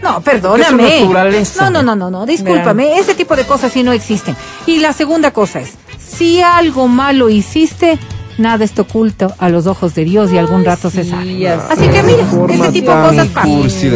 No, 0.02 0.20
perdóname. 0.22 1.08
Es. 1.38 1.56
No, 1.58 1.70
no, 1.70 1.84
no, 1.84 1.96
no, 1.96 2.10
no, 2.10 2.26
discúlpame. 2.26 2.98
Ese 2.98 3.14
tipo 3.14 3.36
de 3.36 3.46
cosas 3.46 3.72
sí 3.72 3.84
no 3.84 3.92
existen. 3.92 4.36
Y 4.66 4.80
la 4.80 4.94
segunda 4.94 5.30
cosa 5.32 5.60
es, 5.60 5.74
si 6.00 6.42
algo 6.42 6.88
malo 6.88 7.30
hiciste, 7.30 8.00
nada 8.38 8.64
está 8.66 8.84
oculto 8.84 9.34
a 9.38 9.50
los 9.50 9.68
ojos 9.68 9.94
de 9.96 10.06
Dios 10.06 10.32
y 10.32 10.38
algún 10.38 10.64
rato 10.66 10.90
se 10.90 11.04
sabe. 11.04 11.48
Así 11.48 11.88
que 11.88 12.04
mira, 12.04 12.24
ese 12.50 12.72
tipo 12.72 12.92
de 12.92 13.02
cosas 13.02 13.28
pasan. 13.28 13.66
Ese 13.66 13.90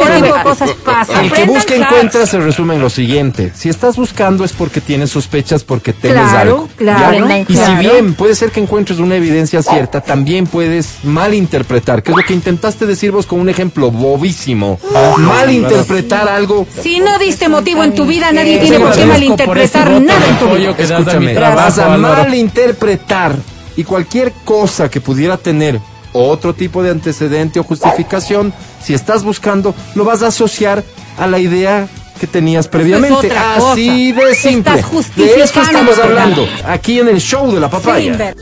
tipo 0.00 0.36
de 0.36 0.42
cosas 0.42 0.70
pasan. 0.84 1.24
El 1.24 1.32
que 1.32 1.44
busca 1.44 1.74
encuentra 1.74 2.26
se 2.26 2.38
resume 2.40 2.74
en 2.74 2.80
lo 2.80 2.90
siguiente. 2.90 3.52
Si 3.54 3.68
estás 3.68 3.96
buscando 3.96 4.44
es 4.44 4.52
porque 4.52 4.80
tienes 4.80 5.10
sospechas, 5.10 5.64
porque 5.64 5.92
temes 5.92 6.18
Claro, 6.18 6.40
algo. 6.40 6.68
claro, 6.76 7.28
¿ya? 7.28 7.38
Y 7.40 7.56
si 7.56 7.74
bien 7.76 8.14
puede 8.14 8.34
ser 8.34 8.50
que 8.50 8.60
encuentres 8.60 8.98
una 8.98 9.16
evidencia 9.16 9.62
cierta, 9.62 10.00
también 10.00 10.46
puedes 10.46 10.98
malinterpretar, 11.04 12.02
que 12.02 12.10
es 12.12 12.16
lo 12.16 12.22
que 12.22 12.34
intentaste 12.34 12.86
decir 12.86 13.10
vos 13.12 13.26
con 13.26 13.40
un 13.40 13.48
ejemplo 13.48 13.90
bobísimo. 13.90 14.78
Malinterpretar 15.18 16.28
algo. 16.28 16.66
Si 16.82 17.00
no 17.00 17.18
diste 17.18 17.48
motivo 17.48 17.84
en 17.84 17.94
tu 17.94 18.06
vida, 18.06 18.32
nadie 18.32 18.54
Sí, 18.54 18.60
tiene 18.68 18.78
por 18.80 18.92
qué 18.92 19.00
por 19.00 19.08
malinterpretar 19.08 19.90
nada 20.00 20.26
en 20.26 20.38
tu 20.38 20.54
vida. 20.56 20.74
Escúchame, 20.78 21.34
vas 21.34 21.78
a 21.78 21.96
malinterpretar 21.96 23.36
y 23.78 23.84
cualquier 23.84 24.32
cosa 24.44 24.90
que 24.90 25.00
pudiera 25.00 25.36
tener 25.36 25.80
otro 26.12 26.52
tipo 26.52 26.82
de 26.82 26.90
antecedente 26.90 27.60
o 27.60 27.62
justificación, 27.62 28.52
si 28.82 28.92
estás 28.92 29.22
buscando, 29.22 29.72
lo 29.94 30.04
vas 30.04 30.20
a 30.24 30.26
asociar 30.26 30.82
a 31.16 31.28
la 31.28 31.38
idea 31.38 31.86
que 32.18 32.26
tenías 32.26 32.66
previamente. 32.66 33.28
otra 33.28 33.54
Así 33.54 34.12
cosa. 34.12 34.26
de 34.26 34.34
simple. 34.34 34.80
Estás 34.80 35.14
De 35.14 35.42
eso 35.44 35.62
estamos 35.62 35.96
hablando 35.96 36.48
aquí 36.66 36.98
en 36.98 37.06
el 37.08 37.20
show 37.20 37.52
de 37.52 37.60
la 37.60 37.70
papaya. 37.70 38.34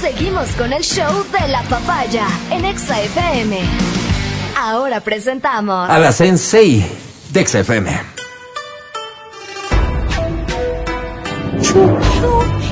Seguimos 0.00 0.46
con 0.56 0.72
el 0.72 0.84
show 0.84 1.24
de 1.40 1.48
la 1.48 1.62
papaya 1.64 2.28
en 2.52 2.64
Exa 2.64 3.00
FM. 3.02 3.58
Ahora 4.56 5.00
presentamos. 5.00 5.90
A 5.90 5.98
la 5.98 6.12
Sensei 6.12 6.86
de 7.32 7.44
XFM. 7.44 7.90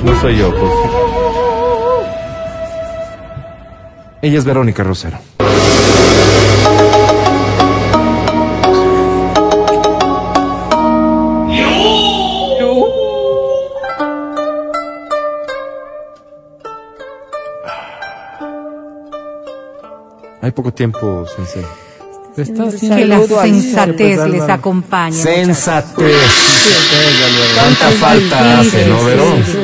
No 0.05 0.21
soy 0.21 0.37
yo, 0.37 0.51
pues. 0.51 0.73
Ella 4.21 4.39
es 4.39 4.45
Verónica 4.45 4.83
Rosero. 4.83 5.19
Hay 20.43 20.51
poco 20.51 20.71
tiempo, 20.75 21.25
Sensei. 21.35 21.65
Que 22.35 23.07
la 23.07 23.21
sensatez 23.27 24.27
les 24.29 24.43
acompañe. 24.43 25.17
Sensatez. 25.17 26.17
Tanta 27.55 27.91
falta 27.93 28.61
hace, 28.61 28.85
sí, 28.85 28.91
¿no, 28.91 28.99
sí, 28.99 29.05
Verón? 29.05 29.64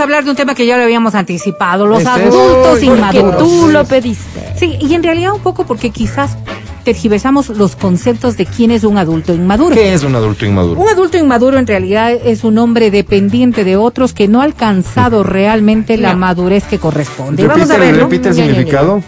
Vamos 0.00 0.12
a 0.12 0.16
hablar 0.18 0.24
de 0.24 0.30
un 0.30 0.36
tema 0.36 0.54
que 0.54 0.66
ya 0.66 0.76
lo 0.76 0.82
habíamos 0.84 1.14
anticipado, 1.14 1.86
los 1.86 1.98
¿Es 1.98 2.04
eso? 2.04 2.10
adultos 2.12 2.78
Porque 2.78 2.86
Porque 2.86 3.18
inmaduros. 3.18 3.38
tú 3.38 3.68
lo 3.70 3.84
pediste. 3.84 4.52
Sí, 4.56 4.76
y 4.80 4.94
en 4.94 5.02
realidad 5.02 5.32
un 5.34 5.40
poco 5.40 5.64
porque 5.66 5.90
quizás 5.90 6.36
tergiversamos 6.84 7.50
los 7.50 7.76
conceptos 7.76 8.36
de 8.38 8.46
quién 8.46 8.70
es 8.70 8.84
un 8.84 8.96
adulto 8.96 9.34
inmaduro. 9.34 9.74
¿Qué 9.74 9.92
es 9.92 10.02
un 10.02 10.14
adulto 10.16 10.46
inmaduro? 10.46 10.80
Un 10.80 10.88
adulto 10.88 11.18
inmaduro 11.18 11.58
en 11.58 11.66
realidad 11.66 12.12
es 12.12 12.42
un 12.44 12.56
hombre 12.58 12.90
dependiente 12.90 13.64
de 13.64 13.76
otros 13.76 14.14
que 14.14 14.28
no 14.28 14.40
ha 14.40 14.44
alcanzado 14.44 15.22
realmente 15.22 15.96
la 15.98 16.16
madurez 16.16 16.64
que 16.64 16.78
corresponde. 16.78 17.46
Vamos 17.46 17.68
Repite, 17.68 17.76
a 17.76 17.78
verlo. 17.78 18.04
repite 18.04 18.28
el 18.30 18.34
Ya, 18.34 18.40
ya, 18.42 18.46
ya. 18.48 18.54
significado. 18.54 19.02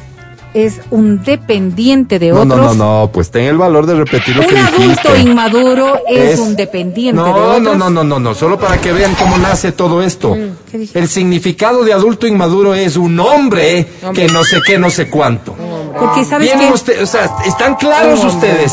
Es 0.54 0.80
un 0.90 1.22
dependiente 1.22 2.18
de 2.18 2.28
No, 2.30 2.42
otros. 2.42 2.58
no, 2.58 2.74
no, 2.74 3.00
no, 3.04 3.10
pues 3.12 3.30
ten 3.30 3.44
el 3.44 3.56
valor 3.56 3.86
de 3.86 3.94
repetir 3.94 4.36
lo 4.36 4.42
Un 4.42 4.48
que 4.48 4.54
dijiste. 4.54 5.08
adulto 5.08 5.16
inmaduro 5.16 6.00
es, 6.06 6.34
Es- 6.34 6.40
un 6.40 6.54
dependiente 6.56 7.22
de 7.22 7.28
No, 7.30 7.34
otros. 7.34 7.62
no, 7.62 7.74
no, 7.74 7.88
no, 7.90 8.04
no, 8.04 8.20
no, 8.20 8.34
solo 8.34 8.58
para 8.58 8.78
que 8.78 8.92
vean 8.92 9.14
cómo 9.14 9.38
nace 9.38 9.72
todo 9.72 10.02
esto. 10.02 10.36
¿Qué 10.70 10.78
dije? 10.78 10.98
El 10.98 11.08
significado 11.08 11.84
de 11.84 11.92
adulto 11.94 12.26
inmaduro 12.26 12.74
es 12.74 12.96
un 12.96 13.18
hombre 13.18 13.86
que 14.14 14.26
no 14.28 14.44
sé 14.44 14.60
qué, 14.66 14.78
no 14.78 14.90
sé 14.90 15.08
cuánto. 15.08 15.54
Porque 15.98 16.24
sabes 16.24 16.52
que 16.52 16.70
ustedes, 16.72 17.02
o 17.02 17.06
sea, 17.06 17.30
están 17.46 17.76
claros 17.76 18.20
Un 18.20 18.26
ustedes 18.28 18.72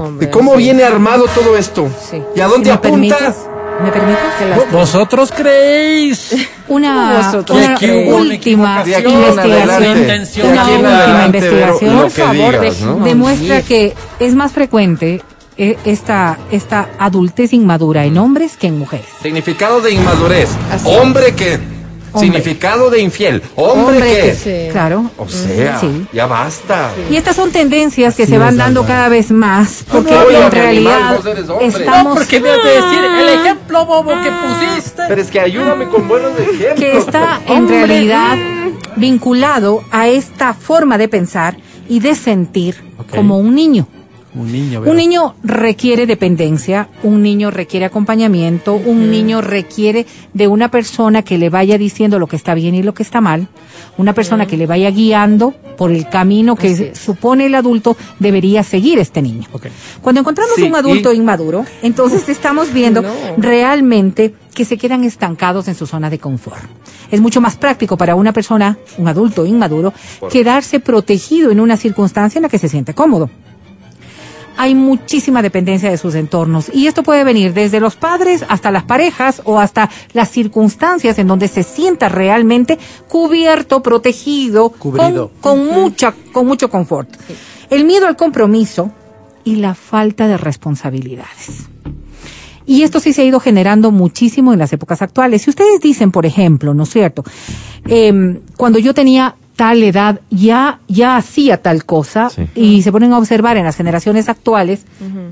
Un 0.00 0.18
de 0.18 0.30
cómo 0.30 0.56
viene 0.56 0.82
armado 0.84 1.26
todo 1.34 1.56
esto. 1.56 1.88
Sí. 2.10 2.20
¿Y 2.34 2.40
a 2.40 2.46
dónde 2.48 2.70
¿Me 2.70 2.74
apunta? 2.74 3.34
¿Me 3.82 3.90
permites? 3.92 4.72
¿Vosotros 4.72 5.32
creéis? 5.36 6.34
Una, 6.68 7.32
última 8.08 8.84
investigación, 8.86 9.14
una 10.50 10.68
última 10.68 11.26
investigación 11.26 11.96
Por 11.96 12.10
favor, 12.10 12.60
digas, 12.60 12.80
¿no? 12.82 12.98
dejen- 12.98 13.04
demuestra 13.04 13.60
Sí. 13.60 13.66
que 13.66 13.94
es 14.20 14.34
más 14.34 14.52
frecuente 14.52 15.22
eh, 15.56 15.76
esta, 15.84 16.38
esta 16.50 16.88
adultez 16.98 17.52
inmadura 17.52 18.04
en 18.04 18.16
hombres 18.18 18.56
que 18.56 18.68
en 18.68 18.78
mujeres. 18.78 19.06
Significado 19.22 19.80
de 19.80 19.92
inmadurez. 19.92 20.48
Así 20.72 20.86
Hombre 20.88 21.34
que. 21.34 21.58
Significado 22.18 22.90
de 22.90 23.00
infiel. 23.00 23.42
Hombre, 23.56 24.00
que. 24.00 24.34
sí. 24.34 24.72
Claro. 24.72 25.10
O 25.16 25.28
sea, 25.28 25.78
Sí. 25.78 26.06
ya 26.12 26.26
basta. 26.26 26.90
Y 27.10 27.16
estas 27.16 27.36
son 27.36 27.50
tendencias 27.50 28.14
que 28.14 28.24
Así 28.24 28.32
se 28.32 28.38
van 28.38 28.56
dando 28.56 28.84
cada 28.84 29.08
vez 29.08 29.30
más, 29.30 29.84
porque 29.90 30.12
no, 30.12 30.30
en 30.30 30.50
realidad 30.50 31.16
animal, 31.16 31.60
estamos 31.60 32.04
No, 32.04 32.14
porque 32.14 32.40
me 32.40 32.50
has 32.50 32.62
de 32.64 32.70
decir 32.70 33.04
el 33.20 33.28
ejemplo 33.40 33.86
bobo 33.86 34.10
que 34.22 34.30
pusiste. 34.30 35.02
Pero 35.08 35.20
es 35.22 35.30
que 35.30 35.40
ayúdame 35.40 35.86
con 35.88 36.08
buenos 36.08 36.32
ejemplos. 36.38 36.74
que 36.78 36.96
está 36.96 37.40
en 37.46 37.68
realidad 37.68 38.36
vinculado 38.96 39.82
a 39.90 40.08
esta 40.08 40.54
forma 40.54 40.98
de 40.98 41.08
pensar 41.08 41.56
y 41.88 42.00
de 42.00 42.14
sentir 42.14 42.76
como 43.14 43.38
un 43.38 43.54
niño. 43.54 43.86
Un 44.32 44.52
niño, 44.52 44.80
Un 44.86 44.96
niño 44.96 45.34
requiere 45.42 46.06
dependencia, 46.06 46.88
un 47.02 47.20
niño 47.20 47.50
requiere 47.50 47.86
acompañamiento, 47.86 48.74
un 48.74 49.10
niño 49.10 49.40
requiere 49.40 50.06
de 50.34 50.46
una 50.46 50.70
persona 50.70 51.22
que 51.22 51.36
le 51.36 51.50
vaya 51.50 51.78
diciendo 51.78 52.18
lo 52.20 52.28
que 52.28 52.36
está 52.36 52.54
bien 52.54 52.76
y 52.76 52.82
lo 52.84 52.94
que 52.94 53.02
está 53.02 53.20
mal, 53.20 53.48
una 53.98 54.12
persona 54.12 54.46
que 54.46 54.56
le 54.56 54.66
vaya 54.68 54.88
guiando 54.92 55.52
por 55.76 55.90
el 55.90 56.08
camino 56.08 56.54
que 56.54 56.68
Así 56.68 56.90
supone 56.94 57.46
el 57.46 57.54
adulto 57.56 57.96
debería 58.20 58.62
seguir 58.62 59.00
este 59.00 59.20
niño. 59.20 59.48
Cuando 60.00 60.20
encontramos 60.20 60.54
Sí, 60.54 60.62
un 60.62 60.76
adulto 60.76 61.12
y- 61.12 61.16
inmaduro, 61.16 61.64
entonces 61.82 62.28
estamos 62.28 62.72
viendo 62.72 63.02
No. 63.02 63.10
realmente 63.38 64.34
que 64.54 64.64
se 64.64 64.76
quedan 64.78 65.02
estancados 65.04 65.66
en 65.68 65.74
su 65.74 65.86
zona 65.86 66.08
de 66.08 66.18
confort. 66.20 66.62
Es 67.10 67.20
mucho 67.20 67.40
más 67.40 67.56
práctico 67.56 67.96
para 67.96 68.14
una 68.14 68.32
persona, 68.32 68.78
un 68.98 69.08
adulto 69.08 69.44
inmaduro, 69.44 69.92
quedarse 70.30 70.78
protegido 70.78 71.50
en 71.50 71.58
una 71.58 71.76
circunstancia 71.76 72.38
en 72.38 72.44
la 72.44 72.48
que 72.48 72.58
se 72.58 72.68
siente 72.68 72.94
cómodo 72.94 73.28
hay 74.56 74.74
muchísima 74.74 75.42
dependencia 75.42 75.90
de 75.90 75.96
sus 75.96 76.14
entornos 76.14 76.70
y 76.72 76.86
esto 76.86 77.02
puede 77.02 77.24
venir 77.24 77.54
desde 77.54 77.80
los 77.80 77.96
padres 77.96 78.44
hasta 78.48 78.70
las 78.70 78.84
parejas 78.84 79.42
o 79.44 79.58
hasta 79.58 79.90
las 80.12 80.30
circunstancias 80.30 81.18
en 81.18 81.26
donde 81.26 81.48
se 81.48 81.62
sienta 81.62 82.08
realmente 82.08 82.78
cubierto, 83.08 83.82
protegido, 83.82 84.70
Cubrido. 84.70 85.30
con, 85.40 85.58
con 85.58 85.66
mucha, 85.66 86.14
con 86.32 86.46
mucho 86.46 86.68
confort. 86.68 87.08
El 87.70 87.84
miedo 87.84 88.06
al 88.06 88.16
compromiso 88.16 88.90
y 89.44 89.56
la 89.56 89.74
falta 89.74 90.28
de 90.28 90.36
responsabilidades. 90.36 91.68
Y 92.66 92.82
esto 92.82 93.00
sí 93.00 93.12
se 93.12 93.22
ha 93.22 93.24
ido 93.24 93.40
generando 93.40 93.90
muchísimo 93.90 94.52
en 94.52 94.58
las 94.58 94.72
épocas 94.72 95.02
actuales. 95.02 95.42
Si 95.42 95.50
ustedes 95.50 95.80
dicen, 95.80 96.12
por 96.12 96.24
ejemplo, 96.24 96.72
¿no 96.72 96.84
es 96.84 96.90
cierto? 96.90 97.24
Em, 97.86 98.40
cuando 98.56 98.78
yo 98.78 98.94
tenía 98.94 99.34
tal 99.60 99.82
edad, 99.82 100.20
ya, 100.30 100.80
ya 100.88 101.16
hacía 101.16 101.60
tal 101.60 101.84
cosa, 101.84 102.30
Sí. 102.30 102.46
y 102.54 102.80
se 102.82 102.90
ponen 102.92 103.12
a 103.12 103.18
observar 103.18 103.58
en 103.58 103.64
las 103.64 103.76
generaciones 103.76 104.30
actuales, 104.30 104.86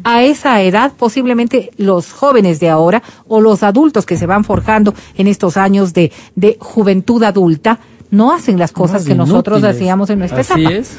a 0.04 0.22
esa 0.22 0.60
edad 0.60 0.92
posiblemente 0.98 1.70
los 1.78 2.12
jóvenes 2.12 2.60
de 2.60 2.68
ahora 2.68 3.02
o 3.26 3.40
los 3.40 3.62
adultos 3.62 4.04
que 4.04 4.18
se 4.18 4.26
van 4.26 4.44
forjando 4.44 4.92
en 5.16 5.28
estos 5.28 5.56
años 5.56 5.94
de, 5.94 6.12
de 6.36 6.58
juventud 6.60 7.22
adulta, 7.22 7.78
no 8.10 8.32
hacen 8.34 8.58
las 8.58 8.72
cosas 8.72 9.04
que 9.06 9.14
nosotros 9.14 9.62
hacíamos 9.64 10.10
en 10.10 10.18
nuestra 10.18 10.40
Así 10.40 10.52
etapa. 10.60 10.74
es. 10.74 10.90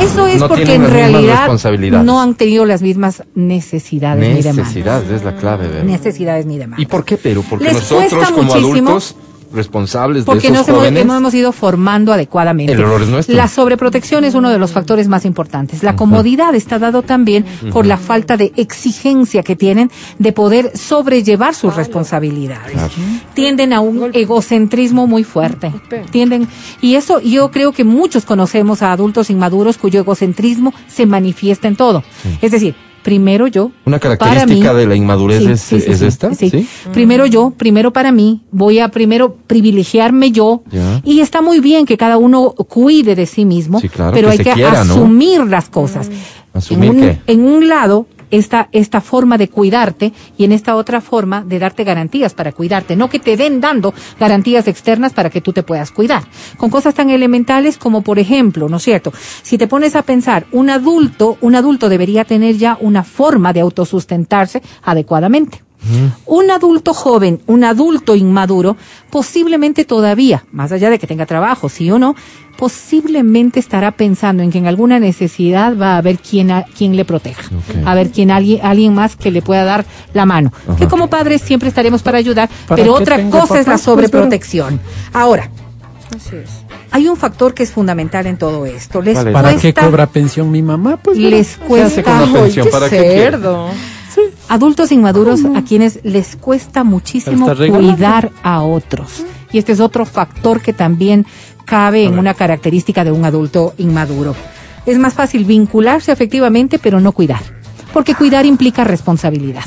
Eso 0.00 0.26
es 0.28 0.40
No 0.40 0.46
porque 0.48 0.74
en 0.74 0.88
realidad 0.88 1.48
no 2.04 2.20
han 2.20 2.34
tenido 2.36 2.64
las 2.64 2.80
mismas 2.82 3.24
necesidades 3.34 4.22
ni 4.36 4.42
demandas. 4.42 4.56
Necesidad 4.68 5.10
es 5.10 5.24
la 5.24 5.34
clave 5.36 5.68
de 5.68 5.82
Necesidades 5.84 6.46
ni 6.46 6.58
demandas. 6.58 6.80
¿Y 6.80 6.86
por 6.86 7.04
qué, 7.04 7.16
Pero? 7.16 7.42
Porque 7.42 7.64
Les 7.64 7.74
nosotros 7.74 8.30
como 8.30 8.42
muchísimo 8.44 8.90
adultos 8.90 9.16
responsables 9.52 10.24
de 10.24 10.26
Porque 10.26 10.48
esos 10.48 10.58
nos 10.58 10.68
hemos, 10.68 10.80
jóvenes. 10.80 11.06
no 11.06 11.16
hemos 11.16 11.34
ido 11.34 11.52
formando 11.52 12.12
adecuadamente. 12.12 12.72
El 12.72 12.80
error 12.80 13.02
es 13.02 13.08
nuestro. 13.08 13.34
La 13.34 13.48
sobreprotección 13.48 14.24
es 14.24 14.34
uno 14.34 14.50
de 14.50 14.58
los 14.58 14.72
factores 14.72 15.08
más 15.08 15.24
importantes. 15.24 15.82
La 15.82 15.96
comodidad 15.96 16.54
está 16.54 16.78
dado 16.78 17.02
también 17.02 17.44
por 17.72 17.86
la 17.86 17.96
falta 17.96 18.36
de 18.36 18.52
exigencia 18.56 19.42
que 19.42 19.56
tienen 19.56 19.90
de 20.18 20.32
poder 20.32 20.76
sobrellevar 20.76 21.54
sus 21.54 21.74
responsabilidades. 21.76 22.76
Tienden 23.34 23.72
a 23.72 23.80
un 23.80 24.10
egocentrismo 24.12 25.06
muy 25.06 25.24
fuerte. 25.24 25.72
Tienden 26.10 26.48
y 26.80 26.94
eso 26.94 27.20
yo 27.20 27.50
creo 27.50 27.72
que 27.72 27.84
muchos 27.84 28.24
conocemos 28.24 28.82
a 28.82 28.92
adultos 28.92 29.30
inmaduros 29.30 29.78
cuyo 29.78 30.00
egocentrismo 30.00 30.72
se 30.86 31.06
manifiesta 31.06 31.68
en 31.68 31.76
todo. 31.76 32.02
Es 32.40 32.50
decir, 32.50 32.74
primero 33.08 33.46
yo. 33.46 33.70
Una 33.86 33.98
característica 33.98 34.72
mí- 34.72 34.78
de 34.80 34.86
la 34.86 34.94
inmadurez 34.94 35.38
Sí, 35.42 35.50
es, 35.50 35.60
sí, 35.60 35.80
sí, 35.80 35.90
es 35.92 35.98
sí, 36.00 36.04
esta. 36.06 36.34
sí. 36.34 36.68
Primero 36.92 37.24
yo, 37.26 37.50
primero 37.56 37.92
para 37.92 38.12
mí, 38.12 38.42
voy 38.50 38.78
a 38.80 38.88
primero 38.90 39.34
privilegiarme 39.46 40.30
yo. 40.30 40.62
Ya. 40.70 41.00
Y 41.04 41.20
está 41.20 41.40
muy 41.40 41.60
bien 41.60 41.86
que 41.86 41.96
cada 41.96 42.18
uno 42.18 42.50
cuide 42.50 43.14
de 43.14 43.26
sí 43.26 43.44
mismo, 43.44 43.80
Sí, 43.80 43.88
claro, 43.88 44.12
pero 44.12 44.28
que 44.28 44.32
hay 44.32 44.38
que 44.44 44.52
quiera, 44.52 44.84
¿no? 44.84 44.92
asumir 44.94 45.40
las 45.46 45.68
cosas. 45.68 46.10
¿Asumir 46.52 46.90
en, 46.90 46.96
un, 46.96 47.00
qué? 47.02 47.18
en 47.26 47.44
un 47.44 47.68
lado, 47.68 48.06
esta, 48.30 48.68
esta 48.72 49.00
forma 49.00 49.38
de 49.38 49.48
cuidarte 49.48 50.12
y 50.36 50.44
en 50.44 50.52
esta 50.52 50.76
otra 50.76 51.00
forma 51.00 51.44
de 51.44 51.58
darte 51.58 51.84
garantías 51.84 52.34
para 52.34 52.52
cuidarte. 52.52 52.96
No 52.96 53.08
que 53.08 53.18
te 53.18 53.36
den 53.36 53.60
dando 53.60 53.94
garantías 54.18 54.68
externas 54.68 55.12
para 55.12 55.30
que 55.30 55.40
tú 55.40 55.52
te 55.52 55.62
puedas 55.62 55.90
cuidar. 55.90 56.22
Con 56.56 56.70
cosas 56.70 56.94
tan 56.94 57.10
elementales 57.10 57.78
como, 57.78 58.02
por 58.02 58.18
ejemplo, 58.18 58.68
¿no 58.68 58.78
es 58.78 58.82
cierto? 58.82 59.12
Si 59.42 59.58
te 59.58 59.68
pones 59.68 59.96
a 59.96 60.02
pensar, 60.02 60.46
un 60.52 60.70
adulto, 60.70 61.38
un 61.40 61.54
adulto 61.54 61.88
debería 61.88 62.24
tener 62.24 62.56
ya 62.56 62.78
una 62.80 63.04
forma 63.04 63.52
de 63.52 63.60
autosustentarse 63.60 64.62
adecuadamente. 64.82 65.67
Un 66.26 66.50
adulto 66.50 66.92
joven, 66.92 67.40
un 67.46 67.64
adulto 67.64 68.14
inmaduro, 68.16 68.76
posiblemente 69.10 69.84
todavía, 69.84 70.44
más 70.52 70.72
allá 70.72 70.90
de 70.90 70.98
que 70.98 71.06
tenga 71.06 71.24
trabajo, 71.24 71.68
sí 71.68 71.90
o 71.90 71.98
no, 71.98 72.14
posiblemente 72.58 73.60
estará 73.60 73.92
pensando 73.92 74.42
en 74.42 74.50
que 74.50 74.58
en 74.58 74.66
alguna 74.66 74.98
necesidad 74.98 75.76
va 75.80 75.94
a 75.94 75.98
haber 75.98 76.18
quien, 76.18 76.50
a- 76.50 76.64
quien 76.64 76.96
le 76.96 77.04
proteja, 77.04 77.48
a 77.86 77.94
ver 77.94 78.10
quien 78.10 78.30
alguien, 78.32 78.60
alguien 78.64 78.94
más 78.94 79.14
que 79.16 79.30
le 79.30 79.40
pueda 79.42 79.64
dar 79.64 79.84
la 80.12 80.26
mano. 80.26 80.52
Que 80.76 80.88
como 80.88 81.08
padres 81.08 81.40
siempre 81.42 81.68
estaremos 81.68 82.02
para 82.02 82.18
ayudar, 82.18 82.50
¿Para 82.66 82.82
pero 82.82 82.94
otra 82.94 83.16
cosa 83.30 83.60
es 83.60 83.66
la? 83.66 83.74
Pues, 83.74 83.82
sobreprotección. 83.82 84.80
Ahora, 85.12 85.48
Así 86.14 86.36
es. 86.36 86.50
hay 86.90 87.06
un 87.08 87.16
factor 87.16 87.54
que 87.54 87.62
es 87.62 87.70
fundamental 87.70 88.26
en 88.26 88.36
todo 88.36 88.66
esto. 88.66 89.00
Les. 89.00 89.16
¿Para 89.18 89.54
qué 89.56 89.72
cobra 89.72 90.06
pensión 90.06 90.50
mi 90.50 90.62
mamá? 90.62 90.96
Pues 90.96 91.16
les 91.16 91.54
hace 91.56 91.60
cuesta 91.64 92.02
con 92.02 92.32
la 92.32 92.40
pensión? 92.40 92.66
Qué 92.66 92.70
¿Para 92.72 92.88
qué 92.90 92.96
quiere? 92.98 93.38
Adultos 94.48 94.92
inmaduros 94.92 95.40
a 95.56 95.62
quienes 95.62 96.00
les 96.04 96.36
cuesta 96.36 96.84
muchísimo 96.84 97.46
cuidar 97.46 98.30
a 98.42 98.62
otros. 98.62 99.24
Y 99.52 99.58
este 99.58 99.72
es 99.72 99.80
otro 99.80 100.04
factor 100.04 100.60
que 100.60 100.72
también 100.72 101.26
cabe 101.64 102.04
en 102.04 102.18
una 102.18 102.34
característica 102.34 103.04
de 103.04 103.12
un 103.12 103.24
adulto 103.24 103.74
inmaduro. 103.78 104.34
Es 104.86 104.98
más 104.98 105.14
fácil 105.14 105.44
vincularse 105.44 106.12
efectivamente, 106.12 106.78
pero 106.78 107.00
no 107.00 107.12
cuidar. 107.12 107.42
Porque 107.92 108.14
cuidar 108.14 108.46
implica 108.46 108.84
responsabilidad. 108.84 109.64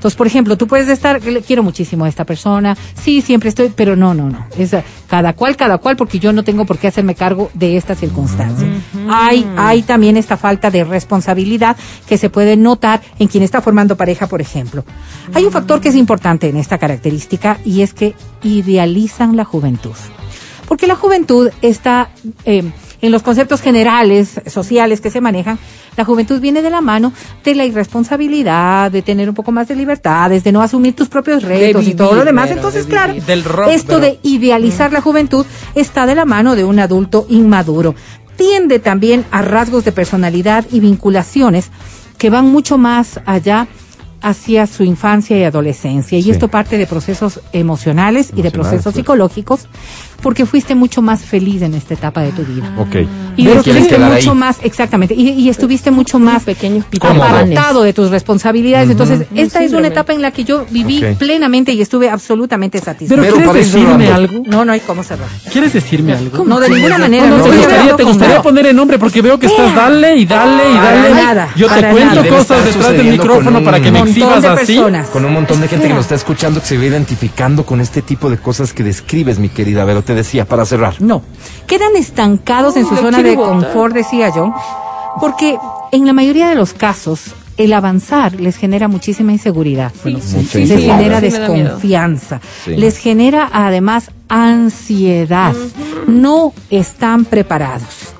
Entonces, 0.00 0.16
por 0.16 0.26
ejemplo, 0.26 0.56
tú 0.56 0.66
puedes 0.66 0.88
estar, 0.88 1.22
le 1.22 1.42
quiero 1.42 1.62
muchísimo 1.62 2.06
a 2.06 2.08
esta 2.08 2.24
persona, 2.24 2.74
sí, 2.94 3.20
siempre 3.20 3.50
estoy, 3.50 3.68
pero 3.68 3.96
no, 3.96 4.14
no, 4.14 4.30
no. 4.30 4.46
Es 4.56 4.72
eh, 4.72 4.82
cada 5.06 5.34
cual, 5.34 5.56
cada 5.56 5.76
cual, 5.76 5.94
porque 5.94 6.18
yo 6.18 6.32
no 6.32 6.42
tengo 6.42 6.64
por 6.64 6.78
qué 6.78 6.88
hacerme 6.88 7.14
cargo 7.14 7.50
de 7.52 7.76
esta 7.76 7.94
circunstancia. 7.94 8.66
Hay, 9.10 9.46
hay 9.58 9.82
también 9.82 10.16
esta 10.16 10.38
falta 10.38 10.70
de 10.70 10.84
responsabilidad 10.84 11.76
que 12.08 12.16
se 12.16 12.30
puede 12.30 12.56
notar 12.56 13.02
en 13.18 13.28
quien 13.28 13.42
está 13.42 13.60
formando 13.60 13.94
pareja, 13.94 14.26
por 14.26 14.40
ejemplo. 14.40 14.86
Hay 15.34 15.44
un 15.44 15.52
factor 15.52 15.82
que 15.82 15.90
es 15.90 15.96
importante 15.96 16.48
en 16.48 16.56
esta 16.56 16.78
característica 16.78 17.58
y 17.62 17.82
es 17.82 17.92
que 17.92 18.14
idealizan 18.42 19.36
la 19.36 19.44
juventud. 19.44 19.92
Porque 20.66 20.86
la 20.86 20.96
juventud 20.96 21.50
está, 21.60 22.08
eh, 22.46 22.64
en 23.02 23.12
los 23.12 23.22
conceptos 23.22 23.60
generales, 23.62 24.40
sociales 24.46 25.00
que 25.00 25.10
se 25.10 25.20
manejan, 25.20 25.58
la 25.96 26.04
juventud 26.04 26.40
viene 26.40 26.62
de 26.62 26.70
la 26.70 26.80
mano 26.80 27.12
de 27.44 27.54
la 27.54 27.64
irresponsabilidad, 27.64 28.90
de 28.90 29.02
tener 29.02 29.28
un 29.28 29.34
poco 29.34 29.52
más 29.52 29.68
de 29.68 29.76
libertades, 29.76 30.44
de 30.44 30.52
no 30.52 30.60
asumir 30.62 30.94
tus 30.94 31.08
propios 31.08 31.42
retos 31.42 31.86
y 31.86 31.94
todo 31.94 32.14
lo 32.14 32.24
demás. 32.24 32.48
pero 32.48 32.58
Entonces, 32.60 32.84
de 32.86 32.90
claro, 32.90 33.12
vivir. 33.14 33.26
Del 33.26 33.44
rock, 33.44 33.68
esto 33.70 33.98
pero- 33.98 34.00
de 34.00 34.18
idealizar 34.22 34.92
la 34.92 35.00
juventud 35.00 35.46
está 35.74 36.06
de 36.06 36.14
la 36.14 36.24
mano 36.24 36.56
de 36.56 36.64
un 36.64 36.78
adulto 36.78 37.26
inmaduro. 37.28 37.94
Tiende 38.36 38.78
también 38.78 39.24
a 39.30 39.42
rasgos 39.42 39.84
de 39.84 39.92
personalidad 39.92 40.64
y 40.70 40.80
vinculaciones 40.80 41.70
que 42.18 42.30
van 42.30 42.46
mucho 42.50 42.78
más 42.78 43.20
allá 43.26 43.66
hacia 44.22 44.66
su 44.66 44.82
infancia 44.82 45.38
y 45.38 45.44
adolescencia. 45.44 46.18
Y 46.18 46.22
Sí. 46.22 46.30
esto 46.30 46.48
parte 46.48 46.76
de 46.76 46.86
procesos 46.86 47.40
emocionales 47.54 48.30
y 48.36 48.42
de 48.42 48.50
procesos 48.50 48.84
pues. 48.84 48.96
psicológicos, 48.96 49.66
porque 50.22 50.46
fuiste 50.46 50.74
mucho 50.74 51.02
más 51.02 51.22
feliz 51.22 51.62
en 51.62 51.74
esta 51.74 51.94
etapa 51.94 52.22
de 52.22 52.32
tu 52.32 52.42
vida. 52.42 52.72
Ok. 52.78 52.96
Y 53.36 53.48
ahí. 53.48 53.98
mucho 53.98 54.34
más, 54.34 54.58
exactamente, 54.62 55.14
y, 55.14 55.30
y 55.30 55.48
estuviste 55.48 55.90
mucho 55.90 56.18
más 56.18 56.44
pequeños 56.44 56.84
apartado 57.00 57.82
de 57.82 57.92
tus 57.92 58.10
responsabilidades. 58.10 58.90
Entonces, 58.90 59.26
esta 59.34 59.62
es 59.62 59.72
una 59.72 59.88
etapa 59.88 60.12
en 60.12 60.22
la 60.22 60.30
que 60.30 60.44
yo 60.44 60.66
viví 60.70 61.02
plenamente 61.18 61.72
y 61.72 61.80
estuve 61.80 62.10
absolutamente 62.10 62.78
satisfecha. 62.80 63.20
Pero, 63.20 63.34
¿quieres 63.34 63.48
para 63.48 63.58
ir 63.58 63.64
decirme 63.64 64.12
algo? 64.12 64.42
No, 64.46 64.64
no 64.64 64.72
hay 64.72 64.80
cómo 64.80 65.02
cerrar. 65.02 65.28
¿Quieres 65.50 65.72
decirme 65.72 66.12
algo? 66.12 66.44
No, 66.44 66.60
de 66.60 66.68
ninguna 66.68 66.98
manera. 66.98 67.26
No, 67.26 67.38
no 67.38 67.44
te 67.44 67.56
gustaría, 67.56 67.96
te 67.96 68.40
poner 68.42 68.66
el 68.66 68.76
nombre 68.76 68.98
porque 68.98 69.22
veo 69.22 69.38
que 69.38 69.46
estás 69.46 69.74
dale 69.74 70.16
y 70.16 70.26
dale 70.26 70.70
y 70.70 70.74
Para 70.74 70.94
dale. 70.94 71.14
nada, 71.14 71.48
Yo 71.56 71.66
te 71.66 71.74
para 71.74 71.90
cuento 71.92 72.14
nada. 72.16 72.28
Cosas 72.28 72.64
detrás 72.64 72.92
del 72.92 73.06
micrófono 73.06 73.62
para 73.62 73.80
que 73.80 73.90
me 73.90 74.00
exhibas 74.00 74.44
así. 74.44 74.80
Con 75.12 75.24
un 75.24 75.32
montón 75.32 75.60
de 75.60 75.68
gente 75.68 75.88
que 75.88 75.94
nos 75.94 76.02
está 76.02 76.14
escuchando 76.14 76.60
que 76.60 76.66
se 76.66 76.76
ve 76.76 76.86
identificando 76.86 77.64
con 77.64 77.80
este 77.80 78.02
tipo 78.02 78.30
de 78.30 78.38
cosas 78.38 78.72
que 78.72 78.82
describes, 78.82 79.38
mi 79.38 79.48
querida 79.48 79.84
Vero. 79.84 80.02
Te 80.10 80.16
decía, 80.16 80.44
para 80.44 80.66
cerrar. 80.66 81.00
No, 81.00 81.22
quedan 81.68 81.94
estancados 81.94 82.76
en 82.76 82.84
su 82.84 82.96
zona 82.96 83.22
de 83.22 83.36
confort, 83.36 83.94
decía 83.94 84.28
yo, 84.34 84.52
porque 85.20 85.56
en 85.92 86.04
la 86.04 86.12
mayoría 86.12 86.48
de 86.48 86.56
los 86.56 86.72
casos 86.74 87.26
el 87.56 87.72
avanzar 87.72 88.40
les 88.40 88.56
genera 88.56 88.88
muchísima 88.88 89.30
inseguridad. 89.30 89.92
Les 90.04 90.50
genera 90.50 91.20
Sí, 91.20 91.26
desconfianza, 91.26 92.40
Sí. 92.64 92.74
les 92.74 92.96
genera 92.96 93.50
además 93.52 94.10
ansiedad. 94.28 95.54
No 96.08 96.52
están 96.70 97.24
preparados. 97.24 98.14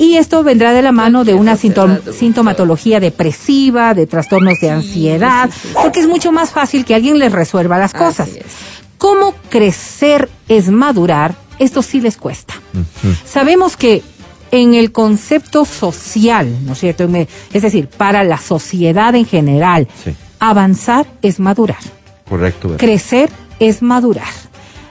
Y 0.00 0.14
esto 0.14 0.44
vendrá 0.44 0.72
de 0.72 0.80
la 0.82 0.92
mano 0.92 1.24
de 1.24 1.34
una 1.34 1.56
sintom- 1.56 2.00
sintomatología 2.12 3.00
depresiva, 3.00 3.94
de 3.94 4.06
trastornos 4.06 4.54
de 4.60 4.70
ansiedad, 4.70 5.50
sí, 5.52 5.58
sí, 5.60 5.68
sí. 5.68 5.74
porque 5.82 6.00
es 6.00 6.06
mucho 6.08 6.30
más 6.30 6.50
fácil 6.50 6.84
que 6.84 6.94
alguien 6.94 7.18
les 7.18 7.32
resuelva 7.32 7.78
las 7.78 7.92
cosas. 7.94 8.28
¿Cómo 8.96 9.34
crecer 9.50 10.28
es 10.48 10.68
madurar? 10.70 11.34
Esto 11.58 11.82
sí 11.82 12.00
les 12.00 12.16
cuesta. 12.16 12.54
Sabemos 13.24 13.76
que 13.76 14.02
en 14.52 14.74
el 14.74 14.92
concepto 14.92 15.64
social, 15.64 16.64
¿no 16.64 16.72
es 16.74 16.78
cierto? 16.78 17.08
Es 17.52 17.62
decir, 17.62 17.88
para 17.88 18.22
la 18.24 18.38
sociedad 18.38 19.14
en 19.16 19.26
general, 19.26 19.88
Sí. 20.04 20.14
avanzar 20.38 21.06
es 21.22 21.40
madurar, 21.40 21.78
Correcto, 22.28 22.68
Vero. 22.68 22.78
crecer 22.78 23.30
es 23.58 23.82
madurar. 23.82 24.28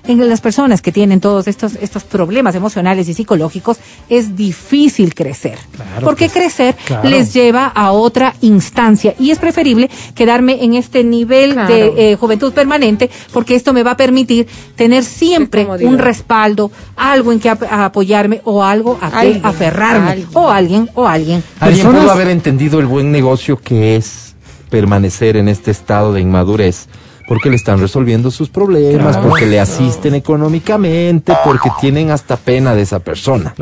En 0.08 0.28
las 0.30 0.42
personas 0.42 0.82
que 0.82 0.92
tienen 0.92 1.20
todos 1.20 1.48
estos, 1.48 1.76
estos 1.82 2.04
problemas 2.04 2.56
emocionales 2.56 3.10
y 3.10 3.14
psicológicos, 3.14 3.78
es 4.10 4.36
difícil 4.36 5.14
crecer. 5.14 5.58
Claro 5.76 6.06
porque 6.06 6.30
crecer 6.30 6.76
claro. 6.86 7.10
les 7.10 7.34
lleva 7.34 7.66
a 7.68 7.92
otra 7.92 8.34
instancia. 8.42 9.14
Y 9.20 9.32
es 9.32 9.40
preferible 9.40 9.90
quedarme 10.16 10.64
en 10.64 10.74
este 10.76 11.04
nivel 11.04 11.54
Claro. 11.54 11.74
de 11.74 12.12
eh, 12.12 12.16
juventud 12.16 12.54
permanente, 12.54 13.10
porque 13.34 13.56
esto 13.56 13.74
me 13.74 13.84
va 13.84 13.92
a 13.92 13.98
permitir 13.98 14.48
tener 14.76 15.04
siempre 15.04 15.66
un 15.66 15.98
respaldo, 15.98 16.72
algo 16.96 17.32
en 17.32 17.40
que 17.40 17.50
ap- 17.50 17.64
apoyarme 17.70 18.42
o 18.46 18.64
algo 18.64 18.98
a 19.02 19.10
que 19.10 19.18
Alguien, 19.18 19.46
aferrarme. 19.46 20.10
alguien. 20.12 20.30
O 20.34 20.50
alguien, 20.50 20.90
o 20.96 21.08
alguien. 21.08 21.44
Alguien 21.60 21.84
Personas- 21.86 22.04
pudo 22.04 22.12
haber 22.12 22.30
entendido 22.30 22.80
el 22.80 22.86
buen 22.86 23.12
negocio 23.12 23.60
que 23.60 23.96
es 23.98 24.36
permanecer 24.70 25.38
en 25.38 25.48
este 25.48 25.72
estado 25.72 26.14
de 26.14 26.22
inmadurez. 26.22 26.88
Porque 27.28 27.50
le 27.50 27.58
están 27.58 27.80
resolviendo 27.82 28.32
sus 28.32 28.48
problemas, 28.50 29.16
Claro. 29.18 29.30
porque 29.30 29.46
le 29.46 29.60
asisten 29.60 30.16
económicamente, 30.16 31.34
porque 31.44 31.70
tienen 31.82 32.10
hasta 32.12 32.38
pena 32.38 32.74
de 32.74 32.84
esa 32.84 33.00
persona. 33.00 33.54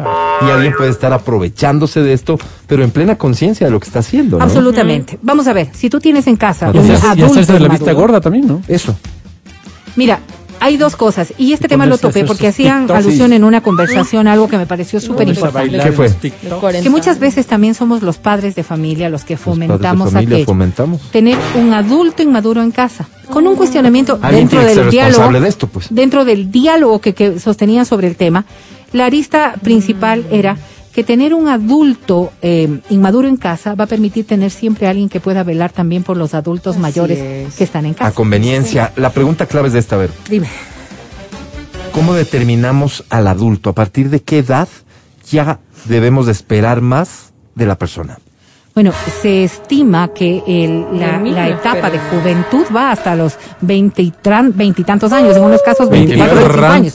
Y 0.41 0.51
alguien 0.51 0.74
puede 0.78 0.91
estar 0.91 1.11
aprovechándose 1.13 2.01
de 2.01 2.13
esto, 2.13 2.38
pero 2.68 2.84
en 2.84 2.91
plena 2.91 3.18
conciencia 3.18 3.66
de 3.66 3.72
lo 3.72 3.80
que 3.80 3.88
está 3.88 3.99
haciendo. 3.99 4.38
¿no? 4.38 4.43
Absolutamente. 4.43 5.18
Vamos 5.24 5.47
a 5.47 5.53
ver, 5.53 5.70
si 5.74 5.89
tú 5.89 5.99
tienes 5.99 6.28
en 6.28 6.36
casa 6.36 6.70
Y 6.74 6.78
un 6.78 6.86
Y 6.86 6.89
hacerse- 6.89 7.05
y 7.05 7.09
adulto 7.09 7.26
hacerse 7.34 7.53
de 7.53 7.59
la 7.59 7.70
vista 7.70 7.91
gorda 7.93 8.22
también, 8.22 8.47
¿no? 8.47 8.61
Eso. 8.68 8.95
Mira, 9.95 10.20
hay 10.60 10.78
dos 10.78 10.95
cosas, 10.95 11.34
y 11.38 11.53
este 11.53 11.68
tema 11.68 11.86
lo 11.86 11.97
topé 11.97 12.26
porque 12.26 12.47
hacían 12.47 12.89
alusión 12.91 13.34
en 13.34 13.43
una 13.43 13.62
conversación, 13.62 14.28
algo 14.28 14.47
que 14.47 14.58
me 14.58 14.66
pareció 14.66 14.99
súper 14.99 15.28
importante. 15.28 15.80
¿Qué 15.80 15.91
fue? 15.91 16.10
los. 16.10 16.84
Que 16.84 16.89
muchas 16.89 17.20
veces 17.20 17.45
también 17.45 17.76
somos 17.76 18.01
los 18.01 18.18
padres 18.18 18.56
de 18.56 18.64
familia 18.64 19.10
los 19.10 19.24
que 19.24 19.34
Los 19.36 19.41
fomentamos 19.41 20.12
familia 20.12 20.36
aquello. 20.36 20.45
fomentamos. 20.45 21.01
tener 21.12 21.38
un 21.56 21.74
adulto 21.74 22.24
inmaduro 22.24 22.62
en 22.62 22.72
casa, 22.72 23.08
con 23.30 23.47
un 23.47 23.56
cuestionamiento 23.56 24.20
Alguien 24.22 24.47
dentro 24.47 24.60
del 24.66 24.89
diálogo, 24.89 25.10
responsable 25.10 25.39
de 25.41 25.47
esto, 25.49 25.68
pues. 25.68 25.88
dentro 25.89 26.26
del 26.26 26.51
diálogo 26.51 26.99
que, 26.99 27.14
que 27.14 27.39
sostenían 27.39 27.86
sobre 27.86 28.08
el 28.08 28.16
tema, 28.16 28.45
la 28.93 29.06
arista 29.06 29.56
principal 29.62 30.26
era 30.32 30.58
que 30.96 31.04
tener 31.04 31.34
un 31.34 31.50
adulto 31.50 32.32
eh, 32.41 32.80
inmaduro 32.89 33.28
en 33.28 33.36
casa 33.36 33.76
va 33.76 33.84
a 33.84 33.88
permitir 33.88 34.26
tener 34.26 34.50
siempre 34.50 34.88
a 34.88 34.91
alguien 34.91 35.10
que 35.10 35.20
pueda 35.20 35.43
velar 35.43 35.74
también 35.74 36.04
por 36.04 36.16
los 36.16 36.34
adultos 36.34 36.76
Así 36.76 36.82
mayores 36.82 37.20
es. 37.20 37.56
que 37.56 37.66
están 37.66 37.86
en 37.86 37.91
A 37.91 37.96
casa. 37.96 38.12
conveniencia. 38.14 38.93
La 38.96 39.10
pregunta 39.12 39.46
clave 39.46 39.68
es 39.68 39.74
de 39.74 39.80
esta, 39.80 39.96
a 39.96 40.00
ver. 40.00 40.12
Dime. 40.30 40.48
¿Cómo 41.91 42.14
determinamos 42.14 43.04
al 43.10 43.28
adulto? 43.28 43.70
¿A 43.70 43.74
partir 43.74 44.10
de 44.10 44.22
qué 44.22 44.39
edad 44.39 44.68
ya 45.30 45.60
debemos 45.86 46.26
de 46.28 46.32
esperar 46.32 46.80
más 46.82 47.34
de 47.56 47.66
la 47.66 47.76
persona? 47.78 48.18
Bueno, 48.74 48.91
se 49.22 49.46
estima 49.46 50.10
que 50.10 50.43
el- 50.48 50.86
la, 51.00 51.48
etapa 51.50 51.89
de 51.89 52.00
juventud 52.00 52.66
va 52.76 52.91
hasta 52.91 53.16
los 53.16 53.38
veintitantos 53.62 55.12
años, 55.14 55.36
en 55.38 55.43
unos 55.43 55.62
casos 55.62 55.89
24, 55.89 56.36
25 56.36 56.66
años. 56.66 56.93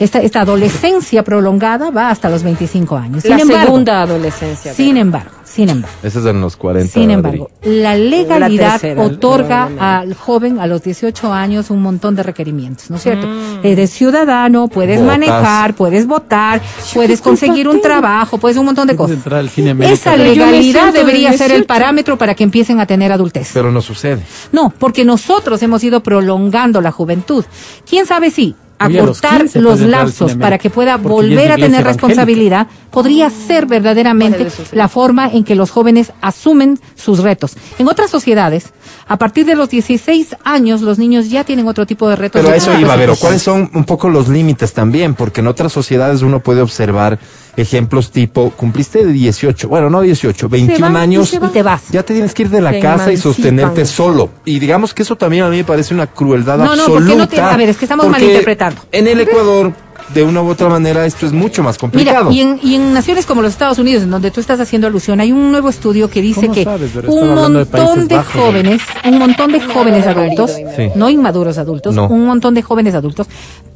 Esta, 0.00 0.20
esta 0.20 0.42
adolescencia 0.42 1.24
prolongada 1.24 1.90
va 1.90 2.10
hasta 2.10 2.28
los 2.30 2.44
25 2.44 2.96
años. 2.96 3.24
La 3.24 3.36
sin 3.36 3.40
embargo, 3.48 3.66
segunda 3.66 4.02
adolescencia. 4.02 4.72
sin 4.72 4.96
embargo, 4.96 5.30
sin 5.44 5.68
embargo, 5.70 5.96
Ese 6.04 6.20
es 6.20 6.24
en 6.26 6.40
los 6.40 6.56
40. 6.56 6.92
sin 6.92 7.02
Adri. 7.10 7.14
embargo, 7.14 7.50
la 7.64 7.96
legalidad 7.96 8.74
La 8.74 8.78
tercera, 8.78 9.02
otorga 9.02 9.68
al 9.80 10.14
joven 10.14 10.60
a 10.60 10.68
los 10.68 10.82
18 10.82 11.32
años 11.32 11.70
un 11.70 11.82
montón 11.82 12.14
de 12.14 12.22
requerimientos, 12.22 12.90
¿no 12.90 12.96
es 12.96 13.02
cierto? 13.02 13.26
Eres 13.64 13.90
ciudadano, 13.90 14.68
puedes 14.68 15.00
Votas. 15.00 15.18
manejar, 15.18 15.74
puedes 15.74 16.06
votar, 16.06 16.62
puedes 16.94 17.20
conseguir 17.20 17.66
un 17.66 17.80
trabajo, 17.80 18.38
puedes 18.38 18.56
un 18.56 18.66
montón 18.66 18.86
de 18.86 18.94
cosas. 18.94 19.16
entrar 19.16 19.40
al 19.40 19.48
cine 19.50 19.70
América. 19.70 19.94
Esa 19.94 20.16
legalidad 20.16 20.92
debería 20.92 21.32
ser 21.32 21.50
el 21.50 21.62
18. 21.62 21.66
parámetro 21.66 22.16
para 22.16 22.34
que 22.36 22.44
empiecen 22.44 22.78
a 22.78 22.86
tener 22.86 23.10
adultez. 23.10 23.50
Pero 23.52 23.72
no 23.72 23.80
sucede. 23.82 24.22
No, 24.52 24.72
porque 24.78 25.04
nosotros 25.04 25.60
hemos 25.62 25.82
ido 25.82 26.04
prolongando 26.04 26.80
la 26.80 26.92
juventud. 26.92 27.44
¿Quién 27.88 28.06
sabe 28.06 28.30
si 28.30 28.54
Los 28.80 28.96
acortar 28.96 29.40
15 29.40 29.60
los 29.60 29.80
al 29.80 29.90
lapsos 29.90 30.34
para 30.36 30.58
que 30.58 30.70
pueda 30.70 30.96
volver 30.96 31.52
a 31.52 31.56
tener 31.56 31.84
responsabilidad 31.84 32.68
podría 32.90 33.30
ser 33.30 33.66
verdaderamente 33.66 34.46
la 34.72 34.88
forma 34.88 35.28
en 35.30 35.44
que 35.44 35.54
los 35.54 35.70
jóvenes 35.70 36.12
asumen 36.20 36.78
sus 36.94 37.20
retos? 37.20 37.56
En 37.78 37.88
otras 37.88 38.10
sociedades, 38.10 38.72
a 39.06 39.16
partir 39.18 39.46
de 39.46 39.54
los 39.54 39.68
16 39.70 40.36
años, 40.44 40.80
los 40.82 40.98
niños 40.98 41.30
ya 41.30 41.44
tienen 41.44 41.66
otro 41.68 41.86
tipo 41.86 42.08
de 42.08 42.16
retos. 42.16 42.40
Pero 42.40 42.50
de 42.52 42.58
eso 42.58 42.78
iba, 42.78 42.96
Vero. 42.96 43.14
¿Cuáles 43.16 43.42
son 43.42 43.70
un 43.74 43.84
poco 43.84 44.08
los 44.08 44.28
límites 44.28 44.72
también? 44.72 45.14
Porque 45.14 45.40
en 45.40 45.46
otras 45.46 45.72
sociedades 45.72 46.22
uno 46.22 46.40
puede 46.40 46.60
observar 46.62 47.18
ejemplos 47.56 48.12
tipo, 48.12 48.50
cumpliste 48.50 49.04
de 49.04 49.12
18, 49.12 49.68
bueno, 49.68 49.90
no 49.90 50.00
18, 50.00 50.48
21 50.48 50.80
van 50.80 50.94
y 50.94 51.16
años. 51.16 51.32
Y 51.34 51.38
te 51.38 51.62
vas. 51.62 51.82
Ya 51.90 52.02
te 52.04 52.14
tienes 52.14 52.32
que 52.32 52.42
ir 52.44 52.50
de 52.50 52.60
la 52.60 52.70
Te 52.70 52.78
casa 52.80 53.12
y 53.12 53.16
sostenerte 53.16 53.84
solo. 53.84 54.30
Y 54.44 54.58
digamos 54.60 54.94
que 54.94 55.02
eso 55.02 55.16
también 55.16 55.42
a 55.44 55.48
mí 55.48 55.56
me 55.56 55.64
parece 55.64 55.92
una 55.92 56.06
crueldad 56.06 56.56
No, 56.58 56.64
no, 56.66 56.70
absoluta. 56.72 57.00
porque 57.00 57.16
no 57.16 57.28
te- 57.28 57.40
a 57.40 57.56
ver, 57.56 57.68
es 57.70 57.76
que 57.76 57.84
estamos 57.84 58.06
malinterpretando. 58.08 58.80
En 58.92 59.08
el 59.08 59.20
Ecuador 59.20 59.72
de 60.14 60.22
una 60.22 60.42
u 60.42 60.48
otra 60.48 60.68
manera 60.68 61.04
esto 61.06 61.26
es 61.26 61.32
mucho 61.32 61.62
más 61.62 61.76
Mira, 61.76 61.80
complicado. 61.80 62.30
y 62.32 62.40
en, 62.40 62.58
y 62.62 62.74
en 62.76 62.92
naciones 62.94 63.26
como 63.26 63.42
los 63.42 63.52
Estados 63.52 63.78
Unidos, 63.78 64.02
en 64.04 64.10
donde 64.10 64.30
tú 64.30 64.40
estás 64.40 64.58
haciendo 64.60 64.86
alusión, 64.86 65.20
hay 65.20 65.32
un 65.32 65.50
nuevo 65.50 65.68
estudio 65.68 66.08
que 66.10 66.20
dice 66.22 66.42
¿Cómo 66.42 66.54
que 66.54 66.64
sabes? 66.64 66.90
Un 67.06 67.28
de 67.28 67.34
montón 67.34 68.08
de, 68.08 68.16
Bajos, 68.16 68.34
¿no? 68.34 68.42
jóvenes, 68.42 68.82
un 69.04 69.18
montón 69.18 69.52
de 69.52 69.60
jóvenes 69.60 70.06
adultos, 70.06 70.52
Sí. 70.76 70.90
no 70.94 71.10
inmaduros 71.10 71.58
adultos, 71.58 71.94
No. 71.94 72.06
un 72.08 72.24
montón 72.26 72.54
de 72.54 72.62
jóvenes 72.62 72.94
adultos, 72.94 73.26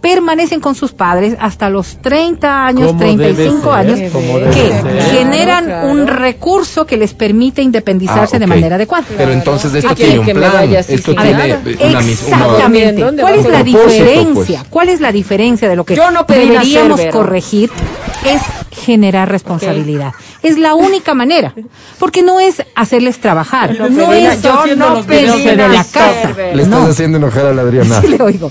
permanecen 0.01 0.59
con 0.61 0.75
sus 0.75 0.93
padres 0.93 1.37
hasta 1.41 1.71
los 1.71 1.99
30 2.03 2.67
años, 2.67 2.89
¿Cómo 2.89 2.99
debe 2.99 3.33
35 3.35 3.63
ser? 3.63 3.73
años, 3.73 4.13
¿Cómo 4.13 4.39
debe 4.39 4.51
que 4.51 4.69
ser? 4.69 5.03
generan 5.13 5.65
Claro. 5.65 5.89
un 5.93 6.07
recurso 6.09 6.87
que 6.87 6.97
les 6.97 7.15
permite 7.15 7.63
independizarse 7.63 8.37
Ah, 8.37 8.39
de 8.41 8.47
manera 8.49 8.75
adecuada. 8.77 9.05
Pero 9.17 9.31
entonces 9.33 9.73
esto 9.75 9.91
¿Qué 9.95 10.05
tiene 10.07 10.19
un 10.21 10.27
plan, 10.27 10.53
vaya 10.55 10.81
esto 10.81 11.15
tiene 11.15 11.31
una 11.35 11.45
una- 11.45 12.01
Exactamente. 12.01 13.01
¿Dónde 13.03 13.23
¿Cuál 13.23 13.35
es 13.37 13.45
la 13.45 13.51
propósito, 13.63 13.79
diferencia? 13.87 14.59
pues? 14.59 14.69
¿Cuál 14.71 14.89
es 14.89 15.01
la 15.01 15.13
diferencia 15.13 15.69
de 15.69 15.77
lo 15.77 15.85
que 15.85 15.95
Yo 15.95 16.11
no 16.11 16.22
pedí 16.27 16.49
deberíamos 16.51 17.01
corregir? 17.13 17.71
Es 18.25 18.41
generar 18.85 19.29
responsabilidad. 19.31 20.13
Es 20.43 20.59
la 20.59 20.75
única 20.75 21.15
manera. 21.15 21.55
Porque 21.99 22.23
no 22.23 22.41
es 22.41 22.63
hacerles 22.75 23.21
trabajar. 23.21 23.71
Pero 23.71 23.89
No 23.91 24.13
es 24.13 24.43
yo 24.43 24.65
no 24.77 25.03
de 25.03 25.57
la 25.69 25.85
casa. 25.85 26.31
Le 26.37 26.63
estás 26.63 26.69
No. 26.69 26.87
haciendo 26.87 27.19
enojar 27.19 27.47
a 27.47 27.53
la 27.53 27.63
Adriana. 27.63 28.01
Sí, 28.03 28.09
le 28.09 28.23
oigo. 28.23 28.51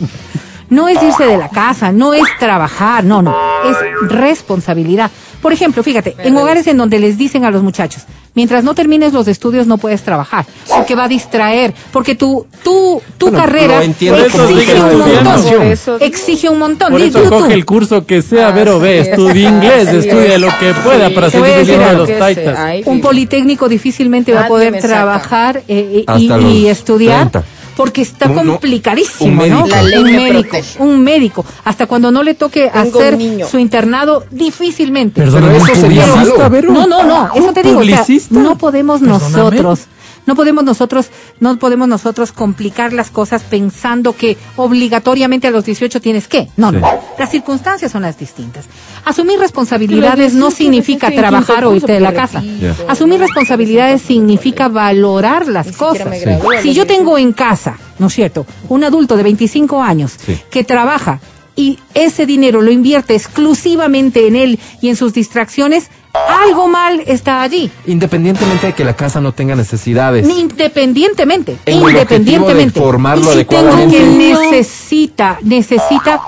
No 0.71 0.87
es 0.87 1.03
irse 1.03 1.25
de 1.25 1.37
la 1.37 1.49
casa, 1.49 1.91
no 1.91 2.13
es 2.13 2.23
trabajar, 2.39 3.03
no, 3.03 3.21
no, 3.21 3.35
es 3.69 3.77
responsabilidad. 4.09 5.11
Por 5.41 5.51
ejemplo, 5.51 5.83
fíjate, 5.83 6.15
en 6.19 6.37
hogares 6.37 6.65
en 6.67 6.77
donde 6.77 6.97
les 6.97 7.17
dicen 7.17 7.43
a 7.45 7.51
los 7.51 7.61
muchachos, 7.61 8.03
mientras 8.35 8.63
no 8.63 8.73
termines 8.73 9.11
los 9.11 9.27
estudios 9.27 9.67
no 9.67 9.77
puedes 9.77 10.01
trabajar, 10.03 10.45
porque 10.69 10.95
va 10.95 11.05
a 11.05 11.07
distraer, 11.09 11.73
porque 11.91 12.15
tu, 12.15 12.47
tu, 12.63 13.01
tu 13.17 13.25
Bueno, 13.29 13.39
carrera 13.39 13.83
exige 13.83 14.79
un 14.79 14.97
montón. 14.99 15.23
Por 15.57 15.65
eso 15.65 15.93
digo. 15.97 16.05
Exige 16.05 16.49
un 16.49 16.59
montón. 16.59 16.91
Por 16.93 17.01
eso 17.01 17.29
coge 17.29 17.53
el 17.53 17.65
curso 17.65 18.05
que 18.05 18.21
sea, 18.21 18.47
Ah, 18.47 18.51
Vero, 18.51 18.79
ve, 18.79 19.03
sí, 19.03 19.09
estudie 19.09 19.49
inglés, 19.49 19.87
es. 19.89 20.39
lo 20.39 20.47
que 20.59 20.73
pueda 20.83 21.09
Sí. 21.09 21.13
para 21.15 21.27
decir 21.27 21.41
viviendo 21.41 21.87
de 21.87 21.93
los 21.95 22.17
taitas. 22.17 22.57
un 22.85 23.01
politécnico 23.01 23.67
difícilmente 23.67 24.33
va 24.33 24.45
a 24.45 24.47
poder 24.47 24.79
trabajar 24.79 25.63
eh, 25.67 26.05
y, 26.17 26.67
estudiar 26.67 27.29
30. 27.31 27.43
Porque 27.81 28.03
está 28.03 28.27
no, 28.27 28.35
complicadísimo. 28.35 29.43
¿no? 29.47 29.65
La 29.65 29.81
ley 29.81 29.97
un 29.97 30.11
médico, 30.11 30.49
protege. 30.49 30.83
un 30.83 31.03
médico, 31.03 31.45
hasta 31.63 31.87
cuando 31.87 32.11
no 32.11 32.21
le 32.21 32.35
toque 32.35 32.69
Tengo 32.71 32.99
hacer 32.99 33.17
su 33.49 33.57
internado 33.57 34.23
difícilmente. 34.29 35.19
Perdón, 35.19 35.45
Pero 35.47 35.65
eso 35.65 35.81
sería 35.81 36.05
malo. 36.05 36.35
No, 36.69 36.85
no, 36.85 37.03
no, 37.03 37.33
eso 37.33 37.51
te 37.53 37.63
digo, 37.63 37.79
o 37.79 38.39
no 38.39 38.55
podemos 38.59 39.01
Perdóname. 39.01 39.31
nosotros, 39.35 39.79
no 40.25 40.35
podemos 40.35 40.63
nosotros, 40.63 41.09
no 41.39 41.57
podemos 41.57 41.87
nosotros 41.87 42.31
complicar 42.31 42.93
las 42.93 43.09
cosas 43.09 43.43
pensando 43.43 44.15
que 44.15 44.37
obligatoriamente 44.55 45.47
a 45.47 45.51
los 45.51 45.65
18 45.65 45.99
tienes 46.01 46.27
que. 46.27 46.47
No, 46.57 46.71
no, 46.71 46.81
las 47.17 47.29
circunstancias 47.31 47.91
son 47.91 48.03
las 48.03 48.17
distintas. 48.17 48.65
Asumir 49.05 49.39
responsabilidades 49.39 50.33
no 50.33 50.51
significa 50.51 51.11
trabajar 51.11 51.65
o 51.65 51.75
irte 51.75 51.93
de 51.93 51.99
la 51.99 52.13
casa. 52.13 52.43
Asumir 52.87 53.19
responsabilidades 53.19 54.01
significa 54.01 54.67
valorar 54.67 55.47
las 55.47 55.67
Ni 55.67 55.73
cosas. 55.73 56.07
gradué 56.21 56.61
Si 56.61 56.73
yo 56.73 56.85
18. 56.85 56.87
tengo 56.87 57.17
en 57.17 57.33
casa, 57.33 57.77
¿no 57.99 58.07
es 58.07 58.13
cierto? 58.13 58.45
Un 58.69 58.83
adulto 58.83 59.17
de 59.17 59.23
25 59.23 59.81
años 59.81 60.13
Sí. 60.25 60.37
que 60.49 60.63
trabaja 60.63 61.19
y 61.55 61.79
ese 61.93 62.25
dinero 62.25 62.61
lo 62.61 62.71
invierte 62.71 63.15
exclusivamente 63.15 64.27
en 64.27 64.35
él 64.35 64.59
y 64.81 64.89
en 64.89 64.95
sus 64.95 65.13
distracciones, 65.13 65.89
algo 66.13 66.67
mal 66.67 67.01
está 67.05 67.41
allí. 67.41 67.69
Independientemente 67.85 68.67
de 68.67 68.73
que 68.73 68.83
la 68.83 68.95
casa 68.95 69.21
no 69.21 69.31
tenga 69.33 69.55
necesidades. 69.55 70.27
Independientemente, 70.27 71.57
En 71.65 71.81
independientemente. 71.81 72.79
de 72.79 72.85
formarlo 72.85 73.31
y 73.33 73.37
si 73.39 73.45
tengo 73.45 73.61
adecuadamente. 73.61 73.97
que 73.97 74.05
necesita, 74.05 75.37
necesita 75.41 76.21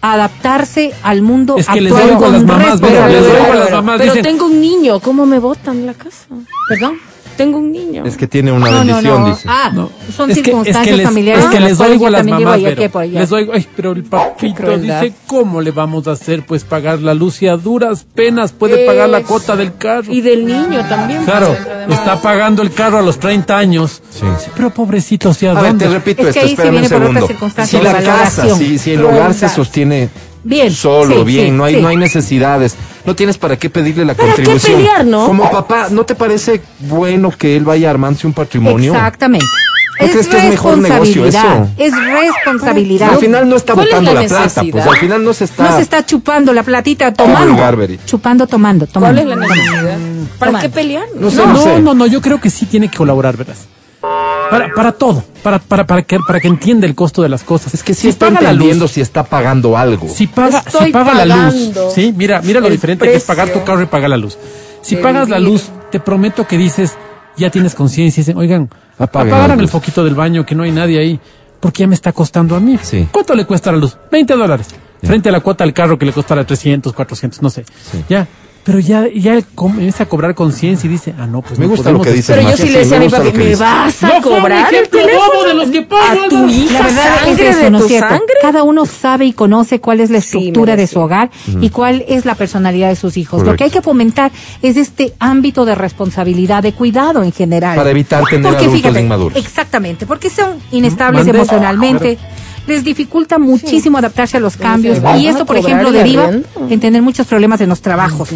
adaptarse 0.00 0.92
al 1.02 1.22
mundo 1.22 1.56
Es 1.56 1.66
que 1.66 1.80
les 1.80 1.92
actual 1.92 2.10
las 2.10 2.22
con 2.22 2.46
mamás, 2.46 2.80
les 2.80 2.90
a 2.92 3.08
las 3.08 3.24
Pero, 3.64 3.76
mamás, 3.76 3.98
pero 3.98 4.12
dicen- 4.12 4.22
tengo 4.22 4.46
un 4.46 4.60
niño, 4.60 5.00
¿cómo 5.00 5.24
me 5.24 5.38
botan 5.38 5.86
la 5.86 5.94
casa? 5.94 6.26
¿Perdón? 6.68 6.98
Tengo 7.36 7.58
un 7.58 7.72
niño. 7.72 8.04
Es 8.04 8.16
que 8.16 8.26
tiene 8.26 8.52
una 8.52 8.70
No, 8.70 8.84
no, 8.84 8.94
bendición, 8.94 9.20
no. 9.22 9.28
dice. 9.28 9.48
Ah, 9.48 9.70
No. 9.74 9.90
son 10.14 10.30
Es 10.30 10.38
que- 10.38 10.44
circunstancias 10.44 10.84
es 10.86 10.90
que 10.90 10.96
les, 10.96 11.06
familiares. 11.06 11.44
Es 11.44 11.50
que 11.50 11.60
les 11.60 11.76
cuales 11.76 11.92
oigo 11.94 12.06
a 12.06 12.10
las 12.10 12.26
mamás, 12.26 12.64
aquí 12.64 12.88
por 12.88 13.02
allá. 13.02 13.20
Les 13.20 13.32
oigo, 13.32 13.52
ay, 13.54 13.66
pero 13.74 13.92
el 13.92 14.04
papito 14.04 14.54
crueldad. 14.54 15.02
dice, 15.02 15.14
¿cómo 15.26 15.60
le 15.60 15.70
vamos 15.70 16.06
a 16.06 16.12
hacer? 16.12 16.44
Pues 16.46 16.64
pagar 16.64 17.00
la 17.00 17.14
luz 17.14 17.42
y 17.42 17.48
a 17.48 17.56
duras 17.56 18.04
penas 18.14 18.52
puede 18.52 18.86
pagar 18.86 19.08
la 19.08 19.22
cuota 19.22 19.56
del 19.56 19.76
carro. 19.76 20.12
Y 20.12 20.20
del 20.20 20.46
niño 20.46 20.84
también. 20.88 21.24
Claro, 21.24 21.48
pues, 21.48 21.60
además. 21.66 21.98
está 21.98 22.22
pagando 22.22 22.62
el 22.62 22.72
carro 22.72 22.98
a 22.98 23.02
los 23.02 23.18
30 23.18 23.56
años. 23.58 24.02
Sí. 24.10 24.24
Pero 24.54 24.70
pobrecito, 24.70 25.34
¿sí 25.34 25.46
a 25.46 25.52
A 25.52 25.62
ver, 25.62 25.76
te 25.78 25.88
repito 25.88 26.22
Es 26.22 26.34
que 26.34 26.40
esto, 26.40 26.40
ahí 26.40 26.46
sí 26.48 26.52
espérame 26.54 26.74
un 26.76 26.80
viene 27.14 27.34
por 27.34 27.66
Si 27.66 27.80
la 27.80 28.02
casa, 28.02 28.54
si, 28.56 28.78
si 28.78 28.92
el 28.92 29.04
hogar 29.04 29.34
se 29.34 29.48
sostiene 29.48 30.08
Bien, 30.44 30.70
solo, 30.72 31.18
sí, 31.20 31.24
bien, 31.24 31.46
sí, 31.46 31.50
no 31.52 31.64
hay 31.64 31.74
sí. 31.76 31.80
no 31.80 31.88
hay 31.88 31.96
necesidades, 31.96 32.76
no 33.06 33.16
tienes 33.16 33.38
para 33.38 33.56
qué 33.58 33.70
pedirle 33.70 34.04
la 34.04 34.14
¿Para 34.14 34.28
qué 34.34 34.42
contribución. 34.42 34.76
pelear, 34.76 35.04
no? 35.06 35.26
Como 35.26 35.50
papá, 35.50 35.88
¿no 35.90 36.04
te 36.04 36.14
parece 36.14 36.60
bueno 36.80 37.30
que 37.30 37.56
él 37.56 37.64
vaya 37.64 37.88
armándose 37.90 38.26
un 38.26 38.34
patrimonio? 38.34 38.92
Exactamente. 38.94 39.46
¿No 40.00 40.08
crees 40.08 40.26
que 40.26 40.36
es 40.36 40.44
mejor 40.50 40.78
negocio 40.78 41.24
responsabilidad, 41.24 41.68
eso? 41.78 41.96
Es 41.96 42.10
responsabilidad. 42.44 43.10
Al 43.10 43.18
final 43.18 43.48
no 43.48 43.56
está 43.56 43.74
¿Cuál 43.74 43.86
es 43.86 43.92
botando 43.92 44.12
la 44.14 44.22
la, 44.22 44.28
plata, 44.28 44.62
pues 44.70 44.86
al 44.86 44.96
final 44.96 45.24
no 45.24 45.32
se 45.32 45.44
está. 45.44 45.70
no 45.70 45.76
se 45.76 45.82
está 45.82 46.04
chupando 46.04 46.52
la 46.52 46.62
platita 46.64 47.14
tomando. 47.14 47.96
Chupando, 48.04 48.46
tomando, 48.46 48.86
tomando. 48.86 49.22
¿Cuál 49.22 49.32
es 49.32 49.38
la 49.38 49.46
necesidad? 49.46 49.98
¿Para 50.38 50.50
Toma. 50.50 50.60
qué 50.62 50.68
pelear? 50.68 51.04
No 51.18 51.30
sé, 51.30 51.36
No, 51.36 51.46
no, 51.46 51.52
no, 51.52 51.62
sé. 51.62 51.80
no, 51.80 51.94
no, 51.94 52.06
yo 52.06 52.20
creo 52.20 52.40
que 52.40 52.50
sí 52.50 52.66
tiene 52.66 52.90
que 52.90 52.96
colaborar, 52.96 53.36
verás. 53.36 53.66
Para, 54.50 54.72
para 54.74 54.92
todo, 54.92 55.24
para, 55.42 55.58
para, 55.58 55.86
para, 55.86 56.02
que, 56.02 56.18
para 56.26 56.38
que 56.38 56.48
entienda 56.48 56.86
el 56.86 56.94
costo 56.94 57.22
de 57.22 57.28
las 57.28 57.42
cosas. 57.42 57.74
Es 57.74 57.82
que 57.82 57.94
sí 57.94 58.02
si 58.02 58.08
está 58.08 58.26
paga 58.26 58.42
la 58.42 58.50
entendiendo 58.50 58.84
luz, 58.84 58.92
si 58.92 59.00
está 59.00 59.24
pagando 59.24 59.76
algo. 59.76 60.08
si 60.08 60.26
paga, 60.26 60.62
Estoy 60.64 60.86
si 60.86 60.92
paga 60.92 61.24
la 61.24 61.36
luz, 61.36 61.72
sí, 61.94 62.14
mira, 62.16 62.40
mira 62.42 62.60
lo 62.60 62.70
diferente 62.70 63.06
que 63.06 63.14
es 63.14 63.24
pagar 63.24 63.48
tu 63.48 63.64
carro 63.64 63.82
y 63.82 63.86
pagar 63.86 64.10
la 64.10 64.16
luz. 64.16 64.38
Si 64.82 64.96
pagas 64.96 65.28
la 65.28 65.38
luz, 65.38 65.70
te 65.90 65.98
prometo 65.98 66.46
que 66.46 66.58
dices, 66.58 66.96
ya 67.36 67.50
tienes 67.50 67.74
conciencia, 67.74 68.20
y 68.20 68.22
dicen, 68.22 68.36
oigan, 68.36 68.68
Apaguen 68.98 69.32
apagaran 69.32 69.56
la 69.56 69.62
el 69.62 69.68
foquito 69.68 70.04
del 70.04 70.14
baño, 70.14 70.44
que 70.44 70.54
no 70.54 70.62
hay 70.62 70.70
nadie 70.70 70.98
ahí, 70.98 71.18
porque 71.58 71.80
ya 71.80 71.86
me 71.86 71.94
está 71.94 72.12
costando 72.12 72.54
a 72.54 72.60
mí. 72.60 72.78
Sí. 72.82 73.08
¿Cuánto 73.10 73.34
le 73.34 73.46
cuesta 73.46 73.72
la 73.72 73.78
luz? 73.78 73.96
20 74.10 74.34
dólares. 74.34 74.68
Frente 75.02 75.28
a 75.28 75.32
la 75.32 75.40
cuota 75.40 75.64
del 75.64 75.74
carro 75.74 75.98
que 75.98 76.06
le 76.06 76.12
costará 76.12 76.46
300, 76.46 76.92
400, 76.92 77.42
no 77.42 77.50
sé. 77.50 77.64
Sí. 77.64 78.04
Ya. 78.08 78.26
Pero 78.64 78.78
ya, 78.78 79.06
ya 79.14 79.34
él 79.34 79.44
comienza 79.54 80.04
a 80.04 80.06
cobrar 80.08 80.34
conciencia 80.34 80.88
y 80.88 80.90
dice, 80.90 81.14
ah, 81.18 81.26
no, 81.26 81.42
pues 81.42 81.58
Me 81.58 81.66
no 81.66 81.72
gusta 81.72 81.92
lo 81.92 82.00
que 82.00 82.12
dice 82.12 82.32
Pero 82.34 82.48
yo 82.50 82.56
sí 82.56 82.62
le 82.64 82.68
sí, 82.68 82.74
decía 82.78 82.96
a 82.96 82.98
me 83.00 83.04
mi 83.06 83.10
papi, 83.12 83.30
lo 83.32 83.44
¿me 83.44 83.56
vas 83.56 84.02
a 84.04 84.20
cobrar 84.22 84.74
el 84.74 84.88
teléfono? 84.88 85.44
de 85.46 85.54
los 85.54 85.68
que 85.68 85.82
pagan. 85.82 86.18
A 86.24 86.28
tu 86.30 86.48
hija 86.48 86.72
La 86.78 86.82
verdad 86.86 87.18
sangre 87.24 87.32
es 87.50 87.56
eso, 87.56 87.64
de 87.64 87.70
¿no 87.70 87.76
es 87.78 87.82
tu 87.84 87.88
cierto? 87.88 88.08
sangre. 88.08 88.34
Cada 88.40 88.62
uno 88.62 88.86
sabe 88.86 89.26
y 89.26 89.32
conoce 89.34 89.80
cuál 89.80 90.00
es 90.00 90.08
la 90.10 90.20
Sí, 90.22 90.38
estructura 90.38 90.72
me 90.76 90.80
de 90.80 90.86
su 90.86 90.98
hogar 90.98 91.30
y 91.60 91.68
cuál 91.68 92.04
es 92.08 92.24
la 92.24 92.34
personalidad 92.36 92.88
de 92.88 92.96
sus 92.96 93.18
hijos. 93.18 93.40
Lo 93.40 93.44
Correcto. 93.44 93.58
que 93.58 93.64
hay 93.64 93.70
que 93.70 93.82
fomentar 93.82 94.32
es 94.62 94.78
este 94.78 95.12
ámbito 95.18 95.66
de 95.66 95.74
responsabilidad, 95.74 96.62
de 96.62 96.72
cuidado 96.72 97.22
en 97.22 97.32
general. 97.32 97.76
Para 97.76 97.90
evitar 97.90 98.24
tener 98.24 98.44
Porque 98.44 98.64
adultos 98.64 98.80
fíjate, 98.80 99.00
inmaduros. 99.02 99.36
Exactamente, 99.36 100.06
porque 100.06 100.30
son 100.30 100.54
inestables 100.72 101.26
Mande. 101.26 101.38
emocionalmente. 101.38 102.18
Les 102.66 102.82
dificulta 102.82 103.38
muchísimo 103.38 103.98
adaptarse 103.98 104.38
a 104.38 104.40
los 104.40 104.56
cambios. 104.56 105.02
¿Vas 105.02 105.20
y 105.20 105.26
esto, 105.26 105.44
por 105.44 105.56
ejemplo, 105.56 105.92
deriva 105.92 106.30
en 106.30 106.80
tener 106.80 107.02
muchos 107.02 107.26
problemas 107.26 107.60
en 107.60 107.68
los 107.68 107.80
trabajos. 107.80 108.30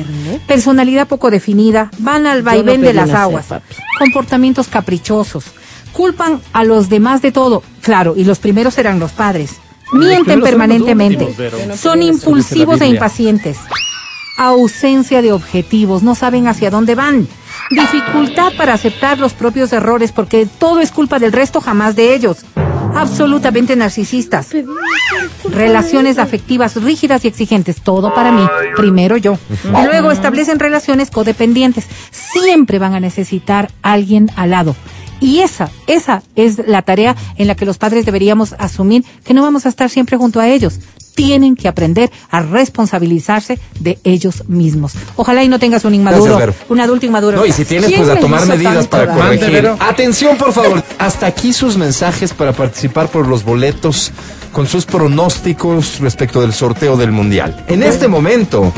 Personalidad 0.47 1.09
poco 1.09 1.31
definida, 1.31 1.91
van 1.99 2.27
al 2.27 2.43
vaivén 2.43 2.83
de 2.83 2.93
las 2.93 3.09
nacer, 3.09 3.23
aguas, 3.23 3.47
papi. 3.47 3.75
comportamientos 3.99 4.69
caprichosos, 4.69 5.45
culpan 5.93 6.41
a 6.53 6.65
los 6.65 6.89
demás 6.89 7.23
de 7.23 7.33
todo, 7.33 7.63
claro, 7.81 8.15
y 8.17 8.25
los 8.25 8.39
primeros 8.39 8.75
serán 8.75 8.99
los 8.99 9.13
padres. 9.13 9.57
Mienten 9.93 10.41
los 10.41 10.49
permanentemente, 10.49 11.25
últimos, 11.25 11.81
son 11.81 12.03
impulsivos 12.03 12.81
e 12.83 12.89
impacientes, 12.89 13.57
ausencia 14.37 15.23
de 15.23 15.33
objetivos, 15.33 16.03
no 16.03 16.15
saben 16.15 16.47
hacia 16.47 16.71
dónde 16.71 16.95
van, 16.95 17.27
dificultad 17.71 18.53
para 18.59 18.75
aceptar 18.75 19.19
los 19.19 19.33
propios 19.33 19.73
errores 19.73 20.13
porque 20.13 20.47
todo 20.47 20.81
es 20.81 20.91
culpa 20.91 21.19
del 21.19 21.33
resto, 21.33 21.63
jamás 21.63 21.97
de 21.97 22.15
ellos, 22.15 22.45
absolutamente 22.95 23.77
narcisistas, 23.77 24.49
relaciones 25.51 26.19
afectivas 26.19 26.77
rígidas 26.83 27.25
y 27.25 27.29
exigentes, 27.29 27.81
todo 27.83 28.15
para 28.15 28.33
mí, 28.33 28.47
primero 28.77 29.17
yo. 29.17 29.39
Y 29.65 29.85
luego 29.85 30.11
establecen 30.11 30.59
relaciones 30.59 31.11
codependientes, 31.11 31.87
siempre 32.11 32.79
van 32.79 32.95
a 32.95 33.01
necesitar 33.01 33.71
alguien 33.83 34.31
al 34.37 34.51
lado. 34.51 34.77
Y 35.21 35.41
esa, 35.41 35.71
esa 35.87 36.23
es 36.37 36.69
la 36.69 36.83
tarea 36.83 37.17
en 37.37 37.49
la 37.49 37.57
que 37.57 37.67
los 37.67 37.79
padres 37.79 38.07
deberíamos 38.07 38.55
asumir, 38.59 39.05
que 39.25 39.35
no 39.35 39.43
vamos 39.43 39.67
a 39.67 39.69
estar 39.69 39.91
siempre 39.91 40.17
junto 40.17 40.39
a 40.39 40.49
ellos. 40.49 40.79
Tienen 41.19 41.57
que 41.57 41.67
aprender 41.67 42.13
a 42.31 42.43
responsabilizarse 42.43 43.59
de 43.81 43.99
ellos 44.05 44.45
mismos. 44.49 44.93
Ojalá 45.17 45.43
y 45.43 45.49
no 45.49 45.59
tengas 45.59 45.85
un 45.85 45.95
inmaduro, 45.95 46.37
Gracias, 46.37 46.65
un 46.69 46.81
adulto 46.81 47.07
inmaduro. 47.07 47.39
No, 47.39 47.45
y 47.45 47.51
si 47.51 47.65
tienes, 47.65 47.89
¿Quién 47.89 48.05
pues 48.05 48.17
a 48.17 48.21
tomar 48.21 48.47
medidas 48.47 48.87
para 48.87 49.13
corregir. 49.13 49.69
Atención, 49.81 50.37
por 50.37 50.53
favor. 50.53 50.83
Hasta 50.99 51.27
aquí 51.27 51.53
sus 51.53 51.77
mensajes 51.77 52.33
para 52.33 52.53
participar 52.53 53.09
por 53.09 53.27
los 53.27 53.43
boletos 53.43 54.13
con 54.53 54.69
sus 54.69 54.87
pronósticos 54.87 55.99
respecto 55.99 56.41
del 56.41 56.53
sorteo 56.53 56.97
del 56.97 57.11
Mundial. 57.11 57.65
En 57.67 57.83
este 57.83 58.07
momento 58.07 58.73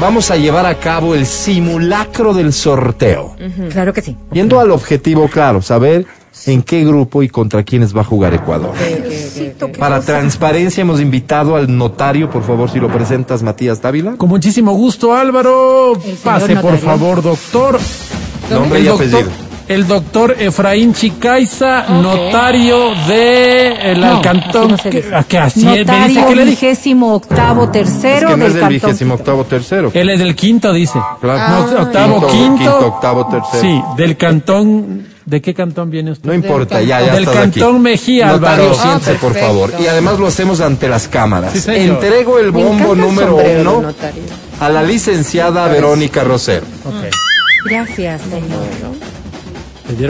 vamos 0.00 0.30
a 0.30 0.36
llevar 0.36 0.64
a 0.64 0.78
cabo 0.78 1.14
el 1.14 1.26
simulacro 1.26 2.32
del 2.32 2.54
sorteo. 2.54 3.36
Claro 3.70 3.92
que 3.92 4.00
sí. 4.00 4.16
Yendo 4.32 4.60
al 4.60 4.70
objetivo 4.70 5.28
claro, 5.28 5.60
saber 5.60 6.06
en 6.46 6.62
qué 6.62 6.84
grupo 6.84 7.22
y 7.22 7.28
contra 7.28 7.62
quiénes 7.62 7.96
va 7.96 8.02
a 8.02 8.04
jugar 8.04 8.34
Ecuador. 8.34 8.72
Para 9.78 10.00
transparencia 10.00 10.82
hemos 10.82 11.00
invitado 11.00 11.56
al 11.56 11.74
notario, 11.76 12.28
por 12.30 12.42
favor, 12.42 12.70
si 12.70 12.78
lo 12.80 12.88
presentas, 12.88 13.42
Matías 13.42 13.80
Dávila. 13.80 14.16
Con 14.16 14.28
muchísimo 14.28 14.72
gusto, 14.74 15.14
Álvaro. 15.14 15.92
Pase, 16.22 16.56
por 16.56 16.76
favor, 16.78 17.22
doctor. 17.22 17.78
Nombre 18.50 18.80
y 18.80 18.88
apellido. 18.88 19.22
el 19.68 19.86
doctor 19.86 20.36
Efraín 20.38 20.92
Chicaiza, 20.92 21.86
notario 22.02 22.90
de 23.08 23.92
el 23.92 24.00
No, 24.00 24.20
cantón. 24.20 24.64
así 24.64 24.70
no 24.72 24.76
se 24.78 24.90
que, 24.90 25.02
dice. 25.02 25.14
a 25.14 25.22
que 25.22 25.38
así 25.38 25.60
es, 25.60 25.64
me 25.66 25.72
dice 25.78 25.84
Notario 25.86 26.26
que 26.28 26.36
le 26.36 26.44
dije. 26.44 26.66
vigésimo 26.68 27.14
octavo 27.14 27.64
Es 27.64 27.72
tercero 27.72 28.28
que 28.28 28.36
no 28.36 28.44
es 28.46 28.52
del 28.52 28.52
del 28.52 28.60
cantón. 28.60 28.88
vigésimo 28.90 29.14
octavo 29.14 29.44
tercero. 29.44 29.90
Él 29.94 30.10
es 30.10 30.18
del 30.18 30.36
quinto, 30.36 30.72
dice. 30.74 30.98
Claro. 31.22 31.70
No, 31.72 31.82
octavo, 31.82 32.26
quinto. 32.26 32.56
quinto, 32.58 32.86
octavo, 32.88 33.26
tercero. 33.28 33.60
Sí, 33.62 33.82
del 33.96 34.16
cantón. 34.18 35.13
¿De 35.26 35.40
qué 35.40 35.54
cantón 35.54 35.90
viene 35.90 36.10
usted? 36.10 36.26
No 36.28 36.34
importa, 36.34 36.82
ya, 36.82 37.00
ya 37.00 37.14
Del 37.14 37.26
aquí. 37.28 37.36
Cantón 37.36 37.80
Mejía, 37.80 38.26
Notario, 38.26 38.64
Álvaro. 38.70 38.74
siéntese, 38.82 39.10
Ah, 39.12 39.18
por 39.20 39.32
perfecto. 39.32 39.46
favor. 39.46 39.72
Y 39.80 39.86
además 39.86 40.18
lo 40.18 40.26
hacemos 40.26 40.60
ante 40.60 40.88
las 40.88 41.08
cámaras. 41.08 41.52
Sí, 41.52 41.60
señor. 41.60 41.94
Entrego 42.04 42.38
el 42.38 42.50
bombo 42.50 42.94
número 42.94 43.28
sombrero 43.28 43.60
uno 43.78 43.82
notario. 43.82 44.22
a 44.60 44.68
la 44.68 44.82
licenciada 44.82 45.66
Verónica 45.68 46.24
Rosero. 46.24 46.66
Ok. 46.84 47.10
Gracias, 47.70 48.20
señor. 48.22 48.64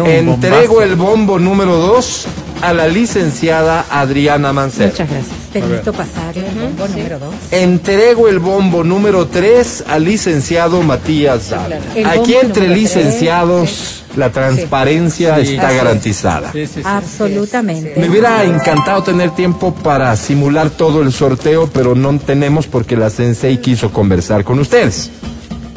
Entrego 0.08 0.74
bombazo. 0.74 0.82
el 0.82 0.96
bombo 0.96 1.38
número 1.38 1.76
dos 1.76 2.26
a 2.62 2.72
la 2.72 2.86
licenciada 2.88 3.84
Adriana 3.90 4.52
Mancero. 4.52 4.90
Muchas 4.90 5.10
gracias. 5.10 5.34
Permito 5.52 5.92
pasar 5.92 6.36
el 6.36 6.44
bombo 6.54 6.88
número 6.88 7.18
dos. 7.20 7.34
Entrego 7.52 8.28
el 8.28 8.38
bombo 8.40 8.82
número 8.82 9.26
3 9.28 9.84
al 9.86 10.04
licenciado 10.04 10.82
Matías 10.82 11.50
Dávila. 11.50 11.78
Aquí 12.10 12.34
entre 12.34 12.68
licenciados 12.68 14.02
la 14.16 14.30
transparencia 14.30 15.36
Sí. 15.44 15.54
está 15.54 15.72
garantizada. 15.72 16.50
Sí, 16.52 16.66
sí, 16.66 16.72
sí. 16.76 16.82
Absolutamente. 16.84 17.94
Me 17.96 18.08
hubiera 18.08 18.42
encantado 18.44 19.02
tener 19.02 19.30
tiempo 19.30 19.72
para 19.74 20.14
simular 20.16 20.70
todo 20.70 21.02
el 21.02 21.12
sorteo, 21.12 21.68
pero 21.72 21.94
no 21.94 22.18
tenemos 22.18 22.66
porque 22.66 22.96
la 22.96 23.10
Sensei 23.10 23.58
quiso 23.58 23.90
conversar 23.92 24.42
con 24.44 24.58
ustedes. 24.58 25.10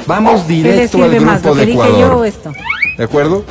Vamos 0.07 0.41
¿Qué 0.43 0.53
le 0.53 0.63
directo 0.71 1.03
al 1.03 1.11
grupo 1.19 1.55
de 1.55 1.63
Ecuador. 1.63 2.25
esto? 2.25 2.51
¿De 2.97 3.03
acuerdo? 3.03 3.43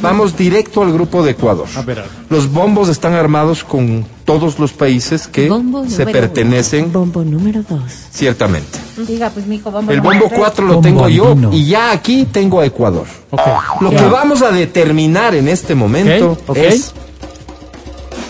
Vamos 0.00 0.34
directo 0.36 0.82
al 0.82 0.92
grupo 0.92 1.22
de 1.22 1.32
Ecuador. 1.32 1.66
A 1.76 1.82
ver, 1.82 1.98
a 1.98 2.02
ver. 2.02 2.10
Los 2.30 2.50
bombos 2.50 2.88
están 2.88 3.12
armados 3.12 3.62
con 3.64 4.04
todos 4.24 4.58
los 4.58 4.72
países 4.72 5.26
que 5.28 5.48
Bombo 5.48 5.86
se 5.86 6.06
pertenecen 6.06 6.90
Bombo 6.90 7.22
número 7.22 7.62
dos. 7.68 7.82
ciertamente. 8.10 8.78
Diga, 8.96 9.28
pues, 9.30 9.46
mijo, 9.46 9.70
bombo 9.70 9.92
El 9.92 10.00
bombo 10.00 10.26
tres. 10.28 10.38
4 10.38 10.64
lo 10.64 10.74
Bombo 10.74 10.88
tengo 10.88 11.08
yo 11.10 11.36
y 11.52 11.66
ya 11.66 11.90
aquí 11.90 12.26
tengo 12.32 12.60
a 12.60 12.64
Ecuador. 12.66 13.06
Lo 13.80 13.90
Ya. 13.90 13.98
que 13.98 14.06
vamos 14.06 14.40
a 14.40 14.50
determinar 14.50 15.34
en 15.34 15.48
este 15.48 15.74
momento 15.74 16.38
es 16.54 16.94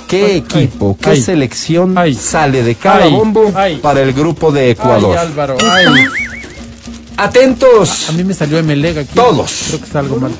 qué 0.08 0.24
Ay, 0.26 0.36
equipo, 0.38 0.96
qué 1.00 1.10
ay, 1.10 1.22
selección 1.22 1.96
ay, 1.96 2.14
sale 2.14 2.62
de 2.64 2.74
cada 2.74 3.04
ay, 3.04 3.12
bombo 3.12 3.52
ay. 3.54 3.76
para 3.76 4.00
el 4.02 4.12
grupo 4.12 4.50
de 4.50 4.62
Ay, 4.62 4.70
Ecuador. 4.70 5.16
Álvaro, 5.18 5.56
ay. 5.70 5.84
Atentos. 7.16 8.08
A 8.08 8.12
mí 8.12 8.24
me 8.24 8.34
salió 8.34 8.58
Emelega 8.58 9.02
aquí. 9.02 9.14
Todos. 9.14 9.64
Creo 9.68 9.78
que 9.80 9.86
está 9.86 9.98
algo 10.00 10.16
mal. 10.16 10.32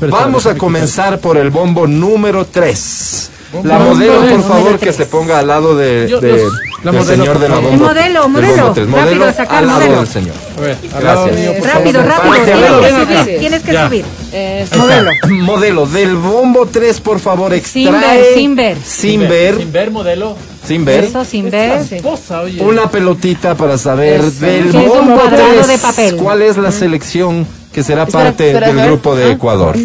Pero 0.00 0.12
Vamos 0.12 0.46
a 0.46 0.56
comenzar 0.56 1.18
por 1.20 1.36
el 1.36 1.50
bombo 1.50 1.86
número 1.86 2.44
3. 2.46 3.30
Bombo 3.52 3.66
La 3.68 3.78
modelo, 3.78 4.20
por 4.28 4.42
favor, 4.42 4.78
que 4.78 4.92
se 4.92 5.06
ponga 5.06 5.38
al 5.38 5.46
lado 5.46 5.74
de, 5.74 6.06
Yo- 6.10 6.20
de- 6.20 6.28
yo- 6.36 6.50
la 6.84 6.92
del 6.92 7.00
modelo, 7.00 7.04
señor 7.24 7.38
de 7.38 7.48
la 7.48 7.54
bomba. 7.56 7.86
Modelo, 7.88 8.22
del 8.22 8.28
modelo. 8.30 8.56
bombo 8.62 8.72
tres. 8.74 8.86
Rápido, 8.90 9.04
Modelo 9.16 9.32
sacar 9.32 9.56
al 9.58 9.66
lado 9.66 9.78
modelo. 9.80 9.96
del 10.00 10.06
señor. 10.08 10.34
A 10.56 10.60
ver, 10.60 10.76
Gracias. 11.00 11.34
mío, 11.38 11.52
Rápido, 11.64 12.00
favor. 12.04 12.36
rápido. 12.36 12.44
Tienes 12.44 13.06
que 13.08 13.16
subir. 13.24 13.38
Tienes 13.38 13.62
que 13.62 13.72
Ya. 13.72 13.86
subir. 13.88 14.04
Eso. 14.32 14.76
Modelo. 14.76 15.10
Modelo 15.30 15.86
del 15.86 16.16
bombo 16.16 16.66
3, 16.66 17.00
por 17.00 17.20
favor, 17.20 17.54
extrae. 17.54 18.34
Sin 18.34 18.54
ver. 18.54 18.76
Sin 18.84 19.20
ver. 19.20 19.56
Sin 19.56 19.72
ver 19.72 19.90
modelo. 19.92 20.36
Sin 20.68 20.84
ver. 20.84 21.04
Eso 21.04 21.24
sin 21.24 21.50
ver. 21.50 21.80
Esposa, 21.90 22.42
oye. 22.42 22.62
Una 22.62 22.90
pelotita 22.90 23.54
para 23.56 23.76
saber 23.78 24.20
Eso. 24.20 24.44
del 24.44 24.70
Que 24.70 24.84
es 24.86 24.90
un 24.92 25.06
cuadrado 25.10 25.52
3, 25.54 25.66
de 25.66 25.78
papel. 25.78 26.16
¿Cuál 26.16 26.42
es 26.42 26.56
la 26.58 26.70
selección 26.70 27.46
que 27.72 27.82
será 27.82 28.02
Espera, 28.04 28.24
parte 28.24 28.48
espera, 28.50 28.66
del 28.72 28.86
grupo 28.86 29.16
de 29.16 29.24
Ah. 29.24 29.30
Ecuador? 29.32 29.76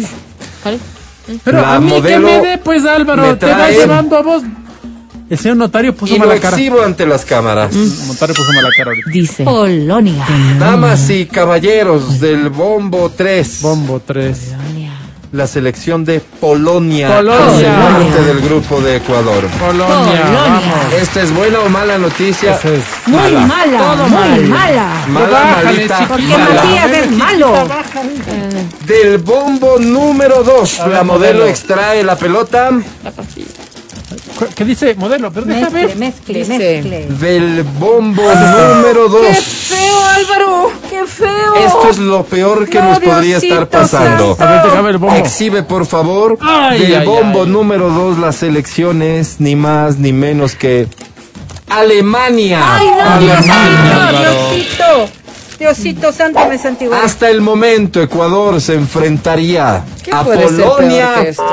¿Cuál? 0.62 0.78
Pero 1.42 1.60
La 1.62 1.76
a 1.76 1.80
mí 1.80 1.90
que 2.02 2.18
me 2.18 2.40
dé, 2.40 2.58
pues 2.58 2.84
Álvaro, 2.84 3.36
te 3.38 3.46
va 3.46 3.70
llevando 3.70 4.16
a 4.18 4.22
vos. 4.22 4.42
El 5.30 5.38
señor 5.38 5.56
notario 5.56 5.94
puso 5.94 6.14
Y 6.14 6.18
lo 6.18 6.26
mala 6.26 6.38
cara. 6.38 6.54
exhibo 6.54 6.82
ante 6.82 7.06
las 7.06 7.24
cámaras. 7.24 7.74
El 7.74 8.06
notario 8.08 8.34
puso 8.34 8.52
mala 8.52 8.68
cara 8.76 8.90
ahorita. 8.90 9.10
Dice. 9.10 9.42
Polonia. 9.44 10.22
Damas 10.60 11.08
y 11.08 11.24
caballeros 11.24 12.20
del 12.20 12.50
bombo 12.50 13.10
3, 13.16 13.58
Bombo 13.62 14.02
3. 14.04 14.38
La 15.34 15.48
selección 15.48 16.04
de 16.04 16.20
Polonia, 16.20 17.16
Polonia. 17.16 17.76
parte 17.80 18.22
del 18.22 18.40
grupo 18.40 18.80
de 18.80 18.96
Ecuador. 18.96 19.42
Polonia, 19.58 20.22
vamos. 20.32 20.62
¿Esta 20.94 21.22
es 21.22 21.34
buena 21.34 21.58
o 21.58 21.68
mala 21.68 21.98
noticia? 21.98 22.54
Esa 22.54 22.68
es 22.68 22.84
Muy 23.06 23.18
Mala. 23.18 23.40
mala. 23.40 23.78
Todo 23.78 24.08
muy 24.08 24.18
mal. 24.18 24.42
mala. 24.44 24.88
Mala, 25.08 25.26
Bájale, 25.28 25.64
malita. 25.64 26.06
Porque 26.08 26.22
mala. 26.38 26.54
Matías 26.62 26.90
es 26.92 27.10
malo. 27.10 27.68
Del 28.86 29.18
bombo 29.18 29.76
número 29.80 30.44
2, 30.44 30.80
A 30.80 30.84
ver, 30.86 30.94
la 30.98 31.02
modelo 31.04 31.46
extrae 31.46 32.04
la 32.04 32.16
pelota. 32.16 32.70
¿Qué- 33.34 33.44
¿Qué 34.54 34.64
dice 34.64 34.94
modelo? 34.96 35.30
Pero 35.32 35.46
Mezcle, 35.46 35.86
ver. 35.86 35.96
mezcle, 35.96 36.38
Dice- 36.40 36.58
mezcle. 36.58 37.06
Del 37.06 37.62
bombo 37.62 38.22
número 38.22 39.08
2. 39.08 39.20
¡Qué 39.26 39.34
feo, 39.34 40.04
Álvaro! 40.16 40.70
¡Qué 40.90 41.06
feo! 41.06 41.54
Esto 41.66 41.88
es 41.90 41.98
lo 41.98 42.24
peor 42.24 42.68
que 42.68 42.80
nos 42.80 42.98
podría 43.00 43.36
estar 43.36 43.68
pasando. 43.68 44.34
santo. 44.36 44.44
A 44.44 44.50
ver, 44.50 44.62
déjame 44.64 44.90
el 44.90 44.98
bombo. 44.98 45.16
Exhibe, 45.16 45.62
por 45.62 45.86
favor, 45.86 46.36
Ay, 46.40 46.80
del 46.80 47.00
ay, 47.00 47.06
bombo 47.06 47.42
ay. 47.44 47.48
número 47.48 47.90
2 47.90 48.18
las 48.18 48.36
selecciones, 48.36 49.36
ni 49.38 49.54
más 49.56 49.98
ni 49.98 50.12
menos 50.12 50.54
que 50.56 50.88
Alemania. 51.68 52.60
¡Ay, 52.62 52.86
no, 52.88 53.02
Alemania, 53.02 54.08
Diosito! 54.10 54.84
¡Diosito! 54.84 55.12
Diosito 55.58 56.12
santo 56.12 56.40
me 56.48 56.58
santiguó. 56.58 56.94
Hasta 56.96 57.30
el 57.30 57.40
momento 57.40 58.02
Ecuador 58.02 58.60
se 58.60 58.74
enfrentaría 58.74 59.84
¿Qué 60.02 60.10
a 60.12 60.22
puede 60.24 60.48
ser 60.48 60.56
peor 60.56 60.76
Polonia 60.76 61.14
que 61.22 61.28
esto? 61.28 61.44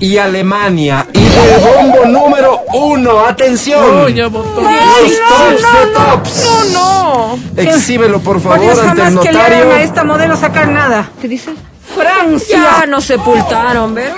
Y 0.00 0.16
Alemania. 0.18 1.06
Y 1.12 1.20
del 1.20 1.60
bombo 1.60 2.04
número 2.06 2.60
1, 2.74 3.20
atención. 3.26 3.82
Oh, 3.84 4.08
ya 4.08 4.28
votó. 4.28 4.60
Los 4.60 4.70
tops 5.28 5.62
de 5.72 5.92
tops. 5.94 6.44
¡No, 6.72 7.36
no! 7.36 7.38
Exhíbelo, 7.56 8.20
por 8.20 8.40
favor, 8.40 8.60
Dios, 8.60 8.78
ante 8.78 9.00
el 9.02 9.08
jamás 9.08 9.24
que 9.26 9.32
le 9.32 9.38
a 9.38 9.48
notario. 9.48 9.76
esta 9.76 10.04
modelo 10.04 10.36
sacar 10.36 10.68
nada. 10.68 11.08
¿Qué 11.20 11.28
dice? 11.28 11.50
¡Francia! 11.94 12.78
Ya 12.80 12.86
nos 12.86 13.04
sepultaron, 13.04 13.94
¿ver? 13.94 14.12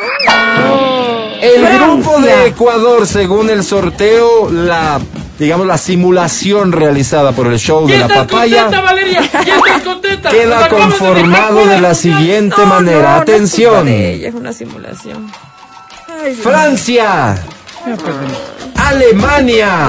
El 1.41 1.61
Francia. 1.67 1.87
grupo 1.87 2.21
de 2.21 2.47
Ecuador, 2.49 3.07
según 3.07 3.49
el 3.49 3.65
sorteo, 3.65 4.51
la 4.51 5.01
digamos 5.39 5.67
la 5.67 5.79
simulación 5.79 6.71
realizada 6.73 7.33
por 7.33 7.47
el 7.47 7.59
show 7.59 7.87
de 7.87 7.97
la 7.99 8.09
papaya, 8.09 8.69
Valeria? 8.69 9.23
¿Ya 9.33 9.57
estás 9.57 9.81
contenta? 9.85 10.29
queda 10.29 10.69
conformado 10.69 11.65
de 11.67 11.81
la 11.81 11.95
siguiente 11.95 12.67
manera. 12.67 13.17
Atención, 13.17 13.89
Ella 13.89 14.29
es 14.29 14.35
una 14.35 14.53
simulación. 14.53 15.31
Francia, 16.43 17.35
Alemania, 18.77 19.89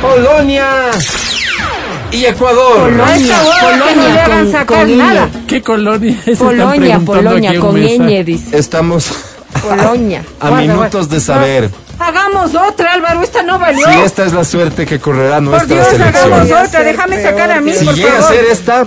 Polonia 0.00 0.66
y 2.10 2.24
Ecuador. 2.24 3.00
A 3.00 3.16
esta 3.16 3.42
hueva 3.44 3.88
que 3.88 3.96
no 3.96 4.64
con- 4.64 4.66
con 4.66 4.98
nada. 4.98 5.28
¿Qué 5.46 5.62
colonia 5.62 6.16
es? 6.26 6.38
Polonia, 6.38 7.00
Polonia, 7.00 7.50
aquí 7.50 7.58
con 7.58 7.74
ñ, 7.76 8.24
dice. 8.24 8.56
Estamos 8.58 9.10
Polonia. 9.62 10.24
a 10.40 10.48
Guarda, 10.48 10.66
minutos 10.66 11.08
de 11.08 11.20
saber 11.20 11.70
Hagamos 11.98 12.54
otra, 12.54 12.92
Álvaro. 12.92 13.22
Esta 13.22 13.42
no 13.42 13.58
valió. 13.58 13.86
si 13.86 13.98
esta 14.00 14.26
es 14.26 14.32
la 14.34 14.44
suerte 14.44 14.84
que 14.84 14.98
correrá 15.00 15.36
Por 15.36 15.44
nuestra 15.44 15.76
Dios, 15.76 15.86
hagamos 15.86 15.98
selección. 16.12 16.30
Podría 16.40 16.62
otra. 16.64 16.82
Déjame 16.82 17.22
sacar 17.22 17.50
a 17.52 17.60
mí, 17.60 17.70
Dios. 17.70 17.78
Si 17.80 17.84
por 17.86 17.94
llega 17.94 18.18
a 18.18 18.22
ser 18.28 18.44
esta, 18.44 18.86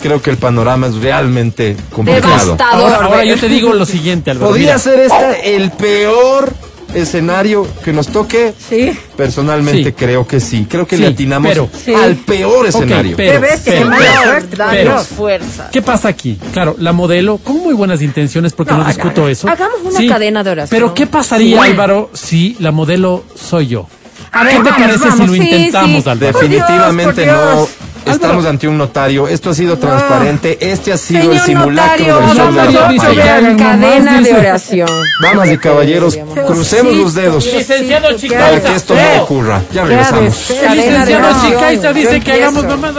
creo 0.00 0.20
que 0.22 0.30
el 0.30 0.36
panorama 0.36 0.86
es 0.88 0.94
realmente 0.96 1.76
complicado. 1.92 2.32
Devastador. 2.56 2.92
Ahora, 2.92 3.06
ahora 3.06 3.24
yo 3.24 3.36
te 3.36 3.48
digo 3.48 3.72
lo 3.72 3.84
siguiente, 3.86 4.30
Álvaro. 4.30 4.48
¿Podría 4.50 4.66
mira. 4.74 4.78
ser 4.78 5.00
esta 5.00 5.32
el 5.34 5.70
peor 5.72 6.52
escenario 6.94 7.66
que 7.84 7.92
nos 7.92 8.08
toque? 8.08 8.54
Sí. 8.68 8.92
Personalmente 9.16 9.90
Sí. 9.90 9.92
creo 9.92 10.26
que 10.26 10.40
sí. 10.40 10.66
Creo 10.68 10.86
que 10.86 10.96
Sí, 10.96 11.02
le 11.02 11.08
atinamos 11.08 11.48
pero- 11.50 11.68
Sí. 11.84 11.92
al 11.94 12.16
peor 12.16 12.66
escenario. 12.66 13.16
pero- 13.16 13.32
Qué 13.32 13.38
bestia, 13.38 13.72
qué 13.72 13.78
pero- 13.78 13.90
mala 13.90 14.06
pero- 14.06 14.22
suerte. 14.30 14.56
Danos 14.56 14.72
pero- 14.74 15.00
fuerza. 15.04 15.68
¿Qué 15.72 15.82
pasa 15.82 16.08
aquí? 16.08 16.38
Claro, 16.52 16.76
la 16.78 16.92
modelo, 16.92 17.38
con 17.38 17.58
muy 17.58 17.74
buenas 17.74 18.02
intenciones, 18.02 18.52
porque 18.52 18.72
no, 18.72 18.78
No, 18.78 18.84
discuto 18.86 19.22
haga- 19.22 19.30
eso. 19.32 19.48
hagamos 19.48 19.78
una 19.84 20.08
cadena 20.08 20.44
de 20.44 20.50
oración. 20.50 20.70
Pero 20.80 20.94
¿qué 20.94 21.06
pasaría, 21.06 21.62
Sí. 21.62 21.70
Álvaro, 21.70 22.10
si 22.14 22.56
la 22.60 22.70
modelo 22.72 23.24
soy 23.34 23.66
yo? 23.68 23.88
A 24.32 24.44
ver, 24.44 24.52
¿Qué 24.52 24.58
te 24.58 24.70
vamos, 24.70 24.80
parece 24.86 24.98
vamos. 25.08 25.16
si 25.18 25.26
lo 25.26 25.32
Sí, 25.32 25.38
intentamos? 25.50 26.02
Por 26.04 26.18
Dios, 26.18 26.32
Definitivamente 26.34 27.26
no. 27.26 27.68
Estamos 28.06 28.46
ante 28.46 28.68
un 28.68 28.78
notario. 28.78 29.28
Esto 29.28 29.50
ha 29.50 29.54
sido 29.54 29.76
transparente. 29.78 30.58
Este 30.60 30.92
ha 30.92 30.96
sido 30.96 31.32
el 31.32 31.40
simulacro 31.40 32.20
notario, 32.20 32.20
del 32.20 32.36
show 32.36 32.52
de 32.52 32.72
la 32.72 32.88
dice 32.88 33.06
Cadena 33.16 34.12
nomás, 34.12 34.24
de 34.24 34.34
oración. 34.34 34.88
Damas 35.22 35.50
y 35.50 35.58
caballeros, 35.58 36.18
crucemos 36.46 36.94
los 36.94 37.14
dedos 37.14 37.44
Licenciado 37.44 38.16
Chicaiza. 38.16 38.44
para 38.46 38.62
que 38.62 38.74
esto 38.76 38.94
no 38.94 39.22
ocurra. 39.22 39.62
Ya 39.72 39.84
regresamos. 39.84 40.50
Licenciado. 40.50 41.48
Chicaiza 41.48 41.92
dice 41.92 42.20
que 42.20 42.32
hagamos 42.32 42.64
nomás. 42.64 42.94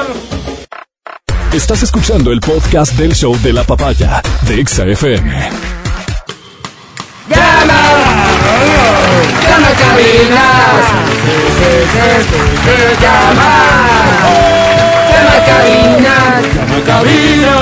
Estás 1.53 1.81
escuchando 1.83 2.31
el 2.31 2.41
podcast 2.41 2.93
del 2.93 3.15
show 3.15 3.35
de 3.41 3.53
la 3.53 3.63
papaya 3.63 4.21
de 4.41 4.59
Exa 4.59 4.85
FM. 4.85 5.49
Llama, 7.29 7.96
llama 9.57 9.67
a 9.69 9.75
cabina. 9.75 10.43
Llama, 13.01 13.49
llama 15.11 15.33
a 15.33 15.45
cabina. 15.45 16.15
Llama 16.53 16.77
a 16.77 16.81
cabina. 16.85 17.55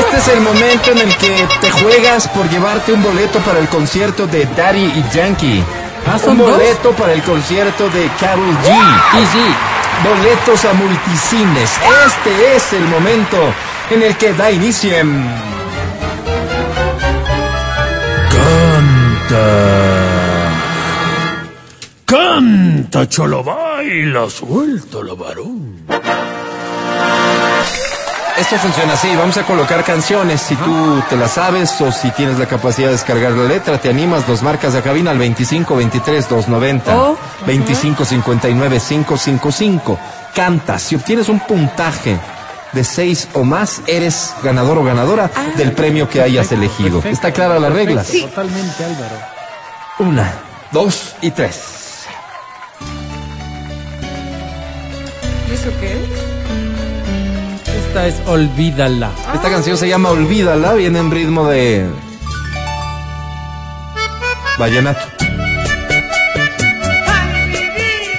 Este 0.00 0.16
es 0.16 0.28
el 0.28 0.40
momento 0.40 0.90
en 0.92 0.98
el 0.98 1.16
que 1.16 1.46
te 1.60 1.70
juegas 1.70 2.28
por 2.28 2.48
llevarte 2.48 2.92
un 2.92 3.02
boleto 3.02 3.38
para 3.40 3.58
el 3.58 3.68
concierto 3.68 4.26
de 4.26 4.46
Daddy 4.56 4.84
y 4.84 5.04
Yankee. 5.14 5.62
Ah, 6.06 6.18
¿son 6.18 6.30
un 6.32 6.38
dos? 6.38 6.50
boleto 6.52 6.92
para 6.92 7.12
el 7.12 7.22
concierto 7.22 7.88
de 7.90 8.08
Carol 8.20 8.56
G. 8.64 8.68
Easy. 9.18 9.54
Boletos 10.04 10.64
a 10.64 10.72
multicines. 10.74 11.70
Este 12.06 12.56
es 12.56 12.72
el 12.72 12.84
momento 12.88 13.36
en 13.90 14.02
el 14.02 14.16
que 14.16 14.32
da 14.32 14.50
inicio. 14.50 14.92
en- 14.96 15.48
Canta, 22.04 23.08
cholo, 23.08 23.44
baila, 23.44 24.28
suelto 24.30 25.02
la 25.02 25.14
varón. 25.14 25.84
Esto 28.38 28.56
funciona 28.56 28.92
así, 28.92 29.08
vamos 29.16 29.36
a 29.36 29.42
colocar 29.42 29.82
canciones, 29.84 30.40
si 30.40 30.54
tú 30.54 31.02
te 31.10 31.16
las 31.16 31.32
sabes 31.32 31.80
o 31.80 31.90
si 31.90 32.08
tienes 32.12 32.38
la 32.38 32.46
capacidad 32.46 32.86
de 32.86 32.92
descargar 32.92 33.32
la 33.32 33.48
letra, 33.48 33.78
te 33.78 33.90
animas, 33.90 34.28
nos 34.28 34.42
marcas 34.44 34.76
a 34.76 34.82
cabina 34.82 35.10
al 35.10 35.18
25 35.18 35.74
23 35.74 36.28
290 36.28 36.96
Oh, 36.96 37.16
25 37.46 38.04
59 38.04 38.78
555. 38.78 39.98
Cantas, 40.34 40.82
si 40.82 40.94
obtienes 40.94 41.28
un 41.28 41.40
puntaje 41.40 42.16
de 42.78 42.84
6 42.84 43.30
o 43.34 43.42
más, 43.42 43.82
eres 43.88 44.32
ganador 44.40 44.78
o 44.78 44.84
ganadora 44.84 45.28
del 45.56 45.72
premio 45.72 46.08
que 46.08 46.22
hayas 46.22 46.52
elegido. 46.52 47.00
Perfecto, 47.00 47.08
¿Está 47.26 47.32
clara 47.32 47.58
la 47.58 47.70
regla? 47.70 48.02
perfecto, 48.02 48.28
Totalmente, 48.28 48.84
Álvaro. 48.84 49.16
Una, 49.98 50.32
dos 50.70 51.16
y 51.20 51.32
tres. 51.32 51.60
¿Y 55.50 55.54
eso 55.54 55.70
qué? 55.80 55.96
Esta 57.88 58.06
es 58.06 58.14
Olvídala. 58.28 59.10
Esta 59.34 59.50
canción 59.50 59.76
se 59.76 59.88
llama 59.88 60.10
Olvídala, 60.10 60.74
viene 60.74 61.00
en 61.00 61.10
ritmo 61.10 61.48
de 61.48 61.84
vallenato. 64.56 65.04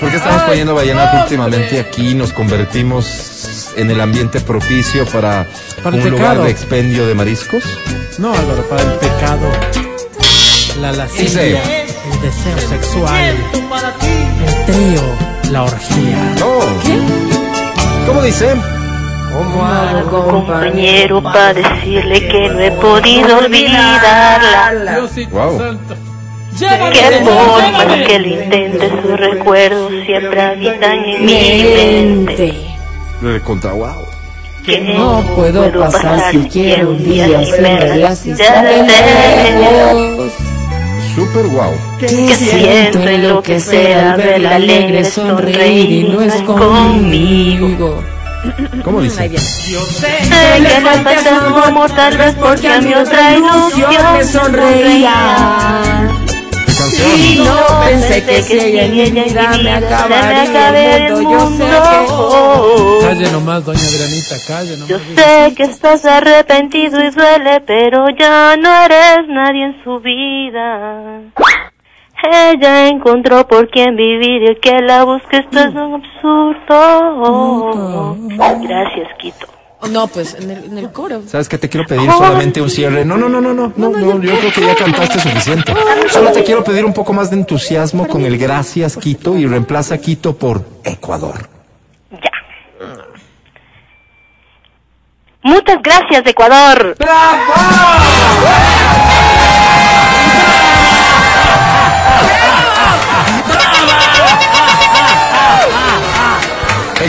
¿Por 0.01 0.09
qué 0.11 0.17
estamos 0.17 0.41
poniendo 0.43 0.75
vallenato 0.75 1.23
últimamente 1.23 1.79
aquí? 1.79 2.13
Nos 2.13 2.33
convertimos 2.33 3.28
en 3.75 3.91
el 3.91 4.01
ambiente 4.01 4.39
propicio 4.41 5.05
para, 5.05 5.47
un 5.85 6.09
lugar 6.09 6.41
de 6.41 6.51
expendio 6.51 7.07
de 7.07 7.13
mariscos. 7.13 7.63
No, 8.17 8.33
Álvaro, 8.33 8.63
para 8.69 8.81
el 8.81 8.99
pecado, 8.99 9.47
la 10.81 10.91
lascivia, 10.91 11.61
el 11.83 12.21
deseo 12.21 12.69
sexual, 12.69 13.35
el 14.45 14.65
trío, 14.65 15.01
la 15.51 15.63
orgía. 15.63 16.35
No. 16.39 16.59
¿Cómo 18.05 18.21
dice? 18.21 18.55
compañero 20.09 21.21
para 21.21 21.53
decirle 21.53 22.27
que 22.27 22.49
no 22.49 22.59
he 22.59 22.71
podido 22.71 23.37
olvidarla. 23.37 24.95
Diosito 24.95 25.35
Wow. 25.35 25.59
santo. 25.59 25.95
Que 26.59 27.21
por 27.23 27.71
más 27.71 28.07
que 28.07 28.19
lo 28.19 28.27
intente, 28.27 28.89
sus 28.89 29.17
recuerdos 29.17 29.91
siempre 30.05 30.41
habitan 30.41 31.05
en 31.05 31.25
mi 31.25 31.63
mente. 31.63 32.68
Le 33.21 33.41
contra 33.41 33.73
wow. 33.73 34.05
Que 34.65 34.79
No 34.81 35.21
puedo 35.35 35.71
pasar 35.79 36.31
siquiera 36.31 36.87
un 36.87 37.03
día 37.03 37.25
sin 37.45 37.63
lejos. 37.63 38.19
Super 41.15 41.45
wow. 41.47 41.73
Que 41.99 42.07
siento 42.07 42.99
enloquecer 42.99 43.97
al 43.97 44.17
verla 44.17 44.55
alegre 44.55 45.03
sonreír 45.03 45.91
y 45.91 46.03
no 46.03 46.21
es 46.21 46.33
conmigo. 46.43 48.01
¿Cómo 48.83 49.01
dice? 49.01 49.29
Sé 49.37 50.07
que 50.29 50.79
me 50.81 51.03
falta 51.03 51.65
amor 51.67 51.91
tal 51.91 52.17
vez 52.17 52.35
porque 52.35 52.69
a 52.69 52.79
mi 52.79 52.93
otra 52.93 53.35
ilusión 53.35 54.13
me 54.13 54.23
sonreía. 54.23 56.09
Canción. 56.89 57.19
Y 57.19 57.35
no 57.39 57.55
pensé 57.85 58.23
que 58.25 58.41
si 58.41 58.57
ella 58.57 59.51
me 59.63 59.71
acabaría 59.71 61.07
el 61.07 61.13
mundo. 61.13 61.31
Yo 61.31 61.39
sé 61.49 61.65
que 61.65 61.71
Calle 63.05 63.31
nomás, 63.31 63.63
doña 63.65 63.79
Adrianita, 63.79 64.35
calle 64.47 64.73
nomás. 64.77 64.89
Yo 64.89 64.99
sé 65.15 65.53
que 65.55 65.63
estás 65.63 66.05
arrepentido 66.05 67.03
y 67.03 67.09
duele, 67.09 67.61
pero 67.65 68.05
ya 68.17 68.55
no 68.57 68.69
eres 68.85 69.27
nadie 69.27 69.65
en 69.65 69.83
su 69.83 69.99
vida. 69.99 71.21
Ella 72.21 72.87
encontró 72.87 73.47
por 73.47 73.69
quien 73.69 73.95
vivir 73.95 74.43
y 74.43 74.47
el 74.47 74.59
que 74.59 74.81
la 74.81 75.05
busque 75.05 75.37
esto 75.37 75.57
es 75.59 75.73
un 75.73 76.03
absurdo. 76.03 78.17
Gracias, 78.61 79.07
Quito. 79.17 79.47
No, 79.87 80.07
pues 80.07 80.35
en 80.35 80.51
el, 80.51 80.63
en 80.65 80.77
el 80.77 80.91
coro. 80.91 81.21
¿Sabes 81.25 81.47
qué? 81.47 81.57
Te 81.57 81.69
quiero 81.69 81.87
pedir 81.87 82.11
solamente 82.11 82.61
un 82.61 82.69
cierre. 82.69 83.05
No, 83.05 83.15
no, 83.17 83.29
no, 83.29 83.39
no, 83.39 83.53
no, 83.53 83.73
no, 83.75 83.89
no, 83.89 84.21
yo 84.21 84.37
creo 84.37 84.51
que 84.51 84.61
ya 84.61 84.75
cantaste 84.75 85.19
suficiente. 85.21 85.73
Solo 86.09 86.31
te 86.31 86.43
quiero 86.43 86.63
pedir 86.63 86.83
un 86.83 86.93
poco 86.93 87.13
más 87.13 87.29
de 87.29 87.37
entusiasmo 87.37 88.07
con 88.07 88.25
el 88.25 88.37
gracias 88.37 88.97
Quito 88.97 89.37
y 89.37 89.47
reemplaza 89.47 89.97
Quito 89.97 90.35
por 90.35 90.65
Ecuador. 90.83 91.49
Ya. 92.11 92.31
Muchas 95.43 95.81
gracias, 95.81 96.25
Ecuador. 96.25 96.95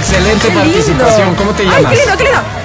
Excelente 0.00 0.48
participación. 0.48 1.34
¿Cómo 1.34 1.52
te 1.52 1.62
llamas? 1.62 1.92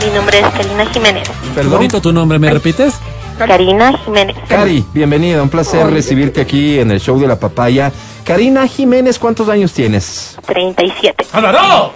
Mi 0.01 0.09
nombre 0.11 0.39
es 0.39 0.47
Karina 0.51 0.86
Jiménez. 0.86 1.29
Perdón. 1.53 1.73
Bonito 1.73 2.01
tu 2.01 2.13
nombre, 2.13 2.39
¿me 2.39 2.49
repites? 2.49 2.93
Karina 3.38 3.97
Jiménez. 3.97 4.38
Cari, 4.47 4.86
bienvenida. 4.93 5.43
Un 5.43 5.49
placer 5.49 5.86
recibirte 5.88 6.39
aquí 6.39 6.79
en 6.79 6.91
el 6.91 7.01
show 7.01 7.19
de 7.19 7.27
la 7.27 7.38
papaya. 7.38 7.91
Karina 8.23 8.65
Jiménez, 8.67 9.19
¿cuántos 9.19 9.49
años 9.49 9.73
tienes? 9.73 10.38
37. 10.45 11.25
¡Álvaro! 11.33 11.91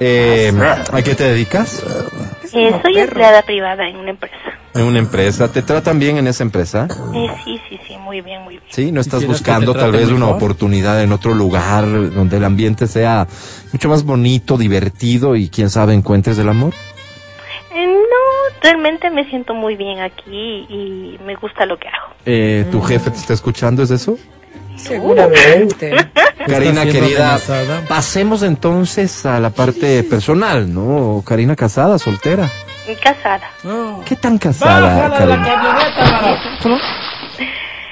Eh, 0.00 0.50
¿A 0.90 1.02
qué 1.02 1.14
te 1.14 1.24
dedicas? 1.24 1.82
Eh, 2.54 2.80
soy 2.82 2.98
empleada 2.98 3.42
privada 3.42 3.88
en 3.88 3.96
una 3.96 4.10
empresa. 4.10 4.36
En 4.74 4.82
una 4.84 4.98
empresa. 4.98 5.50
¿Te 5.52 5.62
tratan 5.62 5.98
bien 5.98 6.16
en 6.18 6.26
esa 6.26 6.42
empresa? 6.42 6.86
Eh, 7.14 7.26
sí, 7.44 7.60
sí, 7.68 7.78
sí, 7.86 7.96
muy 7.98 8.20
bien, 8.20 8.42
muy 8.42 8.54
bien. 8.58 8.62
Sí, 8.70 8.92
¿no 8.92 9.00
estás 9.00 9.20
¿Quisieras 9.20 9.42
que 9.42 9.50
buscando 9.50 9.74
tal 9.74 9.92
vez 9.92 10.08
una 10.08 10.20
mejor? 10.26 10.34
oportunidad 10.36 11.02
en 11.02 11.12
otro 11.12 11.34
lugar 11.34 11.84
donde 12.12 12.36
el 12.36 12.44
ambiente 12.44 12.86
sea 12.86 13.26
mucho 13.72 13.88
más 13.88 14.04
bonito, 14.04 14.56
divertido 14.56 15.36
y 15.36 15.48
quién 15.48 15.70
sabe 15.70 15.94
encuentres 15.94 16.38
el 16.38 16.48
amor? 16.48 16.72
Eh, 17.74 17.86
no, 17.86 18.60
realmente 18.62 19.10
me 19.10 19.28
siento 19.30 19.54
muy 19.54 19.76
bien 19.76 20.00
aquí 20.00 20.66
y 20.68 21.18
me 21.24 21.34
gusta 21.36 21.64
lo 21.66 21.78
que 21.78 21.88
hago. 21.88 22.14
Eh, 22.26 22.66
¿Tu 22.70 22.80
jefe 22.82 23.10
te 23.10 23.16
está 23.16 23.32
escuchando? 23.34 23.82
¿Es 23.82 23.90
eso? 23.90 24.18
Seguramente. 24.82 25.94
Karina, 26.46 26.84
querida, 26.84 27.34
amenazada? 27.34 27.82
pasemos 27.88 28.42
entonces 28.42 29.24
a 29.26 29.38
la 29.38 29.50
parte 29.50 30.02
personal, 30.02 30.72
¿no? 30.72 31.22
Karina, 31.24 31.54
casada, 31.56 31.98
soltera. 31.98 32.50
Y 32.88 32.94
Casada. 32.96 33.48
¿Qué 34.04 34.16
tan 34.16 34.38
casada, 34.38 35.08
Karina? 35.16 35.48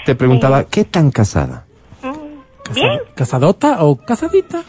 Te 0.04 0.14
preguntaba, 0.14 0.64
¿qué 0.64 0.84
tan 0.84 1.10
casada? 1.10 1.64
Mm, 2.02 2.74
Bien, 2.74 3.00
¿Casadota 3.14 3.84
o 3.84 3.96
casadita? 3.96 4.62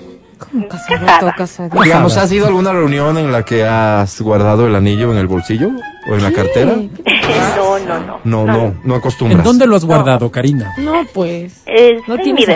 Casadito, 0.70 1.32
casadito. 1.38 1.82
Digamos, 1.84 2.18
¿has 2.18 2.32
ido 2.32 2.46
a 2.46 2.48
alguna 2.50 2.72
reunión 2.72 3.18
en 3.18 3.32
la 3.32 3.44
que 3.44 3.64
has 3.66 4.22
guardado 4.22 4.68
el 4.68 4.76
anillo 4.76 5.12
en 5.12 5.18
el 5.18 5.28
bolsillo 5.28 5.72
o 6.10 6.16
en 6.16 6.24
la 6.24 6.32
cartera? 6.32 6.76
no, 7.56 7.80
no, 7.80 8.00
no. 8.00 8.20
No, 8.24 8.46
no, 8.46 8.76
no 8.84 8.96
acostumbras. 8.96 9.40
¿En 9.40 9.44
dónde 9.44 9.68
lo 9.68 9.76
has 9.76 9.86
guardado, 9.86 10.32
Karina? 10.32 10.72
No, 10.78 11.06
pues. 11.14 11.62
Es 11.66 12.08
No 12.08 12.16
en 12.16 12.22
tienes. 12.22 12.48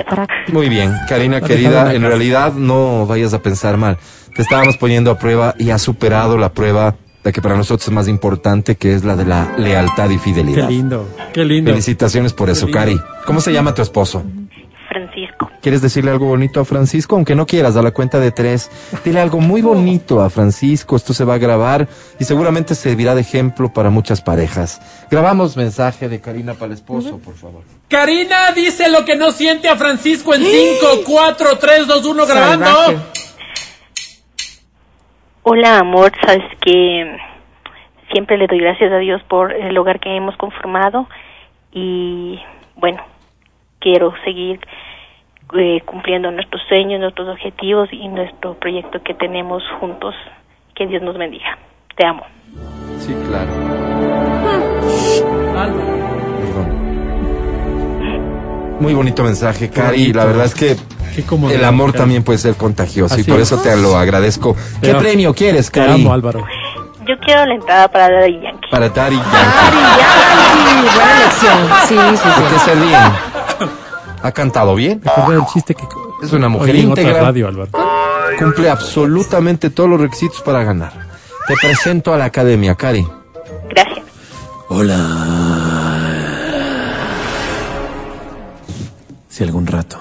Muy 0.52 0.70
bien, 0.70 0.94
Karina 1.08 1.42
querida, 1.42 1.94
en 1.94 2.02
realidad 2.04 2.54
no 2.54 3.06
vayas 3.06 3.34
a 3.34 3.42
pensar 3.42 3.78
mal. 3.78 3.98
Te 4.36 4.42
estábamos 4.42 4.78
poniendo 4.78 5.12
a 5.12 5.18
prueba 5.18 5.56
y 5.58 5.70
has 5.70 5.82
superado 5.82 6.38
la 6.38 6.50
prueba 6.50 6.96
la 7.26 7.32
que 7.32 7.42
para 7.42 7.56
nosotros 7.58 7.88
es 7.88 7.94
más 7.94 8.08
importante, 8.08 8.76
que 8.76 8.94
es 8.94 9.04
la 9.04 9.16
de 9.16 9.26
la 9.26 9.56
lealtad 9.58 10.12
y 10.12 10.18
Qué 10.18 10.20
fidelidad. 10.20 10.70
lindo, 10.70 11.08
qué 11.34 11.44
lindo. 11.44 11.72
Felicitaciones 11.72 12.34
por 12.34 12.52
eso, 12.52 12.68
lindo. 12.68 12.80
Cari. 12.80 13.00
¿Cómo 13.26 13.42
se 13.42 13.52
llama 13.52 13.74
tu 13.74 13.82
esposo? 13.82 14.24
Francisco. 14.96 15.52
¿Quieres 15.62 15.82
decirle 15.82 16.12
algo 16.12 16.28
bonito 16.28 16.62
a 16.62 16.66
Francisco? 16.66 17.18
Aunque 17.18 17.36
no 17.36 17.46
quieras, 17.46 17.76
a 17.76 17.82
la 17.82 17.92
cuenta 17.92 18.18
de 18.18 18.32
tres. 18.32 18.72
Dile 19.04 19.20
algo 19.20 19.42
muy 19.42 19.62
bonito 19.62 20.22
a 20.22 20.30
Francisco. 20.30 20.96
Esto 20.96 21.14
se 21.14 21.26
va 21.26 21.34
a 21.34 21.38
grabar 21.38 21.90
y 22.18 22.24
seguramente 22.24 22.76
servirá 22.76 23.14
de 23.14 23.20
ejemplo 23.20 23.74
para 23.74 23.90
muchas 23.90 24.22
parejas. 24.22 24.80
Grabamos 25.12 25.58
mensaje 25.58 26.08
de 26.08 26.22
Karina 26.22 26.54
para 26.54 26.68
el 26.68 26.72
esposo, 26.74 27.20
por 27.20 27.34
favor. 27.34 27.64
Karina 27.90 28.54
dice 28.56 28.90
lo 28.90 29.04
que 29.04 29.18
no 29.18 29.32
siente 29.32 29.68
a 29.68 29.76
Francisco 29.76 30.34
en 30.34 30.44
5, 30.44 30.88
4, 31.06 31.58
3, 31.60 31.88
2, 31.88 32.06
1 32.06 32.26
grabando. 32.26 32.70
Hola, 35.44 35.80
amor, 35.80 36.14
sabes 36.26 36.46
que 36.62 37.18
siempre 38.14 38.38
le 38.38 38.48
doy 38.48 38.60
gracias 38.60 38.94
a 38.94 38.98
Dios 38.98 39.22
por 39.28 39.52
el 39.52 39.78
hogar 39.78 40.00
que 40.00 40.16
hemos 40.16 40.38
conformado 40.38 41.08
y 41.74 42.40
bueno, 42.78 43.04
quiero 43.86 44.12
seguir 44.26 44.60
eh, 45.54 45.80
cumpliendo 45.86 46.32
nuestros 46.32 46.60
sueños, 46.68 47.00
nuestros 47.00 47.28
objetivos 47.30 47.88
y 47.92 48.08
nuestro 48.08 48.56
proyecto 48.56 49.00
que 49.04 49.14
tenemos 49.14 49.62
juntos. 49.80 50.16
Que 50.76 50.88
Dios 50.88 51.04
nos 51.04 51.16
bendiga. 51.20 51.56
Te 51.96 52.06
amo. 52.08 52.24
Sí, 52.98 53.16
claro. 53.28 53.52
Perdón. 56.42 56.68
Muy 58.80 58.94
bonito 58.96 59.24
mensaje, 59.24 59.70
Cari. 59.70 60.12
La 60.14 60.26
verdad 60.26 60.46
es 60.46 60.56
que 60.56 60.76
el 61.54 61.64
amor 61.64 61.94
también 61.94 62.24
puede 62.24 62.40
ser 62.40 62.56
contagioso 62.56 63.18
y 63.20 63.24
por 63.24 63.40
es. 63.40 63.52
eso 63.52 63.62
te 63.62 63.76
lo 63.78 63.96
agradezco. 63.98 64.56
¿Qué 64.82 64.94
Te- 64.94 64.96
premio 64.96 65.34
quieres, 65.36 65.72
Te 65.72 65.80
Cari? 65.80 65.94
amo, 66.02 66.12
Álvaro. 66.12 66.46
Yo 67.08 67.20
quiero 67.20 67.46
la 67.46 67.54
entrada 67.54 67.88
para 67.88 68.10
Daddy 68.10 68.42
Yankee. 68.42 68.68
Para 68.72 68.90
Dari 68.90 69.16
Yankee. 69.16 69.30
Yankee, 70.00 70.90
buena 70.96 71.14
elección. 71.22 71.58
Sí, 71.88 71.98
sí, 72.18 72.30
sí. 72.66 72.72
bien. 72.88 73.25
Ha 74.26 74.32
cantado 74.32 74.74
bien. 74.74 75.00
Recordé 75.04 75.36
el 75.36 75.46
chiste 75.46 75.76
que 75.76 75.84
Es 76.24 76.34
una 76.34 76.50
mujer 76.50 76.74
oí 76.74 76.82
en 76.82 76.92
otra 76.92 77.04
íntegra. 77.04 77.22
radio, 77.28 77.48
Álvaro. 77.48 77.70
Cumple 78.40 78.72
absolutamente 78.72 79.70
todos 79.70 79.88
los 79.88 80.02
requisitos 80.02 80.42
para 80.42 80.64
ganar. 80.64 80.94
Te 81.48 81.54
presento 81.62 82.12
a 82.12 82.18
la 82.18 82.26
academia, 82.26 82.74
Cari. 82.74 83.06
Gracias. 83.70 84.04
Hola. 84.68 84.98
Si 89.30 89.44
algún 89.44 89.68
rato 89.68 90.00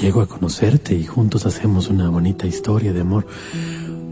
llego 0.00 0.20
a 0.20 0.28
conocerte 0.28 0.94
y 0.94 1.04
juntos 1.06 1.44
hacemos 1.44 1.88
una 1.88 2.08
bonita 2.08 2.46
historia 2.46 2.92
de 2.92 3.00
amor, 3.00 3.26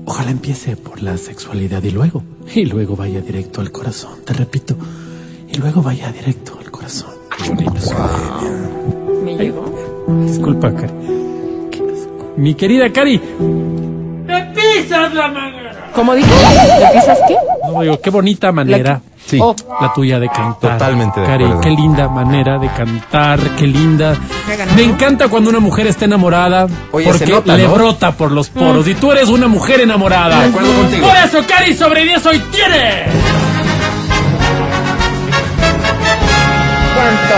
ojalá 0.04 0.32
empiece 0.32 0.76
por 0.76 1.00
la 1.00 1.16
sexualidad 1.16 1.80
y 1.84 1.92
luego, 1.92 2.24
y 2.52 2.64
luego 2.64 2.96
vaya 2.96 3.20
directo 3.20 3.60
al 3.60 3.70
corazón. 3.70 4.24
Te 4.24 4.32
repito, 4.32 4.76
y 5.48 5.58
luego 5.58 5.80
vaya 5.80 6.10
directo 6.10 6.58
Me 9.24 9.36
llegó. 9.36 9.64
Disculpa, 10.26 10.72
Cari. 10.72 10.92
Mi 12.36 12.54
querida 12.54 12.90
Cari. 12.92 13.20
¡Me 13.38 14.42
pisas 14.54 15.14
la 15.14 15.28
manera! 15.28 15.90
¿Cómo 15.94 16.14
dijo? 16.14 16.28
¿Le 16.28 17.00
pisas 17.00 17.18
qué? 17.28 17.36
No, 17.72 17.80
digo, 17.82 18.00
qué 18.00 18.10
bonita 18.10 18.50
manera. 18.52 19.00
Sí. 19.24 19.38
Oh, 19.40 19.54
La 19.80 19.92
tuya 19.94 20.18
de 20.20 20.28
cantar. 20.28 20.72
Totalmente 20.78 21.20
de 21.20 21.26
Cari, 21.26 21.44
acuerdo. 21.44 21.60
qué 21.62 21.70
linda 21.70 22.08
manera 22.08 22.58
de 22.58 22.68
cantar, 22.68 23.40
qué 23.58 23.66
linda. 23.66 24.14
Me 24.76 24.82
encanta 24.82 25.28
cuando 25.28 25.48
una 25.48 25.60
mujer 25.60 25.86
está 25.86 26.04
enamorada 26.04 26.66
Oye, 26.92 27.06
se 27.06 27.18
porque 27.18 27.32
nota, 27.32 27.56
le 27.56 27.62
¿no? 27.66 27.72
brota 27.74 28.12
por 28.12 28.32
los 28.32 28.50
poros. 28.50 28.86
Y 28.86 28.94
tú 28.94 29.12
eres 29.12 29.28
una 29.30 29.48
mujer 29.48 29.80
enamorada. 29.80 30.40
De 30.42 30.48
acuerdo 30.48 30.74
contigo. 30.74 31.06
Por 31.06 31.16
eso, 31.16 31.38
Cari, 31.48 31.74
sobre 31.74 32.04
10 32.04 32.26
hoy 32.26 32.42
tiene. 32.52 33.04
¿Cuánto? 37.04 37.34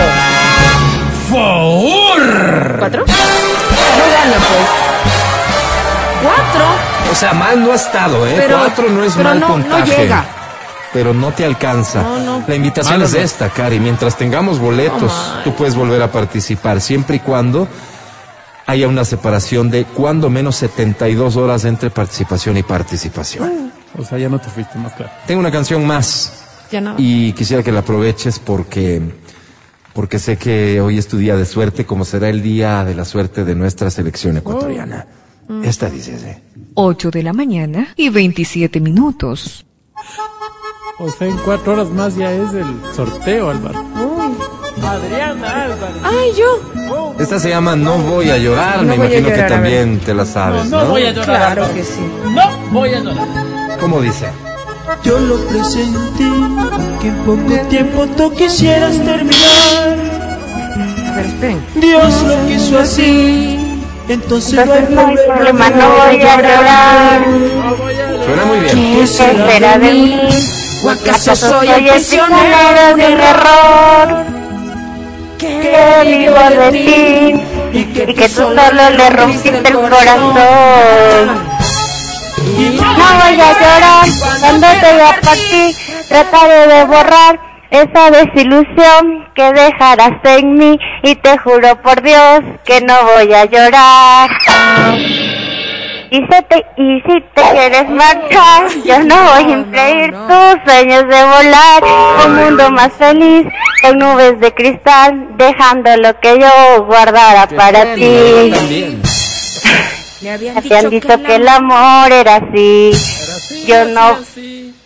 ¡Favor! 1.29 2.75
¿Cuatro? 2.79 3.05
No 3.05 4.33
pues. 4.33 4.67
¿Cuatro? 6.23 6.65
O 7.11 7.15
sea, 7.15 7.33
mal 7.33 7.63
no 7.63 7.71
ha 7.71 7.75
estado, 7.75 8.25
¿eh? 8.27 8.33
Pero- 8.37 8.57
Cuatro 8.57 8.89
no 8.89 9.03
es 9.03 9.13
pero 9.13 9.29
mal 9.29 9.39
no- 9.39 9.47
no 9.47 9.53
puntaje. 9.55 9.97
llega. 9.97 10.25
Pero 10.93 11.13
no 11.13 11.31
te 11.31 11.45
alcanza. 11.45 12.01
No, 12.01 12.19
no. 12.19 12.43
La 12.47 12.55
invitación 12.55 13.01
es 13.01 13.13
no. 13.13 13.19
esta, 13.19 13.49
Cari. 13.49 13.79
Mientras 13.79 14.17
tengamos 14.17 14.59
boletos, 14.59 15.11
Oh, 15.11 15.39
tú 15.43 15.53
puedes 15.53 15.75
volver 15.75 16.01
a 16.01 16.11
participar, 16.11 16.81
siempre 16.81 17.17
y 17.17 17.19
cuando 17.19 17.67
haya 18.65 18.87
una 18.87 19.05
separación 19.05 19.69
de 19.69 19.85
cuando 19.85 20.29
menos 20.29 20.55
72 20.57 21.35
horas 21.37 21.65
entre 21.65 21.89
participación 21.89 22.57
y 22.57 22.63
participación. 22.63 23.71
O 23.97 24.03
sea, 24.03 24.17
ya 24.17 24.29
no 24.29 24.39
te 24.39 24.49
fuiste 24.49 24.77
más 24.79 24.93
claro. 24.93 25.11
Tengo 25.25 25.39
una 25.39 25.51
canción 25.51 25.85
más 25.85 26.33
Ya 26.71 26.81
no. 26.81 26.95
y 26.97 27.31
quisiera 27.33 27.63
que 27.63 27.71
la 27.71 27.79
aproveches 27.81 28.39
porque 28.39 29.01
porque 29.97 30.19
sé 30.19 30.37
que 30.37 30.79
hoy 30.79 30.99
es 30.99 31.07
tu 31.07 31.17
día 31.17 31.35
de 31.35 31.43
suerte, 31.43 31.83
como 31.83 32.05
será 32.05 32.29
el 32.29 32.43
día 32.43 32.85
de 32.85 32.93
la 32.93 33.03
suerte 33.03 33.43
de 33.43 33.55
nuestra 33.55 33.89
selección 33.89 34.37
ecuatoriana. 34.37 35.07
Esta 35.63 35.89
dice 35.89 36.13
así. 36.13 36.39
8 36.75 37.09
de 37.09 37.23
la 37.23 37.33
mañana 37.33 37.87
y 37.95 38.09
27 38.09 38.79
minutos. 38.79 39.65
O 40.99 41.09
sea, 41.09 41.27
en 41.27 41.35
cuatro 41.37 41.73
horas 41.73 41.89
más 41.89 42.15
ya 42.15 42.31
es 42.31 42.53
el 42.53 42.67
sorteo, 42.95 43.49
Álvaro. 43.49 43.83
Adriana 44.83 45.63
Álvaro. 45.63 45.93
Ay, 46.03 46.29
yo. 46.37 47.15
Esta 47.17 47.39
se 47.39 47.49
llama 47.49 47.75
No 47.75 47.97
voy 47.97 48.29
a 48.29 48.37
llorar, 48.37 48.83
No 48.83 48.89
me 48.89 48.95
imagino 48.97 49.29
que 49.29 49.31
llorar, 49.31 49.49
también 49.49 49.99
te 49.99 50.13
la 50.13 50.25
sabes, 50.25 50.65
¿no? 50.69 50.83
No 50.83 50.89
voy 50.91 51.05
a 51.05 51.11
llorar. 51.11 51.55
Claro 51.55 51.73
que 51.73 51.83
sí. 51.83 52.01
No 52.35 52.71
voy 52.71 52.93
a 52.93 52.99
llorar. 52.99 53.79
¿Cómo 53.79 53.99
dice? 53.99 54.27
Yo 55.03 55.19
lo 55.19 55.35
presentí, 55.47 56.31
que 57.01 57.07
en 57.07 57.15
poco 57.25 57.67
tiempo 57.69 58.07
tú 58.15 58.33
quisieras 58.33 58.95
terminar. 59.03 59.97
A 61.07 61.15
ver, 61.15 61.25
esperen. 61.25 61.65
Dios 61.75 62.23
lo 62.23 62.47
quiso 62.47 62.79
así, 62.79 63.59
entonces 64.07 64.65
no 64.65 64.73
hay 64.73 64.79
Entonces 64.79 64.95
no 64.95 65.01
hay 65.07 65.15
problema. 65.15 65.65
problema, 65.65 65.69
no 65.71 65.89
voy 65.89 66.21
a 66.21 66.37
llorar. 66.37 67.21
Suena 68.25 68.45
muy 68.45 68.59
bien. 68.59 68.95
¿Qué 68.99 69.07
se 69.07 69.31
espera 69.31 69.77
de 69.77 69.93
mí? 69.93 70.21
¿O 70.83 70.89
acaso 70.89 71.31
¿Acaso 71.31 71.49
soy 71.49 71.67
el 71.69 71.85
prisionero 71.89 72.57
de 72.77 72.93
un 72.93 73.21
error? 73.21 74.25
Que 75.37 75.49
vivo 76.05 76.61
de 76.61 76.71
ti 76.71 77.77
y 77.77 77.83
que 77.93 78.29
tú 78.29 78.35
solo 78.35 78.61
le 78.71 79.09
rompiste 79.09 79.57
el 79.57 79.73
corazón. 79.73 81.57
No 82.47 83.05
voy 83.19 83.41
a 83.41 83.53
llorar 83.53 84.05
cuando 84.39 84.67
te 84.67 84.93
vea 84.93 85.19
por 85.21 85.33
ti. 85.33 85.75
Trataré 86.07 86.67
de 86.67 86.85
borrar 86.85 87.39
esa 87.69 88.11
desilusión 88.11 89.27
que 89.35 89.51
dejarás 89.51 90.13
en 90.23 90.53
mí. 90.55 90.79
Y 91.03 91.15
te 91.15 91.37
juro 91.39 91.81
por 91.81 92.01
Dios 92.01 92.41
que 92.65 92.81
no 92.81 92.93
voy 93.03 93.33
a 93.33 93.45
llorar. 93.45 94.29
Y, 96.09 96.19
se 96.19 96.41
te, 96.43 96.65
y 96.77 97.01
si 97.01 97.21
te 97.35 97.41
quieres 97.51 97.89
marchar, 97.89 98.69
yo 98.85 98.99
no 98.99 99.15
voy 99.23 99.43
a 99.43 99.57
impedir 99.57 100.13
tus 100.13 100.63
sueños 100.65 101.03
de 101.03 101.23
volar. 101.25 101.83
Un 102.25 102.35
mundo 102.35 102.71
más 102.71 102.93
feliz, 102.93 103.45
con 103.81 103.99
nubes 103.99 104.39
de 104.39 104.53
cristal, 104.53 105.27
dejando 105.37 105.97
lo 105.97 106.17
que 106.21 106.39
yo 106.39 106.85
guardara 106.85 107.47
para 107.47 107.93
ti. 107.95 108.53
Me 110.21 110.31
habían 110.31 110.89
dicho 110.89 111.23
que 111.23 111.35
el 111.35 111.47
amor 111.47 112.11
era 112.11 112.37
así. 112.37 112.91
Yo 113.67 113.85
no, 113.85 114.17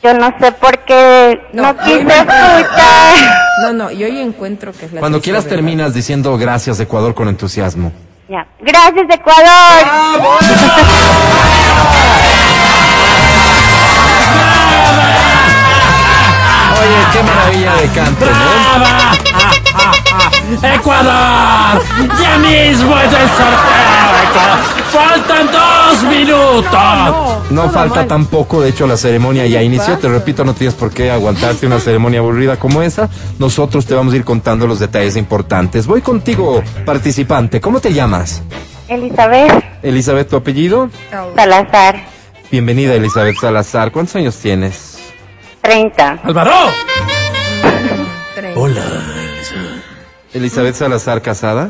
yo 0.03 0.13
no 0.13 0.34
sé 0.39 0.51
por 0.53 0.79
qué 0.79 1.39
no 1.53 1.77
quise 1.77 2.01
escuchar. 2.01 3.15
No, 3.63 3.73
no, 3.73 3.91
yo 3.91 4.07
hoy 4.07 4.19
encuentro 4.19 4.71
que 4.73 4.86
es 4.86 4.93
la 4.93 4.99
Cuando 4.99 5.21
quieras 5.21 5.43
verdad. 5.43 5.57
terminas 5.57 5.93
diciendo 5.93 6.38
gracias 6.38 6.79
Ecuador 6.79 7.13
con 7.13 7.27
entusiasmo. 7.29 7.91
Ya. 8.27 8.45
Gracias, 8.61 9.05
Ecuador. 9.09 9.51
Oye, 16.79 16.99
qué 17.13 17.23
maravilla 17.23 17.75
de 17.75 17.88
canto, 17.89 18.25
¿no? 18.25 19.30
¡Ecuador! 20.63 21.82
¡Ya 22.22 22.38
mismo 22.38 22.97
es 22.99 23.13
el 23.13 23.30
sorteo! 23.30 24.11
Ecuador. 24.30 24.82
¡Faltan 24.91 25.49
dos 25.51 26.03
minutos! 26.03 27.51
No 27.51 27.69
falta 27.69 28.05
tampoco, 28.05 28.61
de 28.61 28.69
hecho 28.69 28.86
la 28.88 28.97
ceremonia 28.97 29.45
ya 29.45 29.61
inició, 29.61 29.97
te 29.97 30.09
repito, 30.09 30.43
no 30.43 30.53
tienes 30.53 30.76
por 30.76 30.91
qué 30.91 31.11
aguantarte 31.11 31.65
una 31.65 31.80
ceremonia 31.80 32.19
aburrida 32.19 32.57
como 32.57 32.82
esa. 32.82 33.09
Nosotros 33.39 33.86
te 33.86 33.93
vamos 33.93 34.13
a 34.13 34.17
ir 34.17 34.26
contando 34.26 34.67
los 34.67 34.80
detalles 34.80 35.15
importantes. 35.15 35.88
Voy 35.88 36.01
contigo, 36.01 36.61
participante. 36.86 37.61
¿Cómo 37.61 37.80
te 37.80 37.93
llamas? 37.93 38.41
Elizabeth 38.88 39.63
Elizabeth, 39.84 40.30
¿tu 40.30 40.36
apellido? 40.36 40.89
Salazar, 41.36 42.05
Bienvenida, 42.51 42.93
Elizabeth 42.95 43.38
Salazar. 43.38 43.91
¿Cuántos 43.93 44.17
años 44.17 44.36
tienes? 44.36 44.99
30. 45.61 46.19
¡Álvaro! 46.24 46.51
Hola. 48.55 49.20
Elizabeth 50.33 50.75
Salazar, 50.75 51.21
¿casada? 51.21 51.70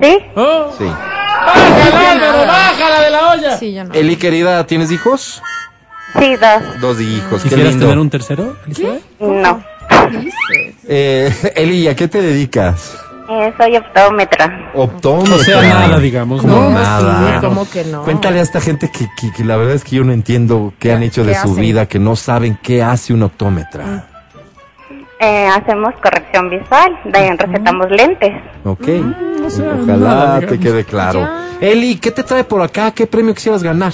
¿Sí? 0.00 0.18
¡Oh! 0.36 0.72
Sí. 0.76 0.84
¡Bájala, 0.84 2.10
Álvaro! 2.12 2.46
¡Bájala 2.46 3.00
de 3.02 3.10
la 3.10 3.28
olla! 3.32 3.56
Sí, 3.58 3.72
ya 3.72 3.84
no. 3.84 3.94
Eli, 3.94 4.16
querida, 4.16 4.66
¿tienes 4.66 4.90
hijos? 4.92 5.42
Sí, 6.18 6.36
dos. 6.36 6.80
Dos 6.80 7.00
hijos, 7.00 7.42
qué 7.42 7.48
¿Quisieras 7.48 7.72
lindo. 7.72 7.86
tener 7.86 7.98
un 7.98 8.10
tercero, 8.10 8.56
Elizabeth? 8.66 9.02
No. 9.20 9.62
Eh, 10.90 11.30
Eli, 11.56 11.86
¿a 11.88 11.94
qué 11.94 12.08
te 12.08 12.22
dedicas? 12.22 12.96
Eh, 13.28 13.52
soy 13.58 13.76
optómetra. 13.76 14.70
Optómetra. 14.74 15.34
O 15.34 15.38
sea, 15.40 15.60
nada, 15.62 15.98
digamos. 15.98 16.40
Como 16.40 16.54
No, 16.56 16.70
nada. 16.70 17.34
sí, 17.40 17.46
¿cómo 17.46 17.68
que 17.68 17.84
no? 17.84 18.02
Cuéntale 18.04 18.38
a 18.40 18.42
esta 18.42 18.58
gente 18.60 18.90
que, 18.90 19.06
que- 19.20 19.30
que 19.32 19.44
la 19.44 19.56
verdad 19.58 19.74
es 19.74 19.84
que 19.84 19.96
yo 19.96 20.04
no 20.04 20.12
entiendo 20.14 20.72
qué 20.78 20.92
han 20.92 21.02
hecho 21.02 21.24
de 21.24 21.32
¿qué 21.32 21.38
su 21.40 21.48
hacen? 21.50 21.60
vida, 21.60 21.84
que 21.86 21.98
no 21.98 22.16
saben 22.16 22.58
qué 22.62 22.82
hace 22.82 23.12
un 23.12 23.22
optómetra. 23.22 24.07
Eh, 25.20 25.48
hacemos 25.48 25.94
corrección 26.00 26.48
visual, 26.48 26.96
de 27.04 27.18
ahí 27.18 27.36
recetamos 27.36 27.90
lentes. 27.90 28.32
¿Ok? 28.64 28.84
sé, 29.48 29.62
Ojalá 29.62 29.96
nada, 29.96 30.40
te 30.40 30.60
quede 30.60 30.84
claro. 30.84 31.28
Eli, 31.60 31.96
¿qué 31.96 32.12
te 32.12 32.22
trae 32.22 32.44
por 32.44 32.62
acá? 32.62 32.92
¿Qué 32.92 33.06
premio 33.06 33.34
quisieras 33.34 33.62
ganar? 33.62 33.92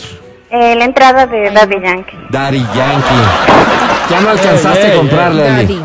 Eh, 0.51 0.75
la 0.77 0.85
entrada 0.85 1.27
de 1.27 1.51
Daddy 1.51 1.81
Yankee. 1.83 2.17
Daddy 2.31 2.59
Yankee. 2.59 4.11
Ya 4.11 4.21
no 4.21 4.29
alcanzaste 4.29 4.87
a 4.93 4.97
comprarla, 4.97 5.61
Eli. 5.61 5.85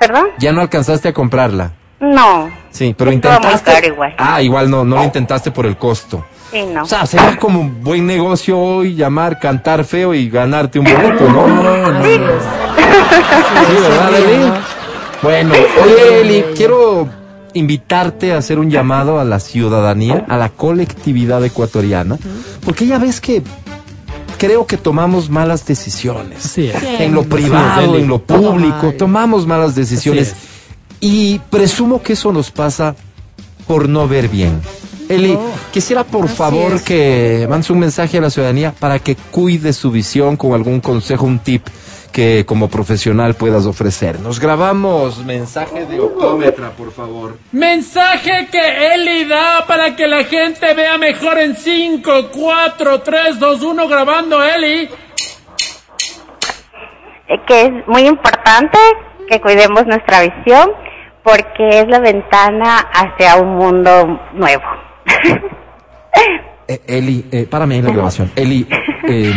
¿Perdón? 0.00 0.26
Ya 0.38 0.52
no 0.52 0.60
alcanzaste 0.60 1.08
a 1.08 1.12
comprarla. 1.12 1.70
No. 2.00 2.50
Sí, 2.70 2.94
pero 2.96 3.12
intentaste. 3.12 3.70
caro 3.70 3.86
igual. 3.86 4.14
Ah, 4.18 4.42
igual 4.42 4.70
no, 4.70 4.84
no 4.84 4.96
lo 4.96 5.04
intentaste 5.04 5.50
por 5.50 5.66
el 5.66 5.76
costo. 5.76 6.24
Sí, 6.50 6.64
no. 6.66 6.82
O 6.82 6.86
sea, 6.86 7.06
sería 7.06 7.36
como 7.36 7.60
un 7.60 7.84
buen 7.84 8.06
negocio 8.06 8.58
hoy 8.58 8.96
llamar, 8.96 9.38
cantar 9.38 9.84
feo 9.84 10.14
y 10.14 10.28
ganarte 10.28 10.78
un 10.80 10.86
boleto, 10.86 11.28
¿no? 11.28 11.46
No, 11.46 11.92
no. 11.92 12.04
Sí, 12.04 12.20
¿verdad, 13.80 14.14
Eli? 14.14 14.52
Bueno, 15.22 15.52
oye, 15.84 16.20
Eli, 16.20 16.44
quiero 16.56 17.08
invitarte 17.52 18.32
a 18.32 18.38
hacer 18.38 18.58
un 18.58 18.70
llamado 18.70 19.18
a 19.20 19.24
la 19.24 19.40
ciudadanía, 19.40 20.24
a 20.28 20.36
la 20.36 20.48
colectividad 20.50 21.44
ecuatoriana, 21.44 22.18
porque 22.64 22.86
ya 22.86 22.98
ves 22.98 23.20
que 23.20 23.42
creo 24.38 24.66
que 24.66 24.78
tomamos 24.78 25.28
malas 25.28 25.66
decisiones. 25.66 26.56
En 26.56 27.14
lo 27.14 27.24
privado, 27.24 27.98
en 27.98 28.08
lo 28.08 28.22
público, 28.22 28.94
tomamos 28.96 29.46
malas 29.46 29.74
decisiones. 29.74 30.34
Y 31.00 31.38
presumo 31.50 32.02
que 32.02 32.14
eso 32.14 32.32
nos 32.32 32.50
pasa 32.50 32.94
por 33.66 33.88
no 33.88 34.08
ver 34.08 34.28
bien. 34.28 34.60
Eli, 35.08 35.36
quisiera 35.72 36.04
por 36.04 36.28
favor 36.28 36.74
es. 36.74 36.82
que 36.82 37.46
mandes 37.50 37.68
un 37.70 37.80
mensaje 37.80 38.18
a 38.18 38.20
la 38.20 38.30
ciudadanía 38.30 38.72
para 38.78 38.98
que 39.00 39.16
cuide 39.16 39.72
su 39.72 39.90
visión 39.90 40.36
con 40.36 40.52
algún 40.52 40.80
consejo, 40.80 41.26
un 41.26 41.40
tip 41.40 41.66
que 42.12 42.44
como 42.46 42.68
profesional 42.68 43.34
puedas 43.34 43.66
ofrecernos. 43.66 44.40
Grabamos 44.40 45.24
mensaje 45.24 45.86
de 45.86 46.00
optómetra, 46.00 46.70
por 46.70 46.92
favor. 46.92 47.38
Mensaje 47.52 48.48
que 48.50 48.94
Eli 48.94 49.24
da 49.24 49.64
para 49.66 49.94
que 49.96 50.06
la 50.06 50.24
gente 50.24 50.74
vea 50.74 50.98
mejor 50.98 51.38
en 51.38 51.56
5, 51.56 52.30
4, 52.32 53.00
3, 53.00 53.38
2, 53.38 53.62
1 53.62 53.88
grabando 53.88 54.42
Eli. 54.42 54.88
Eh, 57.28 57.40
Que 57.46 57.62
es 57.62 57.70
muy 57.86 58.02
importante 58.06 58.78
que 59.28 59.40
cuidemos 59.40 59.86
nuestra 59.86 60.22
visión 60.22 60.70
porque 61.22 61.80
es 61.80 61.88
la 61.88 62.00
ventana 62.00 62.78
hacia 62.92 63.36
un 63.36 63.56
mundo 63.56 64.20
nuevo. 64.34 64.62
Eh, 66.70 66.82
Eli, 66.86 67.26
eh, 67.32 67.48
párame 67.50 67.74
ahí 67.74 67.82
la 67.82 67.90
grabación. 67.90 68.30
Eli, 68.36 68.64
eh, 69.08 69.32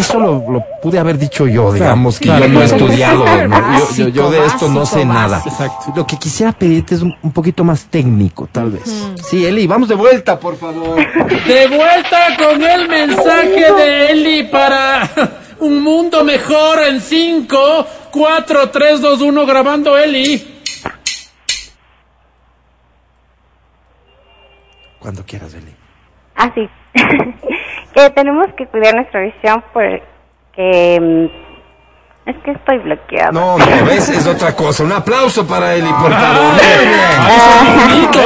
eso 0.00 0.18
lo, 0.20 0.44
lo 0.50 0.64
pude 0.82 0.98
haber 0.98 1.18
dicho 1.18 1.46
yo, 1.46 1.72
digamos, 1.72 2.18
que 2.18 2.26
claro, 2.26 2.46
yo 2.46 2.52
no 2.52 2.62
he 2.62 2.66
claro. 2.68 2.76
estudiado. 2.84 3.24
¿no? 3.48 3.78
Yo- 3.96 4.04
Yo, 4.04 4.08
yo 4.08 4.30
de 4.30 4.44
esto 4.46 4.68
no 4.68 4.84
sé 4.86 4.96
Básico, 5.04 5.12
nada. 5.14 5.42
Exacto. 5.44 5.92
Lo 5.96 6.06
que 6.06 6.16
quisiera 6.16 6.52
pedirte 6.52 6.94
es 6.94 7.02
un, 7.02 7.14
un 7.22 7.32
poquito 7.32 7.64
más 7.64 7.84
técnico, 7.86 8.48
tal 8.50 8.70
vez. 8.72 8.82
Sí, 9.28 9.44
Eli, 9.46 9.66
vamos 9.66 9.88
de 9.88 9.94
vuelta, 9.94 10.38
por 10.38 10.56
favor. 10.56 10.96
De 11.46 11.66
vuelta 11.68 12.36
con 12.38 12.62
el 12.62 12.88
mensaje 12.88 13.72
de 13.72 14.10
Eli 14.12 14.42
para 14.44 15.08
un 15.60 15.82
mundo 15.82 16.22
mejor 16.24 16.80
en 16.88 17.00
5, 17.00 17.86
4, 18.10 18.70
3, 18.70 19.00
2, 19.00 19.20
1 19.22 19.46
grabando 19.46 19.96
Eli. 19.98 20.54
Cuando 24.98 25.24
quieras, 25.24 25.54
Eli. 25.54 25.74
Así. 26.34 26.68
Que 28.04 28.10
tenemos 28.10 28.46
que 28.56 28.66
cuidar 28.66 28.94
nuestra 28.94 29.20
visión 29.22 29.64
porque 29.72 31.00
mm, 31.00 31.24
es 32.30 32.36
que 32.44 32.50
estoy 32.52 32.78
bloqueada. 32.78 33.32
No, 33.32 33.58
no, 33.58 33.66
ves, 33.86 34.08
es 34.10 34.26
otra 34.26 34.54
cosa. 34.54 34.84
Un 34.84 34.92
aplauso 34.92 35.46
para 35.46 35.74
Eli, 35.74 35.88
por 35.88 36.12
favor. 36.12 36.54
Ahí 36.60 37.38
sonó 37.40 37.80
bonito, 37.80 38.18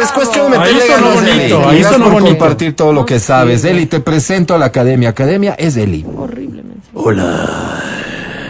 Es, 0.00 0.12
cuestión 0.12 0.50
de 0.50 0.58
meterle 0.58 0.86
ganas, 0.88 1.22
Eli. 1.22 1.52
bonito, 1.52 1.72
Y 1.72 1.76
ahí 1.76 1.82
por 1.82 2.00
bonito. 2.12 2.38
compartir 2.38 2.76
todo 2.76 2.92
lo 2.92 3.04
que 3.04 3.18
sabes. 3.18 3.64
Eli, 3.64 3.86
te 3.86 4.00
presento 4.00 4.54
a 4.54 4.58
la 4.58 4.66
academia. 4.66 5.10
Academia 5.10 5.54
es 5.58 5.76
Eli. 5.76 6.04
Horriblemente. 6.16 6.88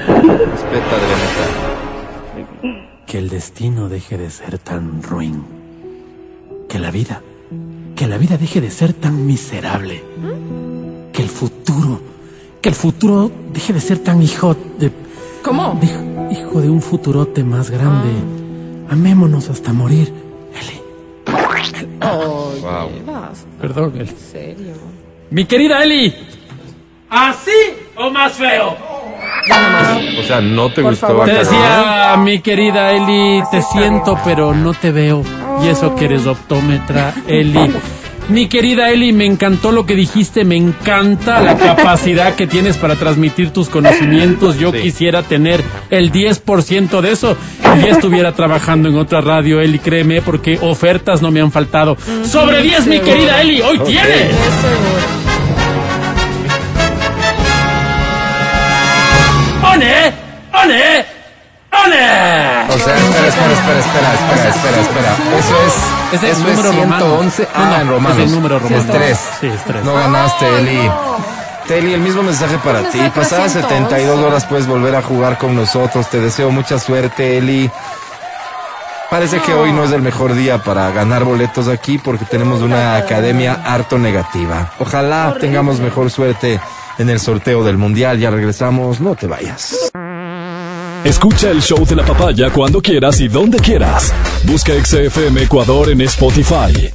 Respeta 0.06 0.96
de 0.96 1.02
Que 3.06 3.18
el 3.18 3.28
destino 3.28 3.88
deje 3.88 4.16
de 4.18 4.30
ser 4.30 4.58
tan 4.58 5.02
ruin. 5.02 5.44
Que 6.68 6.78
la 6.78 6.90
vida, 6.90 7.20
que 7.96 8.06
la 8.06 8.16
vida 8.18 8.36
deje 8.38 8.60
de 8.60 8.70
ser 8.70 8.92
tan 8.94 9.26
miserable. 9.26 10.02
Que 11.22 11.26
el 11.28 11.30
futuro, 11.34 12.00
que 12.60 12.68
el 12.68 12.74
futuro 12.74 13.30
deje 13.52 13.72
de 13.72 13.80
ser 13.80 14.00
tan 14.00 14.20
hijo 14.20 14.56
de... 14.76 14.90
¿Cómo? 15.44 15.78
de- 15.80 16.34
hijo 16.34 16.60
de 16.60 16.68
un 16.68 16.82
futurote 16.82 17.44
más 17.44 17.70
grande. 17.70 18.10
Amémonos 18.90 19.48
hasta 19.48 19.72
morir. 19.72 20.12
Eli. 20.52 20.80
Basta, 23.06 23.46
Perdón, 23.60 23.92
Eli. 23.94 24.08
en 24.08 24.16
serio. 24.16 24.74
Mi 25.30 25.44
querida 25.44 25.84
Eli. 25.84 26.12
¿Así 27.08 27.50
o 27.96 28.10
más 28.10 28.32
feo? 28.32 28.74
O 30.18 30.22
sea, 30.26 30.40
no 30.40 30.72
te 30.72 30.82
Por 30.82 30.90
gustó 30.90 31.06
favor. 31.06 31.26
Te 31.26 31.34
decía, 31.34 32.16
mi 32.18 32.40
querida 32.40 32.90
Eli, 32.90 33.44
te 33.52 33.62
siento, 33.62 34.18
pero 34.24 34.54
no 34.54 34.74
te 34.74 34.90
veo. 34.90 35.22
Y 35.62 35.68
eso 35.68 35.94
que 35.94 36.06
eres 36.06 36.26
optómetra, 36.26 37.14
Eli. 37.28 37.72
Mi 38.28 38.48
querida 38.48 38.90
Eli, 38.90 39.12
me 39.12 39.26
encantó 39.26 39.72
lo 39.72 39.84
que 39.84 39.94
dijiste, 39.94 40.44
me 40.44 40.56
encanta 40.56 41.40
la 41.40 41.56
capacidad 41.56 42.34
que 42.34 42.46
tienes 42.46 42.76
para 42.76 42.96
transmitir 42.96 43.50
tus 43.50 43.68
conocimientos. 43.68 44.58
Yo 44.58 44.72
quisiera 44.72 45.22
tener 45.22 45.62
el 45.90 46.12
10% 46.12 47.00
de 47.00 47.12
eso 47.12 47.36
y 47.76 47.84
ya 47.84 47.90
estuviera 47.92 48.32
trabajando 48.32 48.88
en 48.88 48.96
otra 48.96 49.20
radio, 49.20 49.60
Eli, 49.60 49.78
créeme, 49.78 50.22
porque 50.22 50.58
ofertas 50.62 51.20
no 51.20 51.30
me 51.30 51.40
han 51.40 51.52
faltado. 51.52 51.96
Sobre 52.24 52.62
10, 52.62 52.86
mi 52.86 53.00
querida 53.00 53.40
Eli, 53.42 53.60
hoy 53.60 53.78
tienes. 53.80 54.34
¡One! 59.62 60.12
¡One! 60.52 61.21
O 61.74 62.78
sea, 62.78 62.96
espera, 62.96 63.28
espera, 63.28 63.52
espera, 63.52 63.78
espera, 63.80 64.12
espera, 64.12 64.50
espera, 64.50 64.80
espera. 64.80 65.38
Eso 65.38 65.54
es, 65.66 66.12
Es 66.14 66.22
el 66.22 66.30
eso 66.30 66.40
número 66.40 66.70
es 66.70 66.76
romano. 66.76 67.06
111. 67.06 67.48
Ah, 67.54 67.70
No, 67.74 67.80
en 67.80 67.88
romanos. 67.88 68.18
es 68.18 68.24
el 68.24 68.32
número 68.32 68.58
romano. 68.58 68.82
Es 68.82 68.88
tres. 68.90 69.18
Sí, 69.40 69.46
es 69.48 69.64
tres. 69.64 69.84
No 69.84 69.94
ganaste, 69.94 70.58
Eli. 70.58 70.90
Eli, 71.68 71.94
el 71.94 72.00
mismo 72.00 72.22
mensaje 72.22 72.58
para 72.58 72.82
ti. 72.90 72.98
Pasadas 73.14 73.52
72 73.52 74.18
horas 74.20 74.44
puedes 74.44 74.66
volver 74.66 74.94
a 74.94 75.02
jugar 75.02 75.38
con 75.38 75.56
nosotros. 75.56 76.08
Te 76.10 76.20
deseo 76.20 76.50
mucha 76.50 76.78
suerte, 76.78 77.38
Eli. 77.38 77.70
Parece 79.10 79.40
que 79.40 79.52
hoy 79.54 79.72
no 79.72 79.84
es 79.84 79.92
el 79.92 80.02
mejor 80.02 80.34
día 80.34 80.58
para 80.58 80.90
ganar 80.90 81.24
boletos 81.24 81.68
aquí 81.68 81.98
porque 81.98 82.24
tenemos 82.26 82.60
una 82.62 82.96
academia 82.96 83.60
harto 83.64 83.98
negativa. 83.98 84.72
Ojalá 84.78 85.34
tengamos 85.40 85.80
mejor 85.80 86.10
suerte 86.10 86.60
en 86.98 87.08
el 87.10 87.20
sorteo 87.20 87.62
del 87.64 87.76
mundial. 87.78 88.18
Ya 88.18 88.30
regresamos, 88.30 89.00
no 89.00 89.14
te 89.14 89.26
vayas. 89.26 89.74
Escucha 91.04 91.50
el 91.50 91.60
show 91.60 91.84
de 91.84 91.96
la 91.96 92.04
papaya 92.04 92.48
cuando 92.50 92.80
quieras 92.80 93.20
y 93.20 93.26
donde 93.26 93.58
quieras. 93.58 94.14
Busca 94.44 94.72
XFM 94.72 95.42
Ecuador 95.42 95.90
en 95.90 96.00
Spotify. 96.02 96.92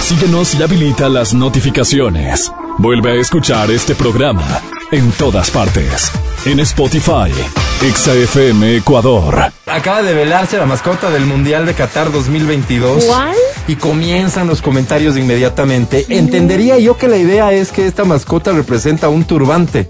Síguenos 0.00 0.54
y 0.54 0.62
habilita 0.62 1.08
las 1.08 1.32
notificaciones. 1.32 2.52
Vuelve 2.76 3.12
a 3.12 3.14
escuchar 3.14 3.70
este 3.70 3.94
programa 3.94 4.60
en 4.92 5.12
todas 5.12 5.50
partes. 5.50 6.12
En 6.44 6.60
Spotify, 6.60 7.32
XFM 7.80 8.76
Ecuador. 8.76 9.50
Acaba 9.64 10.02
de 10.02 10.12
velarse 10.12 10.58
la 10.58 10.66
mascota 10.66 11.08
del 11.08 11.24
Mundial 11.24 11.64
de 11.64 11.72
Qatar 11.72 12.12
2022. 12.12 13.06
¿Cuál? 13.06 13.34
Y 13.66 13.76
comienzan 13.76 14.46
los 14.46 14.60
comentarios 14.60 15.16
inmediatamente. 15.16 16.04
Entendería 16.10 16.78
yo 16.78 16.98
que 16.98 17.08
la 17.08 17.16
idea 17.16 17.50
es 17.52 17.72
que 17.72 17.86
esta 17.86 18.04
mascota 18.04 18.52
representa 18.52 19.08
un 19.08 19.24
turbante. 19.24 19.88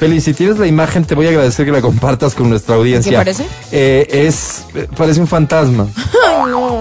Feli, 0.00 0.20
si 0.22 0.32
tienes 0.32 0.58
la 0.58 0.66
imagen, 0.66 1.04
te 1.04 1.14
voy 1.14 1.26
a 1.26 1.28
agradecer 1.28 1.66
que 1.66 1.72
la 1.72 1.82
compartas 1.82 2.34
con 2.34 2.48
nuestra 2.48 2.74
audiencia. 2.76 3.10
¿Qué 3.12 3.16
parece? 3.18 3.44
Eh, 3.70 4.06
es, 4.26 4.64
parece 4.96 5.20
un 5.20 5.26
fantasma. 5.28 5.86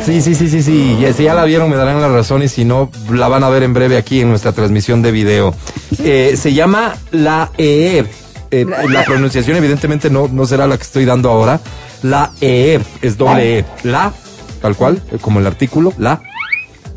Sí, 0.05 0.21
sí, 0.21 0.33
sí, 0.35 0.47
sí, 0.49 0.63
sí. 0.63 0.97
Ya- 1.01 1.11
si 1.11 1.23
ya 1.23 1.33
la 1.33 1.43
vieron, 1.43 1.69
me 1.69 1.75
darán 1.75 1.99
la 1.99 2.07
razón 2.07 2.41
y 2.43 2.47
si 2.47 2.63
no, 2.63 2.89
la 3.11 3.27
van 3.27 3.43
a 3.43 3.49
ver 3.49 3.63
en 3.63 3.73
breve 3.73 3.97
aquí 3.97 4.21
en 4.21 4.29
nuestra 4.29 4.53
transmisión 4.53 5.01
de 5.01 5.11
video. 5.11 5.53
Eh, 6.01 6.35
se 6.41 6.53
llama 6.53 6.95
la 7.11 7.51
EEP. 7.57 8.07
Eh, 8.51 8.65
la 8.89 9.03
pronunciación 9.03 9.57
evidentemente 9.57 10.09
no, 10.09 10.29
no 10.31 10.45
será 10.45 10.65
la 10.65 10.77
que 10.77 10.83
estoy 10.83 11.03
dando 11.03 11.29
ahora. 11.29 11.59
La 12.03 12.31
EEP 12.39 12.81
es 13.01 13.17
doble 13.17 13.59
E. 13.59 13.65
La, 13.83 14.13
tal 14.61 14.77
cual, 14.77 15.01
como 15.19 15.39
el 15.41 15.45
artículo, 15.47 15.91
la 15.97 16.21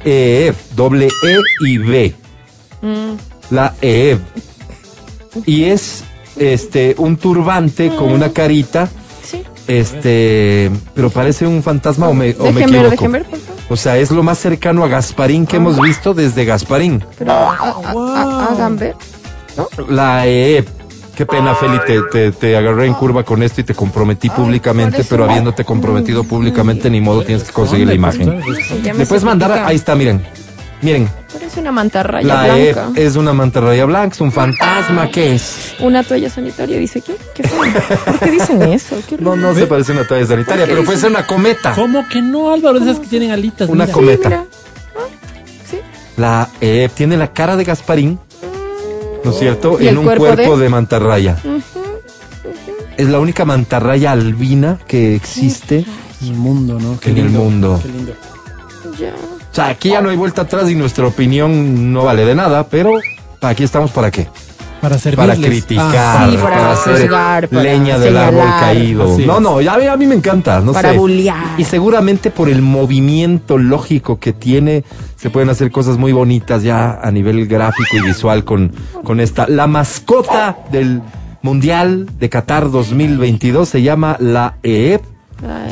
EEP, 0.05 0.55
doble 0.77 1.07
E 1.09 1.37
y 1.67 1.79
B. 1.79 2.15
La 3.51 3.75
EEP. 3.83 4.21
Y 5.47 5.65
es 5.65 6.05
este 6.37 6.95
un 6.99 7.17
turbante 7.17 7.89
con 7.95 8.11
una 8.13 8.31
carita. 8.33 8.89
Sí. 9.25 9.43
Este, 9.69 10.71
pero 10.95 11.11
parece 11.11 11.47
un 11.47 11.63
fantasma 11.63 12.09
o 12.09 12.15
me, 12.15 12.35
o 12.39 12.45
me 12.47 12.53
Dejen 12.53 12.71
ver, 12.73 12.87
equivoco. 12.87 12.91
dejen 12.91 13.13
ver, 13.13 13.25
por 13.25 13.39
favor. 13.39 13.63
O 13.71 13.77
sea, 13.77 13.97
es 13.99 14.11
lo 14.11 14.23
más 14.23 14.39
cercano 14.39 14.85
a 14.85 14.89
Gasparín 14.89 15.47
que 15.47 15.57
hemos 15.57 15.81
visto 15.81 16.13
desde 16.15 16.45
Gasparín. 16.45 17.03
Pero 17.19 17.33
a- 17.33 17.55
a- 17.57 17.93
a- 17.95 18.47
hagan 18.53 18.77
ver. 18.77 18.95
La 19.89 20.27
EEP. 20.27 20.69
Qué 21.17 21.27
pena, 21.27 21.55
Feli, 21.55 21.79
te, 21.87 22.01
te, 22.11 22.33
te 22.33 22.57
agarré 22.57 22.87
en 22.87 22.95
curva 22.95 23.23
con 23.23 23.43
esto 23.43 23.61
y 23.61 23.65
te 23.65 23.75
comprometí 23.75 24.31
públicamente, 24.31 25.05
pero 25.09 25.25
habiéndote 25.25 25.63
comprometido 25.63 26.25
públicamente, 26.25 26.89
ni 26.89 27.03
modo, 27.03 27.23
tienes 27.23 27.45
que 27.45 27.53
conseguir 27.53 27.87
la 27.87 27.93
imagen. 27.95 28.41
Me 28.83 28.95
¿Me 28.95 29.07
puedes 29.07 29.23
mandar? 29.23 29.53
Ahí 29.67 29.77
está, 29.77 29.95
miren. 29.95 30.25
Miren, 30.83 31.09
Parece 31.33 31.61
una 31.61 31.71
mantarraya 31.73 32.27
la 32.27 32.59
E 32.59 32.73
blanca. 32.73 33.01
es 33.01 33.17
una 33.17 33.33
mantarraya 33.33 33.85
blanca, 33.85 34.15
es 34.15 34.21
un 34.21 34.33
fantasma, 34.33 35.09
¿qué 35.11 35.35
es? 35.37 35.75
Una 35.79 36.03
toalla 36.03 36.29
sanitaria, 36.29 36.77
dice. 36.79 37.01
¿Qué? 37.01 37.17
¿Qué 37.35 37.49
son? 37.49 37.59
¿Por 38.05 38.19
qué 38.19 38.31
dicen 38.33 38.63
eso? 38.63 38.97
¿Qué 39.09 39.17
No, 39.19 39.37
no 39.37 39.55
se 39.55 39.67
parece 39.67 39.93
a 39.93 39.95
una 39.97 40.07
toalla 40.07 40.27
sanitaria, 40.27 40.67
pero 40.67 40.85
puede 40.85 40.99
ser 40.99 41.11
una 41.11 41.25
cometa. 41.27 41.73
¿Cómo 41.75 42.07
que 42.09 42.21
no, 42.21 42.53
Álvaro? 42.53 42.79
Esas 42.79 42.99
que 42.99 43.07
tienen 43.07 43.31
alitas. 43.31 43.69
Una 43.69 43.85
mira. 43.85 43.95
cometa. 43.95 44.29
mira. 44.29 44.45
La 46.17 46.49
E 46.61 46.91
tiene 46.95 47.17
la 47.17 47.33
cara 47.33 47.57
de 47.57 47.65
Gasparín, 47.65 48.19
¿no 49.25 49.31
es 49.31 49.39
cierto? 49.39 49.79
¿Y 49.81 49.89
En 49.89 49.99
un 49.99 50.05
cuerpo 50.05 50.25
cuerpo 50.27 50.57
de? 50.57 50.65
de 50.65 50.69
mantarraya. 50.69 51.37
Es 52.99 53.09
la 53.09 53.19
única 53.21 53.45
mantarraya 53.47 54.13
albina 54.13 54.79
que 54.87 55.15
existe 55.15 55.87
En 56.21 56.29
el 56.29 56.35
mundo, 56.35 56.79
¿no? 56.79 57.01
Qué 57.01 57.11
en 57.11 57.19
el 57.19 57.31
mundo. 57.31 57.81
Qué 57.83 57.89
lindo. 57.89 58.13
Ya. 58.99 59.15
O 59.53 59.55
sea, 59.55 59.67
aquí 59.69 59.91
ya 59.91 60.01
no 60.01 60.09
hay 60.09 60.17
vuelta 60.17 60.43
atrás 60.43 60.71
y 60.71 60.75
nuestra 60.75 61.07
opinión 61.07 61.93
no 61.93 62.05
vale 62.05 62.25
de 62.25 62.35
nada, 62.35 62.65
pero 62.65 62.93
aquí 63.43 63.63
estamos 63.65 63.91
para 63.91 64.11
qué? 64.11 64.27
Para 64.81 64.99
servirles. 64.99 65.37
Para 65.37 65.49
criticar, 65.49 65.95
Ah, 65.95 66.27
Sí, 66.29 66.37
para 66.39 66.49
para 66.57 66.73
hacer 66.73 67.01
juzgar, 67.03 67.49
para 67.49 67.63
leña 67.63 67.99
del 67.99 68.17
árbol 68.17 68.49
caído. 68.59 69.19
No, 69.19 69.39
no, 69.41 69.61
ya 69.61 69.75
a 69.93 69.97
mí 69.97 70.07
me 70.07 70.15
encanta, 70.17 70.61
no 70.61 70.73
Para 70.73 70.93
sé. 70.93 70.99
bullear. 70.99 71.45
Y 71.59 71.65
seguramente 71.65 72.31
por 72.31 72.49
el 72.49 72.63
movimiento 72.63 73.59
lógico 73.59 74.19
que 74.19 74.33
tiene, 74.33 74.85
se 75.17 75.31
pueden 75.31 75.51
hacer 75.51 75.71
cosas 75.71 75.99
muy 75.99 76.13
bonitas 76.13 76.63
ya 76.65 76.99
a 77.01 77.11
nivel 77.13 77.47
gráfico 77.47 77.97
y 77.97 78.01
visual 78.07 78.45
con, 78.45 78.73
con 79.05 79.21
esta. 79.21 79.47
La 79.47 79.67
mascota 79.69 80.57
del 80.73 81.01
Mundial 81.43 82.09
de 82.19 82.29
Qatar 82.29 82.71
2022 82.71 83.69
se 83.69 83.83
llama 83.83 84.17
la 84.19 84.57
EEP. 84.63 85.03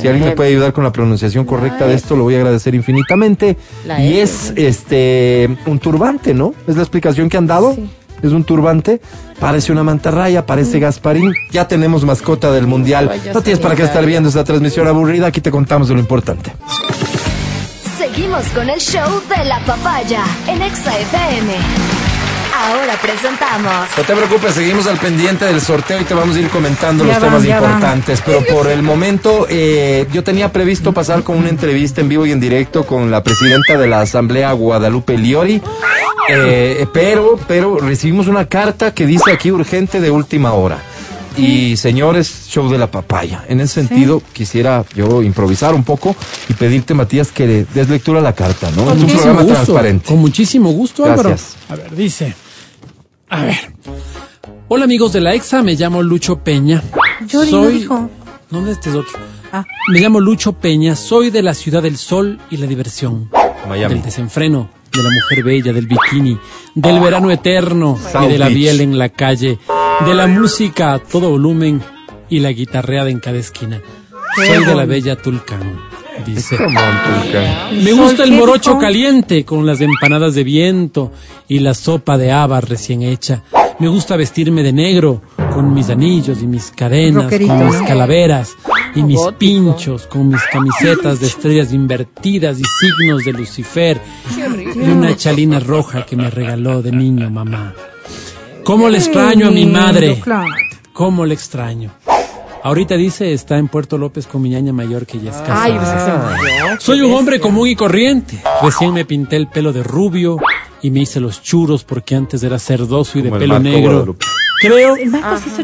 Si 0.01 0.09
alguien 0.09 0.31
me 0.31 0.37
puede 0.37 0.51
ayudar 0.51 0.73
con 0.73 0.85
la 0.85 0.93
pronunciación 0.93 1.45
correcta 1.45 1.87
de 1.87 1.95
esto, 1.95 2.17
lo 2.17 2.25
voy 2.25 2.35
a 2.35 2.39
agradecer 2.39 2.75
infinitamente. 2.75 3.57
Y 3.99 4.19
es 4.19 4.53
este 4.57 5.49
un 5.67 5.79
turbante, 5.79 6.35
¿no? 6.35 6.55
Es 6.67 6.77
la 6.77 6.83
explicación 6.83 7.29
que 7.29 7.37
han 7.37 7.47
dado. 7.47 7.75
Sí. 7.75 7.89
Es 8.23 8.33
un 8.33 8.45
turbante, 8.45 9.01
parece 9.39 9.73
una 9.73 9.83
mantarraya, 9.83 10.45
parece 10.45 10.79
Gasparín. 10.79 11.33
Ya 11.53 11.69
tenemos 11.69 12.05
mascota 12.05 12.53
del 12.53 12.67
mundial. 12.67 13.11
No 13.33 13.41
tienes 13.41 13.61
para 13.61 13.75
qué 13.75 13.85
estar 13.85 14.05
viendo 14.05 14.29
esta 14.29 14.45
transmisión 14.45 14.87
aburrida. 14.87 15.29
Aquí 15.29 15.41
te 15.41 15.51
contamos 15.51 15.89
de 15.89 15.95
lo 15.95 16.01
importante. 16.01 16.53
Seguimos 17.97 18.45
con 18.49 18.69
el 18.69 18.79
show 18.79 19.23
de 19.35 19.45
la 19.45 19.61
papaya 19.61 20.25
en 20.49 20.61
Exa 20.61 20.99
FM. 20.99 22.00
Ahora 22.53 22.95
presentamos 23.01 23.73
No 23.97 24.03
te 24.05 24.15
preocupes, 24.15 24.55
seguimos 24.55 24.87
al 24.87 24.99
pendiente 24.99 25.45
del 25.45 25.61
sorteo 25.61 26.01
y 26.01 26.05
te 26.05 26.15
vamos 26.15 26.37
a 26.37 26.41
ir 26.41 26.49
comentando 26.49 27.05
Ya 27.07 27.15
los 27.15 27.23
van, 27.23 27.43
temas 27.43 27.47
van. 27.61 27.71
importantes. 27.71 28.23
Pero 28.25 28.45
por 28.45 28.67
el 28.69 28.83
momento, 28.83 29.47
eh, 29.49 30.07
yo 30.13 30.23
tenía 30.25 30.53
previsto 30.53 30.93
pasar 30.93 31.23
con 31.23 31.37
una 31.39 31.49
entrevista 31.49 32.01
en 32.01 32.09
vivo 32.09 32.27
y 32.27 32.33
en 32.33 32.41
directo 32.41 32.85
con 32.85 33.11
la 33.11 33.23
presidenta 33.23 33.77
de 33.79 33.87
la 33.87 34.01
Asamblea, 34.01 34.53
Guadalupe 34.53 35.17
Liori. 35.17 35.63
Eh, 36.29 36.87
pero, 36.93 37.39
pero 37.49 37.79
recibimos 37.79 38.29
una 38.29 38.47
carta 38.47 38.95
que 38.95 39.07
dice 39.07 39.33
aquí 39.33 39.51
urgente 39.51 40.01
de 40.01 40.11
última 40.11 40.53
hora. 40.53 40.79
Y 41.37 41.77
señores, 41.77 42.47
show 42.49 42.69
de 42.71 42.77
la 42.79 42.91
papaya. 42.91 43.45
En 43.49 43.61
ese 43.61 43.75
sentido, 43.87 44.23
quisiera 44.33 44.85
yo 44.95 45.23
improvisar 45.23 45.75
un 45.75 45.85
poco 45.85 46.15
y 46.49 46.55
pedirte, 46.55 46.93
Matías, 46.95 47.31
que 47.33 47.47
le 47.47 47.65
des 47.67 47.89
lectura 47.89 48.19
a 48.19 48.23
la 48.23 48.35
carta, 48.35 48.71
¿no? 48.73 48.85
Con 48.85 48.89
Es 48.89 48.95
un 48.95 49.01
muchísimo 49.03 49.23
programa 49.23 49.43
gusto. 49.43 49.55
transparente. 49.65 50.07
Con 50.09 50.19
muchísimo 50.19 50.71
gusto, 50.73 51.05
Álvaro. 51.05 51.29
Gracias. 51.31 51.57
A 51.69 51.77
ver, 51.77 51.95
dice. 51.95 52.35
A 53.29 53.45
ver. 53.45 53.57
Hola 54.69 54.85
amigos 54.85 55.13
de 55.13 55.21
la 55.21 55.35
EXA, 55.35 55.63
me 55.63 55.75
llamo 55.75 56.03
Lucho 56.03 56.39
Peña. 56.39 56.83
Yori 57.27 57.51
no 57.53 57.67
dijo. 57.69 58.11
¿Dónde 58.51 58.73
este 58.73 58.91
es 58.91 58.97
otro? 58.97 59.19
Ah. 59.53 59.65
Me 59.93 60.01
llamo 60.01 60.21
Lucho 60.21 60.53
Peña, 60.53 60.97
soy 60.97 61.31
de 61.31 61.43
la 61.43 61.55
ciudad 61.55 61.83
del 61.83 61.97
sol 61.97 62.39
y 62.51 62.57
la 62.57 62.67
diversión. 62.67 63.31
Miami. 63.69 63.95
Del 63.95 64.03
desenfreno, 64.05 64.69
de 64.93 65.03
la 65.03 65.09
mujer 65.11 65.45
bella, 65.45 65.73
del 65.73 65.87
bikini, 65.87 66.39
del 66.75 66.99
verano 67.01 67.31
eterno 67.31 67.97
South 68.13 68.25
y 68.29 68.33
de 68.33 68.39
la 68.39 68.47
Beach. 68.47 68.57
biel 68.57 68.81
en 68.81 68.99
la 68.99 69.09
calle, 69.09 69.59
de 70.07 70.15
la 70.15 70.27
música 70.27 70.95
a 70.95 70.99
todo 70.99 71.31
volumen 71.31 71.83
y 72.29 72.41
la 72.41 72.51
guitarreada 72.53 73.11
en 73.11 73.21
cada 73.21 73.39
esquina. 73.39 73.81
Soy 74.37 74.65
de 74.65 74.75
la 74.75 74.85
bella 74.87 75.17
Tulcán, 75.17 75.79
dice. 76.25 76.57
Me 77.83 77.93
gusta 77.93 78.25
el 78.25 78.31
¿Qué 78.31 78.37
morocho 78.37 78.79
caliente 78.79 79.45
con 79.45 79.67
las 79.67 79.81
empanadas 79.81 80.35
de 80.35 80.45
viento 80.45 81.13
y 81.49 81.59
la 81.59 81.75
sopa 81.75 82.17
de 82.17 82.33
habas 82.33 82.69
recién 82.69 83.03
hecha. 83.03 83.43
Me 83.79 83.89
gusta 83.89 84.17
vestirme 84.17 84.63
de 84.63 84.73
negro 84.73 85.23
con 85.53 85.73
mis 85.75 85.89
anillos 85.91 86.43
y 86.43 86.47
mis 86.47 86.71
cadenas, 86.71 87.25
Rockerito, 87.25 87.55
con 87.55 87.67
mis 87.67 87.83
calaveras 87.83 88.57
y 88.95 89.03
mis 89.03 89.17
Gótico. 89.17 89.39
pinchos, 89.39 90.07
con 90.07 90.29
mis 90.29 90.43
camisetas 90.53 91.21
de 91.21 91.27
estrellas 91.27 91.73
invertidas 91.73 92.59
y 92.59 92.63
signos 92.65 93.25
de 93.25 93.33
Lucifer 93.33 94.01
y 94.77 94.91
una 94.91 95.17
chalina 95.17 95.61
roja 95.61 96.05
que 96.07 96.17
me 96.17 96.31
regaló 96.31 96.83
de 96.83 96.93
niño 96.93 97.31
mamá. 97.31 97.75
¿Cómo 98.65 98.89
le 98.89 98.99
extraño 98.99 99.49
a 99.49 99.51
mi 99.51 99.65
Lindo, 99.65 99.79
madre? 99.79 100.23
¿Cómo 100.93 101.25
le 101.25 101.35
extraño? 101.35 101.91
Ahorita 102.63 102.97
dice 102.97 103.33
está 103.33 103.57
en 103.57 103.69
Puerto 103.69 103.97
López 103.97 104.27
con 104.27 104.43
mi 104.43 104.51
ñaña 104.51 104.73
mayor 104.73 105.07
que 105.07 105.19
ya 105.19 105.31
es 105.31 105.37
casada. 105.39 105.65
Ay, 105.65 105.73
pues. 106.73 106.83
Soy 106.83 107.01
un 107.01 107.13
hombre 107.13 107.41
común 107.41 107.69
y 107.69 107.75
corriente. 107.75 108.43
Recién 108.63 108.93
me 108.93 109.05
pinté 109.07 109.37
el 109.37 109.49
pelo 109.49 109.73
de 109.73 109.83
rubio 109.83 110.37
y 110.83 110.91
me 110.91 111.01
hice 111.01 111.21
los 111.21 111.43
churos 111.43 111.85
porque 111.85 112.15
antes 112.15 112.43
era 112.43 112.59
cerdoso 112.59 113.19
y 113.19 113.23
de 113.23 113.31
Como 113.31 113.41
pelo 113.41 113.59
negro. 113.59 113.91
Guadalupe. 113.93 114.27
Creo 114.61 114.95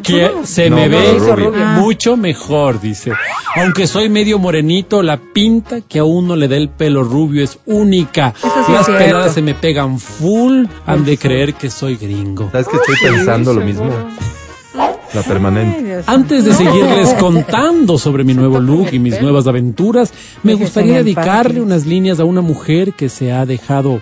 que 0.03 0.33
se 0.45 0.71
me 0.71 0.89
no, 0.89 0.97
ve 0.97 1.19
rubio. 1.19 1.67
mucho 1.67 2.17
mejor, 2.17 2.81
dice. 2.81 3.13
Aunque 3.57 3.87
soy 3.87 4.09
medio 4.09 4.39
morenito, 4.39 5.03
la 5.03 5.19
pinta 5.19 5.83
que 5.83 5.99
a 5.99 6.05
uno 6.05 6.35
le 6.35 6.49
da 6.49 6.57
el 6.57 6.71
pelo 6.71 7.05
rubio 7.05 7.45
es 7.45 7.59
única. 7.67 8.33
Sí 8.41 8.73
Las 8.73 8.89
es 8.89 8.97
peladas 8.97 9.35
se 9.35 9.43
me 9.43 9.55
pegan 9.55 9.99
full, 9.99 10.65
han 10.87 11.05
de 11.05 11.19
creer 11.19 11.55
que 11.55 11.69
soy 11.69 11.97
gringo. 11.97 12.49
¿Sabes 12.51 12.69
que 12.69 12.77
estoy 12.77 12.97
pensando 13.11 13.53
lo 13.53 13.61
mismo? 13.61 13.91
La 15.15 15.23
permanente. 15.23 16.03
Antes 16.07 16.45
de 16.45 16.55
seguirles 16.55 17.15
contando 17.21 17.99
sobre 17.99 18.25
mi 18.25 18.35
nuevo 18.35 18.61
look 18.61 18.89
y 18.93 18.99
mis 18.99 19.21
nuevas 19.21 19.47
aventuras, 19.47 20.13
me 20.43 20.55
gustaría 20.55 20.97
dedicarle 20.99 21.61
unas 21.61 21.87
líneas 21.87 22.19
a 22.19 22.25
una 22.25 22.41
mujer 22.41 22.95
que 22.95 23.09
se 23.09 23.33
ha 23.33 23.47
dejado 23.47 24.01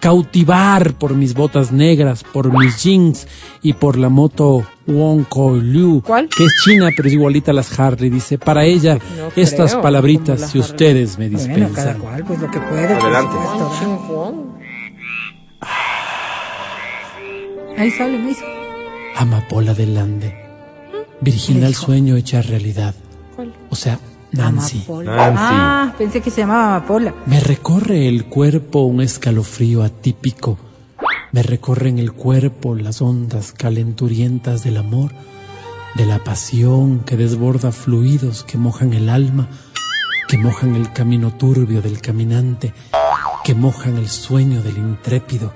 cautivar 0.00 0.94
por 0.94 1.14
mis 1.14 1.34
botas 1.34 1.72
negras, 1.72 2.24
por 2.24 2.52
mis 2.56 2.82
jeans 2.82 3.26
y 3.62 3.72
por 3.74 3.96
la 3.98 4.08
moto 4.08 4.64
Wonko 4.86 5.56
Liu, 5.56 6.02
¿Cuál? 6.06 6.28
que 6.28 6.44
es 6.44 6.52
china 6.64 6.90
pero 6.96 7.08
es 7.08 7.14
igualita 7.14 7.50
a 7.50 7.54
las 7.54 7.78
Harley. 7.78 8.08
Dice, 8.10 8.38
para 8.38 8.64
ella 8.64 8.98
No 9.16 9.28
estas 9.36 9.72
creo, 9.72 9.82
palabritas, 9.82 10.50
si 10.50 10.58
ustedes 10.58 11.18
me 11.18 11.28
Bueno, 11.28 11.38
cada 11.48 11.54
dispensan. 11.56 11.98
cual, 12.00 12.24
pues 12.24 12.40
lo 12.40 12.50
que 12.50 12.60
puede. 12.60 12.94
por 12.96 13.04
Adelante. 13.04 13.36
Ahí 17.76 17.90
sale, 17.90 18.18
me 18.18 18.30
hizo. 18.32 18.44
Amapola 19.16 19.74
del 19.74 19.94
Lande, 19.94 20.34
virginal 21.20 21.74
sueño 21.74 22.16
hecha 22.16 22.42
realidad. 22.42 22.94
¿Cuál? 23.36 23.52
O 23.70 23.76
sea, 23.76 23.98
Nancy. 24.32 24.78
Amapola. 24.78 25.16
Nancy. 25.16 25.38
Ah, 25.38 25.94
pensé 25.96 26.20
que 26.20 26.30
se 26.30 26.42
llamaba 26.42 26.76
Amapola. 26.76 27.14
Me 27.26 27.40
recorre 27.40 28.08
el 28.08 28.26
cuerpo 28.26 28.80
un 28.82 29.00
escalofrío 29.00 29.82
atípico. 29.82 30.58
Me 31.32 31.42
recorren 31.42 31.98
el 31.98 32.12
cuerpo 32.12 32.74
las 32.74 33.02
ondas 33.02 33.52
calenturientas 33.52 34.64
del 34.64 34.78
amor, 34.78 35.12
de 35.94 36.06
la 36.06 36.24
pasión 36.24 37.00
que 37.00 37.16
desborda 37.16 37.72
fluidos 37.72 38.44
que 38.44 38.56
mojan 38.56 38.94
el 38.94 39.08
alma, 39.08 39.48
que 40.28 40.38
mojan 40.38 40.74
el 40.74 40.92
camino 40.92 41.32
turbio 41.32 41.82
del 41.82 42.00
caminante, 42.00 42.72
que 43.48 43.54
mojan 43.54 43.96
el 43.96 44.10
sueño 44.10 44.60
del 44.62 44.76
intrépido 44.76 45.54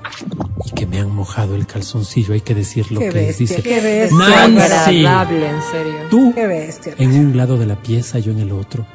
y 0.65 0.71
que 0.71 0.87
me 0.87 0.99
han 0.99 1.15
mojado 1.15 1.55
el 1.57 1.67
calzoncillo. 1.67 2.33
Hay 2.33 2.41
que 2.41 2.55
decir 2.55 2.91
lo 2.91 3.01
Qué 3.01 3.11
que 3.11 3.29
es. 3.29 3.39
bestia, 3.39 3.57
Dice, 3.59 3.63
qué 3.69 3.81
bestia. 3.83 4.19
Nancy, 4.49 5.05
Agradable, 5.05 5.51
en 5.51 5.63
serio. 5.71 5.95
tú 6.09 6.33
Qué 6.35 6.47
bestia. 6.47 6.95
en 6.97 7.13
un 7.13 7.37
lado 7.37 7.59
de 7.59 7.67
la 7.67 7.77
pieza, 7.83 8.19
yo 8.19 8.33
en 8.33 8.39
el 8.39 8.53
otro, 8.53 8.87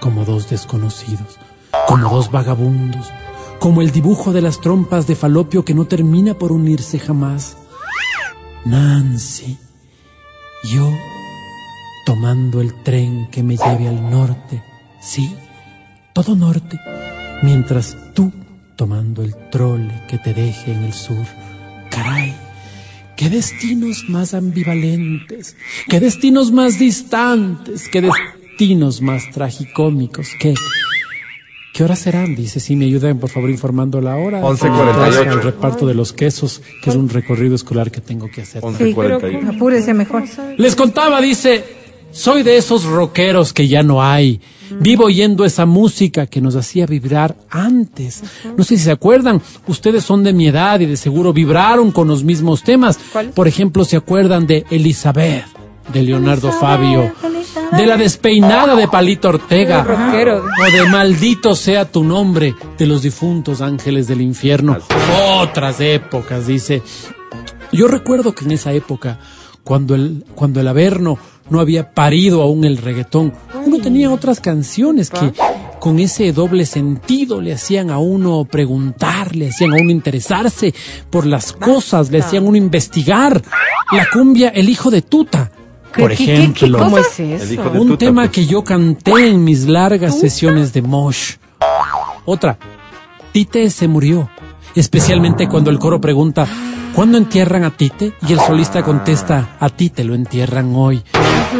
como 0.00 0.26
dos 0.26 0.50
desconocidos, 0.50 1.38
como 1.88 2.10
dos 2.10 2.30
vagabundos, 2.30 3.10
como 3.58 3.80
el 3.80 3.90
dibujo 3.90 4.34
de 4.34 4.42
las 4.42 4.60
trompas 4.60 5.06
de 5.06 5.16
falopio 5.16 5.64
que 5.64 5.72
no 5.72 5.86
termina 5.86 6.34
por 6.34 6.52
unirse 6.52 6.98
jamás. 6.98 7.56
Nancy, 8.66 9.56
yo 10.62 10.86
tomando 12.04 12.60
el 12.60 12.74
tren 12.82 13.28
que 13.30 13.42
me 13.42 13.56
lleve 13.56 13.88
al 13.88 14.10
norte, 14.10 14.62
sí, 15.00 15.34
todo 16.12 16.36
norte, 16.36 16.78
mientras 17.42 17.96
tomando 18.76 19.22
el 19.22 19.34
trole 19.50 20.02
que 20.08 20.18
te 20.18 20.34
deje 20.34 20.72
en 20.72 20.84
el 20.84 20.92
sur. 20.92 21.24
Caray, 21.90 22.34
qué 23.16 23.30
destinos 23.30 24.04
más 24.08 24.34
ambivalentes, 24.34 25.56
qué 25.88 25.98
destinos 25.98 26.52
más 26.52 26.78
distantes, 26.78 27.88
qué 27.88 28.02
destinos 28.02 29.00
más 29.00 29.30
tragicómicos, 29.32 30.28
qué... 30.38 30.54
¿Qué 31.72 31.84
horas 31.84 31.98
serán? 31.98 32.34
Dice, 32.34 32.58
si 32.58 32.74
me 32.74 32.86
ayudan, 32.86 33.18
por 33.18 33.28
favor, 33.28 33.50
informando 33.50 34.00
la 34.00 34.16
hora. 34.16 34.40
11:48. 34.40 35.30
El 35.30 35.42
reparto 35.42 35.86
de 35.86 35.92
los 35.92 36.14
quesos, 36.14 36.62
que 36.82 36.88
es 36.88 36.96
un 36.96 37.10
recorrido 37.10 37.54
escolar 37.54 37.90
que 37.90 38.00
tengo 38.00 38.30
que 38.30 38.40
hacer. 38.40 38.62
Sí, 38.78 38.94
11:41. 38.94 39.56
apúrese 39.56 39.92
mejor. 39.92 40.24
Les 40.56 40.74
contaba, 40.74 41.20
dice, 41.20 41.75
Soy 42.16 42.42
de 42.42 42.56
esos 42.56 42.84
rockeros 42.84 43.52
que 43.52 43.68
ya 43.68 43.82
no 43.82 44.02
hay. 44.02 44.40
Vivo 44.80 45.04
oyendo 45.04 45.44
esa 45.44 45.66
música 45.66 46.26
que 46.26 46.40
nos 46.40 46.56
hacía 46.56 46.86
vibrar 46.86 47.36
antes. 47.50 48.22
No 48.56 48.64
sé 48.64 48.78
si 48.78 48.84
se 48.84 48.90
acuerdan, 48.90 49.42
ustedes 49.68 50.02
son 50.02 50.24
de 50.24 50.32
mi 50.32 50.48
edad 50.48 50.80
y 50.80 50.86
de 50.86 50.96
seguro 50.96 51.34
vibraron 51.34 51.92
con 51.92 52.08
los 52.08 52.24
mismos 52.24 52.62
temas. 52.62 52.98
Por 53.34 53.46
ejemplo, 53.46 53.84
se 53.84 53.98
acuerdan 53.98 54.46
de 54.46 54.64
Elizabeth, 54.70 55.44
de 55.92 56.02
Leonardo 56.02 56.50
Fabio, 56.52 57.12
de 57.72 57.86
la 57.86 57.98
despeinada 57.98 58.74
de 58.74 58.88
Palito 58.88 59.28
Ortega, 59.28 59.86
o 59.86 60.72
de 60.72 60.88
Maldito 60.88 61.54
sea 61.54 61.84
tu 61.84 62.02
nombre, 62.02 62.54
de 62.78 62.86
los 62.86 63.02
difuntos 63.02 63.60
ángeles 63.60 64.08
del 64.08 64.22
infierno. 64.22 64.78
Otras 65.38 65.80
épocas, 65.80 66.46
dice. 66.46 66.82
Yo 67.72 67.88
recuerdo 67.88 68.34
que 68.34 68.46
en 68.46 68.52
esa 68.52 68.72
época, 68.72 69.18
cuando 69.62 69.94
el, 69.94 70.24
cuando 70.34 70.60
el 70.60 70.68
Averno 70.68 71.18
no 71.50 71.60
había 71.60 71.92
parido 71.92 72.42
aún 72.42 72.64
el 72.64 72.76
reggaetón, 72.78 73.32
uno 73.64 73.78
tenía 73.78 74.10
otras 74.10 74.40
canciones 74.40 75.10
que 75.10 75.32
con 75.80 75.98
ese 76.00 76.32
doble 76.32 76.66
sentido 76.66 77.40
le 77.40 77.52
hacían 77.52 77.90
a 77.90 77.98
uno 77.98 78.44
preguntar, 78.44 79.36
le 79.36 79.48
hacían 79.50 79.72
a 79.72 79.76
uno 79.80 79.90
interesarse 79.90 80.74
por 81.10 81.26
las 81.26 81.52
cosas, 81.52 82.10
le 82.10 82.18
hacían 82.18 82.44
a 82.44 82.48
uno 82.48 82.56
investigar. 82.56 83.42
La 83.92 84.08
cumbia 84.12 84.48
El 84.48 84.68
Hijo 84.68 84.90
de 84.90 85.02
Tuta, 85.02 85.50
por 85.96 86.10
¿Qué- 86.10 86.16
qué- 86.16 86.24
qué 86.24 86.32
ejemplo. 86.34 86.98
es 86.98 87.20
eso? 87.20 87.62
Un 87.74 87.88
tuta, 87.88 87.98
tema 87.98 88.22
pues. 88.22 88.32
que 88.32 88.46
yo 88.46 88.64
canté 88.64 89.28
en 89.28 89.44
mis 89.44 89.66
largas 89.66 90.18
sesiones 90.18 90.72
de 90.72 90.82
Mosh. 90.82 91.34
Otra, 92.24 92.58
Tite 93.32 93.70
se 93.70 93.86
murió. 93.86 94.28
Especialmente 94.74 95.48
cuando 95.48 95.70
el 95.70 95.78
coro 95.78 96.00
pregunta, 96.00 96.46
¿cuándo 96.96 97.18
entierran 97.18 97.62
a 97.62 97.70
Tite? 97.70 98.14
Y 98.26 98.32
el 98.32 98.40
solista 98.40 98.82
contesta, 98.82 99.56
a 99.60 99.68
Tite 99.68 100.02
lo 100.02 100.14
entierran 100.14 100.72
hoy. 100.74 101.04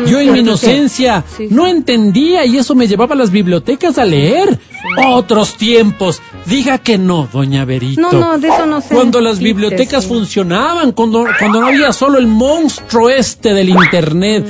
Yo 0.07 0.19
en 0.19 0.33
mi 0.33 0.41
inocencia 0.41 1.23
no 1.51 1.67
entendía 1.67 2.47
y 2.47 2.57
eso 2.57 2.75
me 2.75 2.89
llevaba 2.89 3.15
a 3.15 3.19
las 3.19 3.31
bibliotecas 3.31 3.99
a 3.99 4.07
leer. 4.07 4.59
Otros 5.07 5.57
tiempos. 5.57 6.23
Diga 6.47 6.79
que 6.79 6.97
no, 6.97 7.29
doña 7.31 7.67
Berito. 7.67 8.01
No, 8.01 8.13
no, 8.13 8.39
de 8.39 8.49
eso 8.49 8.65
no 8.67 8.81
sé. 8.81 8.95
Cuando 8.95 9.21
las 9.21 9.39
bibliotecas 9.39 10.05
sí. 10.05 10.09
funcionaban, 10.09 10.93
cuando, 10.93 11.27
cuando 11.39 11.61
no 11.61 11.67
había 11.67 11.93
solo 11.93 12.19
el 12.19 12.27
monstruo 12.27 13.11
este 13.11 13.53
del 13.53 13.69
internet. 13.69 14.47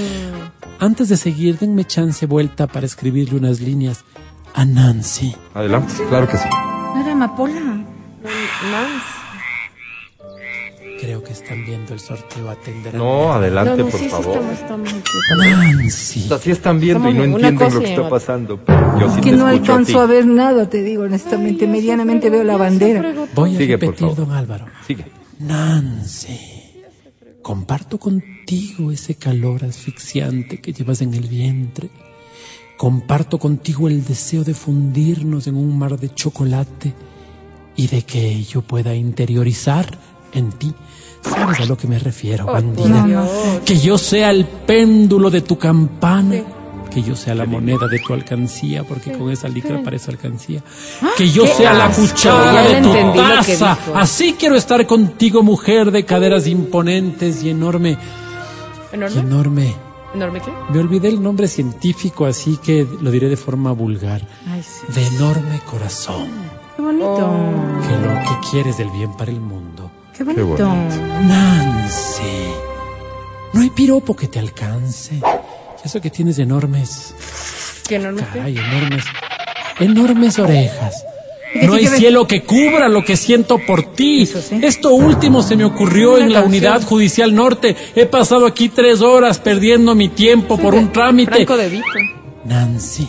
Antes 0.78 1.08
de 1.08 1.16
seguir, 1.16 1.58
denme 1.58 1.84
chance 1.84 2.26
vuelta 2.26 2.66
para 2.66 2.86
escribirle 2.86 3.38
unas 3.38 3.60
líneas 3.60 4.04
a 4.54 4.64
Nancy. 4.64 5.34
Adelante, 5.54 5.94
claro 6.08 6.28
que 6.28 6.36
sí. 6.36 6.48
No 6.94 7.00
era 7.00 7.12
amapola. 7.12 7.84
Creo 11.00 11.22
que 11.22 11.32
están 11.32 11.64
viendo 11.64 11.92
el 11.92 12.00
sorteo. 12.00 12.48
Atenderán. 12.48 12.98
No, 12.98 13.32
adelante, 13.32 13.84
por 13.84 14.00
favor. 14.08 14.40
Nancy. 15.38 16.28
Así 16.32 16.50
están 16.50 16.80
viendo 16.80 17.08
y 17.10 17.14
no 17.14 17.24
entienden 17.24 17.74
lo 17.74 17.80
que 17.80 17.90
está 17.90 18.08
pasando. 18.08 18.60
Yo 18.98 19.10
sí 19.10 19.16
Es 19.20 19.24
que 19.24 19.32
no 19.32 19.46
a 19.46 19.50
alcanzo 19.50 20.00
a 20.00 20.06
ver 20.06 20.26
nada, 20.26 20.68
te 20.68 20.82
digo 20.82 21.02
honestamente. 21.04 21.66
Medianamente 21.66 22.30
veo 22.30 22.44
la 22.44 22.56
bandera. 22.56 23.14
Voy 23.34 23.54
a 23.54 23.58
Sigue, 23.58 23.78
por 23.78 23.88
repetir, 23.88 24.08
favor. 24.08 24.16
don 24.26 24.32
Álvaro. 24.32 24.66
Sigue. 24.86 25.04
Nancy, 25.38 26.40
comparto 27.42 27.98
contigo 27.98 28.90
ese 28.90 29.16
calor 29.16 29.64
asfixiante 29.64 30.60
que 30.60 30.72
llevas 30.72 31.02
en 31.02 31.12
el 31.14 31.28
vientre. 31.28 31.90
Comparto 32.78 33.38
contigo 33.38 33.88
el 33.88 34.04
deseo 34.04 34.44
de 34.44 34.54
fundirnos 34.54 35.46
en 35.46 35.56
un 35.56 35.78
mar 35.78 35.98
de 35.98 36.12
chocolate 36.12 36.94
y 37.74 37.86
de 37.88 38.02
que 38.02 38.42
yo 38.44 38.62
pueda 38.62 38.94
interiorizar 38.94 39.98
en 40.32 40.50
ti. 40.52 40.74
¿Sabes 41.30 41.60
a 41.60 41.64
lo 41.64 41.76
que 41.76 41.86
me 41.86 41.98
refiero, 41.98 42.46
bandida? 42.46 43.26
Que 43.64 43.78
yo 43.78 43.98
sea 43.98 44.30
el 44.30 44.44
péndulo 44.44 45.30
de 45.30 45.40
tu 45.42 45.58
campana. 45.58 46.36
Que 46.90 47.02
yo 47.02 47.14
sea 47.14 47.34
la 47.34 47.44
moneda 47.44 47.88
de 47.88 47.98
tu 47.98 48.14
alcancía, 48.14 48.82
porque 48.84 49.12
con 49.12 49.30
esa 49.30 49.48
licra 49.48 49.82
parece 49.82 50.10
alcancía. 50.10 50.62
Que 51.18 51.28
yo 51.28 51.46
sea 51.46 51.74
la 51.74 51.90
cuchara 51.90 52.62
de 52.62 52.80
tu 52.80 53.12
taza. 53.14 53.76
Así 53.94 54.34
quiero 54.38 54.54
estar 54.56 54.86
contigo, 54.86 55.42
mujer 55.42 55.90
de 55.90 56.04
caderas 56.06 56.46
imponentes 56.46 57.42
y 57.42 57.50
enorme. 57.50 57.98
y 58.92 58.94
¿Enorme? 58.96 59.20
enorme. 59.20 59.74
¿Enorme 60.14 60.40
qué? 60.40 60.50
Me 60.72 60.78
olvidé 60.78 61.08
el 61.08 61.22
nombre 61.22 61.48
científico, 61.48 62.24
así 62.24 62.56
que 62.56 62.86
lo 63.02 63.10
diré 63.10 63.28
de 63.28 63.36
forma 63.36 63.72
vulgar. 63.72 64.22
Ay, 64.48 64.62
sí. 64.62 64.90
De 64.98 65.06
enorme 65.08 65.60
corazón. 65.70 66.28
Qué 66.76 66.80
bonito. 66.82 67.30
Que 67.82 68.06
lo 68.06 68.14
que 68.40 68.48
quieres 68.50 68.78
del 68.78 68.88
bien 68.90 69.12
para 69.18 69.30
el 69.32 69.40
mundo. 69.40 69.65
Qué 70.16 70.24
bonito. 70.24 70.46
bonito. 70.46 70.64
Nancy. 71.26 72.22
No 73.52 73.60
hay 73.60 73.70
piropo 73.70 74.16
que 74.16 74.28
te 74.28 74.38
alcance. 74.38 75.20
Eso 75.84 76.00
que 76.00 76.10
tienes 76.10 76.38
enormes. 76.38 77.14
¿Qué 77.86 77.96
enorme 77.96 78.22
qué? 78.32 78.38
Caray, 78.38 78.56
enormes. 78.56 79.04
Enormes 79.78 80.38
orejas. 80.38 81.04
No 81.62 81.74
hay 81.74 81.86
cielo 81.86 82.26
que 82.26 82.42
cubra 82.42 82.88
lo 82.88 83.04
que 83.04 83.16
siento 83.16 83.58
por 83.58 83.94
ti. 83.94 84.26
Sí. 84.26 84.60
Esto 84.62 84.94
último 84.94 85.42
se 85.42 85.56
me 85.56 85.64
ocurrió 85.64 86.18
en 86.18 86.32
la 86.32 86.42
canción. 86.42 86.48
unidad 86.48 86.82
judicial 86.82 87.34
norte. 87.34 87.76
He 87.94 88.06
pasado 88.06 88.46
aquí 88.46 88.68
tres 88.68 89.00
horas 89.00 89.38
perdiendo 89.38 89.94
mi 89.94 90.08
tiempo 90.08 90.58
por 90.58 90.74
un 90.74 90.92
trámite. 90.92 91.44
De. 91.44 91.82
Nancy, 92.44 93.08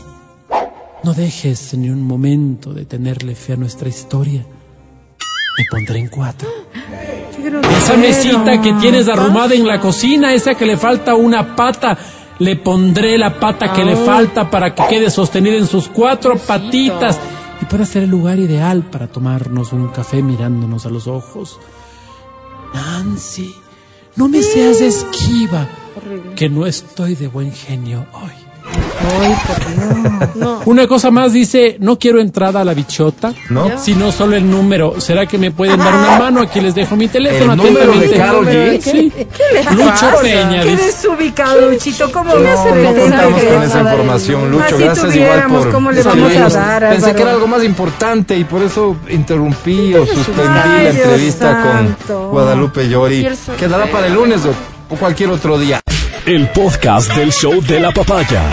no 1.04 1.14
dejes 1.14 1.74
ni 1.74 1.90
un 1.90 2.02
momento 2.02 2.74
de 2.74 2.86
tenerle 2.86 3.36
fe 3.36 3.54
a 3.54 3.58
nuestra 3.58 3.90
historia. 3.90 4.46
Me 5.58 5.66
pondré 5.70 6.00
en 6.00 6.08
cuatro. 6.08 6.48
Esa 7.78 7.98
mesita 7.98 8.62
que 8.62 8.74
tienes 8.74 9.08
arrumada 9.08 9.56
en 9.56 9.66
la 9.66 9.80
cocina, 9.80 10.34
esa 10.34 10.56
que 10.56 10.66
le 10.66 10.78
falta 10.78 11.16
una 11.16 11.56
pata, 11.56 11.98
le 12.40 12.56
pondré 12.58 13.18
la 13.18 13.40
pata 13.40 13.74
que 13.74 13.84
le 13.84 13.96
falta 13.96 14.50
para 14.50 14.76
que 14.76 14.84
quede 14.88 15.10
sostenida 15.10 15.56
en 15.56 15.68
sus 15.68 15.88
cuatro 15.88 16.38
patitas 16.38 17.20
y 17.62 17.66
pueda 17.66 17.86
ser 17.86 18.04
el 18.04 18.10
lugar 18.10 18.38
ideal 18.38 18.84
para 18.84 19.08
tomarnos 19.08 19.74
un 19.74 19.88
café 19.88 20.22
mirándonos 20.22 20.86
a 20.86 20.90
los 20.90 21.08
ojos. 21.08 21.60
Nancy, 22.74 23.56
no 24.16 24.28
me 24.28 24.44
seas 24.44 24.82
esquiva, 24.82 25.68
que 26.36 26.50
no 26.50 26.66
estoy 26.66 27.16
de 27.16 27.28
buen 27.28 27.52
genio 27.52 28.06
hoy. 28.14 28.47
Una 30.66 30.86
cosa 30.88 31.12
más 31.12 31.32
dice, 31.34 31.78
no 31.80 31.98
quiero 31.98 32.20
entrada 32.20 32.62
a 32.62 32.66
la 32.66 32.74
bichota, 32.74 33.34
¿No? 33.50 33.78
sino 33.78 34.12
solo 34.12 34.36
el 34.36 34.50
número. 34.50 35.00
¿Será 35.00 35.26
que 35.26 35.38
me 35.38 35.52
pueden 35.52 35.78
dar 35.80 35.94
una 35.96 36.18
mano? 36.20 36.42
Aquí 36.42 36.60
les 36.60 36.76
dejo 36.76 36.96
mi 36.96 37.08
teléfono. 37.08 37.54
¿El 37.54 37.58
número 37.74 37.94
de. 37.94 38.12
Karol 38.12 38.46
G? 38.48 38.82
Sí. 38.82 39.12
Lucho 39.72 40.12
Peña 40.22 40.64
Qué 40.64 40.76
desubicado, 40.76 41.70
Luchito. 41.72 42.12
¿Cómo 42.12 42.36
me 42.36 42.50
hace 42.50 42.72
No, 42.72 42.94
contamos 42.94 43.44
con 43.44 43.56
vas 43.56 43.68
esa 43.70 43.80
información, 43.82 44.52
número? 44.52 44.70
Lucho. 44.72 44.76
Así 44.76 44.84
Gracias 44.84 44.98
igual 44.98 45.12
tuviéramos, 45.30 45.64
por 45.64 45.72
¿Cómo 45.74 45.92
le 45.92 46.04
vamos 46.04 46.16
a 46.16 46.20
escribirnos. 46.26 46.54
dar, 46.54 46.82
Pensé 46.82 46.96
Álvaro? 46.98 47.16
que 47.16 47.22
era 47.22 47.32
algo 47.32 47.48
más 47.48 47.64
importante 47.64 48.38
y 48.38 48.44
por 48.44 48.62
eso 48.62 48.96
interrumpí 49.10 49.94
o 49.96 50.06
suspendí 50.06 50.42
Ay, 50.42 50.84
la 50.86 50.92
Dios 50.92 50.96
entrevista 51.06 51.64
santo. 51.64 52.20
con 52.20 52.30
Guadalupe 52.32 52.90
Llori. 52.90 53.28
Quedará 53.58 53.86
para 53.92 54.08
el 54.08 54.14
lunes 54.14 54.42
o, 54.46 54.94
o 54.94 54.98
cualquier 54.98 55.30
otro 55.30 55.58
día. 55.58 55.80
El 56.28 56.48
podcast 56.50 57.14
del 57.16 57.32
show 57.32 57.62
de 57.62 57.80
la 57.80 57.92
papaya. 57.92 58.44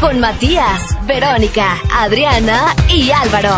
Con 0.00 0.20
Matías, 0.20 0.80
Verónica, 1.06 1.78
Adriana 1.92 2.74
y 2.92 3.10
Álvaro. 3.10 3.54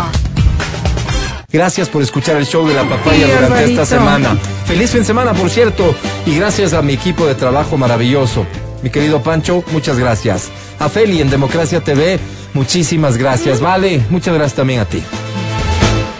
Gracias 1.51 1.89
por 1.89 2.01
escuchar 2.01 2.37
el 2.37 2.45
show 2.45 2.65
de 2.67 2.73
la 2.75 2.83
papaya 2.83 3.25
Sí, 3.25 3.31
durante 3.31 3.45
Alvarito. 3.45 3.81
esta 3.81 3.97
semana. 3.97 4.37
Feliz 4.65 4.91
fin 4.91 5.01
de 5.01 5.05
semana, 5.05 5.33
por 5.33 5.49
cierto. 5.49 5.93
Y 6.25 6.35
gracias 6.37 6.73
a 6.73 6.81
mi 6.81 6.93
equipo 6.93 7.25
de 7.25 7.35
trabajo 7.35 7.77
maravilloso. 7.77 8.45
Mi 8.83 8.89
querido 8.89 9.21
Pancho, 9.21 9.63
muchas 9.71 9.99
gracias. 9.99 10.49
A 10.79 10.87
Feli 10.87 11.19
en 11.21 11.29
Democracia 11.29 11.81
TV, 11.81 12.19
muchísimas 12.53 13.17
gracias. 13.17 13.59
Vale, 13.59 14.01
muchas 14.09 14.33
gracias 14.33 14.55
también 14.55 14.79
a 14.79 14.85
ti. 14.85 15.03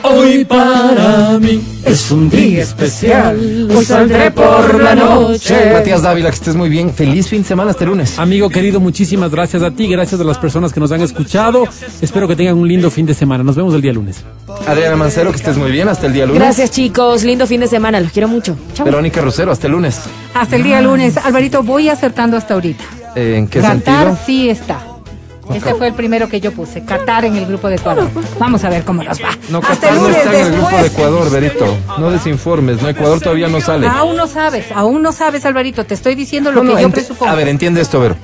Hoy 0.04 0.46
para 0.46 1.38
mí 1.40 1.62
es 1.86 2.12
un 2.12 2.30
día 2.30 2.64
especial. 2.64 3.70
Hoy 3.70 3.86
saldré 3.86 4.32
por 4.32 4.82
la 4.82 4.96
noche. 4.96 5.74
Matías 5.74 6.02
Dávila, 6.02 6.30
que 6.30 6.36
estés 6.36 6.56
muy 6.56 6.70
bien. 6.70 6.94
Feliz 6.94 7.28
fin 7.28 7.42
de 7.42 7.48
semana, 7.48 7.72
hasta 7.72 7.84
el 7.84 7.90
lunes. 7.90 8.18
Amigo 8.18 8.50
querido, 8.50 8.80
muchísimas 8.80 9.32
gracias 9.32 9.62
a 9.62 9.72
ti, 9.72 9.88
gracias 9.88 10.20
a 10.22 10.24
las 10.24 10.38
personas 10.38 10.74
que 10.74 10.80
nos 10.80 10.92
han 10.92 11.02
escuchado. 11.02 11.66
Espero 12.02 12.28
que 12.28 12.36
tengan 12.36 12.58
un 12.58 12.68
lindo 12.68 12.90
fin 12.90 13.06
de 13.06 13.14
semana. 13.14 13.44
Nos 13.44 13.56
vemos 13.56 13.74
el 13.74 13.82
día 13.82 13.94
lunes. 13.94 14.24
Adriana 14.68 14.96
Mancero, 14.96 15.32
que 15.32 15.38
estés 15.38 15.58
muy 15.58 15.72
bien, 15.72 15.88
hasta 15.90 16.08
el 16.08 16.14
día 16.14 16.26
lunes. 16.26 16.42
Gracias, 16.42 16.72
chicos. 16.72 17.24
Lindo 17.24 17.46
fin 17.46 17.60
de 17.62 17.68
semana. 17.68 18.00
Los 18.00 18.12
quiero 18.12 18.28
mucho. 18.28 18.56
Chao. 18.74 18.86
Verónica 18.86 19.22
Rosero, 19.22 19.52
hasta 19.52 19.68
el 19.68 19.74
lunes. 19.74 20.02
Hasta 20.34 20.56
el 20.56 20.64
día 20.64 20.82
lunes. 20.82 21.18
Alvarito, 21.18 21.64
voy 21.64 21.90
acertando 21.90 22.38
hasta 22.38 22.54
ahorita. 22.54 22.84
¿En 23.16 23.48
qué 23.48 23.62
sentido? 23.62 24.18
sí 24.26 24.50
está. 24.50 24.89
Ese 25.54 25.74
fue 25.76 25.88
el 25.88 25.94
primero 25.94 26.30
que 26.30 26.40
yo 26.40 26.52
puse. 26.52 26.84
Qatar 26.84 27.26
en 27.26 27.36
el 27.36 27.46
grupo 27.46 27.70
de 27.70 27.76
Ecuador. 27.76 28.10
Vamos 28.40 28.64
a 28.64 28.70
ver 28.70 28.84
cómo 28.84 29.04
nos 29.04 29.22
va. 29.22 29.30
No, 29.50 29.60
Hasta 29.60 29.88
Qatar 29.90 29.94
el 29.94 30.02
no 30.02 30.10
está 30.10 30.34
en 30.34 30.46
el 30.46 30.52
grupo 30.54 30.78
de. 30.78 30.88
Ecuador, 30.88 31.32
Berito. 31.32 31.78
No 31.98 32.12
desinformes, 32.12 32.82
no, 32.82 32.90
Ecuador 32.90 33.20
todavía 33.20 33.48
no 33.48 33.60
sale. 33.62 33.88
Aún 33.88 34.16
no 34.16 34.28
sabes, 34.28 34.72
aún 34.74 35.02
no 35.02 35.12
sabes, 35.12 35.46
Alvarito. 35.46 35.86
Te 35.86 35.94
estoy 35.94 36.16
diciendo 36.16 36.52
lo 36.52 36.64
No, 36.64 36.72
no, 36.72 36.76
que 36.76 36.84
yo 36.84 36.90
presupongo. 36.90 37.32
A 37.32 37.36
ver, 37.36 37.48
entiende 37.48 37.82
esto, 37.82 38.00
Vero. 38.00 38.16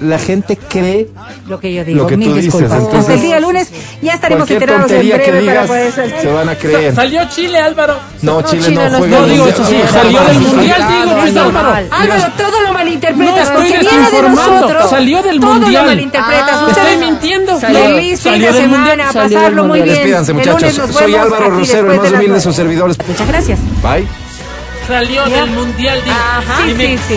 La 0.00 0.18
gente 0.18 0.56
cree 0.56 1.08
Lo 1.48 1.60
que 1.60 1.72
yo 1.72 1.84
digo, 1.84 2.02
Lo 2.02 2.06
que 2.08 2.16
mil 2.16 2.28
tú 2.30 2.34
dices, 2.34 2.46
disculpas. 2.52 2.72
Hasta 2.72 2.84
entonces, 2.90 3.14
el 3.14 3.20
día 3.20 3.40
lunes 3.40 3.68
ya 4.00 4.14
estaremos 4.14 4.50
enterados 4.50 4.90
en 4.90 4.98
breve 5.08 5.18
para 5.24 5.40
digas 5.40 5.66
poder 5.68 5.92
se 6.20 6.26
van 6.32 6.48
a 6.48 6.54
creer. 6.56 6.94
Salió 6.94 7.28
Chile, 7.28 7.58
Álvaro. 7.58 7.96
No, 8.22 8.40
No, 8.40 8.42
Chile, 8.42 8.62
Chile 8.64 8.74
no 8.84 8.90
no 8.90 8.98
juega. 8.98 9.18
No 9.20 9.26
digo 9.26 9.46
eso, 9.46 9.64
sí, 9.64 9.76
salió 9.92 10.20
del 10.24 10.40
mundial, 10.40 10.88
digo, 10.88 11.14
no, 11.32 11.42
Álvaro. 11.60 11.86
Álvaro, 11.90 12.32
todo 12.36 12.60
lo 12.62 12.66
No 12.68 12.72
malinterpretas 12.74 13.38
estoy 13.38 13.54
porque 13.56 13.68
viene 13.78 13.84
de 13.90 13.96
desinformando. 13.96 14.52
nosotros. 14.60 14.90
Salió 14.90 15.22
del 15.22 15.40
todo 15.40 15.52
mundial. 15.54 15.82
lo 15.84 15.90
malinterpretas. 15.90 16.50
Ah, 16.52 16.66
Ustedes 16.68 16.88
estoy 16.92 17.06
mintiendo. 17.06 17.60
Feliz 17.60 18.20
fin 18.20 18.32
salió 18.32 18.46
de 18.46 18.52
del 18.52 18.62
semana, 18.62 18.80
mundial. 19.04 19.08
a 19.08 19.12
pasarlo 19.12 19.64
muy 19.64 19.82
bien. 19.82 19.94
Despídanse, 19.94 20.32
muchachos. 20.32 20.72
Soy 20.92 21.14
Álvaro 21.14 21.50
Rosero, 21.50 21.92
el 21.92 21.98
más 22.00 22.10
humilde 22.12 22.34
de 22.34 22.40
sus 22.40 22.56
servidores. 22.56 22.96
Muchas 23.06 23.28
gracias. 23.28 23.58
Bye. 23.82 24.06
Salió 24.88 25.24
del 25.26 25.50
mundial, 25.50 26.00
digo. 26.04 26.16
Ajá, 26.16 26.64
sí, 26.66 26.74
sí, 26.76 26.98
sí. 27.08 27.16